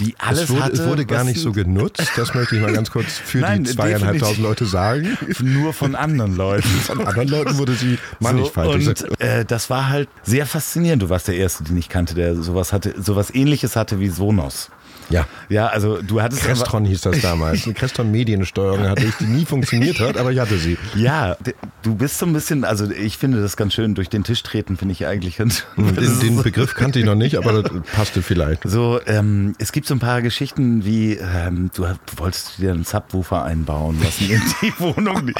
die 0.00 0.14
alles 0.18 0.44
Es 0.44 0.50
wurde, 0.50 0.62
hatte. 0.62 0.72
es 0.74 0.84
wurde 0.88 1.06
gar 1.06 1.24
nicht 1.24 1.40
so 1.40 1.52
genutzt, 1.52 2.10
das 2.16 2.34
möchte 2.34 2.56
ich 2.56 2.62
mal 2.62 2.72
ganz 2.72 2.90
kurz 2.90 3.12
für 3.12 3.38
Nein, 3.38 3.64
die 3.64 3.70
zweieinhalbtausend. 3.70 4.40
Leute 4.40 4.66
sagen. 4.66 5.16
Nur 5.40 5.72
von 5.72 5.94
anderen 5.94 6.36
Leuten. 6.36 6.68
Von 6.84 7.06
anderen 7.06 7.28
Leuten 7.28 7.58
wurde 7.58 7.74
sie 7.74 7.98
mannigfaltig. 8.20 8.98
So, 8.98 9.06
und 9.06 9.20
äh, 9.20 9.44
das 9.44 9.70
war 9.70 9.88
halt 9.88 10.08
sehr 10.22 10.46
faszinierend. 10.46 11.02
Du 11.02 11.08
warst 11.08 11.28
der 11.28 11.36
Erste, 11.36 11.64
den 11.64 11.76
ich 11.76 11.88
kannte, 11.88 12.14
der 12.14 12.34
sowas 12.36 12.72
hatte, 12.72 12.94
sowas 13.00 13.32
ähnliches 13.34 13.76
hatte 13.76 14.00
wie 14.00 14.08
Sonos. 14.08 14.70
Ja. 15.10 15.26
Ja, 15.48 15.66
also 15.66 16.00
du 16.02 16.22
hattest. 16.22 16.42
Crestron 16.42 16.84
hieß 16.84 17.02
das 17.02 17.20
damals. 17.20 17.64
Eine 17.64 17.74
Crestron 17.74 18.10
Mediensteuerung 18.10 18.88
hatte 18.88 19.04
ich, 19.04 19.14
die 19.16 19.24
nie 19.24 19.44
funktioniert 19.44 20.00
hat, 20.00 20.16
aber 20.16 20.32
ich 20.32 20.38
hatte 20.38 20.58
sie. 20.58 20.78
Ja, 20.94 21.36
du 21.82 21.94
bist 21.94 22.18
so 22.18 22.26
ein 22.26 22.32
bisschen, 22.32 22.64
also 22.64 22.90
ich 22.90 23.18
finde 23.18 23.40
das 23.40 23.56
ganz 23.56 23.74
schön, 23.74 23.94
durch 23.94 24.08
den 24.08 24.24
Tisch 24.24 24.42
treten 24.42 24.76
finde 24.76 24.92
ich 24.92 25.06
eigentlich 25.06 25.36
ganz 25.36 25.64
hm, 25.74 25.94
Den, 25.96 26.20
den 26.20 26.42
Begriff 26.42 26.74
kannte 26.74 26.98
ich 26.98 27.04
noch 27.04 27.14
nicht, 27.14 27.36
aber 27.36 27.62
das 27.62 27.72
passte 27.92 28.22
vielleicht. 28.22 28.62
So, 28.64 29.00
ähm, 29.06 29.54
es 29.58 29.72
gibt 29.72 29.86
so 29.86 29.94
ein 29.94 30.00
paar 30.00 30.22
Geschichten 30.22 30.84
wie, 30.84 31.14
ähm, 31.14 31.70
du 31.74 31.86
wolltest 32.16 32.58
dir 32.58 32.72
einen 32.72 32.84
Subwoofer 32.84 33.44
einbauen 33.44 34.00
lassen 34.02 34.30
in 34.30 34.42
die 34.62 34.72
Wohnung. 34.78 35.32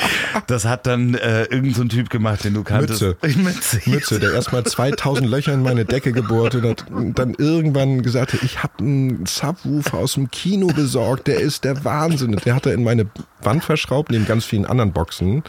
Das 0.47 0.65
hat 0.65 0.87
dann 0.87 1.15
äh, 1.15 1.45
irgend 1.45 1.77
so 1.77 1.83
ein 1.83 1.89
Typ 1.89 2.11
gemacht, 2.11 2.45
den 2.45 2.55
du 2.55 2.63
kanntest. 2.63 3.03
Mütze. 3.03 3.17
Mütze. 3.39 3.81
Mütze, 3.87 4.21
der 4.21 4.33
erstmal 4.33 4.65
2000 4.65 5.29
Löcher 5.29 5.53
in 5.53 5.63
meine 5.63 5.85
Decke 5.85 6.13
gebohrt 6.13 6.55
und 6.55 6.65
hat 6.65 6.85
dann 7.15 7.35
irgendwann 7.35 8.03
gesagt 8.03 8.35
hat, 8.35 8.43
ich 8.43 8.63
habe 8.63 8.75
einen 8.81 9.27
Subwoofer 9.27 9.54
aus 9.93 10.15
dem 10.15 10.31
Kino 10.31 10.69
besorgt, 10.69 11.27
der 11.27 11.41
ist 11.41 11.65
der 11.65 11.85
Wahnsinn. 11.85 12.33
Der 12.45 12.55
hat 12.55 12.67
er 12.67 12.75
in 12.75 12.85
meine 12.85 13.07
Wand 13.43 13.65
verschraubt, 13.65 14.11
neben 14.11 14.27
ganz 14.27 14.45
vielen 14.45 14.67
anderen 14.67 14.93
Boxen. 14.93 15.43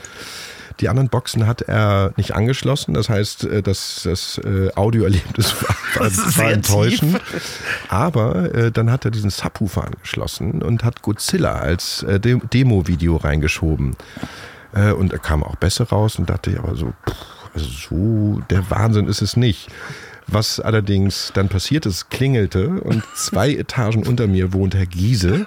Die 0.80 0.90
anderen 0.90 1.10
Boxen 1.10 1.48
hat 1.48 1.62
er 1.62 2.12
nicht 2.18 2.34
angeschlossen. 2.34 2.94
Das 2.94 3.10
heißt, 3.10 3.46
äh, 3.46 3.62
das, 3.62 4.02
das 4.04 4.40
äh, 4.40 4.72
Audioerlebnis 4.76 5.56
war, 5.62 6.12
war, 6.38 6.52
enttäuschend. 6.52 7.22
Aber 7.90 8.54
äh, 8.54 8.72
dann 8.72 8.92
hat 8.92 9.06
er 9.06 9.12
diesen 9.12 9.30
Subwoofer 9.30 9.86
angeschlossen 9.86 10.62
und 10.62 10.84
hat 10.84 11.02
Godzilla 11.02 11.54
als 11.54 12.04
äh, 12.04 12.20
Demo-Video 12.20 13.16
reingeschoben. 13.16 13.96
Äh, 14.74 14.92
und 14.92 15.14
er 15.14 15.20
kam 15.20 15.44
auch 15.44 15.56
besser 15.56 15.86
raus 15.86 16.20
und 16.20 16.30
dachte 16.30 16.52
ich 16.52 16.60
aber 16.60 16.76
so, 16.76 16.94
pff, 17.08 17.16
also 17.54 17.66
so 17.66 18.42
der 18.50 18.70
Wahnsinn 18.70 19.08
ist 19.08 19.22
es 19.22 19.38
nicht. 19.38 19.70
Was 20.28 20.60
allerdings 20.60 21.32
dann 21.36 21.50
passiert 21.50 21.86
ist, 21.86 22.10
klingelte 22.10 22.70
und 22.82 23.04
zwei 23.16 23.52
Etagen 23.56 24.08
unter 24.08 24.28
mir 24.28 24.54
wohnt 24.54 24.74
Herr 24.74 24.88
Giese, 24.88 25.46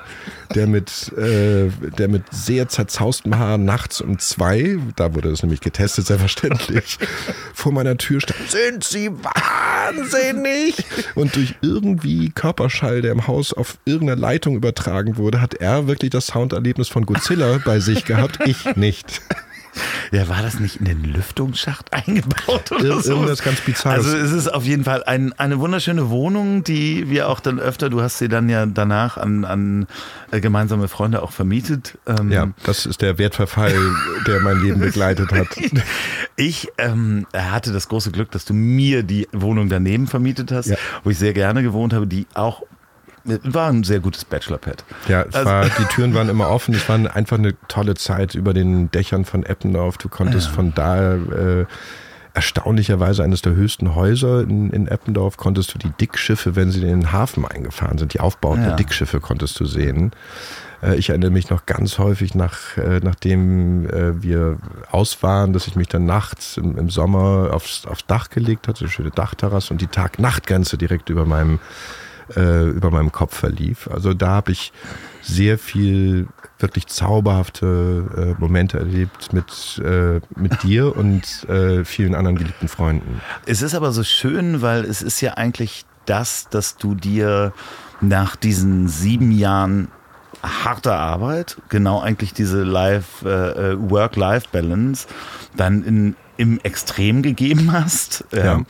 der 0.55 0.66
mit, 0.66 1.12
äh, 1.18 1.68
der 1.99 2.09
mit 2.09 2.22
sehr 2.31 2.68
zerzaustem 2.68 3.39
Haar 3.39 3.59
nachts 3.59 4.01
um 4.01 4.18
zwei, 4.18 4.79
da 4.97 5.14
wurde 5.14 5.31
es 5.31 5.43
nämlich 5.43 5.61
getestet, 5.61 6.07
selbstverständlich, 6.07 6.99
vor 7.55 7.72
meiner 7.72 7.97
Tür 7.97 8.20
stand. 8.20 8.51
Sind 8.51 8.85
Sie 8.85 9.11
wahnsinnig? 9.11 10.76
Und 11.16 11.35
durch 11.35 11.55
irgendwie 11.61 12.31
Körperschall, 12.31 13.03
der 13.03 13.12
im 13.12 13.26
Haus 13.26 13.53
auf 13.53 13.79
irgendeiner 13.85 14.20
Leitung 14.20 14.57
übertragen 14.57 15.16
wurde, 15.16 15.41
hat 15.41 15.55
er 15.55 15.89
wirklich 15.89 16.11
das 16.11 16.29
Sounderlebnis 16.29 16.89
von 16.89 17.05
Godzilla 17.05 17.61
bei 17.64 17.81
sich 17.81 18.05
gehabt, 18.05 18.39
ich 18.47 18.76
nicht. 18.76 19.22
Ja, 20.12 20.29
war 20.29 20.43
das 20.43 20.61
nicht 20.61 20.76
in 20.76 20.85
den 20.85 21.05
Lüftungsschacht 21.05 21.93
eingebaut 21.93 22.72
oder 22.72 22.85
Ir 22.85 23.01
so? 23.01 23.12
Irgendwas 23.12 23.43
ganz 23.43 23.61
Bizarres. 23.61 24.07
Also 24.07 24.16
es 24.16 24.33
ist 24.33 24.49
auf 24.49 24.64
jeden 24.64 24.85
Fall 24.85 25.05
ein, 25.05 25.33
eine 25.35 25.59
wunderschöne 25.59 26.11
Wohnung, 26.11 26.64
die 26.64 27.09
wir 27.11 27.29
auch 27.29 27.41
dann 27.41 27.59
öfter, 27.59 27.91
du 27.91 28.01
hast 28.01 28.18
sie 28.18 28.29
dann 28.29 28.49
ja 28.49 28.66
danach 28.66 29.16
an, 29.16 29.45
an 29.45 29.87
äh, 30.31 30.41
gemeinsame 30.41 30.89
Freunde 30.89 31.22
auch 31.22 31.33
vermietet. 31.33 31.99
Ähm 32.07 32.31
ja, 32.31 32.49
das 32.64 32.87
ist 32.87 33.03
der 33.03 33.18
Wertverfall, 33.18 33.74
der 34.26 34.41
mein 34.41 34.61
Leben 34.61 34.81
begleitet 34.81 35.33
hat. 35.33 35.49
Ich 36.41 36.68
ähm, 36.79 37.26
hatte 37.35 37.72
das 37.72 37.89
große 37.89 38.12
Glück, 38.12 38.31
dass 38.31 38.45
du 38.45 38.55
mir 38.55 39.03
die 39.03 39.26
Wohnung 39.33 39.68
daneben 39.68 40.07
vermietet 40.07 40.53
hast, 40.53 40.66
ja. 40.66 40.76
wo 41.03 41.11
ich 41.11 41.18
sehr 41.18 41.33
gerne 41.33 41.64
gewohnt 41.64 41.93
habe, 41.93 42.07
die 42.07 42.29
auch 42.33 42.62
war 43.24 43.68
ein 43.68 43.84
sehr 43.84 44.00
gutes 44.00 44.24
Bachelor-Pad. 44.24 44.84
Ja, 45.08 45.22
also 45.22 45.44
war, 45.44 45.64
die 45.64 45.84
Türen 45.86 46.14
waren 46.14 46.28
immer 46.28 46.50
offen. 46.50 46.74
Es 46.74 46.88
war 46.88 46.96
einfach 47.14 47.38
eine 47.38 47.54
tolle 47.68 47.94
Zeit 47.94 48.34
über 48.34 48.54
den 48.54 48.90
Dächern 48.90 49.24
von 49.24 49.44
Eppendorf. 49.44 49.98
Du 49.98 50.08
konntest 50.08 50.48
ja. 50.48 50.52
von 50.54 50.74
da 50.74 51.14
äh, 51.14 51.66
erstaunlicherweise 52.34 53.24
eines 53.24 53.42
der 53.42 53.54
höchsten 53.54 53.94
Häuser 53.94 54.42
in, 54.42 54.70
in 54.70 54.86
Eppendorf 54.86 55.36
konntest 55.36 55.74
du 55.74 55.78
die 55.78 55.90
Dickschiffe, 55.90 56.54
wenn 56.54 56.70
sie 56.70 56.80
in 56.80 56.86
den 56.86 57.12
Hafen 57.12 57.44
eingefahren 57.44 57.98
sind, 57.98 58.14
die 58.14 58.20
Aufbauten 58.20 58.62
ja. 58.62 58.68
der 58.68 58.76
Dickschiffe 58.76 59.18
konntest 59.18 59.58
du 59.58 59.64
sehen. 59.64 60.12
Äh, 60.82 60.96
ich 60.96 61.08
erinnere 61.08 61.30
mich 61.30 61.50
noch 61.50 61.66
ganz 61.66 61.98
häufig, 61.98 62.34
nach, 62.36 62.76
äh, 62.76 63.00
nachdem 63.02 63.88
äh, 63.90 64.22
wir 64.22 64.58
aus 64.90 65.22
waren, 65.22 65.52
dass 65.52 65.66
ich 65.66 65.76
mich 65.76 65.88
dann 65.88 66.06
nachts 66.06 66.56
im, 66.56 66.78
im 66.78 66.90
Sommer 66.90 67.50
aufs, 67.52 67.86
aufs 67.86 68.06
Dach 68.06 68.30
gelegt 68.30 68.68
hatte, 68.68 68.84
eine 68.84 68.90
schöne 68.90 69.10
Dachterrasse 69.10 69.72
und 69.72 69.80
die 69.80 69.86
Tag-Nacht-Grenze 69.88 70.78
direkt 70.78 71.10
über 71.10 71.24
meinem 71.24 71.58
äh, 72.37 72.68
über 72.68 72.91
meinem 72.91 73.12
Kopf 73.12 73.37
verlief. 73.37 73.89
Also 73.93 74.14
da 74.14 74.29
habe 74.29 74.53
ich 74.53 74.72
sehr 75.22 75.59
viel 75.59 76.29
wirklich 76.59 76.87
zauberhafte 76.87 78.35
äh, 78.37 78.41
Momente 78.41 78.79
erlebt 78.79 79.33
mit, 79.33 79.81
äh, 79.85 80.20
mit 80.37 80.62
dir 80.62 80.97
und 80.97 81.49
äh, 81.49 81.85
vielen 81.85 82.14
anderen 82.14 82.37
geliebten 82.37 82.68
Freunden. 82.68 83.20
Es 83.47 83.62
ist 83.62 83.74
aber 83.74 83.93
so 83.93 84.03
schön, 84.03 84.62
weil 84.62 84.85
es 84.85 85.03
ist 85.03 85.20
ja 85.20 85.35
eigentlich 85.35 85.85
das, 86.07 86.49
dass 86.49 86.76
du 86.76 86.95
dir 86.95 87.53
nach 88.01 88.37
diesen 88.37 88.89
sieben 88.89 89.31
Jahren 89.31 89.89
harter 90.43 90.97
Arbeit, 90.99 91.59
genau 91.68 92.01
eigentlich 92.01 92.33
diese 92.33 92.62
Life, 92.62 93.29
äh, 93.29 93.72
äh, 93.72 93.91
Work-Life-Balance, 93.91 95.09
dann 95.57 95.83
in 95.83 96.16
im 96.39 96.59
Extrem 96.61 97.22
gegeben 97.22 97.72
hast. 97.72 98.24
Ja. 98.32 98.55
Ähm, 98.55 98.66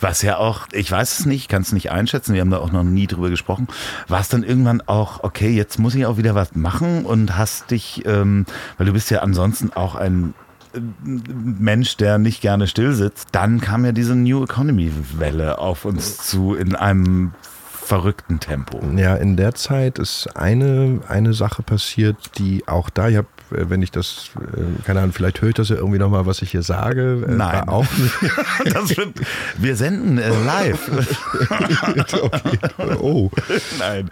was 0.00 0.22
ja 0.22 0.38
auch, 0.38 0.66
ich 0.72 0.90
weiß 0.90 1.20
es 1.20 1.26
nicht, 1.26 1.48
kann 1.48 1.62
es 1.62 1.72
nicht 1.72 1.92
einschätzen, 1.92 2.34
wir 2.34 2.40
haben 2.40 2.50
da 2.50 2.58
auch 2.58 2.72
noch 2.72 2.82
nie 2.82 3.06
drüber 3.06 3.30
gesprochen, 3.30 3.68
war 4.08 4.20
es 4.20 4.28
dann 4.28 4.42
irgendwann 4.42 4.82
auch, 4.86 5.22
okay, 5.22 5.50
jetzt 5.50 5.78
muss 5.78 5.94
ich 5.94 6.06
auch 6.06 6.16
wieder 6.16 6.34
was 6.34 6.54
machen 6.54 7.04
und 7.04 7.36
hast 7.36 7.70
dich, 7.70 8.02
ähm, 8.06 8.46
weil 8.78 8.86
du 8.86 8.92
bist 8.92 9.10
ja 9.10 9.20
ansonsten 9.20 9.70
auch 9.74 9.94
ein 9.94 10.32
äh, 10.74 10.80
Mensch, 11.04 11.98
der 11.98 12.18
nicht 12.18 12.40
gerne 12.40 12.66
still 12.66 12.94
sitzt, 12.94 13.28
dann 13.32 13.60
kam 13.60 13.84
ja 13.84 13.92
diese 13.92 14.16
New 14.16 14.42
Economy 14.42 14.90
Welle 15.18 15.58
auf 15.58 15.84
uns 15.84 16.16
zu 16.16 16.54
in 16.54 16.74
einem 16.74 17.32
verrückten 17.90 18.38
Tempo. 18.38 18.80
Ja, 18.94 19.16
in 19.16 19.36
der 19.36 19.56
Zeit 19.56 19.98
ist 19.98 20.36
eine, 20.36 21.00
eine 21.08 21.34
Sache 21.34 21.64
passiert, 21.64 22.38
die 22.38 22.62
auch 22.68 22.88
da, 22.88 23.08
ich 23.08 23.16
habe 23.16 23.26
äh, 23.50 23.68
wenn 23.68 23.82
ich 23.82 23.90
das, 23.90 24.30
äh, 24.38 24.82
keine 24.84 25.00
Ahnung, 25.00 25.12
vielleicht 25.12 25.42
höre 25.42 25.48
ich 25.48 25.56
das 25.56 25.70
ja 25.70 25.74
irgendwie 25.76 25.98
nochmal, 25.98 26.24
was 26.24 26.40
ich 26.40 26.52
hier 26.52 26.62
sage. 26.62 27.26
Äh, 27.26 27.32
Nein. 27.32 27.68
Auch 27.68 27.84
das 28.64 28.96
wird, 28.96 29.08
wir 29.58 29.74
senden 29.74 30.18
live. 30.46 30.88
okay. 32.22 32.58
Oh. 33.00 33.28
Nein. 33.80 34.08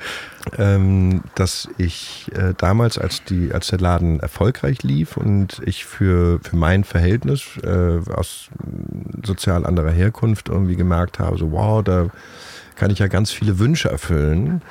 Ähm, 0.57 1.23
dass 1.37 1.69
ich 1.79 2.33
äh, 2.35 2.55
damals, 2.57 2.99
als, 2.99 3.23
die, 3.23 3.53
als 3.53 3.69
der 3.69 3.79
Laden 3.79 4.19
erfolgreich 4.19 4.83
lief 4.83 5.17
und 5.17 5.61
ich 5.65 5.85
für, 5.85 6.41
für 6.43 6.57
mein 6.57 6.83
Verhältnis 6.83 7.45
äh, 7.63 8.01
aus 8.11 8.49
sozial 9.25 9.67
anderer 9.67 9.93
Herkunft 9.93 10.49
irgendwie 10.49 10.75
gemerkt 10.75 11.21
habe, 11.21 11.39
so 11.39 11.53
wow, 11.53 11.85
da 11.85 12.09
kann 12.79 12.91
ich 12.91 13.01
ja 13.01 13.09
ganz 13.09 13.33
viele 13.33 13.59
Wünsche 13.59 13.91
erfüllen. 13.91 14.63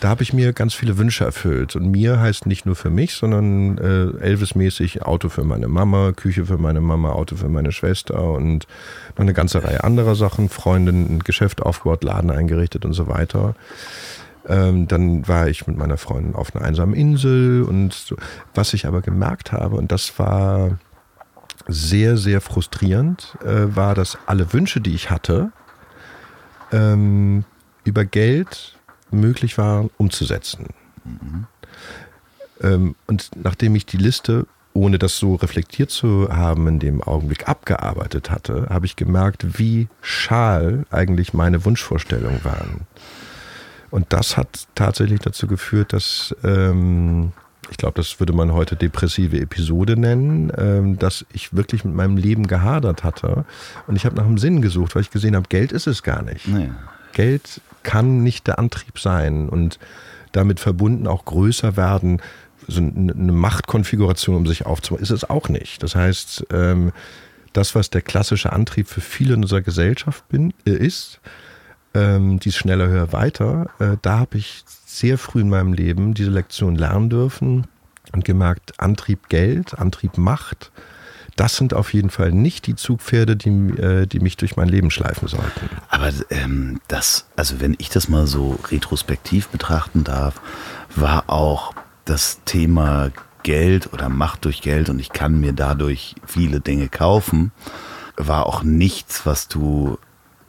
Da 0.00 0.08
habe 0.08 0.22
ich 0.22 0.32
mir 0.32 0.52
ganz 0.52 0.72
viele 0.72 0.98
Wünsche 0.98 1.24
erfüllt. 1.24 1.74
Und 1.74 1.90
mir 1.90 2.20
heißt 2.20 2.46
nicht 2.46 2.64
nur 2.64 2.76
für 2.76 2.90
mich, 2.90 3.14
sondern 3.14 3.76
äh, 3.78 4.24
Elvis-mäßig 4.24 5.02
Auto 5.02 5.28
für 5.28 5.42
meine 5.42 5.66
Mama, 5.66 6.12
Küche 6.12 6.46
für 6.46 6.58
meine 6.58 6.80
Mama, 6.80 7.10
Auto 7.10 7.34
für 7.34 7.48
meine 7.48 7.72
Schwester 7.72 8.30
und 8.32 8.68
noch 9.16 9.22
eine 9.22 9.34
ganze 9.34 9.64
Reihe 9.64 9.82
anderer 9.82 10.14
Sachen. 10.14 10.48
Freundin, 10.48 11.16
ein 11.16 11.18
Geschäft 11.18 11.60
aufgebaut, 11.60 12.04
Laden 12.04 12.30
eingerichtet 12.30 12.84
und 12.84 12.92
so 12.92 13.08
weiter. 13.08 13.56
Ähm, 14.48 14.86
dann 14.86 15.26
war 15.26 15.48
ich 15.48 15.66
mit 15.66 15.76
meiner 15.76 15.96
Freundin 15.96 16.36
auf 16.36 16.54
einer 16.54 16.64
einsamen 16.64 16.94
Insel 16.94 17.64
und 17.64 17.92
so. 17.92 18.16
was 18.54 18.74
ich 18.74 18.86
aber 18.86 19.00
gemerkt 19.00 19.50
habe, 19.50 19.74
und 19.74 19.90
das 19.90 20.20
war 20.20 20.78
sehr, 21.66 22.16
sehr 22.16 22.40
frustrierend, 22.40 23.36
äh, 23.44 23.74
war, 23.74 23.96
dass 23.96 24.18
alle 24.26 24.52
Wünsche, 24.52 24.80
die 24.80 24.94
ich 24.94 25.10
hatte, 25.10 25.50
ähm, 26.70 27.44
über 27.86 28.04
Geld 28.04 28.76
möglich 29.10 29.58
war 29.58 29.88
umzusetzen. 29.96 30.66
Mhm. 31.04 31.46
Ähm, 32.62 32.94
und 33.06 33.30
nachdem 33.36 33.74
ich 33.76 33.86
die 33.86 33.96
Liste, 33.96 34.46
ohne 34.72 34.98
das 34.98 35.18
so 35.18 35.36
reflektiert 35.36 35.90
zu 35.90 36.28
haben, 36.30 36.66
in 36.68 36.78
dem 36.78 37.02
Augenblick 37.02 37.48
abgearbeitet 37.48 38.30
hatte, 38.30 38.66
habe 38.68 38.86
ich 38.86 38.96
gemerkt, 38.96 39.58
wie 39.58 39.88
schal 40.02 40.84
eigentlich 40.90 41.32
meine 41.32 41.64
Wunschvorstellungen 41.64 42.44
waren. 42.44 42.86
Und 43.90 44.12
das 44.12 44.36
hat 44.36 44.66
tatsächlich 44.74 45.20
dazu 45.20 45.46
geführt, 45.46 45.92
dass 45.92 46.34
ähm, 46.42 47.32
ich 47.70 47.78
glaube, 47.78 47.94
das 47.96 48.20
würde 48.20 48.32
man 48.32 48.52
heute 48.52 48.76
depressive 48.76 49.40
Episode 49.40 49.96
nennen, 49.96 50.52
ähm, 50.56 50.98
dass 50.98 51.24
ich 51.32 51.54
wirklich 51.54 51.84
mit 51.84 51.94
meinem 51.94 52.16
Leben 52.16 52.46
gehadert 52.46 53.02
hatte. 53.02 53.44
Und 53.86 53.96
ich 53.96 54.04
habe 54.04 54.16
nach 54.16 54.24
einem 54.24 54.38
Sinn 54.38 54.62
gesucht, 54.62 54.94
weil 54.94 55.02
ich 55.02 55.10
gesehen 55.10 55.34
habe, 55.34 55.48
Geld 55.48 55.72
ist 55.72 55.86
es 55.86 56.02
gar 56.02 56.22
nicht. 56.22 56.46
Nee. 56.46 56.70
Geld 57.12 57.60
kann 57.86 58.24
nicht 58.24 58.48
der 58.48 58.58
Antrieb 58.58 58.98
sein 58.98 59.48
und 59.48 59.78
damit 60.32 60.58
verbunden 60.58 61.06
auch 61.06 61.24
größer 61.24 61.76
werden, 61.76 62.20
so 62.66 62.80
eine 62.80 63.32
Machtkonfiguration, 63.32 64.34
um 64.34 64.46
sich 64.46 64.66
aufzubauen, 64.66 65.00
ist 65.00 65.10
es 65.10 65.30
auch 65.30 65.48
nicht. 65.48 65.84
Das 65.84 65.94
heißt, 65.94 66.48
ähm, 66.52 66.90
das, 67.52 67.76
was 67.76 67.90
der 67.90 68.02
klassische 68.02 68.52
Antrieb 68.52 68.88
für 68.88 69.00
viele 69.00 69.34
in 69.34 69.42
unserer 69.42 69.62
Gesellschaft 69.62 70.28
bin, 70.28 70.52
äh, 70.66 70.72
ist, 70.72 71.20
ähm, 71.94 72.40
dies 72.40 72.56
schneller, 72.56 72.88
höher, 72.88 73.12
weiter, 73.12 73.70
äh, 73.78 73.96
da 74.02 74.18
habe 74.18 74.36
ich 74.38 74.64
sehr 74.84 75.16
früh 75.16 75.40
in 75.42 75.48
meinem 75.48 75.72
Leben 75.72 76.12
diese 76.12 76.30
Lektion 76.30 76.74
lernen 76.74 77.08
dürfen 77.08 77.68
und 78.12 78.24
gemerkt, 78.24 78.80
Antrieb 78.80 79.28
Geld, 79.28 79.78
Antrieb 79.78 80.18
Macht, 80.18 80.72
das 81.36 81.56
sind 81.56 81.74
auf 81.74 81.92
jeden 81.92 82.10
Fall 82.10 82.32
nicht 82.32 82.66
die 82.66 82.74
Zugpferde, 82.74 83.36
die, 83.36 83.48
äh, 83.48 84.06
die 84.06 84.20
mich 84.20 84.36
durch 84.36 84.56
mein 84.56 84.68
Leben 84.68 84.90
schleifen 84.90 85.28
sollten. 85.28 85.68
Aber 85.88 86.10
ähm, 86.30 86.80
das, 86.88 87.26
also 87.36 87.60
wenn 87.60 87.76
ich 87.78 87.90
das 87.90 88.08
mal 88.08 88.26
so 88.26 88.58
retrospektiv 88.70 89.48
betrachten 89.48 90.02
darf, 90.02 90.40
war 90.94 91.24
auch 91.28 91.74
das 92.06 92.40
Thema 92.46 93.10
Geld 93.42 93.92
oder 93.92 94.08
Macht 94.08 94.44
durch 94.44 94.62
Geld 94.62 94.88
und 94.88 94.98
ich 94.98 95.10
kann 95.10 95.38
mir 95.38 95.52
dadurch 95.52 96.16
viele 96.26 96.60
Dinge 96.60 96.88
kaufen, 96.88 97.52
war 98.16 98.46
auch 98.46 98.62
nichts, 98.62 99.26
was 99.26 99.46
du 99.46 99.98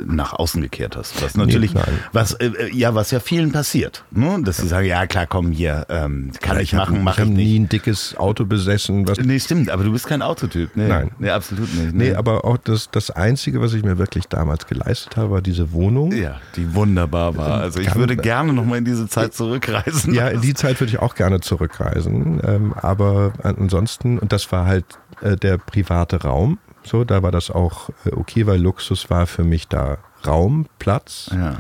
nach 0.05 0.33
außen 0.33 0.61
gekehrt 0.61 0.95
hast. 0.95 1.21
Was 1.23 1.35
natürlich, 1.35 1.73
Nee, 1.73 1.81
was 2.13 2.33
äh, 2.33 2.45
äh, 2.47 2.75
ja, 2.75 2.93
was 2.95 3.11
ja 3.11 3.19
vielen 3.19 3.51
passiert, 3.51 4.03
ne? 4.11 4.39
dass 4.43 4.57
sie 4.57 4.67
sagen, 4.67 4.85
ja 4.87 5.07
klar, 5.07 5.25
komm 5.27 5.51
hier, 5.51 5.85
ähm, 5.89 6.31
kann 6.41 6.59
ich, 6.59 6.73
machen, 6.73 6.97
hab, 6.97 7.03
mach 7.03 7.13
ich 7.15 7.21
habe 7.21 7.31
ich 7.31 7.35
nie 7.37 7.59
ein 7.59 7.69
dickes 7.69 8.15
Auto 8.17 8.45
besessen. 8.45 9.07
Was, 9.07 9.17
Nee, 9.19 9.39
stimmt, 9.39 9.69
aber 9.69 9.83
du 9.83 9.91
bist 9.91 10.07
kein 10.07 10.21
Autotyp. 10.21 10.71
Nee, 10.75 10.87
Nein. 10.87 11.11
Nee, 11.19 11.29
absolut 11.31 11.73
nicht. 11.73 11.93
nee, 11.95 12.13
aber 12.13 12.45
auch 12.45 12.57
das, 12.57 12.89
das 12.91 13.09
Einzige, 13.11 13.59
was 13.61 13.73
ich 13.73 13.83
mir 13.83 13.97
wirklich 13.97 14.27
damals 14.27 14.67
geleistet 14.67 15.17
habe, 15.17 15.31
war 15.31 15.41
diese 15.41 15.71
Wohnung. 15.71 16.11
ja, 16.11 16.39
die 16.55 16.75
wunderbar 16.75 17.35
war. 17.37 17.61
Also 17.61 17.79
ich 17.79 17.87
Kann- 17.87 17.97
würde 17.99 18.15
gerne 18.17 18.53
nochmal 18.53 18.77
in 18.79 18.85
diese 18.85 19.07
Zeit 19.07 19.33
zurückreisen. 19.33 20.13
Ja, 20.13 20.27
in 20.27 20.41
die 20.41 20.53
Zeit 20.53 20.79
würde 20.79 20.91
ich 20.91 20.99
auch 20.99 21.15
gerne 21.15 21.41
zurückreisen. 21.41 22.39
Ähm, 22.45 22.73
aber 22.73 23.33
ansonsten, 23.43 24.19
und 24.19 24.31
das 24.31 24.51
war 24.51 24.65
halt 24.65 24.85
äh, 25.21 25.35
der 25.35 25.57
private 25.57 26.21
Raum. 26.23 26.59
So, 26.87 27.03
da 27.03 27.21
war 27.21 27.31
das 27.31 27.51
auch 27.51 27.89
äh, 28.05 28.11
okay, 28.15 28.47
weil 28.47 28.59
Luxus 28.59 29.09
war 29.09 29.27
für 29.27 29.43
mich 29.43 29.67
da 29.67 29.97
Raum, 30.25 30.65
Platz, 30.79 31.29
ja. 31.33 31.57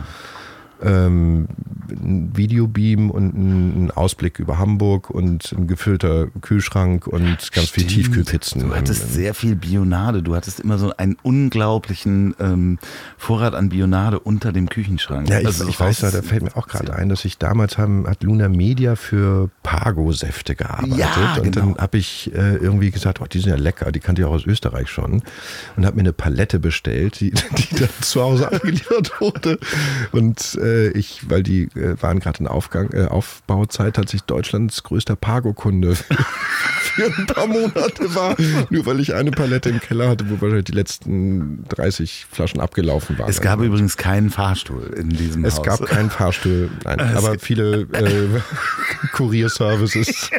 Ähm, 0.83 1.47
ein 1.89 2.35
Videobeam 2.35 3.09
und 3.09 3.33
ein, 3.33 3.91
Ausblick 3.91 4.39
über 4.39 4.59
Hamburg 4.59 5.09
und 5.09 5.53
ein 5.53 5.67
gefüllter 5.67 6.27
Kühlschrank 6.41 7.07
und 7.07 7.51
ganz 7.51 7.69
viel 7.69 7.83
Stimmt. 7.83 7.89
Tiefkühlpizzen. 7.89 8.61
Du 8.61 8.75
hattest 8.75 9.13
sehr 9.13 9.33
viel 9.33 9.55
Bionade. 9.55 10.21
Du 10.21 10.35
hattest 10.35 10.59
immer 10.59 10.77
so 10.77 10.95
einen 10.97 11.17
unglaublichen 11.23 12.35
ähm, 12.39 12.79
Vorrat 13.17 13.55
an 13.55 13.69
Bionade 13.69 14.19
unter 14.19 14.51
dem 14.51 14.69
Küchenschrank. 14.69 15.29
Ja, 15.29 15.39
ich, 15.39 15.45
Also 15.45 15.67
ich 15.67 15.79
weiß, 15.79 15.99
da 15.99 16.11
fällt 16.21 16.43
mir 16.43 16.57
auch 16.57 16.67
gerade 16.67 16.93
ein, 16.93 17.09
dass 17.09 17.25
ich 17.25 17.37
damals 17.37 17.77
haben, 17.77 18.07
hat 18.07 18.23
Luna 18.23 18.49
Media 18.49 18.95
für 18.95 19.49
Pago-Säfte 19.63 20.55
gearbeitet. 20.55 20.97
Ja, 20.97 21.35
und 21.35 21.53
genau. 21.53 21.67
dann 21.67 21.77
habe 21.77 21.97
ich 21.97 22.31
äh, 22.35 22.55
irgendwie 22.55 22.91
gesagt, 22.91 23.21
oh, 23.21 23.25
die 23.25 23.39
sind 23.39 23.49
ja 23.49 23.55
lecker, 23.55 23.91
die 23.91 23.99
kannte 23.99 24.21
ich 24.21 24.27
auch 24.27 24.33
aus 24.33 24.45
Österreich 24.45 24.89
schon. 24.89 25.23
Und 25.75 25.85
habe 25.85 25.95
mir 25.95 26.01
eine 26.01 26.13
Palette 26.13 26.59
bestellt, 26.59 27.19
die, 27.19 27.31
die 27.57 27.75
dann 27.75 27.89
zu 28.01 28.21
Hause 28.21 28.51
angeliefert 28.51 29.19
wurde. 29.19 29.59
Und 30.11 30.55
äh, 30.55 30.66
ich, 30.93 31.29
weil 31.29 31.43
die 31.43 31.63
äh, 31.75 32.01
waren 32.01 32.19
gerade 32.19 32.39
in 32.39 32.47
Aufgang, 32.47 32.91
äh, 32.93 33.05
Aufbauzeit, 33.05 33.97
hat 33.97 34.09
sich 34.09 34.21
Deutschlands 34.21 34.83
größter 34.83 35.15
Pago-Kunde 35.15 35.95
für 36.97 37.05
ein 37.05 37.25
paar 37.27 37.47
Monate 37.47 38.15
war. 38.15 38.35
Nur 38.69 38.85
weil 38.85 38.99
ich 38.99 39.13
eine 39.13 39.31
Palette 39.31 39.69
im 39.69 39.79
Keller 39.79 40.09
hatte, 40.09 40.29
wo 40.29 40.41
wahrscheinlich 40.41 40.65
die 40.65 40.73
letzten 40.73 41.63
30 41.69 42.25
Flaschen 42.31 42.59
abgelaufen 42.59 43.17
waren. 43.17 43.29
Es 43.29 43.41
gab 43.41 43.61
übrigens 43.61 43.97
keinen 43.97 44.29
Fahrstuhl 44.29 44.93
in 44.97 45.09
diesem 45.09 45.45
Es 45.45 45.57
Haus. 45.57 45.65
gab 45.65 45.85
keinen 45.85 46.09
Fahrstuhl, 46.09 46.69
nein, 46.83 46.99
aber 46.99 47.39
viele 47.39 47.81
äh, 47.93 48.41
Kurierservices, 49.13 50.29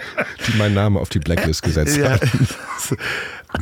die 0.47 0.59
meinen 0.59 0.75
Namen 0.75 0.97
auf 0.97 1.09
die 1.09 1.21
Blacklist 1.21 1.63
gesetzt 1.63 1.97
ja. 1.97 2.13
haben. 2.13 2.31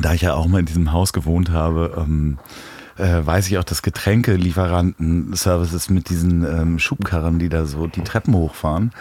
Da 0.01 0.13
ich 0.13 0.21
ja 0.21 0.33
auch 0.33 0.47
mal 0.47 0.59
in 0.59 0.65
diesem 0.65 0.91
Haus 0.91 1.13
gewohnt 1.13 1.49
habe, 1.49 1.95
ähm, 1.97 2.37
äh, 2.97 3.25
weiß 3.25 3.47
ich 3.47 3.57
auch, 3.57 3.63
dass 3.63 3.81
Getränkelieferanten-Services 3.81 5.89
mit 5.89 6.09
diesen 6.09 6.43
ähm, 6.43 6.79
Schubkarren, 6.79 7.39
die 7.39 7.49
da 7.49 7.65
so 7.65 7.87
die 7.87 8.01
Treppen 8.01 8.33
hochfahren, 8.35 8.91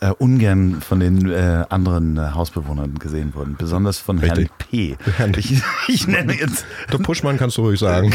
äh, 0.00 0.10
ungern 0.10 0.80
von 0.80 1.00
den 1.00 1.30
äh, 1.30 1.64
anderen 1.68 2.16
äh, 2.16 2.30
Hausbewohnern 2.34 2.98
gesehen 2.98 3.34
wurden. 3.34 3.56
Besonders 3.56 3.98
von 3.98 4.18
Richtig. 4.18 4.48
Herrn 4.48 4.68
P. 4.70 4.96
Herrn- 5.16 5.34
Ich, 5.36 5.62
ich 5.88 6.06
nenne 6.06 6.34
jetzt 6.34 6.64
Der 6.92 6.98
Puschmann 6.98 7.38
kannst 7.38 7.56
du 7.56 7.62
ruhig 7.62 7.80
sagen. 7.80 8.14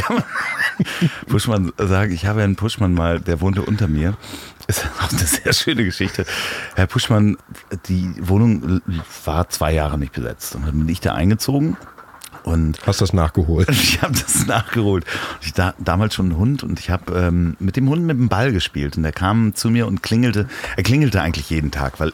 Puschmann 1.28 1.72
sagen, 1.78 2.12
ich 2.12 2.26
habe 2.26 2.44
einen 2.44 2.56
Puschmann 2.56 2.94
mal, 2.94 3.20
der 3.20 3.42
wohnte 3.42 3.62
unter 3.62 3.88
mir. 3.88 4.16
Ist 4.68 4.86
auch 5.02 5.10
eine 5.12 5.20
sehr 5.22 5.54
schöne 5.54 5.84
Geschichte. 5.84 6.26
Herr 6.76 6.88
Puschmann, 6.88 7.38
die 7.88 8.14
Wohnung 8.20 8.82
war 9.26 9.50
zwei 9.50 9.74
Jahre 9.74 9.98
nicht 9.98 10.14
besetzt. 10.14 10.56
Und 10.56 10.68
dann 10.68 10.78
bin 10.78 10.90
ich 10.90 11.02
da 11.02 11.14
eingezogen 11.14 11.76
und 12.50 12.80
Hast 12.86 13.02
das 13.02 13.14
nachgeholt. 13.14 13.70
ich 13.72 14.02
habe 14.02 14.14
das 14.14 14.48
nachgeholt. 14.48 15.06
Ich 15.42 15.54
da, 15.54 15.74
damals 15.78 16.16
schon 16.16 16.28
einen 16.28 16.38
Hund 16.38 16.64
und 16.64 16.80
ich 16.80 16.90
habe 16.90 17.14
ähm, 17.18 17.56
mit 17.60 17.76
dem 17.76 17.88
Hund 17.90 18.04
mit 18.04 18.18
dem 18.18 18.30
Ball 18.30 18.52
gespielt 18.52 18.98
und 18.98 19.06
er 19.06 19.12
kam 19.12 19.54
zu 19.56 19.70
mir 19.70 19.88
und 19.88 20.02
klingelte. 20.02 20.48
Er 20.76 20.84
klingelte 20.84 21.22
eigentlich 21.22 21.50
jeden 21.50 21.72
Tag, 21.72 22.00
weil 22.00 22.14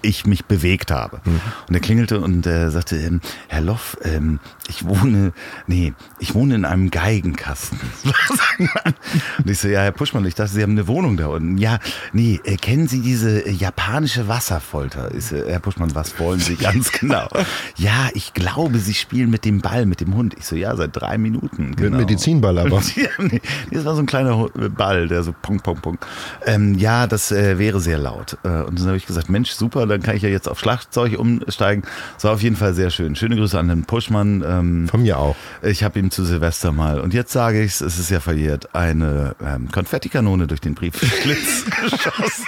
ich 0.00 0.26
mich 0.26 0.44
bewegt 0.44 0.90
habe. 0.90 1.20
Und 1.68 1.74
er 1.74 1.80
klingelte 1.80 2.20
und 2.20 2.46
äh, 2.46 2.70
sagte, 2.70 2.96
ähm, 2.96 3.20
Herr 3.48 3.60
Loff, 3.60 3.96
ähm, 4.04 4.38
ich 4.68 4.86
wohne, 4.86 5.32
nee, 5.66 5.92
ich 6.18 6.34
wohne 6.34 6.54
in 6.54 6.64
einem 6.64 6.90
Geigenkasten. 6.90 7.78
und 9.38 9.50
ich 9.50 9.58
so, 9.58 9.68
ja, 9.68 9.80
Herr 9.80 9.92
Puschmann, 9.92 10.24
ich 10.24 10.34
dachte, 10.34 10.52
Sie 10.52 10.62
haben 10.62 10.72
eine 10.72 10.86
Wohnung 10.86 11.16
da 11.16 11.26
unten. 11.26 11.58
Ja, 11.58 11.78
nee, 12.12 12.40
äh, 12.44 12.56
kennen 12.56 12.88
Sie 12.88 13.00
diese 13.00 13.46
äh, 13.46 13.50
japanische 13.50 14.28
Wasserfolter? 14.28 15.14
Ich 15.14 15.26
so, 15.26 15.36
Herr 15.36 15.60
Puschmann, 15.60 15.94
was 15.94 16.18
wollen 16.18 16.40
Sie 16.40 16.56
ganz 16.56 16.92
genau? 17.00 17.28
ja, 17.76 18.08
ich 18.14 18.34
glaube, 18.34 18.78
Sie 18.78 18.94
spielen 18.94 19.30
mit 19.30 19.44
dem 19.44 19.60
Ball, 19.60 19.71
mit 19.86 20.00
dem 20.00 20.14
Hund. 20.14 20.34
Ich 20.38 20.46
so, 20.46 20.54
ja, 20.56 20.74
seit 20.76 20.90
drei 20.94 21.18
Minuten. 21.18 21.70
Mit 21.70 21.76
Genau. 21.78 21.98
Medizinball 21.98 22.58
aber. 22.58 22.80
Das 23.70 23.84
war 23.84 23.94
so 23.94 24.00
ein 24.02 24.06
kleiner 24.06 24.36
Hu- 24.38 24.48
Ball, 24.76 25.08
der 25.08 25.22
so 25.22 25.34
pong, 25.40 25.60
pong, 25.60 25.80
pong. 25.80 25.98
Ähm, 26.46 26.76
ja, 26.78 27.06
das 27.06 27.32
äh, 27.32 27.58
wäre 27.58 27.80
sehr 27.80 27.98
laut. 27.98 28.36
Äh, 28.44 28.48
und 28.62 28.78
dann 28.78 28.86
habe 28.88 28.96
ich 28.96 29.06
gesagt, 29.06 29.28
Mensch, 29.30 29.50
super, 29.52 29.86
dann 29.86 30.02
kann 30.02 30.16
ich 30.16 30.22
ja 30.22 30.28
jetzt 30.28 30.48
auf 30.48 30.60
Schlagzeug 30.60 31.18
umsteigen. 31.18 31.82
Das 32.14 32.24
war 32.24 32.32
auf 32.32 32.42
jeden 32.42 32.56
Fall 32.56 32.74
sehr 32.74 32.90
schön. 32.90 33.16
Schöne 33.16 33.36
Grüße 33.36 33.58
an 33.58 33.68
den 33.68 33.84
Puschmann. 33.84 34.44
Ähm, 34.46 34.88
Von 34.88 35.02
mir 35.02 35.18
auch. 35.18 35.36
ich 35.62 35.82
habe 35.84 35.98
ihm 35.98 36.10
zu 36.10 36.24
Silvester 36.24 36.72
mal, 36.72 37.00
und 37.00 37.14
jetzt 37.14 37.32
sage 37.32 37.62
ich 37.62 37.72
es, 37.72 37.80
es 37.80 37.98
ist 37.98 38.10
ja 38.10 38.20
verjährt, 38.20 38.74
eine 38.74 39.34
ähm, 39.44 39.70
Konfettikanone 39.70 40.46
durch 40.46 40.60
den 40.60 40.74
Briefschlitz 40.74 41.64
geschossen. 41.82 42.44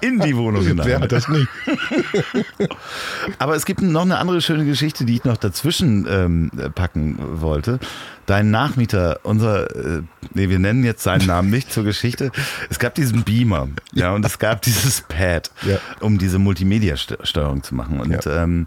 In 0.00 0.20
die 0.20 0.36
Wohnung 0.36 0.64
hinein. 0.64 0.86
Wer 0.86 1.00
hat 1.00 1.12
das 1.12 1.28
nicht? 1.28 1.48
Aber 3.38 3.54
es 3.56 3.64
gibt 3.64 3.82
noch 3.82 4.02
eine 4.02 4.18
andere 4.18 4.40
schöne 4.40 4.64
Geschichte, 4.64 5.04
die 5.04 5.13
ich 5.16 5.24
noch 5.24 5.36
dazwischen 5.36 6.06
ähm, 6.08 6.50
packen 6.74 7.16
wollte. 7.40 7.78
Dein 8.26 8.50
Nachmieter, 8.50 9.20
unser, 9.22 9.74
äh, 9.74 10.02
nee, 10.32 10.48
wir 10.48 10.58
nennen 10.58 10.84
jetzt 10.84 11.02
seinen 11.02 11.26
Namen 11.26 11.50
nicht 11.50 11.72
zur 11.72 11.84
Geschichte. 11.84 12.30
Es 12.70 12.78
gab 12.78 12.94
diesen 12.94 13.22
Beamer, 13.24 13.68
ja, 13.92 14.12
und 14.14 14.24
es 14.24 14.38
gab 14.38 14.62
dieses 14.62 15.02
Pad, 15.02 15.50
Ja. 15.62 15.78
um 16.00 16.18
diese 16.18 16.38
Multimedia-Steuerung 16.38 17.62
zu 17.62 17.74
machen. 17.74 18.00
Und 18.00 18.26
ähm, 18.26 18.66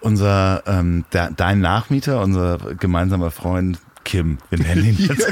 unser, 0.00 0.62
ähm, 0.66 1.04
der, 1.12 1.30
dein 1.30 1.60
Nachmieter, 1.60 2.20
unser 2.22 2.58
gemeinsamer 2.78 3.30
Freund 3.30 3.78
Kim, 4.02 4.38
wir 4.48 4.58
nennen 4.58 4.86
ihn 4.86 4.96
jetzt, 4.98 5.30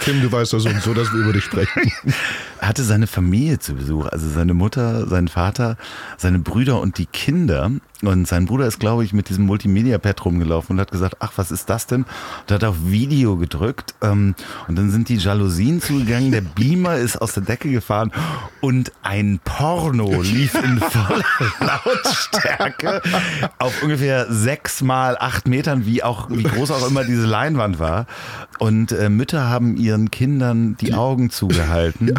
Kim, 0.00 0.22
du 0.22 0.32
weißt 0.32 0.54
doch 0.54 0.60
so 0.60 0.70
und 0.70 0.82
so, 0.82 0.94
dass 0.94 1.12
wir 1.12 1.20
über 1.20 1.32
dich 1.34 1.44
sprechen. 1.44 1.92
hatte 2.58 2.82
seine 2.82 3.06
Familie 3.06 3.58
zu 3.58 3.74
Besuch, 3.74 4.06
also 4.06 4.28
seine 4.30 4.54
Mutter, 4.54 5.06
sein 5.06 5.28
Vater, 5.28 5.76
seine 6.16 6.38
Brüder 6.38 6.80
und 6.80 6.96
die 6.98 7.04
Kinder. 7.06 7.70
Und 8.02 8.28
sein 8.28 8.46
Bruder 8.46 8.66
ist, 8.66 8.78
glaube 8.78 9.04
ich, 9.04 9.12
mit 9.12 9.28
diesem 9.28 9.46
Multimedia-Pad 9.46 10.24
rumgelaufen 10.24 10.76
und 10.76 10.80
hat 10.80 10.92
gesagt, 10.92 11.16
ach, 11.18 11.32
was 11.34 11.50
ist 11.50 11.68
das 11.68 11.88
denn? 11.88 12.04
Und 12.42 12.50
hat 12.50 12.62
auf 12.62 12.76
Video 12.84 13.36
gedrückt. 13.36 13.94
Ähm, 14.02 14.36
und 14.68 14.78
dann 14.78 14.90
sind 14.90 15.08
die 15.08 15.16
Jalousien 15.16 15.80
zugegangen, 15.80 16.30
der 16.30 16.42
Beamer 16.42 16.96
ist 16.96 17.16
aus 17.16 17.34
der 17.34 17.42
Decke 17.42 17.70
gefahren 17.70 18.12
und 18.60 18.92
ein 19.02 19.40
Porno 19.44 20.22
lief 20.22 20.54
in 20.54 20.78
voller 20.78 21.24
Lautstärke 21.84 23.02
auf 23.58 23.82
ungefähr 23.82 24.32
sechs 24.32 24.80
mal 24.80 25.16
acht 25.18 25.48
Metern, 25.48 25.84
wie 25.84 26.04
auch, 26.04 26.30
wie 26.30 26.44
groß 26.44 26.70
auch 26.70 26.86
immer 26.88 27.02
diese 27.02 27.26
Leinwand 27.26 27.80
war. 27.80 28.06
Und 28.60 28.92
äh, 28.92 29.08
Mütter 29.08 29.48
haben 29.48 29.76
ihren 29.76 30.12
Kindern 30.12 30.76
die 30.76 30.94
Augen 30.94 31.30
zugehalten, 31.30 32.14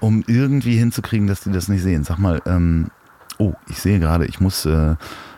um 0.00 0.22
irgendwie 0.26 0.76
hinzukriegen, 0.76 1.26
dass 1.26 1.40
die 1.40 1.52
das 1.52 1.68
nicht 1.68 1.82
sehen. 1.82 2.04
Sag 2.04 2.18
mal, 2.18 2.42
ähm, 2.44 2.90
oh, 3.38 3.54
ich 3.68 3.78
sehe 3.78 3.98
gerade, 3.98 4.26
ich 4.26 4.40
muss 4.40 4.66
äh, 4.66 4.96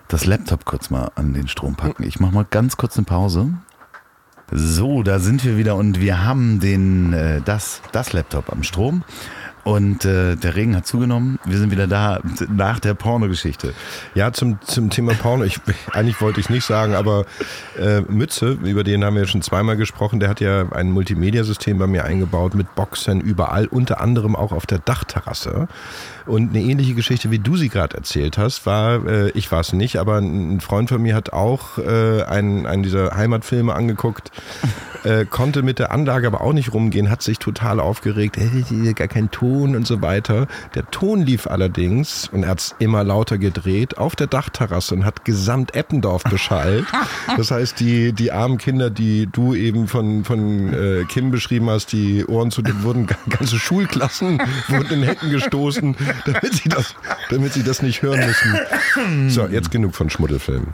das 0.08 0.26
Laptop 0.26 0.64
kurz 0.64 0.90
mal 0.90 1.10
an 1.14 1.34
den 1.34 1.48
Strom 1.48 1.76
packen. 1.76 2.02
Ich 2.02 2.20
mache 2.20 2.34
mal 2.34 2.46
ganz 2.48 2.76
kurz 2.76 2.96
eine 2.96 3.04
Pause. 3.04 3.54
So, 4.52 5.02
da 5.02 5.18
sind 5.18 5.44
wir 5.44 5.56
wieder 5.56 5.74
und 5.74 6.00
wir 6.00 6.24
haben 6.24 6.60
den, 6.60 7.12
äh, 7.12 7.40
das, 7.44 7.80
das 7.92 8.12
Laptop 8.12 8.52
am 8.52 8.62
Strom. 8.62 9.02
Und 9.66 10.04
äh, 10.04 10.36
der 10.36 10.54
Regen 10.54 10.76
hat 10.76 10.86
zugenommen. 10.86 11.40
Wir 11.44 11.58
sind 11.58 11.72
wieder 11.72 11.88
da 11.88 12.20
nach 12.48 12.78
der 12.78 12.94
Pornogeschichte. 12.94 13.74
Ja, 14.14 14.32
zum, 14.32 14.60
zum 14.60 14.90
Thema 14.90 15.12
Porno. 15.14 15.42
Ich, 15.42 15.58
eigentlich 15.92 16.20
wollte 16.20 16.38
ich 16.38 16.48
nicht 16.48 16.64
sagen, 16.64 16.94
aber 16.94 17.24
äh, 17.76 18.02
Mütze, 18.02 18.58
über 18.62 18.84
den 18.84 19.04
haben 19.04 19.14
wir 19.14 19.22
ja 19.22 19.26
schon 19.26 19.42
zweimal 19.42 19.76
gesprochen, 19.76 20.20
der 20.20 20.28
hat 20.28 20.40
ja 20.40 20.70
ein 20.70 20.92
Multimedia-System 20.92 21.78
bei 21.78 21.88
mir 21.88 22.04
eingebaut 22.04 22.54
mit 22.54 22.76
Boxen 22.76 23.20
überall, 23.20 23.66
unter 23.66 24.00
anderem 24.00 24.36
auch 24.36 24.52
auf 24.52 24.66
der 24.66 24.78
Dachterrasse. 24.78 25.66
Und 26.26 26.50
eine 26.50 26.62
ähnliche 26.62 26.94
Geschichte, 26.94 27.32
wie 27.32 27.40
du 27.40 27.56
sie 27.56 27.68
gerade 27.68 27.96
erzählt 27.96 28.38
hast, 28.38 28.66
war, 28.66 29.04
äh, 29.04 29.30
ich 29.30 29.50
war 29.50 29.60
es 29.60 29.72
nicht, 29.72 29.96
aber 29.96 30.18
ein 30.18 30.60
Freund 30.60 30.90
von 30.90 31.02
mir 31.02 31.16
hat 31.16 31.32
auch 31.32 31.78
äh, 31.78 32.22
einen, 32.22 32.66
einen 32.66 32.84
dieser 32.84 33.16
Heimatfilme 33.16 33.74
angeguckt, 33.74 34.30
äh, 35.02 35.24
konnte 35.24 35.64
mit 35.64 35.80
der 35.80 35.90
Anlage 35.90 36.28
aber 36.28 36.40
auch 36.40 36.52
nicht 36.52 36.72
rumgehen, 36.72 37.10
hat 37.10 37.22
sich 37.22 37.40
total 37.40 37.80
aufgeregt, 37.80 38.38
äh, 38.38 38.92
gar 38.92 39.08
kein 39.08 39.32
Ton 39.32 39.55
Ton 39.56 39.74
und 39.74 39.86
so 39.86 40.02
weiter. 40.02 40.48
Der 40.74 40.90
Ton 40.90 41.22
lief 41.22 41.46
allerdings, 41.46 42.28
und 42.28 42.42
er 42.42 42.50
hat 42.50 42.60
es 42.60 42.74
immer 42.78 43.02
lauter 43.04 43.38
gedreht, 43.38 43.96
auf 43.96 44.14
der 44.14 44.26
Dachterrasse 44.26 44.94
und 44.94 45.04
hat 45.06 45.24
gesamt 45.24 45.74
Eppendorf 45.74 46.24
beschallt. 46.24 46.84
Das 47.36 47.50
heißt, 47.50 47.80
die, 47.80 48.12
die 48.12 48.32
armen 48.32 48.56
Kinder, 48.56 48.88
die 48.88 49.26
du 49.30 49.54
eben 49.54 49.88
von, 49.88 50.24
von 50.24 50.72
äh, 50.72 51.04
Kim 51.04 51.30
beschrieben 51.30 51.68
hast, 51.68 51.92
die 51.92 52.24
Ohren 52.24 52.50
zu 52.50 52.62
den 52.62 52.82
wurden 52.82 53.06
ganze 53.28 53.58
Schulklassen 53.58 54.38
wurden 54.68 54.90
in 54.90 55.02
Hecken 55.02 55.30
gestoßen, 55.30 55.96
damit 56.24 56.54
sie 56.54 56.68
das, 56.68 56.94
damit 57.30 57.52
sie 57.52 57.62
das 57.62 57.82
nicht 57.82 58.02
hören 58.02 58.24
müssen. 58.24 59.30
So, 59.30 59.46
jetzt 59.46 59.70
genug 59.70 59.94
von 59.94 60.08
Schmuddelfilmen. 60.08 60.68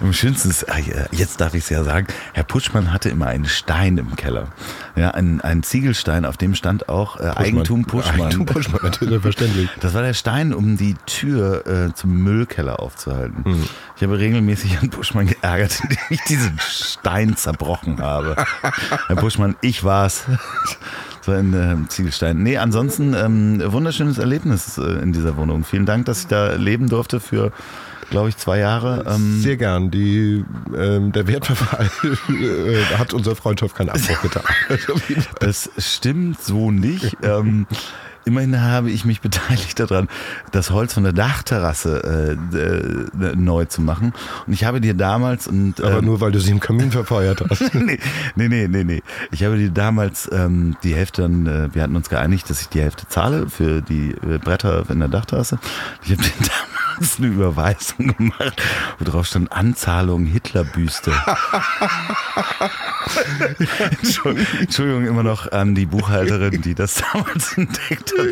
Am 0.00 0.12
schönsten 0.12 0.50
ist, 0.50 0.70
ah, 0.70 0.78
jetzt 1.10 1.40
darf 1.40 1.54
ich 1.54 1.64
es 1.64 1.70
ja 1.70 1.82
sagen, 1.84 2.06
Herr 2.32 2.44
Puschmann 2.44 2.92
hatte 2.92 3.08
immer 3.08 3.26
einen 3.26 3.46
Stein 3.46 3.98
im 3.98 4.14
Keller. 4.14 4.48
Ja, 4.94 5.10
ein, 5.12 5.40
ein 5.40 5.62
Ziegelstein, 5.62 6.24
auf 6.24 6.36
dem 6.36 6.54
stand 6.54 6.88
auch 6.88 7.18
äh, 7.18 7.30
Eigentum 7.34 7.84
Puschmann. 7.84 8.07
Eigentum 8.08 8.46
Puschmann, 8.46 8.80
natürlich, 8.82 9.20
verständlich. 9.22 9.68
Das 9.80 9.94
war 9.94 10.02
der 10.02 10.14
Stein, 10.14 10.52
um 10.54 10.76
die 10.76 10.94
Tür 11.06 11.66
äh, 11.66 11.94
zum 11.94 12.22
Müllkeller 12.22 12.80
aufzuhalten. 12.80 13.44
Hm. 13.44 13.64
Ich 13.96 14.02
habe 14.02 14.18
regelmäßig 14.18 14.74
Herrn 14.74 14.90
Puschmann 14.90 15.26
geärgert, 15.26 15.80
indem 15.82 15.98
ich 16.10 16.20
diesen 16.22 16.58
Stein 16.58 17.36
zerbrochen 17.36 18.00
habe. 18.00 18.36
Herr 19.06 19.16
Puschmann, 19.16 19.56
ich 19.60 19.84
war's. 19.84 20.24
So 21.22 21.32
ein 21.32 21.52
äh, 21.52 21.88
Ziegelstein. 21.88 22.42
Nee, 22.42 22.56
ansonsten 22.56 23.12
ähm, 23.12 23.62
wunderschönes 23.64 24.18
Erlebnis 24.18 24.78
äh, 24.78 25.02
in 25.02 25.12
dieser 25.12 25.36
Wohnung. 25.36 25.64
Vielen 25.64 25.84
Dank, 25.84 26.06
dass 26.06 26.20
ich 26.20 26.26
da 26.26 26.54
leben 26.54 26.88
durfte 26.88 27.20
für 27.20 27.52
glaube 28.10 28.28
ich, 28.28 28.36
zwei 28.36 28.58
Jahre. 28.58 29.04
Ähm 29.08 29.40
Sehr 29.40 29.56
gern. 29.56 29.90
Die, 29.90 30.44
ähm, 30.76 31.12
der 31.12 31.26
Wertverfall 31.26 31.90
äh, 32.28 32.84
hat 32.96 33.12
unserer 33.14 33.36
Freundschaft 33.36 33.74
keinen 33.74 33.90
Abbruch 33.90 34.22
getan. 34.22 34.42
das 35.40 35.70
stimmt 35.78 36.42
so 36.42 36.70
nicht. 36.70 37.16
ähm, 37.22 37.66
immerhin 38.28 38.60
habe 38.60 38.90
ich 38.90 39.04
mich 39.04 39.20
beteiligt 39.20 39.80
daran, 39.80 40.08
das 40.52 40.70
Holz 40.70 40.94
von 40.94 41.02
der 41.02 41.12
Dachterrasse 41.12 42.36
äh, 42.52 42.56
äh, 42.56 43.36
neu 43.36 43.64
zu 43.64 43.80
machen. 43.80 44.12
Und 44.46 44.52
ich 44.52 44.64
habe 44.64 44.80
dir 44.80 44.94
damals 44.94 45.48
und 45.48 45.80
aber 45.80 45.98
ähm, 45.98 46.04
nur 46.04 46.20
weil 46.20 46.30
du 46.30 46.38
sie 46.38 46.52
im 46.52 46.60
Kamin 46.60 46.92
verfeuert 46.92 47.42
hast. 47.48 47.74
nee, 47.74 47.98
nee, 48.36 48.48
nee, 48.48 48.68
nee, 48.68 48.84
nee. 48.84 49.02
Ich 49.32 49.42
habe 49.44 49.56
dir 49.56 49.70
damals 49.70 50.28
ähm, 50.30 50.76
die 50.82 50.94
Hälfte 50.94 51.22
dann, 51.22 51.46
äh, 51.46 51.74
wir 51.74 51.82
hatten 51.82 51.96
uns 51.96 52.10
geeinigt, 52.10 52.48
dass 52.50 52.60
ich 52.60 52.68
die 52.68 52.82
Hälfte 52.82 53.08
zahle 53.08 53.48
für 53.48 53.80
die 53.80 54.10
äh, 54.10 54.38
Bretter 54.38 54.84
in 54.90 55.00
der 55.00 55.08
Dachterrasse. 55.08 55.58
Ich 56.04 56.12
habe 56.12 56.22
dir 56.22 56.30
damals 56.38 56.77
damals 56.98 57.18
eine 57.18 57.26
Überweisung 57.28 58.16
gemacht, 58.16 58.62
wo 58.98 59.04
drauf 59.04 59.26
stand 59.26 59.52
Anzahlung 59.52 60.24
Hitlerbüste. 60.26 61.12
Entschuldigung 64.60 65.06
immer 65.06 65.22
noch 65.22 65.50
an 65.52 65.74
die 65.74 65.86
Buchhalterin, 65.86 66.62
die 66.62 66.74
das 66.74 67.02
damals 67.12 67.56
entdeckt 67.56 68.12
hat. 68.18 68.26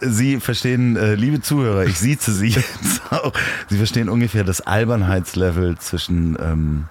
Sie 0.00 0.40
verstehen, 0.40 0.96
äh, 0.96 1.14
liebe 1.14 1.40
Zuhörer, 1.40 1.84
ich 1.84 1.98
sieze 1.98 2.32
Sie 2.32 2.48
jetzt 2.48 3.02
auch. 3.10 3.32
Sie 3.68 3.76
verstehen 3.76 4.08
ungefähr 4.08 4.44
das 4.44 4.60
Albernheitslevel 4.62 5.78
zwischen 5.78 6.36
ähm, 6.40 6.84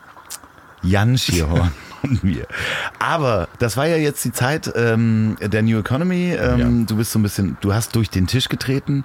Jan 0.84 1.18
Schierhorn 1.18 1.72
und 2.04 2.24
mir. 2.24 2.48
Aber 3.00 3.48
das 3.60 3.78
war 3.78 3.88
ja 3.88 3.98
jetzt 3.98 4.24
die 4.24 4.32
Zeit 4.32 4.72
ähm, 4.76 5.38
der 5.42 5.64
New 5.64 5.80
Economy. 5.80 6.34
Ähm, 6.34 6.60
ja. 6.60 6.86
Du 6.86 6.98
bist 6.98 7.12
so 7.12 7.20
ein 7.20 7.24
bisschen, 7.24 7.58
du 7.62 7.74
hast 7.74 7.96
durch 7.96 8.10
den 8.10 8.28
Tisch 8.28 8.50
getreten 8.50 9.04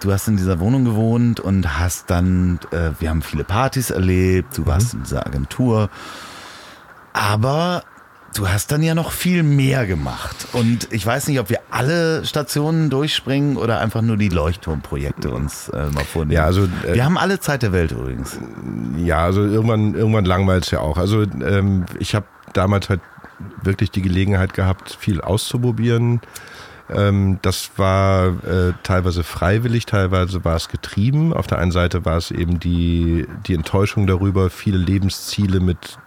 Du 0.00 0.12
hast 0.12 0.28
in 0.28 0.36
dieser 0.36 0.60
Wohnung 0.60 0.84
gewohnt 0.84 1.40
und 1.40 1.78
hast 1.78 2.10
dann, 2.10 2.60
äh, 2.70 2.90
wir 2.98 3.10
haben 3.10 3.22
viele 3.22 3.44
Partys 3.44 3.90
erlebt, 3.90 4.58
du 4.58 4.66
warst 4.66 4.92
mhm. 4.92 5.00
in 5.00 5.04
dieser 5.04 5.26
Agentur. 5.26 5.88
Aber 7.12 7.82
du 8.34 8.48
hast 8.48 8.72
dann 8.72 8.82
ja 8.82 8.94
noch 8.94 9.10
viel 9.10 9.42
mehr 9.42 9.86
gemacht. 9.86 10.48
Und 10.52 10.92
ich 10.92 11.04
weiß 11.06 11.28
nicht, 11.28 11.40
ob 11.40 11.48
wir 11.48 11.60
alle 11.70 12.24
Stationen 12.24 12.90
durchspringen 12.90 13.56
oder 13.56 13.80
einfach 13.80 14.02
nur 14.02 14.16
die 14.16 14.28
Leuchtturmprojekte 14.28 15.30
uns 15.30 15.70
äh, 15.70 15.86
mal 15.86 16.04
vornehmen. 16.04 16.32
Ja, 16.32 16.44
also, 16.44 16.64
äh, 16.86 16.94
wir 16.94 17.04
haben 17.04 17.16
alle 17.16 17.40
Zeit 17.40 17.62
der 17.62 17.72
Welt 17.72 17.92
übrigens. 17.92 18.38
Ja, 18.98 19.24
also 19.24 19.42
irgendwann, 19.42 19.94
irgendwann 19.94 20.24
langweilt 20.24 20.64
es 20.64 20.70
ja 20.70 20.80
auch. 20.80 20.98
Also 20.98 21.22
ähm, 21.22 21.86
ich 21.98 22.14
habe 22.14 22.26
damals 22.52 22.88
halt 22.88 23.00
wirklich 23.62 23.90
die 23.90 24.02
Gelegenheit 24.02 24.54
gehabt, 24.54 24.96
viel 24.98 25.20
auszuprobieren. 25.20 26.20
Ähm, 26.88 27.38
das 27.42 27.72
war 27.76 28.28
äh, 28.44 28.72
teilweise 28.82 29.24
freiwillig, 29.24 29.86
teilweise 29.86 30.44
war 30.44 30.56
es 30.56 30.68
getrieben. 30.68 31.32
Auf 31.32 31.46
der 31.46 31.58
einen 31.58 31.72
Seite 31.72 32.04
war 32.04 32.16
es 32.16 32.30
eben 32.30 32.60
die, 32.60 33.26
die 33.46 33.54
Enttäuschung 33.54 34.06
darüber, 34.06 34.50
viele 34.50 34.78
Lebensziele 34.78 35.60
mit 35.60 35.98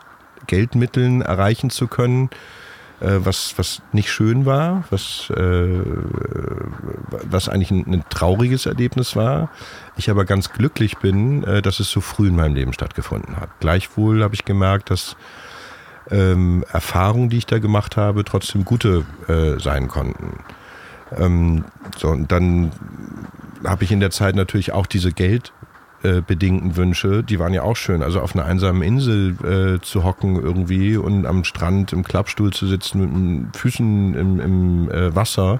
Geldmitteln 0.48 1.22
erreichen 1.22 1.70
zu 1.70 1.88
können, 1.88 2.30
äh, 3.02 3.20
was, 3.20 3.54
was 3.58 3.82
nicht 3.92 4.10
schön 4.10 4.46
war, 4.46 4.86
was, 4.90 5.30
äh, 5.36 5.82
was 7.24 7.50
eigentlich 7.50 7.72
ein, 7.72 7.86
ein, 7.94 8.04
trauriges 8.10 8.66
Erlebnis 8.66 9.16
war. 9.16 9.50
Ich 9.98 10.10
aber 10.10 10.26
ganz 10.26 10.52
glücklich 10.52 10.98
bin, 10.98 11.44
äh, 11.44 11.62
dass 11.62 11.80
es 11.80 11.92
so 11.92 12.02
früh 12.02 12.30
in 12.30 12.36
meinem 12.36 12.56
Leben 12.56 12.74
stattgefunden 12.74 13.38
hat. 13.38 13.50
Gleichwohl 13.60 14.24
habe 14.24 14.36
ich 14.36 14.46
gemerkt, 14.46 14.92
dass 14.92 15.18
ähm, 16.10 16.64
Erfahrungen, 16.72 17.30
die 17.30 17.38
ich 17.38 17.46
da 17.46 17.60
gemacht 17.60 17.98
habe, 17.98 18.24
trotzdem 18.24 18.66
gute 18.66 19.06
äh, 19.28 19.60
sein 19.60 19.88
konnten. 19.88 20.40
Ähm, 21.18 21.66
so, 21.98 22.10
und 22.10 22.32
dann 22.32 22.72
habe 23.66 23.84
ich 23.84 23.92
in 23.92 24.00
der 24.00 24.12
Zeit 24.12 24.36
natürlich 24.36 24.72
auch 24.72 24.86
diese 24.86 25.12
geldbedingten 25.12 26.72
äh, 26.72 26.76
Wünsche, 26.76 27.24
die 27.24 27.40
waren 27.40 27.54
ja 27.54 27.64
auch 27.64 27.76
schön. 27.76 28.04
Also 28.04 28.22
auf 28.22 28.36
einer 28.36 28.46
einsamen 28.46 28.82
Insel 28.82 29.36
äh, 29.44 29.82
zu 29.82 30.04
hocken 30.04 30.36
irgendwie 30.36 30.98
und 30.98 31.26
am 31.26 31.44
Strand 31.44 31.94
im 31.94 32.04
Klappstuhl 32.04 32.52
zu 32.52 32.68
sitzen 32.68 33.02
mit 33.02 33.10
den 33.10 33.54
Füßen 33.54 34.16
im, 34.16 34.40
im 34.40 34.92
äh, 34.92 35.16
Wasser 35.16 35.60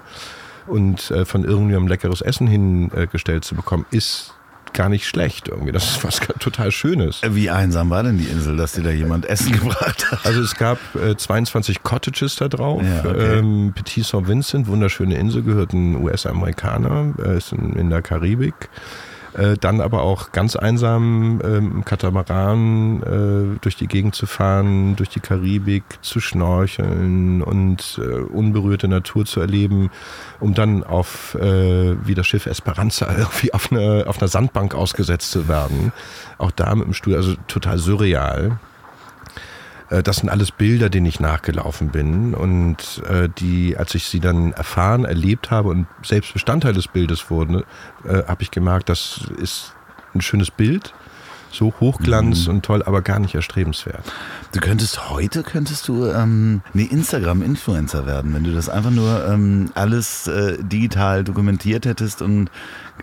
und 0.66 1.10
äh, 1.10 1.24
von 1.24 1.44
irgendjemandem 1.44 1.88
leckeres 1.88 2.20
Essen 2.20 2.46
hingestellt 2.46 3.44
zu 3.44 3.54
bekommen, 3.54 3.86
ist 3.90 4.34
gar 4.72 4.88
nicht 4.88 5.06
schlecht 5.06 5.48
irgendwie. 5.48 5.72
Das 5.72 5.84
ist 5.84 6.04
was 6.04 6.20
total 6.38 6.70
Schönes. 6.70 7.20
Wie 7.26 7.50
einsam 7.50 7.90
war 7.90 8.02
denn 8.02 8.18
die 8.18 8.24
Insel, 8.24 8.56
dass 8.56 8.72
dir 8.72 8.82
da 8.82 8.90
jemand 8.90 9.26
Essen 9.26 9.52
gebracht 9.60 10.10
hat? 10.10 10.24
Also 10.24 10.40
es 10.40 10.54
gab 10.56 10.78
äh, 10.94 11.16
22 11.16 11.82
Cottages 11.82 12.36
da 12.36 12.48
drauf. 12.48 12.82
Ja, 12.82 13.10
okay. 13.10 13.38
ähm, 13.38 13.72
Petit 13.74 14.04
Saint 14.04 14.28
Vincent, 14.28 14.66
wunderschöne 14.66 15.16
Insel, 15.16 15.42
gehört 15.42 15.72
ein 15.72 15.96
US-Amerikaner, 15.96 17.14
äh, 17.24 17.36
ist 17.36 17.52
in, 17.52 17.74
in 17.74 17.90
der 17.90 18.02
Karibik. 18.02 18.68
Äh, 19.34 19.56
dann 19.58 19.80
aber 19.80 20.02
auch 20.02 20.32
ganz 20.32 20.56
einsam 20.56 21.40
ähm, 21.44 21.84
Katamaran 21.84 23.02
äh, 23.02 23.58
durch 23.60 23.76
die 23.76 23.86
Gegend 23.86 24.14
zu 24.14 24.26
fahren, 24.26 24.96
durch 24.96 25.08
die 25.08 25.20
Karibik 25.20 25.84
zu 26.02 26.20
schnorcheln 26.20 27.40
und 27.42 28.00
äh, 28.02 28.20
unberührte 28.20 28.88
Natur 28.88 29.24
zu 29.24 29.40
erleben, 29.40 29.90
um 30.40 30.54
dann 30.54 30.82
auf 30.82 31.36
äh, 31.36 31.94
wie 32.04 32.14
das 32.14 32.26
Schiff 32.26 32.46
Esperanza 32.46 33.06
irgendwie 33.18 33.54
auf 33.54 33.70
einer 33.70 34.04
auf 34.08 34.18
einer 34.18 34.28
Sandbank 34.28 34.74
ausgesetzt 34.74 35.30
zu 35.30 35.46
werden. 35.46 35.92
Auch 36.38 36.50
da 36.50 36.74
mit 36.74 36.86
dem 36.86 36.94
Stuhl, 36.94 37.14
also 37.14 37.34
total 37.46 37.78
surreal. 37.78 38.58
Äh, 39.90 40.02
das 40.02 40.18
sind 40.18 40.28
alles 40.28 40.52
Bilder, 40.52 40.88
denen 40.88 41.06
ich 41.06 41.20
nachgelaufen 41.20 41.88
bin 41.88 42.34
und 42.34 43.02
äh, 43.08 43.28
die, 43.38 43.76
als 43.76 43.94
ich 43.94 44.04
sie 44.04 44.20
dann 44.20 44.52
erfahren, 44.52 45.04
erlebt 45.04 45.50
habe 45.50 45.68
und 45.68 45.86
selbst 46.02 46.32
Bestandteil 46.32 46.72
des 46.72 46.88
Bildes 46.88 47.30
wurden, 47.30 47.64
äh, 48.04 48.22
habe 48.26 48.42
ich 48.42 48.50
gemerkt, 48.50 48.88
das 48.88 49.20
ist 49.38 49.74
ein 50.14 50.20
schönes 50.20 50.50
Bild, 50.50 50.94
so 51.52 51.72
Hochglanz 51.80 52.46
mhm. 52.46 52.54
und 52.54 52.64
toll, 52.64 52.82
aber 52.84 53.02
gar 53.02 53.18
nicht 53.18 53.34
erstrebenswert. 53.34 54.04
Du 54.52 54.60
könntest 54.60 55.10
heute 55.10 55.42
könntest 55.42 55.88
du 55.88 56.06
ähm, 56.06 56.62
nee, 56.74 56.84
Instagram-Influencer 56.84 58.06
werden, 58.06 58.34
wenn 58.34 58.44
du 58.44 58.52
das 58.52 58.68
einfach 58.68 58.90
nur 58.90 59.26
ähm, 59.28 59.70
alles 59.74 60.26
äh, 60.26 60.58
digital 60.62 61.24
dokumentiert 61.24 61.86
hättest 61.86 62.22
und 62.22 62.50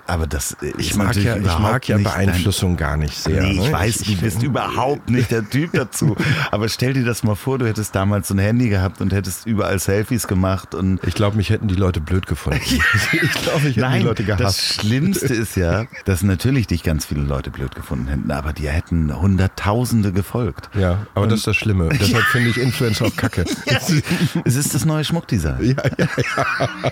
aber 0.06 0.28
das 0.28 0.57
ich 0.78 0.95
mag 0.95 1.15
ja 1.15 1.38
ich 1.38 1.60
mag 1.60 1.88
ja 1.88 1.98
Beeinflussung 1.98 2.78
dein, 2.78 2.88
gar 2.88 2.98
nicht 2.98 3.15
sehr. 3.15 3.44
Nee, 3.44 3.52
ich 3.53 3.68
ne? 3.68 3.72
weiß, 3.72 4.02
ich, 4.02 4.15
du 4.15 4.22
bist 4.22 4.44
überhaupt 4.44 5.10
nicht 5.10 5.32
der 5.32 5.49
Typ 5.49 5.72
dazu. 5.74 6.15
aber 6.52 6.69
stell 6.69 6.94
dir 6.94 7.06
das 7.06 7.24
mal 7.24 7.36
vor, 7.36 7.57
du 7.57 7.68
hättest 7.68 7.95
damals 7.95 8.28
so 8.28 8.34
ein 8.34 8.40
Handy 8.40 8.69
gehabt 8.69 9.02
und 9.02 9.14
hättest 9.14 9.45
überall 9.45 9.80
Selfies 9.80 10.28
gemacht 10.28 10.76
und 10.76 11.03
ich 11.06 11.15
glaube, 11.15 11.38
mich 11.38 11.49
hätten 11.49 11.68
die 11.68 11.76
Leute 11.76 12.02
blöd 12.02 12.28
gefunden. 12.28 12.60
ich 13.11 13.32
glaube, 13.41 13.68
ich 13.69 13.78
hätte 13.78 13.82
Nein, 13.82 14.02
die 14.02 14.07
Leute 14.07 14.24
gehasst. 14.24 14.44
Das 14.44 14.76
Schlimmste 14.76 15.34
ist 15.34 15.56
ja, 15.56 15.86
dass 16.06 16.24
natürlich 16.24 16.68
dich 16.68 16.84
ganz 16.84 17.06
viele 17.06 17.22
Leute 17.22 17.49
blöd 17.49 17.76
gefunden 17.76 18.07
hätten, 18.07 18.32
aber 18.32 18.53
dir 18.53 18.72
hätten 18.72 19.15
Hunderttausende 19.15 20.11
gefolgt. 20.11 20.69
Ja, 20.76 21.07
aber 21.14 21.24
und 21.24 21.32
das 21.32 21.40
ist 21.40 21.48
das 21.48 21.56
Schlimme. 21.56 21.90
Deshalb 21.99 22.24
finde 22.26 22.49
ich 22.49 22.57
Influencer 22.57 23.06
auch 23.06 23.15
kacke. 23.15 23.45
ja, 23.65 23.80
es 24.45 24.56
ist 24.56 24.74
das 24.74 24.86
neue 24.86 25.03
Schmuckdesign. 25.03 25.64
Ja, 25.64 25.84
ja, 25.98 26.07
ja. 26.18 26.91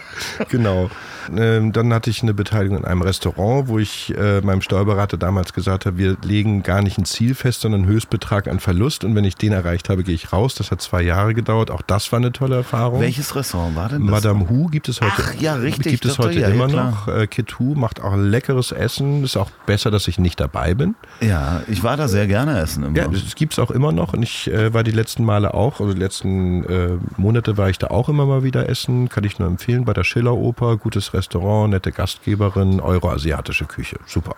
Genau. 0.50 0.90
Ähm, 1.36 1.72
dann 1.72 1.94
hatte 1.94 2.10
ich 2.10 2.22
eine 2.22 2.34
Beteiligung 2.34 2.78
in 2.78 2.86
einem 2.86 2.95
Restaurant, 3.02 3.68
wo 3.68 3.80
ich 3.80 4.14
äh, 4.18 4.42
meinem 4.42 4.62
Steuerberater 4.62 5.18
damals 5.18 5.54
gesagt 5.54 5.86
habe, 5.86 5.98
wir 5.98 6.18
legen 6.24 6.64
gar 6.64 6.82
nicht 6.82 6.98
ein 6.98 7.06
Ziel 7.06 7.36
fest, 7.36 7.62
sondern 7.62 7.82
einen 7.82 7.92
Höchstbetrag 7.92 8.48
an 8.48 8.60
Verlust. 8.60 9.04
Und 9.04 9.16
wenn 9.16 9.26
ich 9.26 9.36
den 9.36 9.52
erreicht 9.52 9.90
habe, 9.90 10.04
gehe 10.04 10.16
ich 10.16 10.32
raus. 10.32 10.56
Das 10.56 10.72
hat 10.72 10.82
zwei 10.82 11.02
Jahre 11.02 11.34
gedauert. 11.34 11.72
Auch 11.72 11.82
das 11.82 12.12
war 12.12 12.18
eine 12.18 12.32
tolle 12.32 12.56
Erfahrung. 12.58 13.02
Welches 13.02 13.36
Restaurant 13.36 13.76
war 13.76 13.90
denn 13.90 14.02
das? 14.02 14.24
Madame 14.24 14.50
Hu 14.50 14.68
gibt 14.68 14.90
es 14.90 15.02
heute. 15.02 15.14
Ach, 15.18 15.34
ja, 15.36 15.56
richtig. 15.56 15.92
Gibt 15.92 16.06
es 16.06 16.18
heute 16.20 16.40
ja, 16.40 16.48
immer 16.48 16.68
ja, 16.68 16.90
noch. 16.90 17.08
Äh, 17.08 17.28
Kit 17.28 17.60
Hu 17.60 17.76
macht 17.76 18.02
auch 18.02 18.16
leckeres 18.16 18.72
Essen. 18.72 19.24
Ist 19.24 19.38
auch 19.38 19.50
besser, 19.66 19.92
dass 19.92 20.08
ich 20.08 20.20
nicht 20.20 20.40
dabei 20.40 20.74
bin. 20.74 20.96
Ja. 21.22 21.62
Ich 21.68 21.84
war 21.84 21.98
da 21.98 22.08
sehr 22.08 22.28
gerne 22.28 22.60
essen 22.60 22.84
immer. 22.84 22.98
Ja, 22.98 23.08
das 23.08 23.36
gibt 23.36 23.54
es 23.54 23.60
auch 23.60 23.72
immer 23.72 23.92
noch 23.92 24.14
und 24.14 24.24
ich 24.24 24.52
äh, 24.52 24.74
war 24.74 24.84
die 24.84 24.92
letzten 24.92 25.24
Male 25.26 25.54
auch, 25.54 25.80
also 25.80 25.94
die 25.94 26.00
letzten 26.00 26.64
äh, 26.66 26.90
Monate 27.18 27.58
war 27.58 27.70
ich 27.70 27.78
da 27.78 27.88
auch 27.88 28.10
immer 28.10 28.26
mal 28.26 28.44
wieder 28.44 28.70
essen, 28.70 29.10
kann 29.10 29.24
ich 29.24 29.40
nur 29.40 29.48
empfehlen, 29.48 29.86
bei 29.86 29.94
der 29.94 30.04
Schiller-Oper, 30.04 30.78
gutes 30.78 31.14
Restaurant, 31.14 31.72
nette 31.72 31.92
Gastgeberin, 31.92 32.80
euroasiatische 32.86 33.66
Küche, 33.66 33.98
super. 34.06 34.36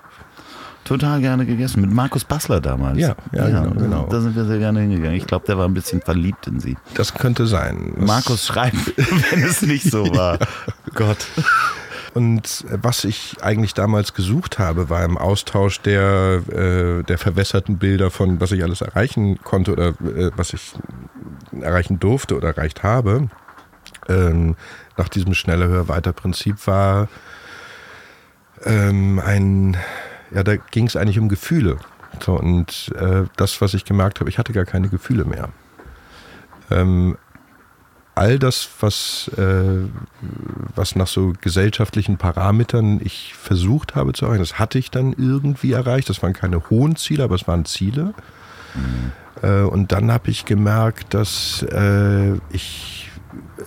Total 0.87 1.19
gerne 1.19 1.45
gegessen, 1.45 1.81
mit 1.81 1.91
Markus 1.91 2.23
Bassler 2.23 2.61
damals. 2.61 2.97
Ja, 2.97 3.15
ja, 3.33 3.47
genau, 3.47 3.71
genau. 3.71 4.07
Da 4.09 4.21
sind 4.21 4.37
wir 4.37 4.45
sehr 4.45 4.57
gerne 4.57 4.79
hingegangen. 4.79 5.17
Ich 5.17 5.27
glaube, 5.27 5.45
der 5.45 5.57
war 5.57 5.65
ein 5.67 5.73
bisschen 5.73 5.99
verliebt 5.99 6.47
in 6.47 6.61
sie. 6.61 6.77
Das 6.93 7.13
könnte 7.13 7.45
sein. 7.45 7.93
Das 7.97 8.07
Markus 8.07 8.45
schreibt, 8.47 8.95
wenn 9.31 9.43
es 9.43 9.61
nicht 9.61 9.91
so 9.91 10.05
war. 10.15 10.39
Gott. 10.95 11.27
Und 12.13 12.63
was 12.71 13.03
ich 13.03 13.35
eigentlich 13.41 13.73
damals 13.73 14.13
gesucht 14.13 14.59
habe, 14.59 14.89
war 14.89 15.03
im 15.03 15.17
Austausch 15.17 15.81
der, 15.81 16.41
äh, 16.51 17.03
der 17.03 17.17
verwässerten 17.17 17.77
Bilder 17.77 18.09
von, 18.09 18.39
was 18.39 18.53
ich 18.53 18.63
alles 18.63 18.79
erreichen 18.79 19.39
konnte 19.43 19.73
oder 19.73 19.89
äh, 19.89 20.31
was 20.37 20.53
ich 20.53 20.71
erreichen 21.59 21.99
durfte 21.99 22.37
oder 22.37 22.55
erreicht 22.55 22.83
habe. 22.83 23.27
Ähm, 24.07 24.55
nach 24.95 25.09
diesem 25.09 25.33
schneller, 25.33 25.67
höher, 25.67 25.89
weiter 25.89 26.13
Prinzip 26.13 26.65
war 26.65 27.09
ähm, 28.67 29.19
ein, 29.19 29.77
ja, 30.31 30.43
da 30.43 30.55
ging 30.55 30.87
es 30.87 30.95
eigentlich 30.95 31.19
um 31.19 31.29
Gefühle. 31.29 31.77
So, 32.23 32.33
und 32.33 32.91
äh, 32.95 33.23
das, 33.35 33.61
was 33.61 33.73
ich 33.73 33.85
gemerkt 33.85 34.19
habe, 34.19 34.29
ich 34.29 34.37
hatte 34.37 34.53
gar 34.53 34.65
keine 34.65 34.89
Gefühle 34.89 35.25
mehr. 35.25 35.49
Ähm, 36.69 37.17
all 38.15 38.39
das, 38.39 38.67
was, 38.79 39.29
äh, 39.37 39.85
was 40.75 40.95
nach 40.95 41.07
so 41.07 41.33
gesellschaftlichen 41.39 42.17
Parametern 42.17 42.99
ich 43.03 43.35
versucht 43.35 43.95
habe 43.95 44.13
zu 44.13 44.25
erreichen, 44.25 44.41
das 44.41 44.57
hatte 44.57 44.79
ich 44.79 44.89
dann 44.89 45.13
irgendwie 45.13 45.73
erreicht. 45.73 46.09
Das 46.09 46.23
waren 46.23 46.33
keine 46.33 46.69
hohen 46.69 46.95
Ziele, 46.95 47.23
aber 47.23 47.35
es 47.35 47.47
waren 47.47 47.65
Ziele. 47.65 48.13
Mhm. 48.73 49.11
Äh, 49.43 49.61
und 49.61 49.91
dann 49.91 50.11
habe 50.11 50.31
ich 50.31 50.45
gemerkt, 50.45 51.13
dass 51.13 51.63
äh, 51.71 52.33
ich 52.49 53.11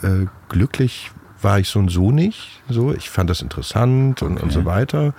äh, 0.03 0.27
glücklich 0.49 1.13
war 1.43 1.59
ich 1.59 1.69
so 1.69 1.79
und 1.79 1.91
so 1.91 2.11
nicht. 2.11 2.61
So, 2.69 2.93
ich 2.93 3.11
fand 3.11 3.31
das 3.31 3.43
interessant 3.43 4.23
und, 4.23 4.35
okay. 4.35 4.43
und 4.43 4.53
so 4.53 4.65
weiter. 4.65 5.15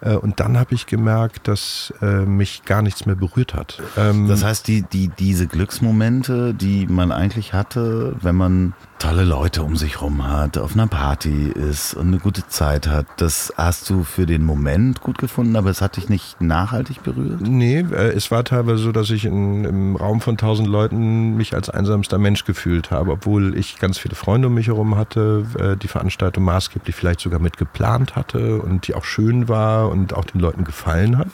Äh, 0.00 0.14
und 0.14 0.40
dann 0.40 0.58
habe 0.58 0.74
ich 0.74 0.86
gemerkt, 0.86 1.48
dass 1.48 1.92
äh, 2.00 2.24
mich 2.24 2.64
gar 2.64 2.82
nichts 2.82 3.06
mehr 3.06 3.16
berührt 3.16 3.54
hat. 3.54 3.80
Ähm, 3.96 4.28
das 4.28 4.44
heißt, 4.44 4.66
die, 4.66 4.82
die, 4.82 5.08
diese 5.08 5.46
Glücksmomente, 5.46 6.54
die 6.54 6.86
man 6.86 7.12
eigentlich 7.12 7.52
hatte, 7.52 8.16
wenn 8.20 8.36
man 8.36 8.74
tolle 9.00 9.24
Leute 9.24 9.62
um 9.62 9.76
sich 9.76 10.02
rum 10.02 10.28
hat, 10.28 10.58
auf 10.58 10.74
einer 10.74 10.86
Party 10.86 11.48
ist 11.48 11.94
und 11.94 12.08
eine 12.08 12.18
gute 12.18 12.46
Zeit 12.46 12.86
hat, 12.86 13.06
das 13.16 13.52
hast 13.56 13.88
du 13.88 14.04
für 14.04 14.26
den 14.26 14.44
Moment 14.44 15.00
gut 15.00 15.16
gefunden, 15.18 15.56
aber 15.56 15.70
es 15.70 15.80
hat 15.80 15.96
dich 15.96 16.10
nicht 16.10 16.40
nachhaltig 16.40 17.02
berührt? 17.02 17.40
Nee, 17.40 17.78
äh, 17.80 18.10
es 18.10 18.30
war 18.30 18.44
teilweise 18.44 18.78
so, 18.78 18.92
dass 18.92 19.10
ich 19.10 19.24
in, 19.24 19.64
im 19.64 19.96
Raum 19.96 20.20
von 20.20 20.36
tausend 20.36 20.68
Leuten 20.68 21.34
mich 21.36 21.54
als 21.54 21.70
einsamster 21.70 22.18
Mensch 22.18 22.44
gefühlt 22.44 22.90
habe, 22.90 23.12
obwohl 23.12 23.56
ich 23.56 23.78
ganz 23.78 23.96
viele 23.96 24.14
Freunde 24.14 24.48
um 24.48 24.54
mich 24.54 24.66
herum 24.66 24.96
hatte, 24.96 25.76
die 25.82 25.88
Veranstaltung 25.88 26.44
maßgeblich 26.44 26.94
vielleicht 26.94 27.20
sogar 27.20 27.40
mit 27.40 27.56
geplant 27.56 28.16
hatte 28.16 28.60
und 28.60 28.86
die 28.86 28.94
auch 28.94 29.04
schön 29.04 29.48
war 29.48 29.88
und 29.88 30.12
auch 30.12 30.26
den 30.26 30.40
Leuten 30.40 30.64
gefallen 30.64 31.16
hat, 31.16 31.28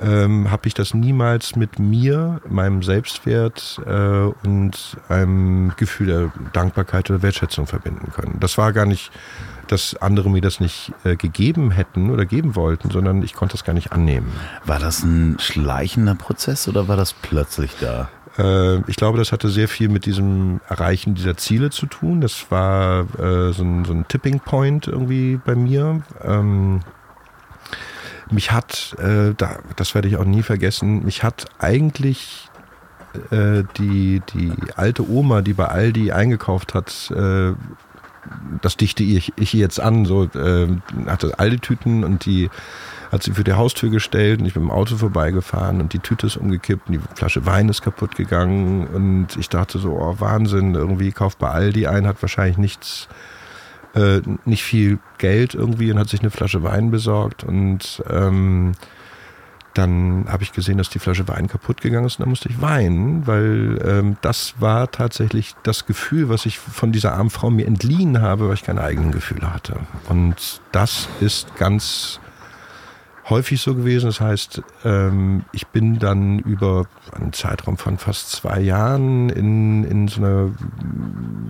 ähm, 0.00 0.50
habe 0.50 0.66
ich 0.66 0.74
das 0.74 0.94
niemals 0.94 1.56
mit 1.56 1.78
mir, 1.78 2.40
meinem 2.48 2.82
Selbstwert 2.82 3.80
äh, 3.86 4.46
und 4.46 4.96
einem 5.08 5.72
Gefühl 5.76 6.06
der 6.06 6.32
Dankbarkeit 6.52 7.10
oder 7.10 7.22
Wertschätzung 7.22 7.66
verbinden 7.66 8.10
können. 8.12 8.36
Das 8.40 8.58
war 8.58 8.72
gar 8.72 8.86
nicht, 8.86 9.12
dass 9.68 9.96
andere 9.96 10.30
mir 10.30 10.40
das 10.40 10.60
nicht 10.60 10.92
äh, 11.04 11.16
gegeben 11.16 11.70
hätten 11.70 12.10
oder 12.10 12.26
geben 12.26 12.54
wollten, 12.56 12.90
sondern 12.90 13.22
ich 13.22 13.34
konnte 13.34 13.52
das 13.52 13.64
gar 13.64 13.72
nicht 13.72 13.92
annehmen. 13.92 14.32
War 14.64 14.78
das 14.78 15.02
ein 15.02 15.36
schleichender 15.38 16.14
Prozess 16.14 16.68
oder 16.68 16.88
war 16.88 16.96
das 16.96 17.12
plötzlich 17.12 17.72
da? 17.80 18.08
Äh, 18.38 18.78
ich 18.90 18.96
glaube, 18.96 19.18
das 19.18 19.32
hatte 19.32 19.48
sehr 19.48 19.68
viel 19.68 19.88
mit 19.88 20.06
diesem 20.06 20.60
Erreichen 20.68 21.14
dieser 21.14 21.36
Ziele 21.36 21.70
zu 21.70 21.86
tun. 21.86 22.20
Das 22.20 22.50
war 22.50 23.06
äh, 23.18 23.52
so, 23.52 23.62
ein, 23.62 23.84
so, 23.84 23.92
ein, 23.92 24.06
Tipping 24.08 24.40
Point 24.40 24.88
irgendwie 24.88 25.38
bei 25.44 25.54
mir. 25.54 26.02
Ähm, 26.22 26.80
mich 28.30 28.52
hat, 28.52 28.96
äh, 28.98 29.34
da, 29.36 29.58
das 29.76 29.94
werde 29.94 30.08
ich 30.08 30.16
auch 30.16 30.24
nie 30.24 30.42
vergessen, 30.42 31.04
mich 31.04 31.22
hat 31.22 31.46
eigentlich 31.58 32.48
äh, 33.30 33.64
die, 33.78 34.22
die 34.32 34.52
alte 34.76 35.08
Oma, 35.08 35.42
die 35.42 35.52
bei 35.52 35.66
Aldi 35.66 36.12
eingekauft 36.12 36.74
hat, 36.74 37.10
äh, 37.14 37.52
das 38.62 38.76
dichte 38.76 39.02
ich, 39.02 39.32
ich 39.36 39.52
jetzt 39.52 39.80
an, 39.80 40.04
so 40.04 40.24
äh, 40.24 40.68
hatte 41.06 41.38
Aldi-Tüten 41.38 42.04
und 42.04 42.24
die 42.24 42.48
hat 43.12 43.22
sie 43.22 43.32
für 43.32 43.44
die 43.44 43.52
Haustür 43.52 43.90
gestellt 43.90 44.40
und 44.40 44.46
ich 44.46 44.54
bin 44.54 44.64
im 44.64 44.70
Auto 44.70 44.96
vorbeigefahren 44.96 45.80
und 45.80 45.92
die 45.92 45.98
Tüte 45.98 46.26
ist 46.26 46.36
umgekippt 46.36 46.88
und 46.88 46.94
die 46.94 47.00
Flasche 47.14 47.46
Wein 47.46 47.68
ist 47.68 47.82
kaputt 47.82 48.16
gegangen. 48.16 48.86
Und 48.88 49.36
ich 49.38 49.48
dachte 49.48 49.78
so, 49.78 49.92
oh 49.92 50.16
Wahnsinn, 50.18 50.74
irgendwie 50.74 51.12
kauft 51.12 51.38
bei 51.38 51.48
Aldi 51.48 51.86
ein, 51.86 52.06
hat 52.06 52.22
wahrscheinlich 52.22 52.58
nichts 52.58 53.08
äh, 53.94 54.20
nicht 54.44 54.64
viel 54.64 54.98
Geld 55.18 55.54
irgendwie 55.54 55.90
und 55.90 55.98
hat 55.98 56.08
sich 56.08 56.20
eine 56.20 56.30
Flasche 56.30 56.62
Wein 56.62 56.90
besorgt 56.90 57.44
und 57.44 58.02
ähm, 58.10 58.72
dann 59.74 60.26
habe 60.28 60.44
ich 60.44 60.52
gesehen, 60.52 60.78
dass 60.78 60.88
die 60.88 61.00
Flasche 61.00 61.26
Wein 61.26 61.48
kaputt 61.48 61.80
gegangen 61.80 62.06
ist 62.06 62.16
und 62.16 62.20
dann 62.20 62.30
musste 62.30 62.48
ich 62.48 62.60
weinen, 62.60 63.26
weil 63.26 63.80
ähm, 63.84 64.16
das 64.20 64.54
war 64.60 64.90
tatsächlich 64.90 65.56
das 65.64 65.84
Gefühl, 65.84 66.28
was 66.28 66.46
ich 66.46 66.58
von 66.58 66.92
dieser 66.92 67.14
armen 67.14 67.30
Frau 67.30 67.50
mir 67.50 67.66
entliehen 67.66 68.22
habe, 68.22 68.46
weil 68.46 68.54
ich 68.54 68.62
keine 68.62 68.82
eigenen 68.82 69.10
Gefühle 69.10 69.52
hatte. 69.52 69.80
Und 70.08 70.60
das 70.70 71.08
ist 71.20 71.56
ganz 71.56 72.20
häufig 73.28 73.60
so 73.60 73.74
gewesen. 73.74 74.06
Das 74.06 74.20
heißt, 74.20 74.62
ähm, 74.84 75.44
ich 75.52 75.66
bin 75.68 75.98
dann 75.98 76.38
über 76.40 76.86
einen 77.12 77.32
Zeitraum 77.32 77.76
von 77.76 77.98
fast 77.98 78.30
zwei 78.30 78.60
Jahren 78.60 79.28
in, 79.30 79.84
in 79.84 80.08
so 80.08 80.20
einer 80.20 80.50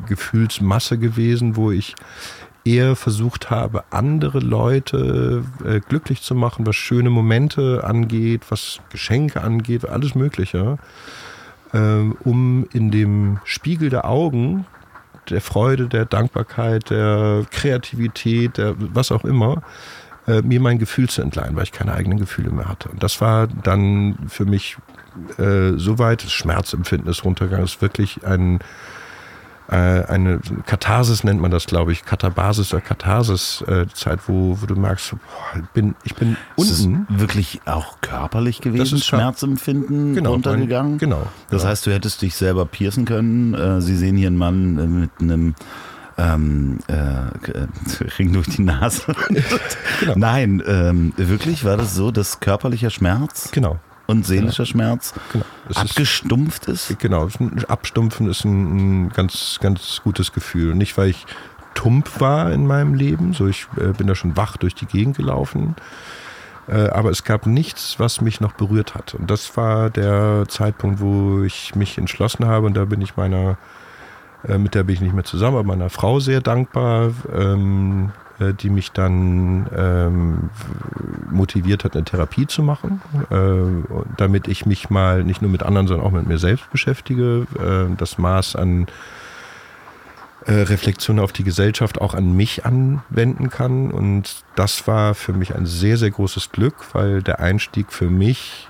Gefühlsmasse 0.06 0.98
gewesen, 0.98 1.56
wo 1.56 1.70
ich 1.70 1.94
eher 2.64 2.96
versucht 2.96 3.50
habe, 3.50 3.84
andere 3.90 4.38
Leute 4.38 5.44
äh, 5.64 5.80
glücklich 5.80 6.22
zu 6.22 6.34
machen, 6.34 6.66
was 6.66 6.76
schöne 6.76 7.10
Momente 7.10 7.84
angeht, 7.84 8.42
was 8.48 8.80
Geschenke 8.90 9.42
angeht, 9.42 9.86
alles 9.86 10.14
Mögliche, 10.14 10.78
äh, 11.72 11.78
um 11.78 12.66
in 12.72 12.90
dem 12.90 13.38
Spiegel 13.44 13.90
der 13.90 14.06
Augen, 14.06 14.64
der 15.28 15.40
Freude, 15.40 15.88
der 15.88 16.06
Dankbarkeit, 16.06 16.90
der 16.90 17.44
Kreativität, 17.50 18.58
der 18.58 18.74
was 18.78 19.12
auch 19.12 19.24
immer, 19.24 19.62
äh, 20.26 20.42
mir 20.42 20.60
mein 20.60 20.78
Gefühl 20.78 21.08
zu 21.08 21.22
entleihen, 21.22 21.56
weil 21.56 21.64
ich 21.64 21.72
keine 21.72 21.92
eigenen 21.92 22.18
Gefühle 22.18 22.50
mehr 22.50 22.68
hatte. 22.68 22.88
Und 22.88 23.02
das 23.02 23.20
war 23.20 23.46
dann 23.46 24.16
für 24.28 24.44
mich 24.44 24.76
äh, 25.38 25.72
so 25.76 25.98
weit, 25.98 26.24
das 26.24 26.32
Schmerzempfinden 26.32 27.10
ist 27.10 27.24
runtergegangen, 27.24 27.64
ist 27.64 27.82
wirklich 27.82 28.24
ein 28.26 28.60
äh, 29.68 29.76
eine 29.76 30.40
Katharsis 30.66 31.24
nennt 31.24 31.40
man 31.40 31.50
das, 31.50 31.66
glaube 31.66 31.92
ich, 31.92 32.04
Katabasis 32.04 32.74
oder 32.74 32.82
Katharsis-Zeit, 32.82 34.18
äh, 34.18 34.22
wo, 34.26 34.58
wo 34.60 34.66
du 34.66 34.76
merkst, 34.76 35.12
boah, 35.12 35.62
bin, 35.72 35.94
ich 36.04 36.14
bin 36.14 36.36
unten. 36.56 37.06
Ist 37.08 37.20
wirklich 37.20 37.60
auch 37.64 38.00
körperlich 38.02 38.60
gewesen, 38.60 38.98
Schmerzempfinden 38.98 40.14
genau, 40.14 40.32
runtergegangen? 40.32 40.98
genau. 40.98 41.26
Das 41.48 41.62
genau. 41.62 41.70
heißt, 41.70 41.86
du 41.86 41.94
hättest 41.94 42.20
dich 42.20 42.34
selber 42.34 42.66
piercen 42.66 43.06
können. 43.06 43.54
Äh, 43.54 43.80
Sie 43.80 43.96
sehen 43.96 44.16
hier 44.16 44.26
einen 44.26 44.36
Mann 44.36 45.00
mit 45.00 45.10
einem 45.20 45.54
ähm, 46.18 46.78
äh, 46.86 48.04
Ring 48.18 48.32
durch 48.32 48.48
die 48.48 48.62
Nase. 48.62 49.02
genau. 50.00 50.14
Nein, 50.16 50.62
ähm, 50.66 51.12
wirklich 51.16 51.64
war 51.64 51.76
das 51.76 51.94
so, 51.94 52.10
dass 52.10 52.40
körperlicher 52.40 52.90
Schmerz 52.90 53.50
genau. 53.52 53.78
und 54.06 54.26
seelischer 54.26 54.64
genau. 54.64 54.72
Schmerz 54.72 55.14
genau. 55.32 55.44
abgestumpft 55.74 56.66
ist, 56.66 56.90
ist? 56.90 56.98
Genau, 57.00 57.28
abstumpfen 57.68 58.28
ist 58.28 58.44
ein, 58.44 59.06
ein, 59.06 59.08
ganz, 59.10 59.58
ganz 59.60 60.00
gutes 60.04 60.32
Gefühl. 60.32 60.74
Nicht, 60.74 60.96
weil 60.96 61.10
ich 61.10 61.26
tump 61.74 62.20
war 62.20 62.52
in 62.52 62.66
meinem 62.66 62.94
Leben, 62.94 63.32
so 63.32 63.48
ich 63.48 63.66
äh, 63.76 63.92
bin 63.92 64.06
da 64.06 64.14
schon 64.14 64.36
wach 64.36 64.56
durch 64.56 64.74
die 64.74 64.86
Gegend 64.86 65.16
gelaufen. 65.16 65.74
Äh, 66.68 66.88
aber 66.88 67.10
es 67.10 67.24
gab 67.24 67.46
nichts, 67.46 67.98
was 67.98 68.20
mich 68.20 68.40
noch 68.40 68.52
berührt 68.52 68.94
hat. 68.94 69.14
Und 69.14 69.30
das 69.30 69.56
war 69.56 69.90
der 69.90 70.44
Zeitpunkt, 70.48 71.00
wo 71.00 71.42
ich 71.42 71.74
mich 71.74 71.98
entschlossen 71.98 72.46
habe, 72.46 72.66
und 72.66 72.74
da 72.74 72.84
bin 72.84 73.02
ich 73.02 73.16
meiner 73.16 73.58
äh, 74.48 74.58
mit 74.58 74.74
der 74.74 74.84
bin 74.84 74.94
ich 74.94 75.00
nicht 75.00 75.14
mehr 75.14 75.24
zusammen, 75.24 75.56
aber 75.56 75.66
meiner 75.66 75.90
Frau 75.90 76.20
sehr 76.20 76.40
dankbar, 76.40 77.12
ähm, 77.34 78.12
äh, 78.38 78.52
die 78.52 78.70
mich 78.70 78.92
dann 78.92 79.66
ähm, 79.76 80.50
motiviert 81.30 81.84
hat, 81.84 81.94
eine 81.94 82.04
Therapie 82.04 82.46
zu 82.46 82.62
machen, 82.62 83.00
äh, 83.30 84.04
damit 84.16 84.48
ich 84.48 84.66
mich 84.66 84.90
mal 84.90 85.24
nicht 85.24 85.42
nur 85.42 85.50
mit 85.50 85.62
anderen, 85.62 85.86
sondern 85.86 86.06
auch 86.06 86.12
mit 86.12 86.26
mir 86.26 86.38
selbst 86.38 86.70
beschäftige. 86.70 87.46
Äh, 87.58 87.94
das 87.96 88.18
Maß 88.18 88.56
an 88.56 88.86
äh, 90.46 90.52
Reflexion 90.52 91.20
auf 91.20 91.32
die 91.32 91.44
Gesellschaft 91.44 92.00
auch 92.00 92.12
an 92.12 92.36
mich 92.36 92.66
anwenden 92.66 93.48
kann. 93.50 93.90
Und 93.90 94.44
das 94.56 94.86
war 94.86 95.14
für 95.14 95.32
mich 95.32 95.54
ein 95.54 95.64
sehr, 95.64 95.96
sehr 95.96 96.10
großes 96.10 96.52
Glück, 96.52 96.74
weil 96.92 97.22
der 97.22 97.40
Einstieg 97.40 97.92
für 97.92 98.10
mich 98.10 98.68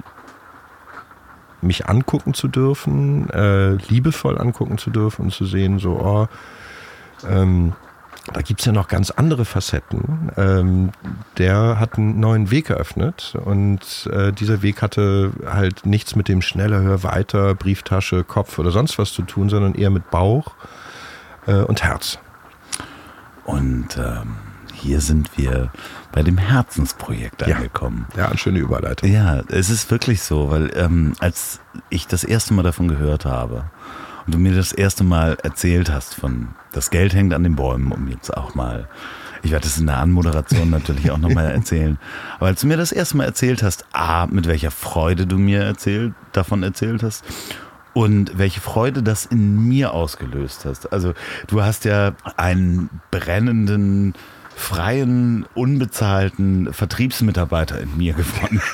mich 1.64 1.86
angucken 1.86 2.34
zu 2.34 2.48
dürfen, 2.48 3.28
äh, 3.30 3.72
liebevoll 3.74 4.38
angucken 4.38 4.78
zu 4.78 4.90
dürfen 4.90 5.26
und 5.26 5.32
zu 5.32 5.44
sehen, 5.44 5.78
so, 5.78 6.00
oh, 6.00 6.28
ähm, 7.28 7.72
da 8.32 8.40
gibt 8.40 8.60
es 8.60 8.66
ja 8.66 8.72
noch 8.72 8.88
ganz 8.88 9.10
andere 9.10 9.44
Facetten. 9.44 10.32
Ähm, 10.36 10.92
der 11.36 11.78
hat 11.78 11.98
einen 11.98 12.20
neuen 12.20 12.50
Weg 12.50 12.70
eröffnet 12.70 13.36
und 13.44 14.08
äh, 14.10 14.32
dieser 14.32 14.62
Weg 14.62 14.80
hatte 14.80 15.32
halt 15.46 15.84
nichts 15.84 16.16
mit 16.16 16.28
dem 16.28 16.40
schneller, 16.40 16.80
hör 16.80 17.02
weiter, 17.02 17.54
Brieftasche, 17.54 18.24
Kopf 18.24 18.58
oder 18.58 18.70
sonst 18.70 18.98
was 18.98 19.12
zu 19.12 19.22
tun, 19.22 19.50
sondern 19.50 19.74
eher 19.74 19.90
mit 19.90 20.10
Bauch 20.10 20.54
äh, 21.46 21.56
und 21.56 21.82
Herz. 21.82 22.18
Und 23.44 23.98
ähm, 23.98 24.36
hier 24.72 25.00
sind 25.00 25.36
wir 25.36 25.70
bei 26.14 26.22
dem 26.22 26.38
Herzensprojekt 26.38 27.42
angekommen. 27.42 28.06
Ja, 28.16 28.28
eine 28.28 28.38
schöne 28.38 28.60
Überleitung. 28.60 29.10
Ja, 29.10 29.42
es 29.48 29.68
ist 29.68 29.90
wirklich 29.90 30.22
so, 30.22 30.48
weil 30.48 30.70
ähm, 30.76 31.14
als 31.18 31.58
ich 31.90 32.06
das 32.06 32.22
erste 32.22 32.54
Mal 32.54 32.62
davon 32.62 32.86
gehört 32.86 33.24
habe 33.24 33.64
und 34.24 34.32
du 34.32 34.38
mir 34.38 34.54
das 34.54 34.72
erste 34.72 35.02
Mal 35.02 35.36
erzählt 35.42 35.90
hast 35.90 36.14
von 36.14 36.50
das 36.72 36.90
Geld 36.90 37.14
hängt 37.14 37.34
an 37.34 37.42
den 37.42 37.56
Bäumen, 37.56 37.90
um 37.90 38.06
jetzt 38.06 38.30
auch 38.36 38.54
mal, 38.54 38.88
ich 39.42 39.50
werde 39.50 39.64
das 39.64 39.76
in 39.78 39.86
der 39.86 39.98
Anmoderation 39.98 40.70
natürlich 40.70 41.10
auch 41.10 41.18
nochmal 41.18 41.50
erzählen, 41.50 41.98
aber 42.36 42.46
als 42.46 42.60
du 42.60 42.68
mir 42.68 42.76
das 42.76 42.92
erste 42.92 43.16
Mal 43.16 43.24
erzählt 43.24 43.64
hast, 43.64 43.84
A, 43.92 44.26
mit 44.26 44.46
welcher 44.46 44.70
Freude 44.70 45.26
du 45.26 45.36
mir 45.36 45.62
erzählt, 45.64 46.14
davon 46.30 46.62
erzählt 46.62 47.02
hast 47.02 47.24
und 47.92 48.38
welche 48.38 48.60
Freude 48.60 49.02
das 49.02 49.26
in 49.26 49.66
mir 49.66 49.92
ausgelöst 49.92 50.64
hast. 50.64 50.92
Also 50.92 51.12
du 51.48 51.62
hast 51.62 51.84
ja 51.84 52.12
einen 52.36 52.88
brennenden 53.10 54.14
freien, 54.56 55.46
unbezahlten 55.54 56.72
Vertriebsmitarbeiter 56.72 57.80
in 57.80 57.96
mir 57.96 58.14
gewonnen. 58.14 58.60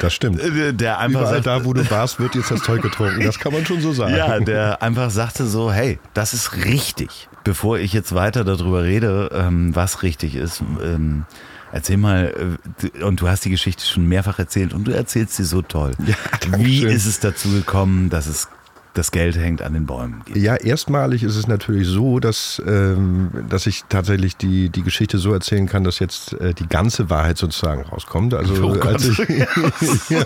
Das 0.00 0.12
stimmt. 0.12 0.38
Der 0.78 0.98
einfach 0.98 1.20
Überall 1.20 1.34
sagt, 1.36 1.46
da, 1.46 1.64
wo 1.64 1.72
du 1.72 1.88
warst, 1.90 2.20
wird 2.20 2.34
jetzt 2.34 2.50
das 2.50 2.62
Zeug 2.62 2.82
getrunken. 2.82 3.24
Das 3.24 3.38
kann 3.38 3.54
man 3.54 3.64
schon 3.64 3.80
so 3.80 3.94
sagen. 3.94 4.14
ja, 4.14 4.38
der 4.38 4.82
einfach 4.82 5.10
sagte 5.10 5.46
so, 5.46 5.72
hey, 5.72 5.98
das 6.12 6.34
ist 6.34 6.56
richtig. 6.66 7.28
Bevor 7.42 7.78
ich 7.78 7.94
jetzt 7.94 8.14
weiter 8.14 8.44
darüber 8.44 8.82
rede, 8.82 9.30
ähm, 9.32 9.74
was 9.74 10.02
richtig 10.02 10.34
ist, 10.34 10.62
ähm, 10.82 11.24
erzähl 11.72 11.96
mal, 11.96 12.58
äh, 12.82 13.02
und 13.02 13.20
du 13.20 13.28
hast 13.28 13.46
die 13.46 13.50
Geschichte 13.50 13.86
schon 13.86 14.06
mehrfach 14.06 14.38
erzählt 14.38 14.74
und 14.74 14.84
du 14.84 14.90
erzählst 14.90 15.36
sie 15.36 15.44
so 15.44 15.62
toll. 15.62 15.92
Ja, 16.06 16.14
Wie 16.58 16.84
ist 16.84 17.06
es 17.06 17.20
dazu 17.20 17.48
gekommen, 17.50 18.10
dass 18.10 18.26
es 18.26 18.48
das 18.94 19.10
Geld 19.10 19.36
hängt 19.36 19.60
an 19.60 19.74
den 19.74 19.86
Bäumen 19.86 20.22
geht? 20.24 20.36
Ja, 20.36 20.54
erstmalig 20.54 21.22
ist 21.22 21.36
es 21.36 21.46
natürlich 21.46 21.86
so, 21.86 22.20
dass, 22.20 22.62
ähm, 22.66 23.30
dass 23.48 23.66
ich 23.66 23.84
tatsächlich 23.88 24.36
die, 24.36 24.70
die 24.70 24.82
Geschichte 24.82 25.18
so 25.18 25.32
erzählen 25.32 25.66
kann, 25.66 25.84
dass 25.84 25.98
jetzt 25.98 26.32
äh, 26.34 26.54
die 26.54 26.66
ganze 26.68 27.10
Wahrheit 27.10 27.36
sozusagen 27.36 27.82
rauskommt. 27.82 28.34
Also 28.34 28.54
Oh 28.64 28.80
als 28.80 29.06
ich, 29.08 29.18
ja, 30.08 30.24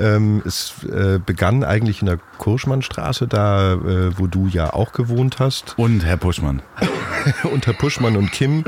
ähm, 0.00 0.42
es 0.46 0.72
äh, 0.84 1.18
begann 1.24 1.64
eigentlich 1.64 2.00
in 2.00 2.06
der 2.06 2.18
Kurschmannstraße, 2.38 3.26
da 3.26 3.74
äh, 3.74 4.18
wo 4.18 4.26
du 4.26 4.46
ja 4.46 4.72
auch 4.72 4.92
gewohnt 4.92 5.38
hast, 5.38 5.74
Und 5.76 6.04
Herr 6.04 6.16
Puschmann. 6.16 6.62
unter 7.52 7.72
Puschmann 7.72 8.16
und 8.16 8.30
Kim 8.32 8.64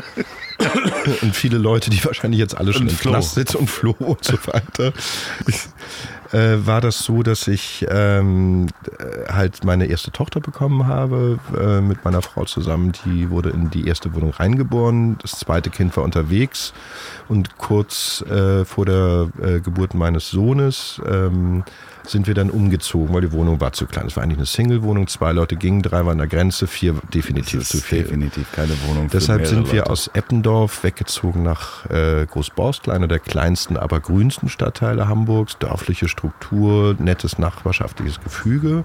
und 1.22 1.36
viele 1.36 1.58
Leute, 1.58 1.90
die 1.90 2.02
wahrscheinlich 2.04 2.40
jetzt 2.40 2.56
alle 2.56 2.72
schon 2.72 2.82
Und 2.82 2.90
im 2.90 2.96
Flo. 2.96 3.12
Knast 3.12 3.34
sitzen 3.34 3.58
und 3.58 3.70
Flo 3.70 3.94
und 3.98 4.24
so 4.24 4.38
weiter. 4.46 4.92
Äh, 6.32 6.66
war 6.66 6.80
das 6.80 6.98
so, 7.00 7.22
dass 7.22 7.48
ich 7.48 7.86
ähm, 7.88 8.66
äh, 8.98 9.32
halt 9.32 9.64
meine 9.64 9.86
erste 9.86 10.10
Tochter 10.10 10.40
bekommen 10.40 10.86
habe 10.86 11.38
äh, 11.58 11.80
mit 11.80 12.04
meiner 12.04 12.22
Frau 12.22 12.44
zusammen. 12.44 12.92
Die 13.04 13.30
wurde 13.30 13.50
in 13.50 13.70
die 13.70 13.86
erste 13.86 14.14
Wohnung 14.14 14.30
reingeboren. 14.30 15.18
Das 15.22 15.32
zweite 15.32 15.70
Kind 15.70 15.96
war 15.96 16.04
unterwegs 16.04 16.72
und 17.28 17.58
kurz 17.58 18.22
äh, 18.22 18.64
vor 18.64 18.86
der 18.86 19.28
äh, 19.42 19.60
Geburt 19.60 19.94
meines 19.94 20.30
Sohnes 20.30 21.00
ähm, 21.08 21.64
sind 22.08 22.26
wir 22.26 22.34
dann 22.34 22.50
umgezogen, 22.50 23.14
weil 23.14 23.22
die 23.22 23.32
Wohnung 23.32 23.60
war 23.60 23.72
zu 23.72 23.86
klein. 23.86 24.06
Es 24.06 24.16
war 24.16 24.22
eigentlich 24.22 24.38
eine 24.38 24.46
Single-Wohnung. 24.46 25.06
Zwei 25.08 25.32
Leute 25.32 25.56
gingen, 25.56 25.82
drei 25.82 25.98
waren 26.04 26.12
an 26.12 26.18
der 26.18 26.26
Grenze, 26.28 26.66
vier 26.66 26.94
definitiv 27.12 27.66
zu 27.66 27.78
viel. 27.78 28.02
definitiv 28.02 28.50
keine 28.52 28.72
Wohnung. 28.86 29.08
Deshalb 29.12 29.46
sind 29.46 29.72
wir 29.72 29.80
Leute. 29.80 29.90
aus 29.90 30.08
Eppendorf 30.08 30.84
weggezogen 30.84 31.42
nach 31.42 31.88
äh, 31.90 32.26
Großborstel, 32.26 32.92
einer 32.92 33.08
der 33.08 33.18
kleinsten, 33.18 33.76
aber 33.76 34.00
grünsten 34.00 34.48
Stadtteile 34.48 35.08
Hamburgs. 35.08 35.58
Dörfliche 35.58 36.08
Struktur, 36.16 36.96
nettes 36.98 37.38
nachbarschaftliches 37.38 38.20
Gefüge. 38.20 38.84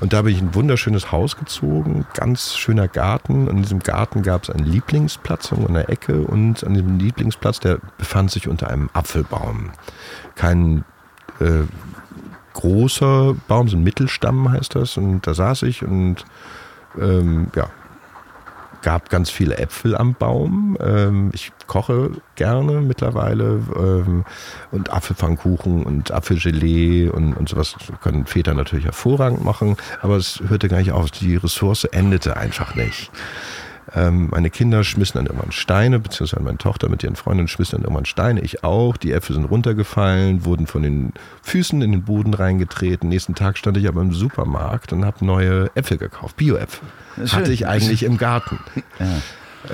Und 0.00 0.12
da 0.12 0.22
bin 0.22 0.32
ich 0.32 0.40
in 0.40 0.48
ein 0.48 0.54
wunderschönes 0.54 1.12
Haus 1.12 1.36
gezogen, 1.36 2.06
ganz 2.14 2.56
schöner 2.56 2.88
Garten. 2.88 3.46
In 3.48 3.62
diesem 3.62 3.78
Garten 3.80 4.22
gab 4.22 4.44
es 4.44 4.50
einen 4.50 4.66
Lieblingsplatz 4.66 5.52
in 5.52 5.74
der 5.74 5.88
Ecke. 5.88 6.22
Und 6.22 6.64
an 6.64 6.74
diesem 6.74 6.98
Lieblingsplatz, 6.98 7.60
der 7.60 7.78
befand 7.98 8.30
sich 8.30 8.48
unter 8.48 8.68
einem 8.68 8.90
Apfelbaum. 8.92 9.70
Kein 10.34 10.84
äh, 11.40 11.64
großer 12.54 13.34
Baum, 13.46 13.68
so 13.68 13.76
ein 13.76 13.84
Mittelstamm 13.84 14.50
heißt 14.50 14.74
das. 14.74 14.96
Und 14.96 15.26
da 15.26 15.34
saß 15.34 15.62
ich 15.62 15.84
und 15.84 16.24
ähm, 16.98 17.48
ja, 17.54 17.68
gab 18.86 19.10
ganz 19.10 19.30
viele 19.30 19.58
Äpfel 19.58 19.96
am 19.96 20.14
Baum. 20.14 20.78
Ähm, 20.80 21.30
ich 21.34 21.50
koche 21.66 22.12
gerne 22.36 22.80
mittlerweile 22.80 23.60
ähm, 23.74 24.24
und 24.70 24.92
Apfelpfannkuchen 24.92 25.82
und 25.82 26.12
Apfelgelee 26.12 27.08
und, 27.08 27.34
und 27.34 27.48
sowas 27.48 27.74
können 28.00 28.26
Väter 28.26 28.54
natürlich 28.54 28.84
hervorragend 28.84 29.44
machen, 29.44 29.76
aber 30.02 30.14
es 30.14 30.40
hörte 30.46 30.68
gar 30.68 30.78
nicht 30.78 30.92
auf. 30.92 31.10
Die 31.10 31.34
Ressource 31.34 31.82
endete 31.82 32.36
einfach 32.36 32.76
nicht. 32.76 33.10
Ähm, 33.94 34.28
meine 34.30 34.50
Kinder 34.50 34.82
schmissen 34.82 35.18
dann 35.18 35.26
irgendwann 35.26 35.52
Steine, 35.52 36.00
beziehungsweise 36.00 36.42
meine 36.42 36.58
Tochter 36.58 36.88
mit 36.88 37.02
ihren 37.02 37.16
Freundinnen 37.16 37.48
schmissen 37.48 37.76
dann 37.76 37.82
irgendwann 37.82 38.04
Steine, 38.04 38.40
ich 38.40 38.64
auch. 38.64 38.96
Die 38.96 39.12
Äpfel 39.12 39.34
sind 39.34 39.44
runtergefallen, 39.44 40.44
wurden 40.44 40.66
von 40.66 40.82
den 40.82 41.12
Füßen 41.42 41.80
in 41.82 41.92
den 41.92 42.02
Boden 42.02 42.34
reingetreten. 42.34 43.08
Nächsten 43.08 43.34
Tag 43.34 43.58
stand 43.58 43.76
ich 43.76 43.86
aber 43.86 44.00
im 44.00 44.12
Supermarkt 44.12 44.92
und 44.92 45.04
habe 45.04 45.24
neue 45.24 45.70
Äpfel 45.74 45.98
gekauft, 45.98 46.36
Bio-Äpfel. 46.36 46.88
Hatte 47.28 47.52
ich 47.52 47.66
eigentlich 47.66 48.02
im 48.02 48.18
Garten. 48.18 48.58
Ja. 48.98 49.20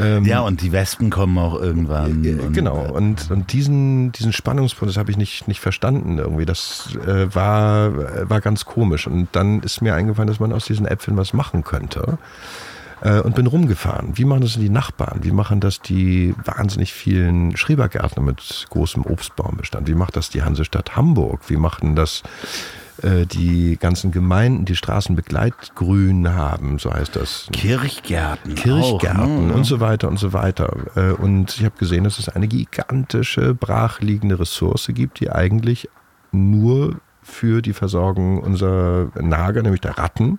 Ähm, 0.00 0.24
ja, 0.24 0.40
und 0.40 0.62
die 0.62 0.72
Wespen 0.72 1.10
kommen 1.10 1.38
auch 1.38 1.60
irgendwann. 1.60 2.24
äh, 2.24 2.34
und, 2.34 2.52
genau, 2.52 2.80
und, 2.92 3.30
und 3.30 3.52
diesen, 3.52 4.12
diesen 4.12 4.32
Spannungspunkt, 4.32 4.90
das 4.90 4.98
habe 4.98 5.10
ich 5.10 5.16
nicht, 5.16 5.48
nicht 5.48 5.60
verstanden 5.60 6.18
irgendwie. 6.18 6.46
Das 6.46 6.96
äh, 7.06 7.34
war, 7.34 8.28
war 8.28 8.40
ganz 8.40 8.64
komisch. 8.64 9.06
Und 9.06 9.28
dann 9.32 9.60
ist 9.60 9.82
mir 9.82 9.94
eingefallen, 9.94 10.28
dass 10.28 10.40
man 10.40 10.52
aus 10.52 10.64
diesen 10.64 10.86
Äpfeln 10.86 11.16
was 11.16 11.32
machen 11.32 11.64
könnte. 11.64 12.18
Äh, 13.02 13.20
und 13.20 13.34
bin 13.34 13.46
rumgefahren. 13.46 14.16
Wie 14.16 14.24
machen 14.24 14.42
das 14.42 14.54
denn 14.54 14.62
die 14.62 14.70
Nachbarn? 14.70 15.20
Wie 15.22 15.32
machen 15.32 15.60
das 15.60 15.80
die 15.80 16.34
wahnsinnig 16.44 16.92
vielen 16.92 17.56
Schrebergärtner 17.56 18.22
mit 18.22 18.66
großem 18.70 19.04
Obstbaumbestand? 19.04 19.88
Wie 19.88 19.94
macht 19.94 20.16
das 20.16 20.30
die 20.30 20.42
Hansestadt 20.42 20.96
Hamburg? 20.96 21.40
Wie 21.48 21.56
machen 21.56 21.96
das 21.96 22.22
äh, 23.02 23.26
die 23.26 23.76
ganzen 23.76 24.12
Gemeinden, 24.12 24.64
die 24.66 24.76
Straßenbegleitgrün 24.76 26.32
haben, 26.34 26.78
so 26.78 26.92
heißt 26.92 27.16
das. 27.16 27.48
Kirchgärten. 27.52 28.54
Kirchgärten 28.54 29.50
auch, 29.50 29.56
und 29.56 29.64
so 29.64 29.80
weiter 29.80 30.08
und 30.08 30.18
so 30.18 30.32
weiter. 30.32 30.72
Äh, 30.94 31.12
Und 31.12 31.56
ich 31.58 31.64
habe 31.64 31.76
gesehen, 31.78 32.04
dass 32.04 32.20
es 32.20 32.28
eine 32.28 32.46
gigantische 32.46 33.54
brachliegende 33.54 34.38
Ressource 34.38 34.90
gibt, 34.94 35.18
die 35.20 35.30
eigentlich 35.30 35.88
nur 36.30 37.00
für 37.22 37.62
die 37.62 37.72
Versorgung 37.72 38.38
unserer 38.40 39.10
Nager, 39.20 39.62
nämlich 39.62 39.80
der 39.80 39.98
Ratten 39.98 40.38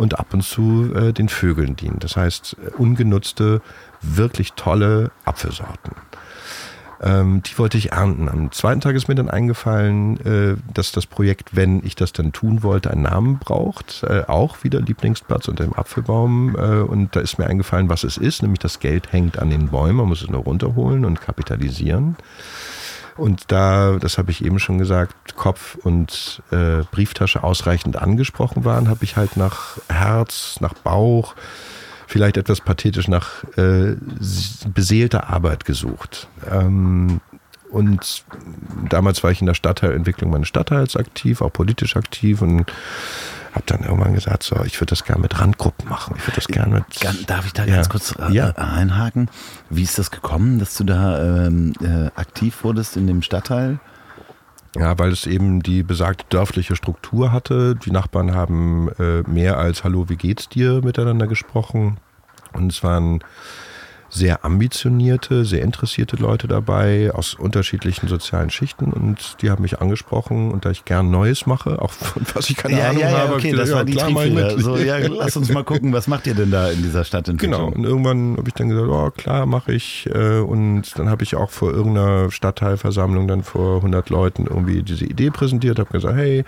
und 0.00 0.18
ab 0.18 0.32
und 0.32 0.42
zu 0.42 0.92
äh, 0.94 1.12
den 1.12 1.28
Vögeln 1.28 1.76
dient. 1.76 2.02
Das 2.02 2.16
heißt, 2.16 2.56
äh, 2.64 2.70
ungenutzte, 2.76 3.60
wirklich 4.00 4.54
tolle 4.54 5.10
Apfelsorten. 5.26 5.92
Ähm, 7.02 7.42
die 7.42 7.58
wollte 7.58 7.76
ich 7.76 7.92
ernten. 7.92 8.28
Am 8.28 8.50
zweiten 8.50 8.80
Tag 8.80 8.94
ist 8.94 9.08
mir 9.08 9.14
dann 9.14 9.28
eingefallen, 9.28 10.18
äh, 10.24 10.56
dass 10.72 10.92
das 10.92 11.06
Projekt, 11.06 11.54
wenn 11.54 11.84
ich 11.84 11.96
das 11.96 12.12
dann 12.12 12.32
tun 12.32 12.62
wollte, 12.62 12.90
einen 12.90 13.02
Namen 13.02 13.38
braucht. 13.38 14.02
Äh, 14.04 14.24
auch 14.26 14.64
wieder 14.64 14.80
Lieblingsplatz 14.80 15.48
unter 15.48 15.64
dem 15.64 15.74
Apfelbaum. 15.74 16.56
Äh, 16.56 16.80
und 16.80 17.14
da 17.14 17.20
ist 17.20 17.38
mir 17.38 17.46
eingefallen, 17.46 17.90
was 17.90 18.02
es 18.02 18.16
ist. 18.16 18.42
Nämlich 18.42 18.58
das 18.58 18.80
Geld 18.80 19.12
hängt 19.12 19.38
an 19.38 19.50
den 19.50 19.68
Bäumen. 19.68 19.96
Man 19.96 20.08
muss 20.08 20.22
es 20.22 20.30
nur 20.30 20.42
runterholen 20.42 21.04
und 21.04 21.20
kapitalisieren. 21.20 22.16
Und 23.16 23.52
da, 23.52 23.98
das 24.00 24.18
habe 24.18 24.30
ich 24.30 24.44
eben 24.44 24.58
schon 24.58 24.78
gesagt, 24.78 25.36
Kopf 25.36 25.76
und 25.82 26.42
äh, 26.50 26.82
Brieftasche 26.90 27.42
ausreichend 27.42 27.96
angesprochen 27.96 28.64
waren, 28.64 28.88
habe 28.88 29.04
ich 29.04 29.16
halt 29.16 29.36
nach 29.36 29.78
Herz, 29.88 30.58
nach 30.60 30.74
Bauch, 30.74 31.34
vielleicht 32.06 32.36
etwas 32.36 32.60
pathetisch 32.60 33.08
nach 33.08 33.44
äh, 33.56 33.96
beseelter 34.74 35.30
Arbeit 35.30 35.64
gesucht. 35.64 36.28
Ähm, 36.50 37.20
und 37.70 38.24
damals 38.88 39.22
war 39.22 39.30
ich 39.30 39.40
in 39.40 39.46
der 39.46 39.54
Stadtteilentwicklung 39.54 40.30
meines 40.30 40.48
Stadtteils 40.48 40.96
aktiv, 40.96 41.40
auch 41.40 41.52
politisch 41.52 41.96
aktiv 41.96 42.42
und 42.42 42.66
habe 43.52 43.64
dann 43.66 43.82
irgendwann 43.82 44.14
gesagt, 44.14 44.42
so, 44.44 44.62
ich 44.64 44.76
würde 44.80 44.90
das 44.90 45.04
gerne 45.04 45.22
mit 45.22 45.40
Randgruppen 45.40 45.88
machen. 45.88 46.14
Ich 46.16 46.26
würde 46.26 46.36
das 46.36 46.46
gerne 46.46 46.74
mit. 46.76 47.28
Darf 47.28 47.46
ich 47.46 47.52
da 47.52 47.64
Ja. 47.64 47.76
ganz 47.76 47.88
kurz 47.88 48.14
äh, 48.18 48.32
Ja. 48.32 48.50
einhaken? 48.56 49.28
Wie 49.70 49.82
ist 49.82 49.98
das 49.98 50.10
gekommen, 50.10 50.58
dass 50.58 50.76
du 50.76 50.84
da 50.84 51.46
ähm, 51.46 51.72
äh, 51.82 52.06
aktiv 52.18 52.62
wurdest 52.64 52.96
in 52.96 53.06
dem 53.06 53.22
Stadtteil? 53.22 53.80
Ja, 54.76 54.96
weil 55.00 55.10
es 55.10 55.26
eben 55.26 55.62
die 55.64 55.82
besagte 55.82 56.24
dörfliche 56.28 56.76
Struktur 56.76 57.32
hatte. 57.32 57.74
Die 57.74 57.90
Nachbarn 57.90 58.34
haben 58.36 58.88
äh, 59.00 59.22
mehr 59.28 59.58
als 59.58 59.82
Hallo, 59.82 60.08
wie 60.08 60.16
geht's 60.16 60.48
dir 60.48 60.80
miteinander 60.84 61.26
gesprochen. 61.26 61.96
Und 62.52 62.70
es 62.70 62.84
waren 62.84 63.18
sehr 64.10 64.44
ambitionierte, 64.44 65.44
sehr 65.44 65.62
interessierte 65.62 66.16
Leute 66.16 66.48
dabei 66.48 67.12
aus 67.14 67.34
unterschiedlichen 67.34 68.08
sozialen 68.08 68.50
Schichten 68.50 68.92
und 68.92 69.36
die 69.40 69.50
haben 69.50 69.62
mich 69.62 69.80
angesprochen 69.80 70.50
und 70.50 70.64
da 70.64 70.70
ich 70.70 70.84
gern 70.84 71.10
Neues 71.10 71.46
mache, 71.46 71.80
auch 71.80 71.92
von 71.92 72.26
was 72.34 72.50
ich 72.50 72.56
keine 72.56 72.78
ja, 72.78 72.90
Ahnung 72.90 73.02
ja, 73.02 73.10
ja, 73.10 73.18
habe. 73.18 73.34
okay, 73.34 73.52
das 73.52 73.68
gesagt, 73.68 73.78
war 73.78 73.84
die 73.84 73.92
klar, 73.92 74.10
mit. 74.10 74.60
So, 74.60 74.76
ja, 74.76 74.98
lass 74.98 75.36
uns 75.36 75.50
mal 75.50 75.64
gucken, 75.64 75.92
was 75.92 76.08
macht 76.08 76.26
ihr 76.26 76.34
denn 76.34 76.50
da 76.50 76.70
in 76.70 76.82
dieser 76.82 77.04
Stadtentwicklung? 77.04 77.70
Genau, 77.70 77.76
und 77.76 77.84
irgendwann 77.84 78.36
habe 78.36 78.48
ich 78.48 78.54
dann 78.54 78.68
gesagt, 78.68 78.88
oh 78.88 79.10
klar, 79.10 79.46
mache 79.46 79.72
ich. 79.72 80.08
äh, 80.12 80.40
Und 80.40 80.98
dann 80.98 81.08
habe 81.08 81.22
ich 81.22 81.36
auch 81.36 81.50
vor 81.50 81.70
irgendeiner 81.72 82.30
Stadtteilversammlung 82.30 83.28
dann 83.28 83.42
vor 83.42 83.76
100 83.76 84.10
Leuten 84.10 84.46
irgendwie 84.46 84.82
diese 84.82 85.04
Idee 85.04 85.30
präsentiert, 85.30 85.78
habe 85.78 85.90
gesagt, 85.90 86.16
hey, 86.16 86.44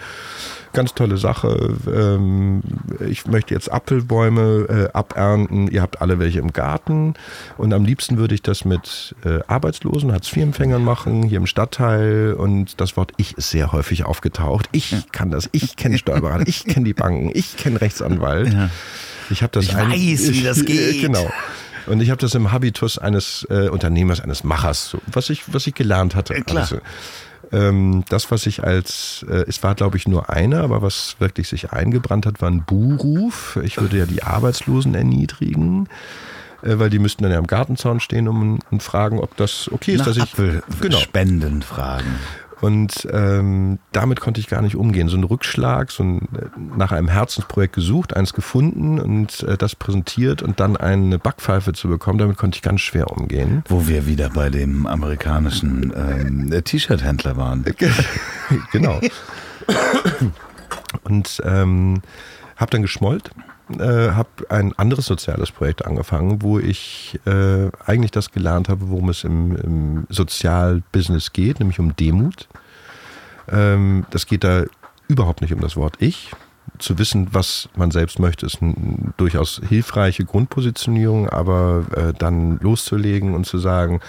ganz 0.73 0.95
tolle 0.95 1.17
Sache, 1.19 1.75
ähm, 1.87 2.63
ich 3.09 3.27
möchte 3.27 3.55
jetzt 3.55 3.71
Apfelbäume 3.71 4.89
äh, 4.93 4.97
abernten, 4.97 5.69
ihr 5.69 5.83
habt 5.83 6.01
alle 6.01 6.19
welche 6.19 6.39
im 6.39 6.53
Garten 6.53 7.15
und 7.59 7.73
am 7.73 7.85
liebsten 7.85 8.17
würde 8.17 8.35
ich 8.35 8.43
das 8.43 8.65
mit 8.65 9.15
äh, 9.25 9.41
Arbeitslosen, 9.47 10.13
Hartz-IV-Empfängern 10.13 10.83
machen, 10.85 11.23
hier 11.23 11.39
im 11.39 11.47
Stadtteil 11.47 12.35
und 12.35 12.81
das 12.81 12.97
Wort 12.97 13.13
Ich 13.17 13.37
ist 13.37 13.51
sehr 13.51 13.73
häufig 13.73 14.05
aufgetaucht. 14.05 14.69
Ich 14.73 14.95
kann 15.13 15.31
das, 15.31 15.49
ich 15.53 15.77
kenne 15.77 15.99
Steuerberater, 15.99 16.47
ich 16.49 16.65
kenne 16.65 16.85
die 16.87 16.95
Banken, 16.95 17.31
ich 17.35 17.57
kenne 17.57 17.81
Rechtsanwalt. 17.81 18.53
Ja. 18.53 18.71
Ich 19.31 19.43
habe 19.43 19.53
das 19.53 19.65
Ich 19.65 19.77
ein- 19.77 19.91
weiß, 19.91 20.33
wie 20.33 20.43
das 20.43 20.65
geht. 20.65 21.01
Genau. 21.01 21.31
Und 21.87 22.01
ich 22.01 22.11
habe 22.11 22.21
das 22.21 22.35
im 22.37 22.53
Habitus 22.53 22.97
eines 22.99 23.45
äh, 23.51 23.69
Unternehmers, 23.69 24.21
eines 24.21 24.45
Machers, 24.45 24.91
so, 24.91 24.99
was 25.11 25.31
ich, 25.31 25.53
was 25.53 25.67
ich 25.67 25.75
gelernt 25.75 26.15
hatte. 26.15 26.35
Äh, 26.35 26.43
klar. 26.43 26.63
Also, 26.63 26.79
ähm, 27.53 28.05
das, 28.09 28.31
was 28.31 28.47
ich 28.47 28.65
als, 28.65 29.25
äh, 29.29 29.45
es 29.47 29.63
war 29.63 29.75
glaube 29.75 29.97
ich 29.97 30.09
nur 30.09 30.31
einer, 30.31 30.63
aber 30.63 30.83
was 30.83 31.17
wirklich 31.19 31.49
sich 31.49 31.73
eingebrannt 31.73 32.27
hat, 32.27 32.41
war 32.41 32.51
ein 32.51 32.65
Buhruf. 32.65 33.59
Ich 33.63 33.81
würde 33.81 33.99
ja 33.99 34.07
die 34.07 34.23
Arbeitslosen 34.23 34.95
erniedrigen, 34.95 35.89
äh, 36.63 36.79
weil 36.79 36.91
die 36.91 36.99
müssten 36.99 37.23
dann 37.23 37.33
ja 37.33 37.39
am 37.39 37.47
Gartenzaun 37.47 38.01
stehen 38.01 38.27
um, 38.27 38.59
und 38.71 38.83
fragen, 38.83 39.19
ob 39.19 39.37
das 39.37 39.71
okay 39.71 39.93
ist, 39.93 39.99
Nach 39.99 40.07
dass 40.07 40.17
ich 40.17 40.33
genau. 40.35 40.63
Apfelspenden 40.69 41.63
fragen. 41.63 42.17
Und 42.63 43.09
ähm, 43.11 43.81
damit 43.91 44.21
konnte 44.21 44.41
ich 44.41 44.47
gar 44.47 44.63
nicht 44.63 44.77
umgehen. 44.77 45.09
So 45.09 45.17
ein 45.17 45.25
Rückschlag, 45.25 45.91
so 45.91 46.05
ein, 46.05 46.19
äh, 46.37 46.77
nach 46.77 46.93
einem 46.93 47.09
Herzensprojekt 47.09 47.75
gesucht, 47.75 48.15
eins 48.15 48.33
gefunden 48.35 49.01
und 49.01 49.43
äh, 49.43 49.59
das 49.59 49.75
präsentiert 49.75 50.43
und 50.43 50.61
dann 50.61 50.77
eine 50.77 51.19
Backpfeife 51.19 51.73
zu 51.73 51.89
bekommen, 51.89 52.21
damit 52.21 52.37
konnte 52.37 52.55
ich 52.55 52.63
ganz 52.63 52.81
schwer 52.81 53.11
umgehen. 53.11 53.65
Wo 53.67 53.89
wir 53.89 54.07
wieder 54.07 54.31
bei 54.31 54.49
dem 54.49 54.87
amerikanischen 54.87 55.93
ähm, 55.97 56.65
T-Shirt-Händler 56.65 57.37
waren. 57.37 57.65
genau. 58.73 59.01
Und 61.05 61.43
ähm, 61.45 62.01
habe 62.57 62.71
dann 62.71 62.83
geschmollt, 62.83 63.31
äh, 63.79 64.11
habe 64.13 64.29
ein 64.49 64.73
anderes 64.79 65.07
soziales 65.07 65.53
Projekt 65.53 65.85
angefangen, 65.85 66.43
wo 66.43 66.59
ich 66.59 67.19
äh, 67.27 67.71
eigentlich 67.85 68.11
das 68.11 68.33
gelernt 68.33 68.69
habe, 68.69 68.91
worum 68.91 69.09
es 69.09 69.25
im, 69.25 69.57
im 69.57 70.07
Sozialbusiness 70.09 71.33
geht, 71.33 71.61
nämlich 71.61 71.79
um 71.79 71.97
Demut. 71.97 72.49
Ähm, 73.49 74.07
das 74.11 74.27
geht 74.27 74.45
da 74.45 74.65
überhaupt 75.09 75.43
nicht 75.43 75.53
um 75.53 75.61
das 75.61 75.77
Wort 75.77 75.97
Ich. 76.01 76.31
Zu 76.79 76.99
wissen, 76.99 77.29
was 77.33 77.69
man 77.77 77.91
selbst 77.91 78.19
möchte, 78.19 78.47
ist 78.47 78.63
eine 78.63 79.13
durchaus 79.17 79.61
hilfreiche 79.69 80.25
Grundpositionierung, 80.25 81.29
aber 81.29 81.85
äh, 81.95 82.13
dann 82.17 82.59
loszulegen 82.59 83.35
und 83.35 83.47
zu 83.47 83.59
sagen, 83.59 84.01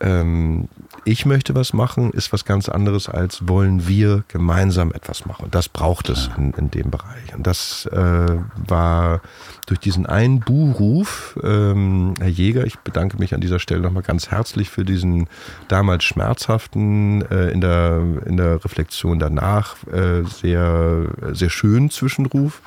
ähm, 0.00 0.68
ich 1.04 1.26
möchte 1.26 1.54
was 1.54 1.72
machen, 1.72 2.12
ist 2.12 2.32
was 2.32 2.44
ganz 2.44 2.68
anderes 2.68 3.08
als 3.08 3.48
wollen 3.48 3.88
wir 3.88 4.24
gemeinsam 4.28 4.92
etwas 4.92 5.26
machen. 5.26 5.46
Und 5.46 5.54
das 5.54 5.68
braucht 5.68 6.08
es 6.08 6.30
in, 6.36 6.52
in 6.52 6.70
dem 6.70 6.90
Bereich. 6.90 7.34
Und 7.34 7.46
das 7.46 7.86
äh, 7.86 8.36
war 8.66 9.20
durch 9.66 9.80
diesen 9.80 10.06
einen 10.06 10.40
Buhruf, 10.40 11.38
ähm, 11.42 12.14
Herr 12.18 12.28
Jäger, 12.28 12.64
ich 12.64 12.78
bedanke 12.78 13.18
mich 13.18 13.34
an 13.34 13.40
dieser 13.40 13.58
Stelle 13.58 13.80
nochmal 13.80 14.02
ganz 14.02 14.30
herzlich 14.30 14.70
für 14.70 14.84
diesen 14.84 15.28
damals 15.68 16.04
schmerzhaften, 16.04 17.22
äh, 17.30 17.50
in, 17.50 17.60
der, 17.60 18.02
in 18.26 18.36
der 18.36 18.64
Reflexion 18.64 19.18
danach 19.18 19.76
äh, 19.86 20.22
sehr, 20.24 21.06
sehr 21.32 21.50
schönen 21.50 21.90
Zwischenruf, 21.90 22.62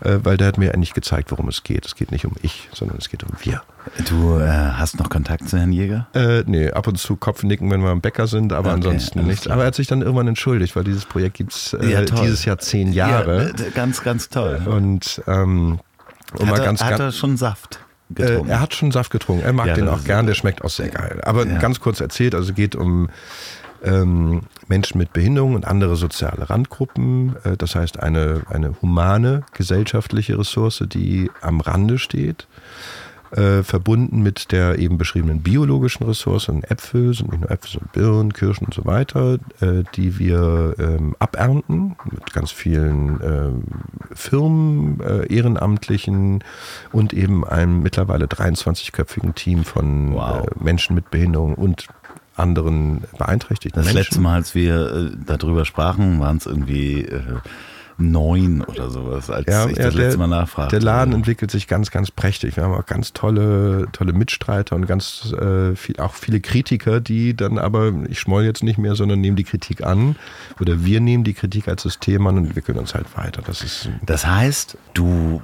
weil 0.00 0.36
der 0.36 0.46
hat 0.48 0.58
mir 0.58 0.72
eigentlich 0.74 0.94
gezeigt, 0.94 1.30
worum 1.30 1.48
es 1.48 1.62
geht. 1.62 1.86
Es 1.86 1.94
geht 1.94 2.10
nicht 2.12 2.26
um 2.26 2.34
ich, 2.42 2.68
sondern 2.74 2.98
es 2.98 3.08
geht 3.08 3.22
um 3.24 3.30
wir. 3.40 3.62
Du 4.08 4.38
äh, 4.38 4.46
hast 4.48 4.98
noch 4.98 5.08
Kontakt 5.08 5.48
zu 5.48 5.56
Herrn 5.58 5.72
Jäger? 5.72 6.08
Äh, 6.14 6.42
nee, 6.46 6.70
ab 6.70 6.86
und 6.88 6.98
zu 6.98 7.16
Kopfnicken, 7.16 7.70
wenn 7.70 7.80
wir 7.82 7.90
am 7.90 8.00
Bäcker 8.00 8.26
sind, 8.26 8.52
aber 8.52 8.70
Okay, 8.70 8.76
ansonsten 8.76 9.24
nichts. 9.26 9.42
klar. 9.42 9.54
Aber 9.54 9.62
er 9.64 9.68
hat 9.68 9.74
sich 9.76 9.86
dann 9.86 10.02
irgendwann 10.02 10.26
entschuldigt, 10.28 10.74
weil 10.76 10.84
dieses 10.84 11.04
Projekt 11.04 11.36
gibt's 11.36 11.72
äh, 11.72 11.90
Ja, 11.92 12.02
dieses 12.02 12.44
Jahr 12.44 12.58
zehn 12.58 12.92
Jahre. 12.92 13.52
Ja, 13.56 13.66
äh, 13.66 13.70
ganz, 13.70 14.02
ganz 14.02 14.28
toll. 14.28 14.60
Und 14.66 15.22
ähm, 15.26 15.78
um 16.32 16.40
Hat, 16.40 16.48
mal 16.48 16.58
er, 16.60 16.64
ganz, 16.64 16.82
hat 16.82 16.98
er 16.98 17.12
schon 17.12 17.36
Saft 17.36 17.78
äh, 18.10 18.14
getrunken? 18.14 18.48
er 18.50 18.60
hat 18.60 18.74
schon 18.74 18.90
Saft 18.90 19.10
getrunken. 19.12 19.44
Er 19.44 19.52
mag 19.52 19.66
Ja, 19.68 19.74
den 19.74 19.88
auch 19.88 20.02
gern, 20.04 20.26
der 20.26 20.34
schmeckt 20.34 20.62
auch 20.64 20.70
sehr 20.70 20.88
geil. 20.88 21.20
Aber 21.24 21.46
Ja. 21.46 21.58
ganz 21.58 21.78
kurz 21.80 22.00
erzählt, 22.00 22.34
also 22.34 22.50
es 22.50 22.54
geht 22.56 22.74
um 22.74 23.08
ähm, 23.86 24.42
Menschen 24.68 24.98
mit 24.98 25.12
Behinderung 25.12 25.54
und 25.54 25.66
andere 25.66 25.96
soziale 25.96 26.50
Randgruppen. 26.50 27.36
Äh, 27.44 27.56
das 27.56 27.74
heißt 27.74 28.00
eine, 28.00 28.42
eine 28.48 28.74
humane 28.82 29.44
gesellschaftliche 29.54 30.38
Ressource, 30.38 30.84
die 30.86 31.30
am 31.40 31.60
Rande 31.60 31.98
steht. 31.98 32.46
Äh, 33.32 33.64
verbunden 33.64 34.22
mit 34.22 34.52
der 34.52 34.78
eben 34.78 34.98
beschriebenen 34.98 35.42
biologischen 35.42 36.04
Ressource, 36.04 36.48
und 36.48 36.70
Äpfel, 36.70 37.12
sind 37.12 37.32
nicht 37.32 37.40
nur 37.40 37.50
Äpfel, 37.50 37.72
sondern 37.72 37.90
Birnen, 37.92 38.32
Kirschen 38.32 38.66
und 38.66 38.74
so 38.74 38.84
weiter, 38.84 39.38
äh, 39.60 39.82
die 39.96 40.20
wir 40.20 40.74
ähm, 40.78 41.16
abernten 41.18 41.96
mit 42.08 42.32
ganz 42.32 42.52
vielen 42.52 43.20
ähm, 43.22 43.64
Firmen, 44.14 45.00
äh, 45.00 45.26
Ehrenamtlichen 45.26 46.44
und 46.92 47.12
eben 47.12 47.44
einem 47.44 47.82
mittlerweile 47.82 48.26
23-köpfigen 48.26 49.34
Team 49.34 49.64
von 49.64 50.14
Wow. 50.14 50.46
äh, 50.46 50.62
Menschen 50.62 50.94
mit 50.94 51.10
Behinderung 51.10 51.54
und 51.54 51.88
anderen 52.36 53.04
beeinträchtigten 53.18 53.80
das 53.82 53.86
Menschen. 53.86 53.98
letzte 53.98 54.20
Mal, 54.20 54.34
als 54.34 54.54
wir 54.54 54.92
äh, 54.92 55.10
darüber 55.26 55.64
sprachen, 55.64 56.20
waren 56.20 56.36
es 56.36 56.46
irgendwie 56.46 57.02
äh, 57.02 57.20
neun 57.98 58.60
oder 58.62 58.90
sowas, 58.90 59.30
als 59.30 59.46
Ja, 59.46 59.66
ich 59.66 59.76
ja, 59.78 59.84
das 59.84 59.94
der, 59.94 60.04
letzte 60.04 60.18
Mal 60.18 60.26
nachfragte. 60.26 60.76
der 60.76 60.84
Laden 60.84 61.14
entwickelt 61.14 61.50
sich 61.50 61.66
ganz, 61.66 61.90
ganz 61.90 62.10
prächtig. 62.10 62.56
Wir 62.56 62.64
haben 62.64 62.74
auch 62.74 62.84
ganz 62.84 63.14
tolle, 63.14 63.88
tolle 63.92 64.12
Mitstreiter 64.12 64.76
und 64.76 64.86
ganz 64.86 65.32
äh, 65.32 65.74
viel, 65.74 65.98
auch 65.98 66.12
viele 66.12 66.40
Kritiker, 66.40 67.00
die 67.00 67.34
dann 67.34 67.58
aber, 67.58 67.92
ich 68.08 68.20
schmoll 68.20 68.44
jetzt 68.44 68.62
nicht 68.62 68.76
mehr, 68.78 68.96
sondern 68.96 69.20
nehmen 69.22 69.36
die 69.36 69.44
Kritik 69.44 69.82
an. 69.82 70.16
Oder 70.60 70.84
wir 70.84 71.00
nehmen 71.00 71.24
die 71.24 71.32
Kritik 71.34 71.68
als 71.68 71.82
System 71.84 72.26
an 72.26 72.36
und 72.36 72.44
entwickeln 72.48 72.76
uns 72.78 72.94
halt 72.94 73.16
weiter. 73.16 73.40
Das 73.46 73.62
ist 73.62 73.88
Das 74.04 74.26
heißt, 74.26 74.76
du 74.92 75.40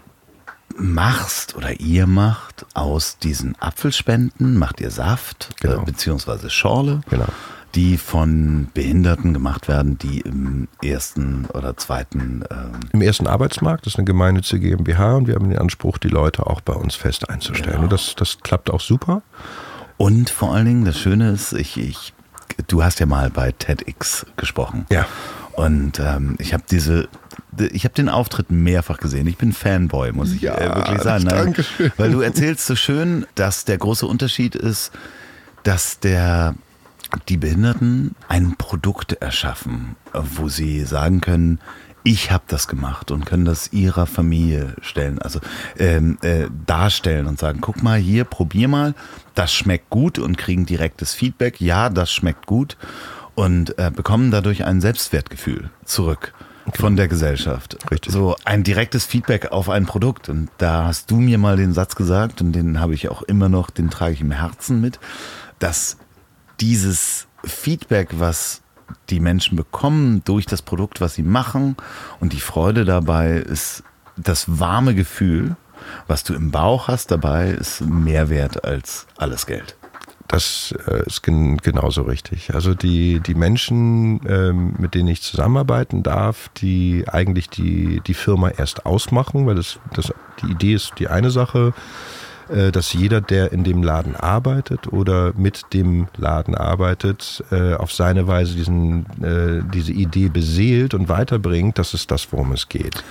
machst 0.79 1.55
oder 1.57 1.81
ihr 1.81 2.07
macht 2.07 2.67
aus 2.75 3.19
diesen 3.19 3.55
Apfelspenden, 3.61 4.59
macht 4.59 4.81
ihr 4.81 4.91
Saft 4.91 5.51
Genau. 5.61 5.83
äh, 5.83 5.85
beziehungsweise 5.85 6.51
Schorle, 6.51 7.01
Genau. 7.11 7.27
die 7.75 7.97
von 7.99 8.69
Behinderten 8.75 9.33
gemacht 9.33 9.69
werden, 9.69 9.99
die 9.99 10.21
im 10.21 10.69
ersten 10.83 11.47
oder 11.55 11.77
zweiten 11.77 12.45
ähm, 12.51 12.81
im 12.93 13.01
ersten 13.03 13.27
Arbeitsmarkt, 13.27 13.87
das 13.87 13.95
ist 13.95 13.99
eine 13.99 14.05
gemeinnützige 14.07 14.69
GmbH 14.77 15.15
und 15.17 15.27
wir 15.27 15.35
haben 15.35 15.49
den 15.49 15.59
Anspruch, 15.59 15.99
die 15.99 16.09
Leute 16.09 16.47
auch 16.47 16.61
bei 16.61 16.75
uns 16.75 16.95
fest 16.95 17.29
einzustellen. 17.31 17.73
Genau. 17.73 17.83
Und 17.85 17.93
das, 17.93 18.15
das 18.17 18.39
klappt 18.43 18.71
auch 18.71 18.81
super. 18.81 19.23
und 19.97 20.31
vor 20.31 20.55
allen 20.55 20.67
Dingen 20.67 20.85
das 20.85 20.99
Schöne 20.99 21.31
ist, 21.31 21.53
ich, 21.53 21.77
ich 21.79 22.13
du 22.69 22.83
hast 22.83 23.01
ja 23.01 23.07
mal 23.07 23.31
bei 23.31 23.53
TEDx 23.53 24.27
gesprochen. 24.37 24.87
Ja. 24.91 25.07
Und 25.53 25.99
ähm, 26.01 26.37
ich 26.39 26.53
habe 26.55 26.65
diese, 26.71 27.09
ich 27.73 27.85
habe 27.85 27.95
den 27.95 28.09
Auftritt 28.09 28.51
mehrfach 28.51 28.99
gesehen. 28.99 29.27
Ich 29.27 29.37
bin 29.37 29.53
Fanboy, 29.53 30.13
muss 30.13 30.33
ich 30.33 30.43
Ja, 30.43 30.57
äh, 30.57 30.75
wirklich 30.75 31.03
sagen. 31.03 31.25
danke 31.27 31.63
schön. 31.63 31.93
Weil 31.97 32.11
du 32.11 32.21
erzählst 32.21 32.67
so 32.67 32.77
schön, 32.77 33.27
dass 33.35 33.65
der 33.65 33.79
große 33.79 34.07
Unterschied 34.07 34.55
ist, 34.55 34.93
dass 35.63 36.01
der 36.01 36.55
die 37.29 37.37
Behinderten 37.37 38.15
ein 38.29 38.57
Produkt 38.57 39.13
erschaffen, 39.13 39.97
wo 40.15 40.49
sie 40.49 40.85
sagen 40.85 41.21
können, 41.21 41.61
ich 42.05 42.31
habe 42.33 42.45
das 42.49 42.67
gemacht 42.69 43.11
und 43.11 43.27
können 43.27 43.45
das 43.45 43.73
ihrer 43.73 44.07
Familie 44.07 44.75
stellen, 44.81 45.21
also 45.21 45.39
ähm, 45.79 46.19
äh, 46.23 46.47
darstellen 46.67 47.27
und 47.27 47.39
sagen, 47.39 47.61
guck 47.61 47.83
mal 47.83 47.99
hier, 47.99 48.25
probier 48.25 48.67
mal, 48.67 48.95
das 49.35 49.53
schmeckt 49.53 49.91
gut 49.91 50.19
und 50.19 50.37
kriegen 50.37 50.67
direktes 50.67 51.15
Feedback, 51.15 51.61
ja, 51.61 51.91
das 51.91 52.13
schmeckt 52.13 52.47
gut 52.47 52.77
und 53.35 53.79
äh, 53.79 53.91
bekommen 53.95 54.31
dadurch 54.31 54.65
ein 54.65 54.81
Selbstwertgefühl 54.81 55.71
zurück 55.85 56.33
von 56.75 56.97
der 56.97 57.09
Gesellschaft. 57.09 57.77
Richtig. 57.91 58.13
So 58.13 58.37
ein 58.45 58.63
direktes 58.63 59.05
Feedback 59.05 59.53
auf 59.53 59.69
ein 59.69 59.87
Produkt. 59.87 60.29
Und 60.29 60.49
da 60.59 60.85
hast 60.85 61.11
du 61.11 61.17
mir 61.17 61.39
mal 61.39 61.57
den 61.57 61.73
Satz 61.73 61.97
gesagt, 61.97 62.41
und 62.41 62.53
den 62.53 62.81
habe 62.81 62.95
ich 62.95 63.09
auch 63.09 63.23
immer 63.23 63.49
noch, 63.49 63.71
den 63.71 63.91
trage 63.91 64.15
ich 64.15 64.21
im 64.21 64.31
Herzen 64.31 64.81
mit, 64.81 65.01
dass 65.59 65.97
dieses 66.61 67.27
Feedback, 67.45 68.11
was 68.19 68.63
die 69.11 69.21
Menschen 69.21 69.57
bekommen 69.57 70.23
durch 70.25 70.47
das 70.47 70.63
Produkt, 70.63 71.01
was 71.01 71.15
sie 71.15 71.23
machen 71.23 71.77
und 72.21 72.33
die 72.33 72.41
Freude 72.41 72.85
dabei 72.85 73.37
ist 73.37 73.83
das 74.17 74.59
warme 74.61 74.95
Gefühl, 74.95 75.57
was 76.07 76.25
du 76.25 76.35
im 76.35 76.51
Bauch 76.51 76.89
hast 76.89 77.11
dabei, 77.11 77.51
ist 77.51 77.81
mehr 77.81 78.29
wert 78.29 78.65
als 78.65 79.07
alles 79.17 79.47
Geld. 79.47 79.77
Das 80.29 80.75
äh, 80.87 81.05
ist 81.07 81.23
gen 81.23 81.59
genauso 81.59 82.03
richtig. 82.03 82.55
Also 82.55 82.75
die, 82.75 83.21
die 83.21 83.35
Menschen, 83.35 84.21
ähm, 84.27 84.75
mit 84.79 84.95
denen 84.95 85.09
ich 85.09 85.23
zusammenarbeiten 85.23 86.03
darf, 86.03 86.49
die 86.57 87.05
eigentlich 87.07 87.51
die, 87.51 88.01
die 88.07 88.15
Firma 88.15 88.51
erst 88.51 88.87
ausmachen, 88.87 89.47
weil 89.47 89.57
das, 89.57 89.79
das, 89.95 90.13
die 90.43 90.53
Idee 90.53 90.75
ist 90.75 90.93
die 90.99 91.09
eine 91.09 91.31
Sache, 91.31 91.75
äh, 92.49 92.73
dass 92.73 92.93
jeder, 92.93 93.21
der 93.21 93.53
in 93.53 93.65
dem 93.65 93.83
Laden 93.83 94.17
arbeitet 94.17 94.93
oder 94.93 95.33
mit 95.37 95.73
dem 95.73 96.09
Laden 96.17 96.55
arbeitet, 96.55 97.45
äh, 97.51 97.75
auf 97.75 97.93
seine 97.93 98.27
Weise 98.27 98.55
diesen, 98.55 99.07
äh, 99.23 99.63
diese 99.73 99.93
Idee 99.93 100.29
beseelt 100.29 100.95
und 100.95 101.09
weiterbringt. 101.09 101.79
Das 101.79 101.95
ist 101.95 102.11
das, 102.11 102.29
worum 102.33 102.53
es 102.53 102.69
geht. 102.69 103.03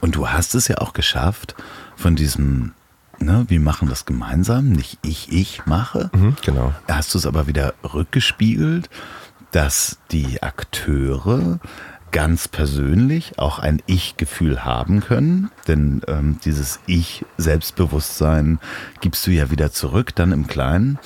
Und 0.00 0.16
du 0.16 0.28
hast 0.28 0.54
es 0.54 0.68
ja 0.68 0.78
auch 0.78 0.92
geschafft, 0.92 1.54
von 1.96 2.16
diesem 2.16 2.72
ne, 3.20 3.44
wir 3.48 3.60
machen 3.60 3.88
das 3.88 4.04
gemeinsam, 4.04 4.70
nicht 4.70 4.98
ich, 5.02 5.32
ich 5.32 5.66
mache. 5.66 6.10
Mhm, 6.14 6.36
genau. 6.42 6.72
Hast 6.88 7.14
du 7.14 7.18
es 7.18 7.26
aber 7.26 7.46
wieder 7.46 7.74
rückgespiegelt, 7.82 8.88
dass 9.52 9.98
die 10.10 10.42
Akteure 10.42 11.58
ganz 12.10 12.48
persönlich 12.48 13.38
auch 13.38 13.58
ein 13.58 13.82
Ich-Gefühl 13.86 14.64
haben 14.64 15.00
können. 15.00 15.50
Denn 15.68 16.02
ähm, 16.08 16.38
dieses 16.44 16.80
Ich-Selbstbewusstsein 16.86 18.58
gibst 19.00 19.26
du 19.26 19.30
ja 19.30 19.50
wieder 19.50 19.70
zurück, 19.70 20.14
dann 20.14 20.32
im 20.32 20.46
Kleinen. 20.46 20.98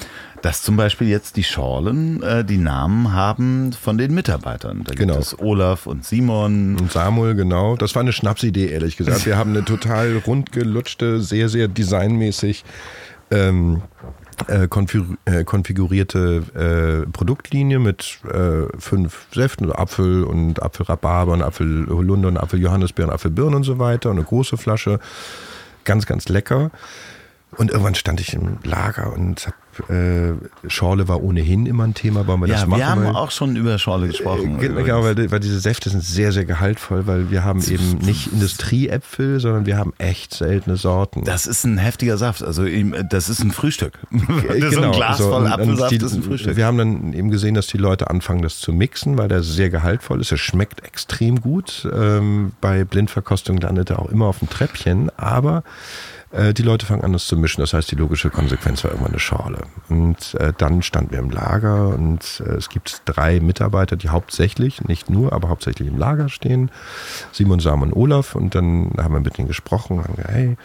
Dass 0.45 0.61
zum 0.61 0.77
Beispiel 0.77 1.09
jetzt 1.09 1.37
die 1.37 1.43
Schorlen 1.43 2.23
äh, 2.23 2.45
die 2.45 2.59
Namen 2.59 3.15
haben 3.15 3.73
von 3.73 3.97
den 3.97 4.13
Mitarbeitern. 4.13 4.85
Da 4.85 4.93
Genau. 4.95 5.15
gibt 5.15 5.25
es 5.27 5.39
Olaf 5.39 5.87
und 5.87 6.05
Simon. 6.05 6.77
Und 6.79 6.93
Samuel, 6.93 7.35
genau. 7.35 7.77
Das 7.77 7.95
war 7.95 8.03
eine 8.03 8.13
Schnapsidee, 8.13 8.67
ehrlich 8.69 8.99
gesagt. 8.99 9.25
Wir 9.25 9.39
haben 9.39 9.53
eine 9.53 9.65
total 9.65 10.19
rundgelutschte, 10.19 11.23
sehr, 11.23 11.49
sehr 11.49 11.67
designmäßig 11.69 12.63
ähm, 13.31 13.81
äh, 14.49 14.65
äh, 14.65 15.45
konfigurierte 15.45 17.05
äh, 17.07 17.11
Produktlinie 17.11 17.79
mit 17.79 18.19
äh, 18.31 18.67
fünf 18.79 19.27
Säften, 19.33 19.65
also 19.65 19.79
Apfel 19.79 20.25
und 20.25 20.63
Apfelrhabarber 20.63 21.33
und 21.33 21.43
Apfelholunder 21.43 22.29
und 22.29 22.37
Apfeljohannisbeeren, 22.37 23.11
Apfelbirnen 23.11 23.55
und 23.55 23.65
so 23.65 23.79
weiter. 23.79 24.11
Und 24.11 24.17
eine 24.19 24.27
große 24.27 24.59
Flasche. 24.59 24.99
Ganz, 25.85 26.05
ganz 26.05 26.29
lecker. 26.29 26.71
Und 27.57 27.71
irgendwann 27.71 27.95
stand 27.95 28.21
ich 28.21 28.35
im 28.35 28.59
Lager 28.65 29.11
und 29.13 29.47
hab, 29.47 29.55
äh, 29.89 30.33
Schorle 30.69 31.09
war 31.09 31.23
ohnehin 31.23 31.67
immer 31.67 31.85
ein 31.85 31.95
Thema, 31.95 32.27
wollen 32.27 32.41
wir 32.41 32.49
das 32.49 32.63
Ja, 32.63 32.67
machen? 32.67 32.81
wir 32.81 32.89
haben 32.89 33.05
weil- 33.05 33.15
auch 33.17 33.31
schon 33.31 33.57
über 33.57 33.79
Schorle 33.79 34.07
gesprochen. 34.09 34.59
Ge- 34.59 34.73
Genau, 34.85 35.03
weil, 35.05 35.31
weil 35.31 35.41
diese 35.41 35.61
Säfte 35.61 35.91
sind 35.91 36.03
sehr, 36.03 36.33
sehr 36.33 36.45
gehaltvoll, 36.45 37.07
weil 37.07 37.31
wir 37.31 37.45
haben 37.45 37.63
eben 37.65 37.99
nicht 37.99 38.33
Industrieäpfel, 38.33 39.41
sondern 39.41 39.67
wir 39.67 39.77
haben 39.77 39.93
echt 39.99 40.35
seltene 40.35 40.77
Sorten. 40.77 41.25
Das 41.25 41.47
ist 41.47 41.65
ein 41.65 41.79
heftiger 41.79 42.17
Saft. 42.17 42.43
Also 42.43 42.65
das 43.11 43.29
ist 43.29 43.41
ein 43.43 43.51
Frühstück. 43.51 43.99
Das 44.11 44.57
ist 44.57 44.75
so 44.75 44.81
ein 44.83 44.93
Glas 44.93 45.19
so, 45.19 45.31
voll 45.31 45.47
Apfelsaft 45.47 45.91
die, 45.93 45.97
ist 45.97 46.15
ein 46.15 46.23
Frühstück. 46.23 46.57
Wir 46.57 46.67
haben 46.67 46.79
dann 46.79 47.13
eben 47.13 47.31
gesehen, 47.31 47.55
dass 47.55 47.67
die 47.67 47.79
Leute 47.79 48.11
anfangen, 48.11 48.43
das 48.43 48.59
zu 48.59 48.73
mixen, 48.73 49.19
weil 49.19 49.29
der 49.29 49.43
sehr 49.43 49.71
gehaltvoll 49.71 50.21
ist. 50.21 50.33
Er 50.33 50.39
schmeckt 50.39 50.85
extrem 50.85 51.41
gut. 51.41 51.89
Ähm, 51.95 52.53
bei 52.61 52.85
Blindverkostung 52.85 53.59
landet 53.59 53.91
er 53.91 53.99
auch 53.99 54.09
immer 54.11 54.27
auf 54.27 54.39
dem 54.39 54.49
Treppchen, 54.49 55.11
aber 55.17 55.59
äh, 55.59 56.14
die 56.53 56.63
Leute 56.63 56.87
fangen 56.87 57.03
an, 57.03 57.13
das 57.13 57.27
zu 57.27 57.37
mischen. 57.37 57.61
Das 57.61 57.73
heißt, 57.73 57.91
die 57.91 57.97
logische 57.97 58.31
Konsequenz 58.31 58.83
war 58.83 58.91
irgendwann 58.91 59.13
eine 59.13 59.21
Schorle. 59.21 59.59
Und 59.89 60.35
äh, 60.35 60.53
dann 60.57 60.83
standen 60.83 61.13
wir 61.13 61.19
im 61.19 61.31
Lager 61.31 61.89
und 61.89 62.43
äh, 62.47 62.55
es 62.55 62.69
gibt 62.69 63.03
drei 63.05 63.41
Mitarbeiter, 63.41 63.97
die 63.97 64.09
hauptsächlich, 64.09 64.83
nicht 64.85 65.11
nur, 65.11 65.33
aber 65.33 65.49
hauptsächlich 65.49 65.89
im 65.89 65.99
Lager 65.99 66.29
stehen. 66.29 66.71
Simon, 67.33 67.61
Sam 67.61 67.83
und 67.83 67.93
Olaf. 67.93 68.35
Und 68.35 68.55
dann 68.55 68.93
haben 68.99 69.15
wir 69.15 69.21
mit 69.21 69.39
denen 69.39 69.49
gesprochen, 69.49 70.03
haben 70.03 70.17
gesagt, 70.17 70.35
hey, 70.35 70.57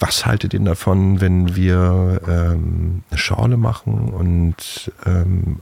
was 0.00 0.26
haltet 0.26 0.54
ihr 0.54 0.60
davon, 0.60 1.20
wenn 1.20 1.54
wir 1.56 2.20
ähm, 2.26 3.02
eine 3.10 3.18
Schorle 3.18 3.56
machen 3.56 4.10
und 4.10 4.92
ähm, 5.04 5.60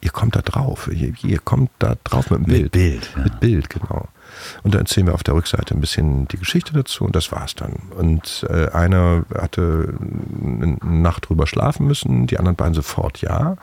ihr 0.00 0.10
kommt 0.10 0.36
da 0.36 0.42
drauf, 0.42 0.88
ihr, 0.92 1.14
ihr 1.22 1.38
kommt 1.38 1.70
da 1.78 1.96
drauf 2.04 2.30
mit 2.30 2.46
dem 2.46 2.52
Mit 2.52 2.72
Bild. 2.72 2.72
Bild, 2.72 3.10
ja. 3.16 3.22
Mit 3.22 3.40
Bild, 3.40 3.70
genau. 3.70 4.08
Und 4.62 4.74
da 4.74 4.78
erzählen 4.78 5.06
wir 5.06 5.14
auf 5.14 5.22
der 5.22 5.34
Rückseite 5.34 5.74
ein 5.74 5.80
bisschen 5.80 6.28
die 6.28 6.38
Geschichte 6.38 6.72
dazu 6.72 7.04
und 7.04 7.14
das 7.14 7.32
war's 7.32 7.54
dann. 7.54 7.74
Und 7.96 8.46
äh, 8.48 8.70
einer 8.70 9.24
hatte 9.34 9.94
eine 10.42 10.78
Nacht 10.82 11.28
drüber 11.28 11.46
schlafen 11.46 11.86
müssen, 11.86 12.26
die 12.26 12.38
anderen 12.38 12.56
beiden 12.56 12.74
sofort 12.74 13.20
ja. 13.20 13.56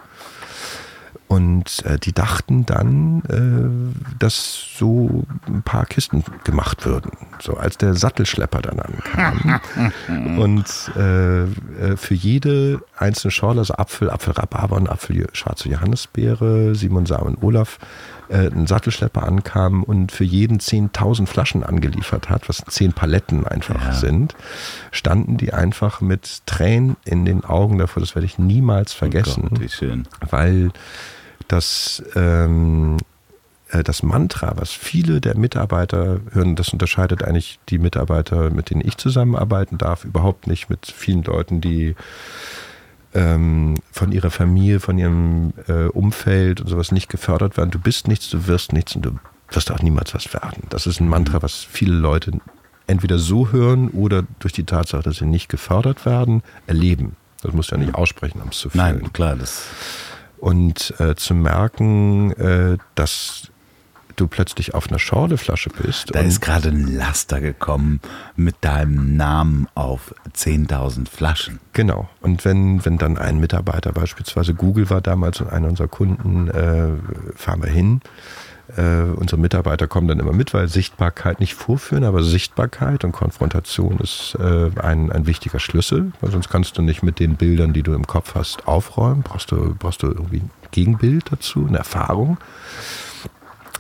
Und 1.32 1.86
äh, 1.86 1.98
die 1.98 2.12
dachten 2.12 2.66
dann, 2.66 3.22
äh, 3.30 4.14
dass 4.20 4.66
so 4.78 5.24
ein 5.48 5.62
paar 5.64 5.86
Kisten 5.86 6.26
gemacht 6.44 6.86
würden. 6.86 7.12
So 7.40 7.56
als 7.56 7.78
der 7.78 7.94
Sattelschlepper 7.94 8.62
dann 8.62 8.82
ankam. 8.82 9.62
und 10.38 10.66
äh, 10.98 11.44
äh, 11.44 11.48
für 11.96 12.16
jede 12.16 12.82
einzelne 13.02 13.32
Schorle, 13.32 13.60
also 13.60 13.74
Apfel, 13.76 14.10
Apfelrhabarber 14.10 14.76
und 14.78 14.90
Apfel 14.90 15.28
schwarze 15.34 15.68
Johannisbeere, 15.70 16.76
Simon, 16.76 17.06
Samen, 17.06 17.38
Olaf, 17.42 17.80
äh, 18.30 18.48
ein 18.48 18.68
Sattelschlepper 18.68 19.24
ankam 19.24 19.84
und 19.84 20.12
für 20.12 20.24
jeden 20.24 20.60
10.000 20.60 21.28
Flaschen 21.28 21.64
angeliefert 21.64 22.30
hat, 22.30 22.48
was 22.48 22.64
10 22.68 22.94
Paletten 22.94 23.46
einfach 23.46 23.84
Ja. 23.88 23.94
sind, 23.94 24.36
standen 24.92 25.38
die 25.38 25.54
einfach 25.54 26.00
mit 26.02 26.42
Tränen 26.46 26.96
in 27.04 27.26
den 27.26 27.44
Augen 27.44 27.78
davor. 27.78 28.02
Das 28.02 28.16
werde 28.16 28.26
ich 28.26 28.38
niemals 28.40 28.94
vergessen 28.94 29.50
Oh 29.52 29.56
Gott, 29.60 29.72
schön. 29.72 30.08
weil 30.30 30.72
das, 31.48 32.02
ähm, 32.16 32.98
äh, 33.70 33.84
das 33.84 34.04
Mantra, 34.04 34.54
was 34.56 34.72
viele 34.72 35.20
der 35.20 35.36
Mitarbeiter 35.38 36.22
hören, 36.32 36.56
das 36.56 36.70
unterscheidet 36.70 37.24
eigentlich 37.26 37.60
die 37.70 37.80
Mitarbeiter, 37.80 38.50
mit 38.52 38.70
denen 38.70 38.82
ich 38.86 38.96
zusammenarbeiten 38.98 39.78
darf, 39.78 40.06
überhaupt 40.06 40.48
nicht 40.48 40.70
mit 40.70 40.86
vielen 40.86 41.24
Leuten, 41.24 41.60
die 41.60 41.96
ähm, 43.14 43.76
von 43.92 44.12
ihrer 44.12 44.32
Familie, 44.32 44.80
von 44.80 44.98
ihrem 44.98 45.54
äh, 45.68 45.86
Umfeld 45.86 46.62
und 46.62 46.68
sowas 46.68 46.92
nicht 46.92 47.10
gefördert 47.10 47.58
werden. 47.58 47.72
Du 47.72 47.80
bist 47.80 48.08
nichts, 48.08 48.30
du 48.30 48.48
wirst 48.48 48.74
nichts 48.74 48.96
und 48.96 49.04
du 49.04 49.20
wirst 49.50 49.72
auch 49.72 49.82
niemals 49.82 50.14
was 50.14 50.34
werden. 50.34 50.64
Das 50.70 50.88
ist 50.88 51.00
ein 51.00 51.10
Mantra, 51.10 51.42
was 51.42 51.56
viele 51.56 51.96
Leute 51.96 52.32
entweder 52.88 53.20
so 53.20 53.52
hören 53.52 53.90
oder 53.90 54.24
durch 54.40 54.54
die 54.54 54.64
Tatsache, 54.64 55.04
dass 55.04 55.18
sie 55.18 55.26
nicht 55.26 55.50
gefördert 55.50 56.06
werden, 56.06 56.44
erleben. 56.68 57.16
Das 57.42 57.54
musst 57.54 57.72
du 57.72 57.76
ja 57.76 57.82
nicht 57.82 57.96
aussprechen, 57.96 58.42
um 58.42 58.50
es 58.50 58.58
zu 58.60 58.70
fühlen 58.70 59.00
Nein, 59.00 59.14
klar, 59.14 59.36
das 59.36 59.66
und 60.42 60.96
äh, 61.00 61.16
zu 61.16 61.36
merken, 61.36 62.32
äh, 62.32 62.78
dass 62.96 63.51
du 64.16 64.28
plötzlich 64.28 64.74
auf 64.74 64.90
einer 64.90 65.00
Schorleflasche 65.00 65.70
bist. 65.70 66.14
Da 66.14 66.20
ist 66.20 66.42
gerade 66.42 66.70
ein 66.70 66.96
Laster 66.96 67.42
gekommen 67.42 68.02
mit 68.36 68.56
deinem 68.62 69.16
Namen 69.18 69.68
auf 69.76 70.14
10.000 70.36 71.10
Flaschen. 71.10 71.60
Genau. 71.74 72.10
Und 72.22 72.46
wenn, 72.46 72.84
wenn 72.86 72.98
dann 72.98 73.18
ein 73.18 73.40
Mitarbeiter 73.40 73.92
beispielsweise 73.92 74.54
Google 74.54 74.90
war 74.90 75.02
damals 75.02 75.42
und 75.42 75.50
einer 75.50 75.68
unserer 75.68 75.88
Kunden, 75.88 76.48
äh, 76.50 76.90
fahren 77.36 77.64
wir 77.64 77.70
hin. 77.70 78.02
Äh, 78.78 79.04
unsere 79.16 79.40
Mitarbeiter 79.40 79.88
kommen 79.88 80.08
dann 80.08 80.20
immer 80.20 80.34
mit, 80.34 80.54
weil 80.54 80.68
Sichtbarkeit 80.68 81.40
nicht 81.40 81.56
vorführen, 81.56 82.04
aber 82.04 82.24
Sichtbarkeit 82.24 83.04
und 83.04 83.12
Konfrontation 83.12 84.00
ist 84.00 84.38
äh, 84.40 84.70
ein, 84.80 85.12
ein 85.12 85.28
wichtiger 85.28 85.60
Schlüssel, 85.60 86.14
weil 86.22 86.32
sonst 86.32 86.50
kannst 86.50 86.78
du 86.78 86.82
nicht 86.82 87.04
mit 87.04 87.20
den 87.20 87.36
Bildern, 87.36 87.74
die 87.74 87.84
du 87.84 87.94
im 87.94 88.08
Kopf 88.08 88.36
hast, 88.36 88.68
aufräumen. 88.68 89.24
Brauchst 89.24 89.52
du, 89.52 89.76
brauchst 89.78 90.04
du 90.04 90.08
irgendwie 90.08 90.38
ein 90.38 90.50
Gegenbild 90.72 91.32
dazu, 91.32 91.66
eine 91.68 91.80
Erfahrung. 91.80 92.38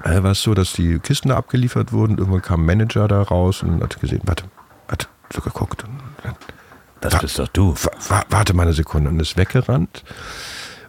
Äh, 0.04 0.24
war 0.24 0.32
es 0.32 0.42
so, 0.42 0.54
dass 0.54 0.74
die 0.74 1.00
Kisten 1.00 1.30
da 1.30 1.38
abgeliefert 1.38 1.92
wurden. 1.94 2.18
Irgendwann 2.18 2.42
kam 2.42 2.62
ein 2.62 2.66
Manager 2.66 3.08
da 3.08 3.22
raus 3.22 3.64
und 3.64 3.82
hat 3.84 4.00
gesehen, 4.00 4.22
warte, 4.26 4.46
hat 4.88 5.08
so 5.34 5.42
geguckt 5.42 5.84
und 5.84 6.28
hat, 6.30 6.36
Das 7.02 7.20
bist 7.20 7.40
doch 7.40 7.48
du. 7.50 7.74
wa- 7.74 7.92
wa- 8.10 8.26
warte 8.30 8.54
mal 8.54 8.64
eine 8.64 8.74
Sekunde 8.74 9.10
und 9.10 9.20
ist 9.20 9.38
weggerannt. 9.38 10.04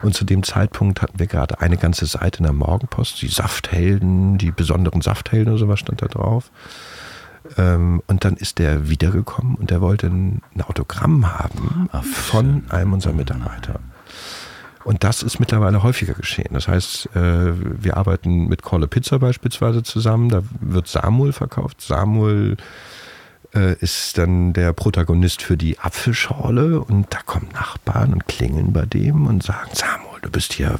Und 0.02 0.14
zu 0.14 0.24
dem 0.24 0.42
Zeitpunkt 0.42 1.00
hatten 1.00 1.18
wir 1.20 1.28
gerade 1.28 1.60
eine 1.60 1.76
ganze 1.76 2.06
Seite 2.06 2.38
in 2.38 2.42
der 2.44 2.52
Morgenpost, 2.52 3.22
die 3.22 3.28
Safthelden, 3.28 4.36
die 4.36 4.50
besonderen 4.50 5.00
Safthelden 5.00 5.52
oder 5.52 5.60
sowas 5.60 5.78
stand 5.78 6.02
da 6.02 6.06
drauf. 6.06 6.50
Ähm, 7.56 8.02
und 8.08 8.24
dann 8.24 8.36
ist 8.36 8.58
der 8.58 8.88
wiedergekommen 8.88 9.54
und 9.54 9.70
der 9.70 9.80
wollte 9.80 10.08
ein, 10.08 10.42
ein 10.54 10.62
Autogramm 10.62 11.38
haben 11.38 11.88
Ach, 11.92 12.02
von 12.04 12.64
einem 12.70 12.92
unserer 12.92 13.12
Mitarbeiter. 13.12 13.78
Und 14.84 15.04
das 15.04 15.22
ist 15.22 15.38
mittlerweile 15.38 15.82
häufiger 15.82 16.14
geschehen. 16.14 16.50
Das 16.52 16.68
heißt, 16.68 17.10
äh, 17.14 17.52
wir 17.54 17.96
arbeiten 17.96 18.48
mit 18.48 18.62
Corle 18.62 18.88
Pizza 18.88 19.18
beispielsweise 19.18 19.82
zusammen. 19.82 20.28
Da 20.28 20.42
wird 20.60 20.88
Samuel 20.88 21.32
verkauft. 21.32 21.80
Samuel 21.80 22.56
äh, 23.54 23.74
ist 23.78 24.18
dann 24.18 24.52
der 24.52 24.72
Protagonist 24.72 25.42
für 25.42 25.56
die 25.56 25.78
Apfelschorle 25.78 26.80
und 26.80 27.12
da 27.12 27.18
kommen 27.24 27.48
Nachbarn 27.52 28.12
und 28.12 28.26
klingeln 28.26 28.72
bei 28.72 28.86
dem 28.86 29.26
und 29.26 29.42
sagen, 29.42 29.70
Samuel, 29.72 30.20
du 30.22 30.30
bist 30.30 30.52
hier, 30.52 30.78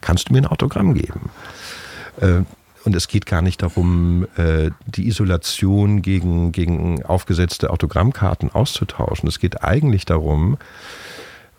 kannst 0.00 0.28
du 0.28 0.32
mir 0.32 0.40
ein 0.40 0.46
Autogramm 0.46 0.94
geben? 0.94 1.30
Äh, 2.20 2.42
und 2.84 2.96
es 2.96 3.06
geht 3.06 3.26
gar 3.26 3.42
nicht 3.42 3.62
darum, 3.62 4.26
die 4.86 5.06
Isolation 5.06 6.02
gegen, 6.02 6.50
gegen 6.50 7.04
aufgesetzte 7.04 7.70
Autogrammkarten 7.70 8.50
auszutauschen. 8.50 9.28
Es 9.28 9.38
geht 9.38 9.62
eigentlich 9.62 10.04
darum, 10.04 10.58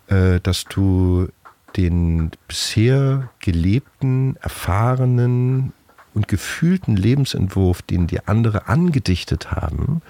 dass 0.06 0.64
du 0.64 1.28
den 1.76 2.30
bisher 2.48 3.30
gelebten, 3.40 4.36
erfahrenen 4.40 5.72
und 6.14 6.28
gefühlten 6.28 6.96
Lebensentwurf, 6.96 7.82
den 7.82 8.06
die 8.06 8.26
andere 8.26 8.68
angedichtet 8.68 9.50
haben, 9.50 10.00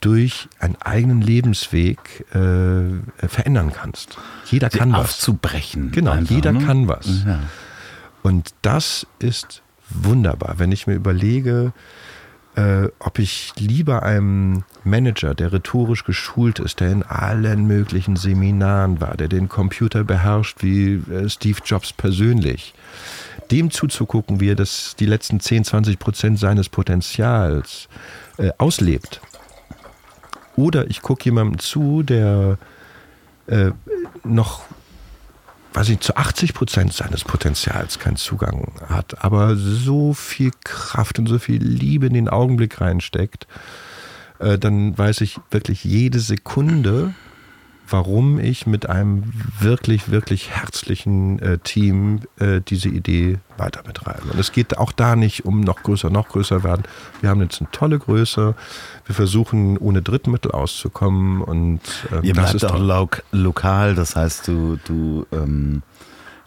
durch 0.00 0.48
einen 0.58 0.76
eigenen 0.76 1.20
Lebensweg 1.20 2.24
äh, 2.34 3.26
verändern 3.28 3.72
kannst. 3.74 4.18
Jeder 4.46 4.70
Sie 4.70 4.78
kann 4.78 4.92
was. 4.92 5.00
aufzubrechen. 5.00 5.90
Genau, 5.92 6.12
einfach, 6.12 6.34
jeder 6.34 6.52
ne? 6.52 6.64
kann 6.64 6.88
was. 6.88 7.24
Ja. 7.26 7.40
Und 8.22 8.54
das 8.62 9.06
ist 9.18 9.62
wunderbar, 9.88 10.54
wenn 10.58 10.72
ich 10.72 10.86
mir 10.86 10.94
überlege, 10.94 11.72
äh, 12.56 12.88
ob 12.98 13.18
ich 13.18 13.52
lieber 13.56 14.02
einem 14.02 14.64
Manager, 14.82 15.34
der 15.34 15.52
rhetorisch 15.52 16.04
geschult 16.04 16.58
ist, 16.58 16.80
der 16.80 16.90
in 16.90 17.02
allen 17.02 17.66
möglichen 17.66 18.16
Seminaren 18.16 19.00
war, 19.00 19.16
der 19.16 19.28
den 19.28 19.48
Computer 19.48 20.04
beherrscht 20.04 20.58
wie 20.60 20.94
äh, 20.94 21.28
Steve 21.28 21.60
Jobs 21.64 21.92
persönlich, 21.92 22.74
dem 23.50 23.70
zuzugucken, 23.70 24.40
wie 24.40 24.50
er 24.50 24.56
das 24.56 24.96
die 24.98 25.06
letzten 25.06 25.40
10, 25.40 25.64
20 25.64 25.98
Prozent 25.98 26.38
seines 26.38 26.68
Potenzials 26.68 27.88
äh, 28.38 28.50
auslebt. 28.58 29.20
Oder 30.56 30.90
ich 30.90 31.02
gucke 31.02 31.24
jemandem 31.24 31.58
zu, 31.58 32.02
der 32.02 32.58
äh, 33.46 33.70
noch 34.24 34.64
weiß 35.72 35.88
ich, 35.90 36.00
zu 36.00 36.16
80 36.16 36.54
Prozent 36.54 36.92
seines 36.92 37.24
Potenzials 37.24 37.98
keinen 37.98 38.16
Zugang 38.16 38.72
hat, 38.88 39.22
aber 39.24 39.56
so 39.56 40.14
viel 40.14 40.50
Kraft 40.64 41.18
und 41.18 41.28
so 41.28 41.38
viel 41.38 41.62
Liebe 41.62 42.06
in 42.06 42.14
den 42.14 42.28
Augenblick 42.28 42.80
reinsteckt, 42.80 43.46
äh, 44.38 44.58
dann 44.58 44.96
weiß 44.96 45.20
ich 45.20 45.38
wirklich 45.50 45.84
jede 45.84 46.18
Sekunde, 46.18 47.14
warum 47.90 48.38
ich 48.38 48.66
mit 48.66 48.88
einem 48.88 49.32
wirklich, 49.58 50.10
wirklich 50.10 50.50
herzlichen 50.50 51.38
äh, 51.40 51.58
Team 51.58 52.20
äh, 52.38 52.60
diese 52.60 52.88
Idee 52.88 53.38
weiter 53.56 53.82
betreibe. 53.82 54.30
Und 54.32 54.38
es 54.38 54.52
geht 54.52 54.78
auch 54.78 54.92
da 54.92 55.16
nicht 55.16 55.44
um 55.44 55.60
noch 55.60 55.82
größer, 55.82 56.10
noch 56.10 56.28
größer 56.28 56.64
werden. 56.64 56.82
Wir 57.20 57.30
haben 57.30 57.40
jetzt 57.42 57.60
eine 57.60 57.70
tolle 57.70 57.98
Größe. 57.98 58.54
Wir 59.06 59.14
versuchen 59.14 59.76
ohne 59.78 60.02
Drittmittel 60.02 60.52
auszukommen 60.52 61.42
und 61.42 61.80
äh, 62.10 62.26
Ihr 62.26 62.34
bleibt 62.34 62.64
auch 62.64 62.78
lo 62.78 63.08
lokal, 63.32 63.94
das 63.94 64.16
heißt, 64.16 64.48
du, 64.48 64.78
du 64.84 65.26
ähm 65.32 65.82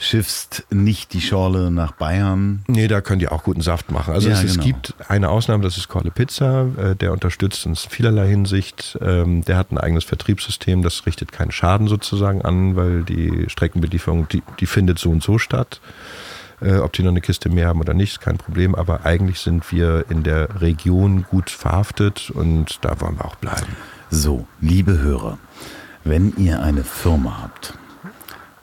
schiffst 0.04 0.66
nicht 0.70 1.14
die 1.14 1.22
Schorle 1.22 1.72
nach 1.72 1.94
Bayern. 1.94 2.64
Nee, 2.68 2.88
da 2.88 3.02
könnt 3.02 3.22
ihr 3.22 3.32
auch 3.32 3.44
guten 3.44 3.62
Saft 3.62 3.92
machen. 3.92 4.14
Also 4.14 4.30
ja, 4.30 4.36
es, 4.36 4.44
es 4.44 4.54
genau. 4.54 4.66
gibt 4.66 4.96
eine 5.08 5.30
Ausnahme, 5.30 5.64
das 5.64 5.78
ist 5.78 5.88
Corle 5.88 6.12
Pizza, 6.12 6.68
äh, 6.78 6.96
der 6.96 7.12
unterstützt 7.12 7.66
uns 7.66 7.86
in 7.86 7.90
vielerlei 7.90 8.28
Hinsicht. 8.28 8.98
Ähm, 9.02 9.44
der 9.46 9.58
hat 9.58 9.72
ein 9.72 9.78
eigenes 9.78 10.04
Vertriebssystem, 10.04 10.84
das 10.84 11.06
richtet 11.06 11.32
keinen 11.32 11.52
Schaden 11.52 11.88
sozusagen 11.88 12.42
an, 12.42 12.76
weil 12.76 13.04
die 13.04 13.46
Streckenbelieferung, 13.48 14.28
die, 14.28 14.44
die 14.60 14.66
findet 14.66 15.00
so 15.00 15.10
und 15.10 15.24
so 15.24 15.38
statt. 15.38 15.80
Äh, 16.62 16.78
ob 16.78 16.94
die 16.94 17.04
noch 17.04 17.12
eine 17.12 17.22
Kiste 17.22 17.50
mehr 17.50 17.68
haben 17.68 17.80
oder 17.80 17.94
nicht, 17.94 18.14
ist 18.14 18.22
kein 18.22 18.38
Problem. 18.38 18.76
Aber 18.76 19.06
eigentlich 19.06 19.40
sind 19.40 19.72
wir 19.72 20.06
in 20.10 20.24
der 20.24 20.62
Region 20.62 21.26
gut 21.30 21.50
verhaftet 21.50 22.30
und 22.30 22.80
da 22.82 23.00
wollen 23.02 23.18
wir 23.18 23.26
auch 23.26 23.36
bleiben. 23.36 23.76
So, 24.10 24.48
liebe 24.62 25.00
Hörer, 25.00 25.38
wenn 26.04 26.34
ihr 26.38 26.62
eine 26.62 26.84
Firma 26.84 27.40
habt, 27.42 27.74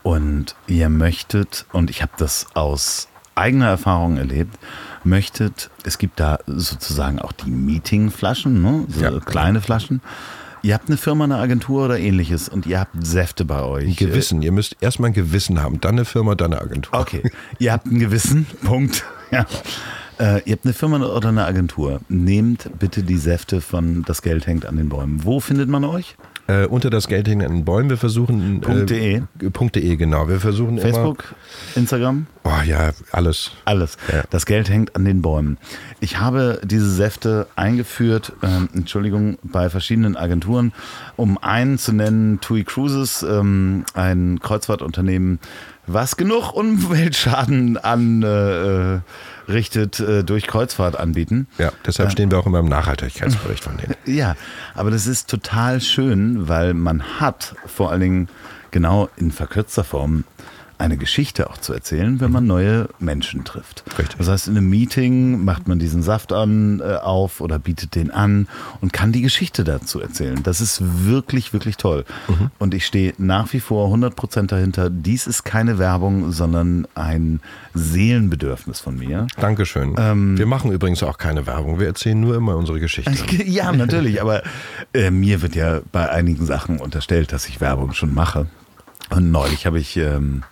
und 0.02 0.54
ihr 0.66 0.88
möchtet, 0.88 1.66
und 1.72 1.90
ich 1.90 2.02
habe 2.02 2.12
das 2.18 2.46
aus 2.54 3.08
eigener 3.34 3.68
Erfahrung 3.68 4.16
erlebt, 4.16 4.58
möchtet, 5.04 5.70
es 5.84 5.98
gibt 5.98 6.20
da 6.20 6.38
sozusagen 6.46 7.18
auch 7.18 7.32
die 7.32 7.50
Meetingflaschen, 7.50 8.62
ne? 8.62 8.84
so 8.88 9.02
ja. 9.02 9.20
kleine 9.20 9.60
Flaschen. 9.60 10.00
Ihr 10.62 10.74
habt 10.74 10.88
eine 10.88 10.98
Firma, 10.98 11.24
eine 11.24 11.36
Agentur 11.36 11.86
oder 11.86 11.98
ähnliches 11.98 12.48
und 12.50 12.66
ihr 12.66 12.80
habt 12.80 12.94
Säfte 13.00 13.46
bei 13.46 13.62
euch. 13.62 13.88
Ein 13.88 13.96
Gewissen. 13.96 14.42
Ihr 14.42 14.52
müsst 14.52 14.76
erstmal 14.80 15.10
ein 15.10 15.14
Gewissen 15.14 15.62
haben, 15.62 15.80
dann 15.80 15.94
eine 15.94 16.04
Firma, 16.04 16.34
dann 16.34 16.52
eine 16.52 16.60
Agentur. 16.60 17.00
Okay. 17.00 17.22
ihr 17.58 17.72
habt 17.72 17.86
ein 17.86 17.98
Gewissen. 17.98 18.46
Punkt. 18.64 19.04
Ja. 19.30 19.46
Äh, 20.18 20.42
ihr 20.44 20.52
habt 20.52 20.66
eine 20.66 20.74
Firma 20.74 20.98
oder 20.98 21.30
eine 21.30 21.46
Agentur. 21.46 22.00
Nehmt 22.10 22.70
bitte 22.78 23.02
die 23.02 23.16
Säfte 23.16 23.62
von 23.62 24.02
Das 24.02 24.20
Geld 24.20 24.46
hängt 24.46 24.66
an 24.66 24.76
den 24.76 24.90
Bäumen. 24.90 25.24
Wo 25.24 25.40
findet 25.40 25.70
man 25.70 25.84
euch? 25.84 26.16
Äh, 26.50 26.66
unter 26.66 26.90
das 26.90 27.06
Geld 27.06 27.28
hängt 27.28 27.44
an 27.44 27.52
den 27.52 27.64
Bäumen. 27.64 27.90
Wir 27.90 27.96
versuchen. 27.96 28.62
Äh, 28.62 28.84
.de. 28.84 29.22
.de, 29.40 29.96
genau. 29.96 30.28
Wir 30.28 30.40
versuchen 30.40 30.78
Facebook, 30.78 31.24
immer, 31.24 31.76
Instagram? 31.76 32.26
Oh 32.42 32.62
ja, 32.64 32.90
alles. 33.12 33.52
Alles. 33.64 33.96
Ja. 34.12 34.24
Das 34.30 34.46
Geld 34.46 34.68
hängt 34.68 34.96
an 34.96 35.04
den 35.04 35.22
Bäumen. 35.22 35.58
Ich 36.00 36.18
habe 36.18 36.60
diese 36.64 36.90
Säfte 36.90 37.46
eingeführt, 37.54 38.32
ähm, 38.42 38.68
Entschuldigung, 38.74 39.38
bei 39.42 39.70
verschiedenen 39.70 40.16
Agenturen. 40.16 40.72
Um 41.16 41.38
einen 41.38 41.78
zu 41.78 41.92
nennen, 41.92 42.40
TUI 42.40 42.64
Cruises, 42.64 43.22
ähm, 43.22 43.84
ein 43.94 44.40
Kreuzfahrtunternehmen, 44.40 45.38
was 45.86 46.16
genug 46.16 46.52
Umweltschaden 46.52 47.76
anrichtet 47.76 48.98
äh, 48.98 49.00
äh, 50.00 50.22
durch 50.24 50.46
Kreuzfahrt 50.46 50.96
anbieten. 50.96 51.46
Ja, 51.58 51.72
deshalb 51.86 52.08
äh, 52.08 52.12
stehen 52.12 52.30
wir 52.30 52.38
auch 52.38 52.46
immer 52.46 52.60
im 52.60 52.68
Nachhaltigkeitsbericht 52.68 53.64
von 53.64 53.76
denen. 53.76 53.94
Ja, 54.06 54.36
aber 54.74 54.90
das 54.90 55.06
ist 55.06 55.28
total 55.28 55.80
schön, 55.80 56.48
weil 56.48 56.74
man 56.74 57.20
hat 57.20 57.54
vor 57.66 57.90
allen 57.90 58.00
Dingen 58.00 58.28
genau 58.70 59.08
in 59.16 59.30
verkürzter 59.32 59.84
Form 59.84 60.24
eine 60.80 60.96
Geschichte 60.96 61.50
auch 61.50 61.58
zu 61.58 61.72
erzählen, 61.72 62.20
wenn 62.20 62.32
man 62.32 62.46
neue 62.46 62.88
Menschen 62.98 63.44
trifft. 63.44 63.84
Richtig. 63.98 64.16
Das 64.18 64.28
heißt, 64.28 64.48
in 64.48 64.56
einem 64.56 64.68
Meeting 64.68 65.44
macht 65.44 65.68
man 65.68 65.78
diesen 65.78 66.02
Saft 66.02 66.32
an, 66.32 66.80
äh, 66.80 66.94
auf 66.96 67.40
oder 67.40 67.58
bietet 67.58 67.94
den 67.94 68.10
an 68.10 68.48
und 68.80 68.92
kann 68.92 69.12
die 69.12 69.20
Geschichte 69.20 69.62
dazu 69.62 70.00
erzählen. 70.00 70.42
Das 70.42 70.60
ist 70.60 70.80
wirklich, 71.04 71.52
wirklich 71.52 71.76
toll. 71.76 72.04
Mhm. 72.28 72.50
Und 72.58 72.74
ich 72.74 72.86
stehe 72.86 73.12
nach 73.18 73.52
wie 73.52 73.60
vor 73.60 73.86
100 73.86 74.16
Prozent 74.16 74.52
dahinter. 74.52 74.90
Dies 74.90 75.26
ist 75.26 75.44
keine 75.44 75.78
Werbung, 75.78 76.32
sondern 76.32 76.86
ein 76.94 77.40
Seelenbedürfnis 77.74 78.80
von 78.80 78.98
mir. 78.98 79.26
Dankeschön. 79.36 79.94
Ähm, 79.98 80.38
wir 80.38 80.46
machen 80.46 80.72
übrigens 80.72 81.02
auch 81.02 81.18
keine 81.18 81.46
Werbung. 81.46 81.78
Wir 81.78 81.88
erzählen 81.88 82.18
nur 82.18 82.36
immer 82.36 82.56
unsere 82.56 82.80
Geschichte. 82.80 83.12
ja, 83.44 83.70
natürlich. 83.72 84.20
Aber 84.22 84.42
äh, 84.94 85.10
mir 85.10 85.42
wird 85.42 85.54
ja 85.54 85.80
bei 85.92 86.08
einigen 86.08 86.46
Sachen 86.46 86.80
unterstellt, 86.80 87.32
dass 87.32 87.48
ich 87.48 87.60
Werbung 87.60 87.92
schon 87.92 88.14
mache. 88.14 88.46
Und 89.10 89.32
neulich 89.32 89.66
habe 89.66 89.78
ich 89.80 89.96
ähm, 89.96 90.44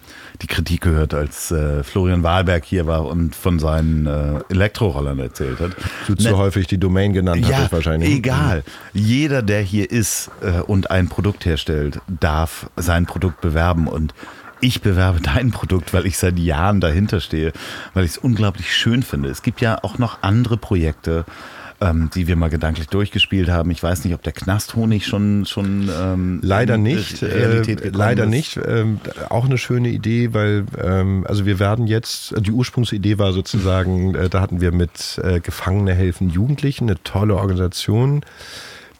die 0.42 0.46
Kritik 0.46 0.82
gehört, 0.82 1.14
als 1.14 1.50
äh, 1.50 1.82
Florian 1.82 2.22
Wahlberg 2.22 2.64
hier 2.64 2.86
war 2.86 3.06
und 3.06 3.34
von 3.34 3.58
seinen 3.58 4.06
äh, 4.06 4.40
Elektrorollern 4.48 5.18
erzählt 5.18 5.58
hat. 5.58 5.72
Du 6.06 6.14
zu 6.14 6.28
ne, 6.28 6.36
häufig 6.36 6.66
die 6.66 6.78
Domain 6.78 7.12
genannt 7.12 7.46
ja, 7.48 7.58
hast 7.58 7.72
wahrscheinlich. 7.72 8.10
Egal. 8.10 8.62
Jeder, 8.92 9.42
der 9.42 9.60
hier 9.62 9.90
ist 9.90 10.30
äh, 10.40 10.60
und 10.60 10.90
ein 10.90 11.08
Produkt 11.08 11.44
herstellt, 11.44 12.00
darf 12.06 12.70
sein 12.76 13.06
Produkt 13.06 13.40
bewerben 13.40 13.88
und 13.88 14.14
ich 14.60 14.80
bewerbe 14.80 15.20
dein 15.20 15.50
Produkt, 15.50 15.92
weil 15.94 16.06
ich 16.06 16.18
seit 16.18 16.38
Jahren 16.38 16.80
dahinter 16.80 17.20
stehe, 17.20 17.52
weil 17.94 18.04
ich 18.04 18.12
es 18.12 18.18
unglaublich 18.18 18.74
schön 18.74 19.02
finde. 19.02 19.28
Es 19.28 19.42
gibt 19.42 19.60
ja 19.60 19.82
auch 19.82 19.98
noch 19.98 20.22
andere 20.22 20.56
Projekte, 20.56 21.24
ähm, 21.80 22.10
die 22.14 22.26
wir 22.26 22.36
mal 22.36 22.50
gedanklich 22.50 22.88
durchgespielt 22.88 23.48
haben. 23.48 23.70
Ich 23.70 23.82
weiß 23.82 24.04
nicht, 24.04 24.14
ob 24.14 24.22
der 24.22 24.32
Knasthonig 24.32 25.06
schon 25.06 25.46
schon 25.46 25.88
ähm, 25.88 26.40
leider 26.42 26.76
nicht, 26.76 27.22
Realität 27.22 27.82
äh, 27.82 27.90
leider 27.90 28.24
ist. 28.24 28.30
nicht. 28.30 28.60
Ähm, 28.66 29.00
auch 29.28 29.44
eine 29.44 29.58
schöne 29.58 29.88
Idee, 29.88 30.34
weil 30.34 30.64
ähm, 30.82 31.24
also 31.28 31.46
wir 31.46 31.58
werden 31.58 31.86
jetzt 31.86 32.34
die 32.40 32.50
Ursprungsidee 32.50 33.18
war 33.18 33.32
sozusagen, 33.32 34.14
äh, 34.14 34.28
da 34.28 34.40
hatten 34.40 34.60
wir 34.60 34.72
mit 34.72 35.20
äh, 35.22 35.40
Gefangene 35.40 35.94
helfen 35.94 36.30
Jugendlichen 36.30 36.88
eine 36.88 37.02
tolle 37.02 37.36
Organisation 37.36 38.22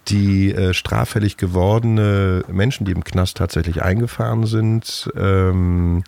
die 0.09 0.55
äh, 0.55 0.72
straffällig 0.72 1.36
gewordene 1.36 2.42
Menschen, 2.50 2.86
die 2.86 2.92
im 2.92 3.05
Knast 3.05 3.36
tatsächlich 3.36 3.82
eingefahren 3.82 4.46
sind, 4.46 5.10
ähm, 5.16 6.02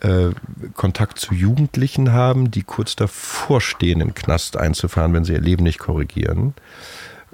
äh, 0.00 0.30
Kontakt 0.74 1.18
zu 1.18 1.34
Jugendlichen 1.34 2.12
haben, 2.12 2.50
die 2.50 2.62
kurz 2.62 2.96
davor 2.96 3.60
stehen, 3.60 4.00
im 4.00 4.14
Knast 4.14 4.56
einzufahren, 4.56 5.12
wenn 5.14 5.24
sie 5.24 5.34
ihr 5.34 5.40
Leben 5.40 5.62
nicht 5.62 5.78
korrigieren. 5.78 6.54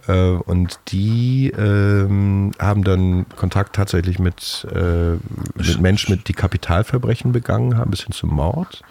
Äh, 0.06 0.30
und 0.30 0.78
die 0.88 1.52
ähm, 1.56 2.52
haben 2.58 2.84
dann 2.84 3.26
Kontakt 3.36 3.74
tatsächlich 3.74 4.18
mit, 4.18 4.66
äh, 4.72 5.12
mit 5.56 5.80
Menschen, 5.80 6.22
die 6.24 6.32
Kapitalverbrechen 6.32 7.32
begangen 7.32 7.76
haben, 7.76 7.90
bis 7.90 8.02
hin 8.02 8.12
zum 8.12 8.30
Mord. 8.30 8.82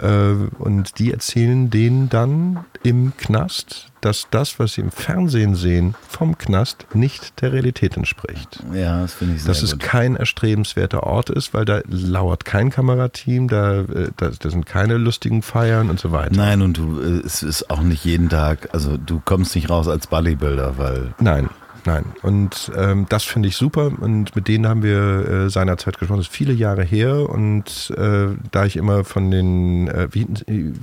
Äh, 0.00 0.48
und 0.58 0.98
die 0.98 1.12
erzählen 1.12 1.70
denen 1.70 2.08
dann 2.08 2.64
im 2.82 3.12
Knast, 3.16 3.88
dass 4.00 4.28
das, 4.30 4.58
was 4.58 4.74
sie 4.74 4.80
im 4.80 4.90
Fernsehen 4.90 5.54
sehen, 5.54 5.94
vom 6.08 6.38
Knast 6.38 6.86
nicht 6.94 7.42
der 7.42 7.52
Realität 7.52 7.96
entspricht. 7.96 8.62
Ja, 8.72 9.02
das 9.02 9.14
finde 9.14 9.34
ich 9.34 9.42
sehr 9.42 9.48
Dass 9.48 9.62
es 9.62 9.78
kein 9.78 10.16
erstrebenswerter 10.16 11.02
Ort 11.02 11.30
ist, 11.30 11.52
weil 11.52 11.64
da 11.64 11.80
lauert 11.86 12.44
kein 12.44 12.70
Kamerateam, 12.70 13.48
da, 13.48 13.80
äh, 13.80 14.10
da, 14.16 14.30
da, 14.38 14.50
sind 14.50 14.64
keine 14.66 14.96
lustigen 14.96 15.42
Feiern 15.42 15.90
und 15.90 16.00
so 16.00 16.12
weiter. 16.12 16.34
Nein, 16.34 16.62
und 16.62 16.78
du, 16.78 17.00
äh, 17.00 17.20
es 17.26 17.42
ist 17.42 17.70
auch 17.70 17.82
nicht 17.82 18.04
jeden 18.04 18.28
Tag, 18.28 18.70
also 18.72 18.96
du 18.96 19.20
kommst 19.22 19.54
nicht 19.54 19.68
raus 19.68 19.88
als 19.88 20.06
Bodybuilder, 20.06 20.78
weil. 20.78 21.14
Nein. 21.20 21.50
Nein, 21.86 22.04
und 22.22 22.70
ähm, 22.76 23.06
das 23.08 23.24
finde 23.24 23.48
ich 23.48 23.56
super 23.56 23.90
und 24.00 24.36
mit 24.36 24.48
denen 24.48 24.68
haben 24.68 24.82
wir 24.82 25.46
äh, 25.46 25.50
seinerzeit 25.50 25.98
gesprochen. 25.98 26.18
Das 26.18 26.26
ist 26.26 26.34
viele 26.34 26.52
Jahre 26.52 26.84
her 26.84 27.28
und 27.28 27.92
äh, 27.96 28.28
da 28.50 28.66
ich 28.66 28.76
immer 28.76 29.04
von 29.04 29.30
den, 29.30 29.88
äh, 29.88 30.08
wie, 30.12 30.26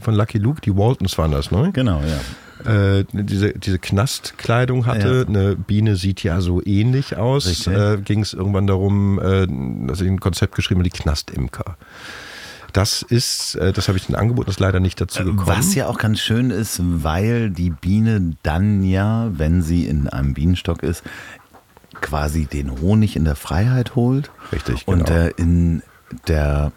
von 0.02 0.16
Lucky 0.16 0.40
Luke, 0.40 0.62
die 0.62 0.76
Waltons 0.76 1.18
waren 1.18 1.32
das, 1.32 1.52
ne? 1.52 1.70
Genau, 1.74 2.02
ja 2.02 2.20
äh, 2.66 3.06
diese, 3.12 3.54
diese 3.54 3.80
Knastkleidung 3.80 4.86
hatte. 4.86 5.26
Ja. 5.28 5.28
Eine 5.28 5.56
Biene 5.56 5.96
sieht 5.96 6.24
ja 6.24 6.42
so 6.42 6.62
ähnlich 6.66 7.18
aus. 7.18 7.68
Äh, 7.68 7.98
Ging 8.04 8.22
es 8.22 8.34
irgendwann 8.34 8.68
darum, 8.68 9.20
äh, 9.20 9.48
dass 9.88 10.02
ich 10.02 10.08
ein 10.08 10.20
Konzept 10.20 10.56
geschrieben 10.56 10.82
habe, 10.82 10.90
die 10.90 10.98
Knastimker. 10.98 11.78
Das 12.74 13.02
ist, 13.02 13.56
äh, 13.56 13.74
das 13.74 13.88
habe 13.88 13.98
ich 13.98 14.06
den 14.06 14.16
Angebot, 14.16 14.48
das 14.48 14.60
leider 14.60 14.80
nicht 14.80 15.00
dazu 15.00 15.24
gekommen. 15.24 15.48
Was 15.48 15.74
ja 15.76 15.88
auch 15.88 15.98
ganz 15.98 16.20
schön 16.20 16.52
ist, 16.52 16.80
weil 16.84 17.50
die 17.50 17.70
Biene 17.70 18.36
dann 18.44 18.84
ja, 18.84 19.30
wenn 19.32 19.62
sie 19.62 19.88
in 19.88 20.08
einem 20.08 20.34
Bienenstock 20.34 20.84
ist, 20.84 21.04
quasi 22.02 22.46
den 22.46 22.82
Honig 22.82 23.16
in 23.16 23.26
der 23.26 23.36
Freiheit 23.36 23.96
holt. 23.96 24.32
Richtig, 24.52 24.86
genau. 24.86 25.00
Und 25.00 25.10
äh, 25.10 25.30
in 25.38 25.82
der 26.28 26.72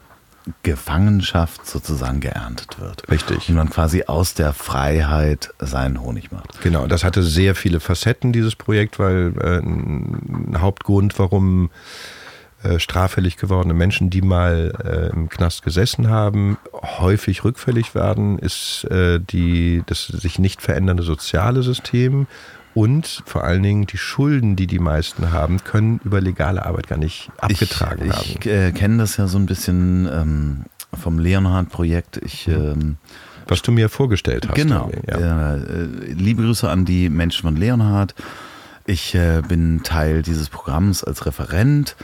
Gefangenschaft 0.63 1.67
sozusagen 1.67 2.21
geerntet 2.21 2.81
wird. 2.81 3.09
Richtig. 3.11 3.49
Und 3.49 3.57
man 3.57 3.71
quasi 3.71 4.05
aus 4.07 4.35
der 4.35 4.53
Freiheit 4.53 5.53
seinen 5.59 6.01
Honig 6.01 6.33
macht. 6.33 6.61
Genau, 6.63 6.87
das 6.87 7.05
hatte 7.05 7.23
sehr 7.23 7.55
viele 7.55 7.79
Facetten, 7.79 8.33
dieses 8.33 8.57
Projekt, 8.57 8.99
weil 8.99 9.35
äh, 9.41 9.59
ein 9.59 10.57
Hauptgrund, 10.59 11.19
warum 11.19 11.71
äh, 12.63 12.79
straffällig 12.79 13.37
gewordene 13.37 13.75
Menschen, 13.75 14.11
die 14.11 14.23
mal 14.23 14.73
äh, 14.85 15.15
im 15.15 15.29
Knast 15.29 15.63
gesessen 15.63 16.09
haben, 16.09 16.59
häufig 16.73 17.45
rückfällig 17.45 17.95
werden, 17.95 18.39
ist 18.39 18.85
äh, 18.85 19.19
die, 19.19 19.83
das 19.87 20.07
sich 20.07 20.39
nicht 20.39 20.61
verändernde 20.61 21.03
soziale 21.03 21.63
System 21.63 22.27
und 22.75 23.23
vor 23.27 23.45
allen 23.45 23.63
Dingen 23.63 23.87
die 23.87 23.99
Schulden, 23.99 24.57
die 24.57 24.67
die 24.67 24.79
meisten 24.79 25.33
haben, 25.33 25.65
können 25.65 26.01
über 26.05 26.21
legale 26.21 26.65
Arbeit 26.65 26.87
gar 26.87 26.99
nicht 26.99 27.31
abgetragen 27.39 28.07
ich, 28.07 28.13
werden. 28.13 28.37
Ich 28.41 28.47
äh, 28.47 28.73
kenne 28.73 28.99
das 28.99 29.17
ja 29.17 29.27
so 29.27 29.39
ein 29.39 29.47
bisschen 29.47 30.09
ähm, 30.13 30.65
vom 30.99 31.19
Leonhard-Projekt. 31.19 32.19
Ich 32.19 32.47
ähm, 32.47 32.97
was 33.49 33.63
du 33.63 33.73
mir 33.73 33.89
vorgestellt 33.89 34.47
hast. 34.49 34.55
Genau. 34.55 34.91
Ja. 35.09 35.57
Äh, 35.57 35.87
liebe 36.13 36.43
Grüße 36.43 36.69
an 36.69 36.85
die 36.85 37.09
Menschen 37.09 37.43
von 37.43 37.57
Leonhard. 37.57 38.15
Ich 38.87 39.15
äh, 39.15 39.43
bin 39.47 39.83
Teil 39.83 40.23
dieses 40.23 40.49
Programms 40.49 41.03
als 41.03 41.27
Referent 41.27 41.97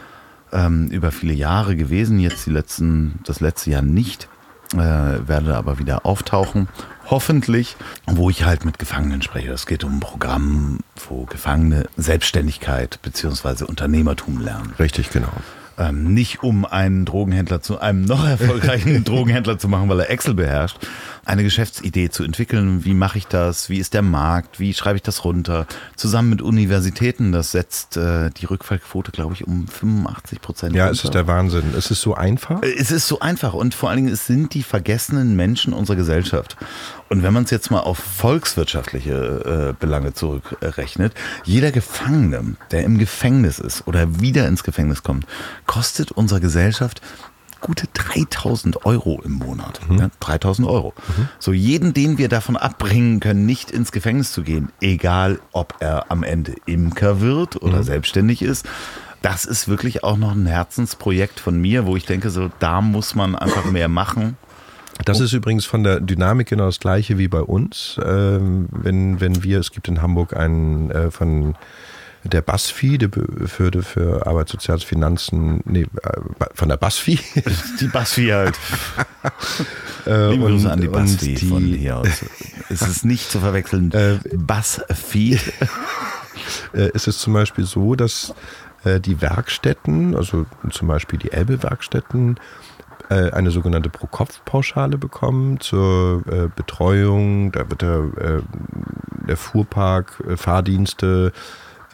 ähm, 0.52 0.88
über 0.88 1.12
viele 1.12 1.34
Jahre 1.34 1.76
gewesen, 1.76 2.18
jetzt 2.18 2.46
die 2.46 2.50
letzten, 2.50 3.20
das 3.24 3.40
letzte 3.40 3.70
Jahr 3.70 3.82
nicht, 3.82 4.28
äh, 4.72 4.78
werde 4.78 5.56
aber 5.56 5.78
wieder 5.78 6.06
auftauchen, 6.06 6.68
hoffentlich, 7.08 7.76
wo 8.06 8.30
ich 8.30 8.44
halt 8.44 8.64
mit 8.64 8.78
Gefangenen 8.78 9.22
spreche. 9.22 9.52
Es 9.52 9.66
geht 9.66 9.84
um 9.84 9.96
ein 9.96 10.00
Programm, 10.00 10.80
wo 11.08 11.24
Gefangene 11.24 11.88
Selbstständigkeit 11.96 12.98
bzw. 13.02 13.64
Unternehmertum 13.64 14.40
lernen. 14.40 14.74
Richtig, 14.78 15.10
genau. 15.10 15.32
Ähm, 15.78 16.14
nicht 16.14 16.42
um 16.42 16.64
einen 16.64 17.04
Drogenhändler 17.04 17.60
zu 17.60 17.78
einem 17.78 18.02
noch 18.02 18.26
erfolgreichen 18.26 19.04
Drogenhändler 19.04 19.58
zu 19.58 19.68
machen, 19.68 19.88
weil 19.88 20.00
er 20.00 20.10
Excel 20.10 20.34
beherrscht, 20.34 20.78
eine 21.26 21.42
Geschäftsidee 21.42 22.08
zu 22.08 22.22
entwickeln. 22.22 22.84
Wie 22.84 22.94
mache 22.94 23.18
ich 23.18 23.26
das? 23.26 23.68
Wie 23.68 23.78
ist 23.78 23.94
der 23.94 24.02
Markt? 24.02 24.60
Wie 24.60 24.72
schreibe 24.72 24.96
ich 24.96 25.02
das 25.02 25.24
runter? 25.24 25.66
Zusammen 25.96 26.30
mit 26.30 26.40
Universitäten, 26.40 27.32
das 27.32 27.50
setzt 27.50 27.96
äh, 27.96 28.30
die 28.30 28.46
Rückfallquote, 28.46 29.10
glaube 29.10 29.34
ich, 29.34 29.46
um 29.46 29.66
85 29.66 30.40
Prozent. 30.40 30.74
Ja, 30.76 30.88
es 30.88 31.02
ist 31.02 31.14
der 31.14 31.26
Wahnsinn. 31.26 31.74
Es 31.76 31.90
ist 31.90 32.00
so 32.00 32.14
einfach. 32.14 32.62
Äh, 32.62 32.74
Es 32.78 32.90
ist 32.90 33.08
so 33.08 33.18
einfach 33.20 33.54
und 33.54 33.74
vor 33.74 33.90
allen 33.90 33.96
Dingen, 34.04 34.12
es 34.12 34.26
sind 34.26 34.54
die 34.54 34.62
vergessenen 34.62 35.34
Menschen 35.34 35.72
unserer 35.72 35.96
Gesellschaft. 35.96 36.56
Und 37.08 37.22
wenn 37.22 37.32
man 37.32 37.44
es 37.44 37.50
jetzt 37.50 37.70
mal 37.70 37.80
auf 37.80 37.98
volkswirtschaftliche 37.98 39.70
äh, 39.70 39.74
Belange 39.78 40.12
zurückrechnet, 40.14 41.12
jeder 41.44 41.72
Gefangene, 41.72 42.56
der 42.70 42.84
im 42.84 42.98
Gefängnis 42.98 43.58
ist 43.58 43.86
oder 43.86 44.20
wieder 44.20 44.46
ins 44.48 44.62
Gefängnis 44.62 45.02
kommt, 45.02 45.26
kostet 45.66 46.12
unserer 46.12 46.40
Gesellschaft 46.40 47.00
gute 47.66 47.88
3000 47.94 48.86
Euro 48.86 49.20
im 49.24 49.32
Monat. 49.32 49.80
Ja, 49.90 50.08
3000 50.20 50.68
Euro. 50.68 50.94
So 51.40 51.52
jeden, 51.52 51.94
den 51.94 52.16
wir 52.16 52.28
davon 52.28 52.56
abbringen 52.56 53.18
können, 53.18 53.44
nicht 53.44 53.72
ins 53.72 53.90
Gefängnis 53.90 54.30
zu 54.30 54.42
gehen, 54.42 54.70
egal 54.80 55.40
ob 55.50 55.74
er 55.80 56.12
am 56.12 56.22
Ende 56.22 56.54
Imker 56.64 57.20
wird 57.20 57.60
oder 57.60 57.82
selbstständig 57.82 58.42
ist, 58.42 58.66
das 59.20 59.44
ist 59.44 59.66
wirklich 59.66 60.04
auch 60.04 60.16
noch 60.16 60.30
ein 60.30 60.46
Herzensprojekt 60.46 61.40
von 61.40 61.60
mir, 61.60 61.86
wo 61.86 61.96
ich 61.96 62.06
denke, 62.06 62.30
so 62.30 62.50
da 62.60 62.80
muss 62.80 63.16
man 63.16 63.34
einfach 63.34 63.64
mehr 63.64 63.88
machen. 63.88 64.36
Das 65.04 65.18
ist 65.18 65.32
übrigens 65.32 65.66
von 65.66 65.82
der 65.82 66.00
Dynamik 66.00 66.48
genau 66.48 66.66
das 66.66 66.78
gleiche 66.78 67.18
wie 67.18 67.26
bei 67.26 67.40
uns. 67.40 67.98
Ähm, 68.02 68.68
wenn, 68.70 69.20
wenn 69.20 69.42
wir, 69.42 69.58
es 69.58 69.72
gibt 69.72 69.88
in 69.88 70.00
Hamburg 70.00 70.36
einen 70.36 70.90
äh, 70.92 71.10
von 71.10 71.56
der 72.28 72.42
BASFI, 72.42 72.98
der 72.98 73.08
Behörde 73.08 73.82
für 73.82 74.26
Arbeit, 74.26 74.48
Soziales, 74.48 74.84
Finanzen, 74.84 75.60
nee, 75.64 75.82
äh, 75.82 76.20
von 76.54 76.68
der 76.68 76.76
BASFI. 76.76 77.18
Die 77.80 77.88
Basfi 77.88 78.28
halt. 78.28 78.58
Äh, 80.06 80.30
Liebe 80.30 80.46
Grüße 80.46 80.70
an 80.70 80.80
die 80.80 80.86
Basfi 80.86 81.36
von 81.36 81.64
hier 81.64 81.96
aus. 81.96 82.24
Es 82.68 82.82
ist 82.82 83.04
nicht 83.04 83.28
zu 83.28 83.40
verwechseln. 83.40 83.90
Äh, 83.90 84.20
Basfi. 84.36 85.40
äh, 86.74 86.90
ist 86.90 87.08
es 87.08 87.18
zum 87.18 87.32
Beispiel 87.32 87.64
so, 87.64 87.96
dass 87.96 88.32
äh, 88.84 89.00
die 89.00 89.20
Werkstätten, 89.20 90.14
also 90.14 90.46
zum 90.70 90.86
Beispiel 90.86 91.18
die 91.18 91.32
Elbe-Werkstätten, 91.32 92.38
eine 93.08 93.52
sogenannte 93.52 93.88
Pro-Kopf-Pauschale 93.88 94.98
bekommen 94.98 95.60
zur 95.60 96.24
äh, 96.26 96.48
Betreuung. 96.54 97.52
Da 97.52 97.70
wird 97.70 97.82
der, 97.82 97.98
äh, 98.18 98.42
der 99.28 99.36
Fuhrpark, 99.36 100.22
äh, 100.28 100.36
Fahrdienste, 100.36 101.32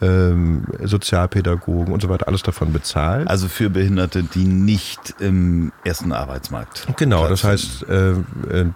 ähm, 0.03 0.65
Sozialpädagogen 0.83 1.93
und 1.93 2.01
so 2.01 2.09
weiter, 2.09 2.27
alles 2.27 2.43
davon 2.43 2.73
bezahlt. 2.73 3.27
Also 3.27 3.47
für 3.47 3.69
Behinderte, 3.69 4.23
die 4.23 4.45
nicht 4.45 5.15
im 5.19 5.71
ersten 5.83 6.11
Arbeitsmarkt. 6.11 6.87
Genau, 6.97 7.27
das 7.27 7.43
heißt, 7.43 7.87
äh, 7.89 8.11
äh, 8.11 8.15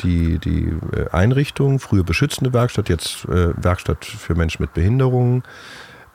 die, 0.01 0.39
die 0.39 0.73
äh, 0.93 1.09
Einrichtung, 1.11 1.79
früher 1.79 2.03
beschützende 2.03 2.53
Werkstatt, 2.53 2.89
jetzt 2.89 3.25
äh, 3.25 3.49
Werkstatt 3.55 4.05
für 4.05 4.35
Menschen 4.35 4.63
mit 4.63 4.73
Behinderungen, 4.73 5.43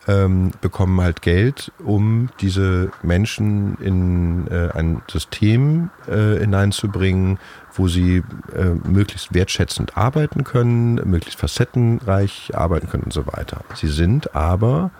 ähm, 0.08 0.50
bekommen 0.60 1.00
halt 1.00 1.22
Geld, 1.22 1.70
um 1.84 2.28
diese 2.40 2.90
Menschen 3.02 3.76
in 3.78 4.48
äh, 4.48 4.70
ein 4.72 5.02
System 5.10 5.90
äh, 6.08 6.40
hineinzubringen, 6.40 7.38
wo 7.74 7.88
sie 7.88 8.22
äh, 8.54 8.64
möglichst 8.84 9.32
wertschätzend 9.32 9.96
arbeiten 9.96 10.44
können, 10.44 10.96
möglichst 11.08 11.38
facettenreich 11.38 12.52
arbeiten 12.54 12.88
können 12.88 13.04
und 13.04 13.12
so 13.12 13.26
weiter. 13.26 13.64
Sie 13.74 13.88
sind 13.88 14.34
aber 14.34 14.90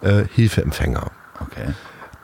äh, 0.00 0.24
Hilfeempfänger 0.32 1.10
Okay. 1.40 1.74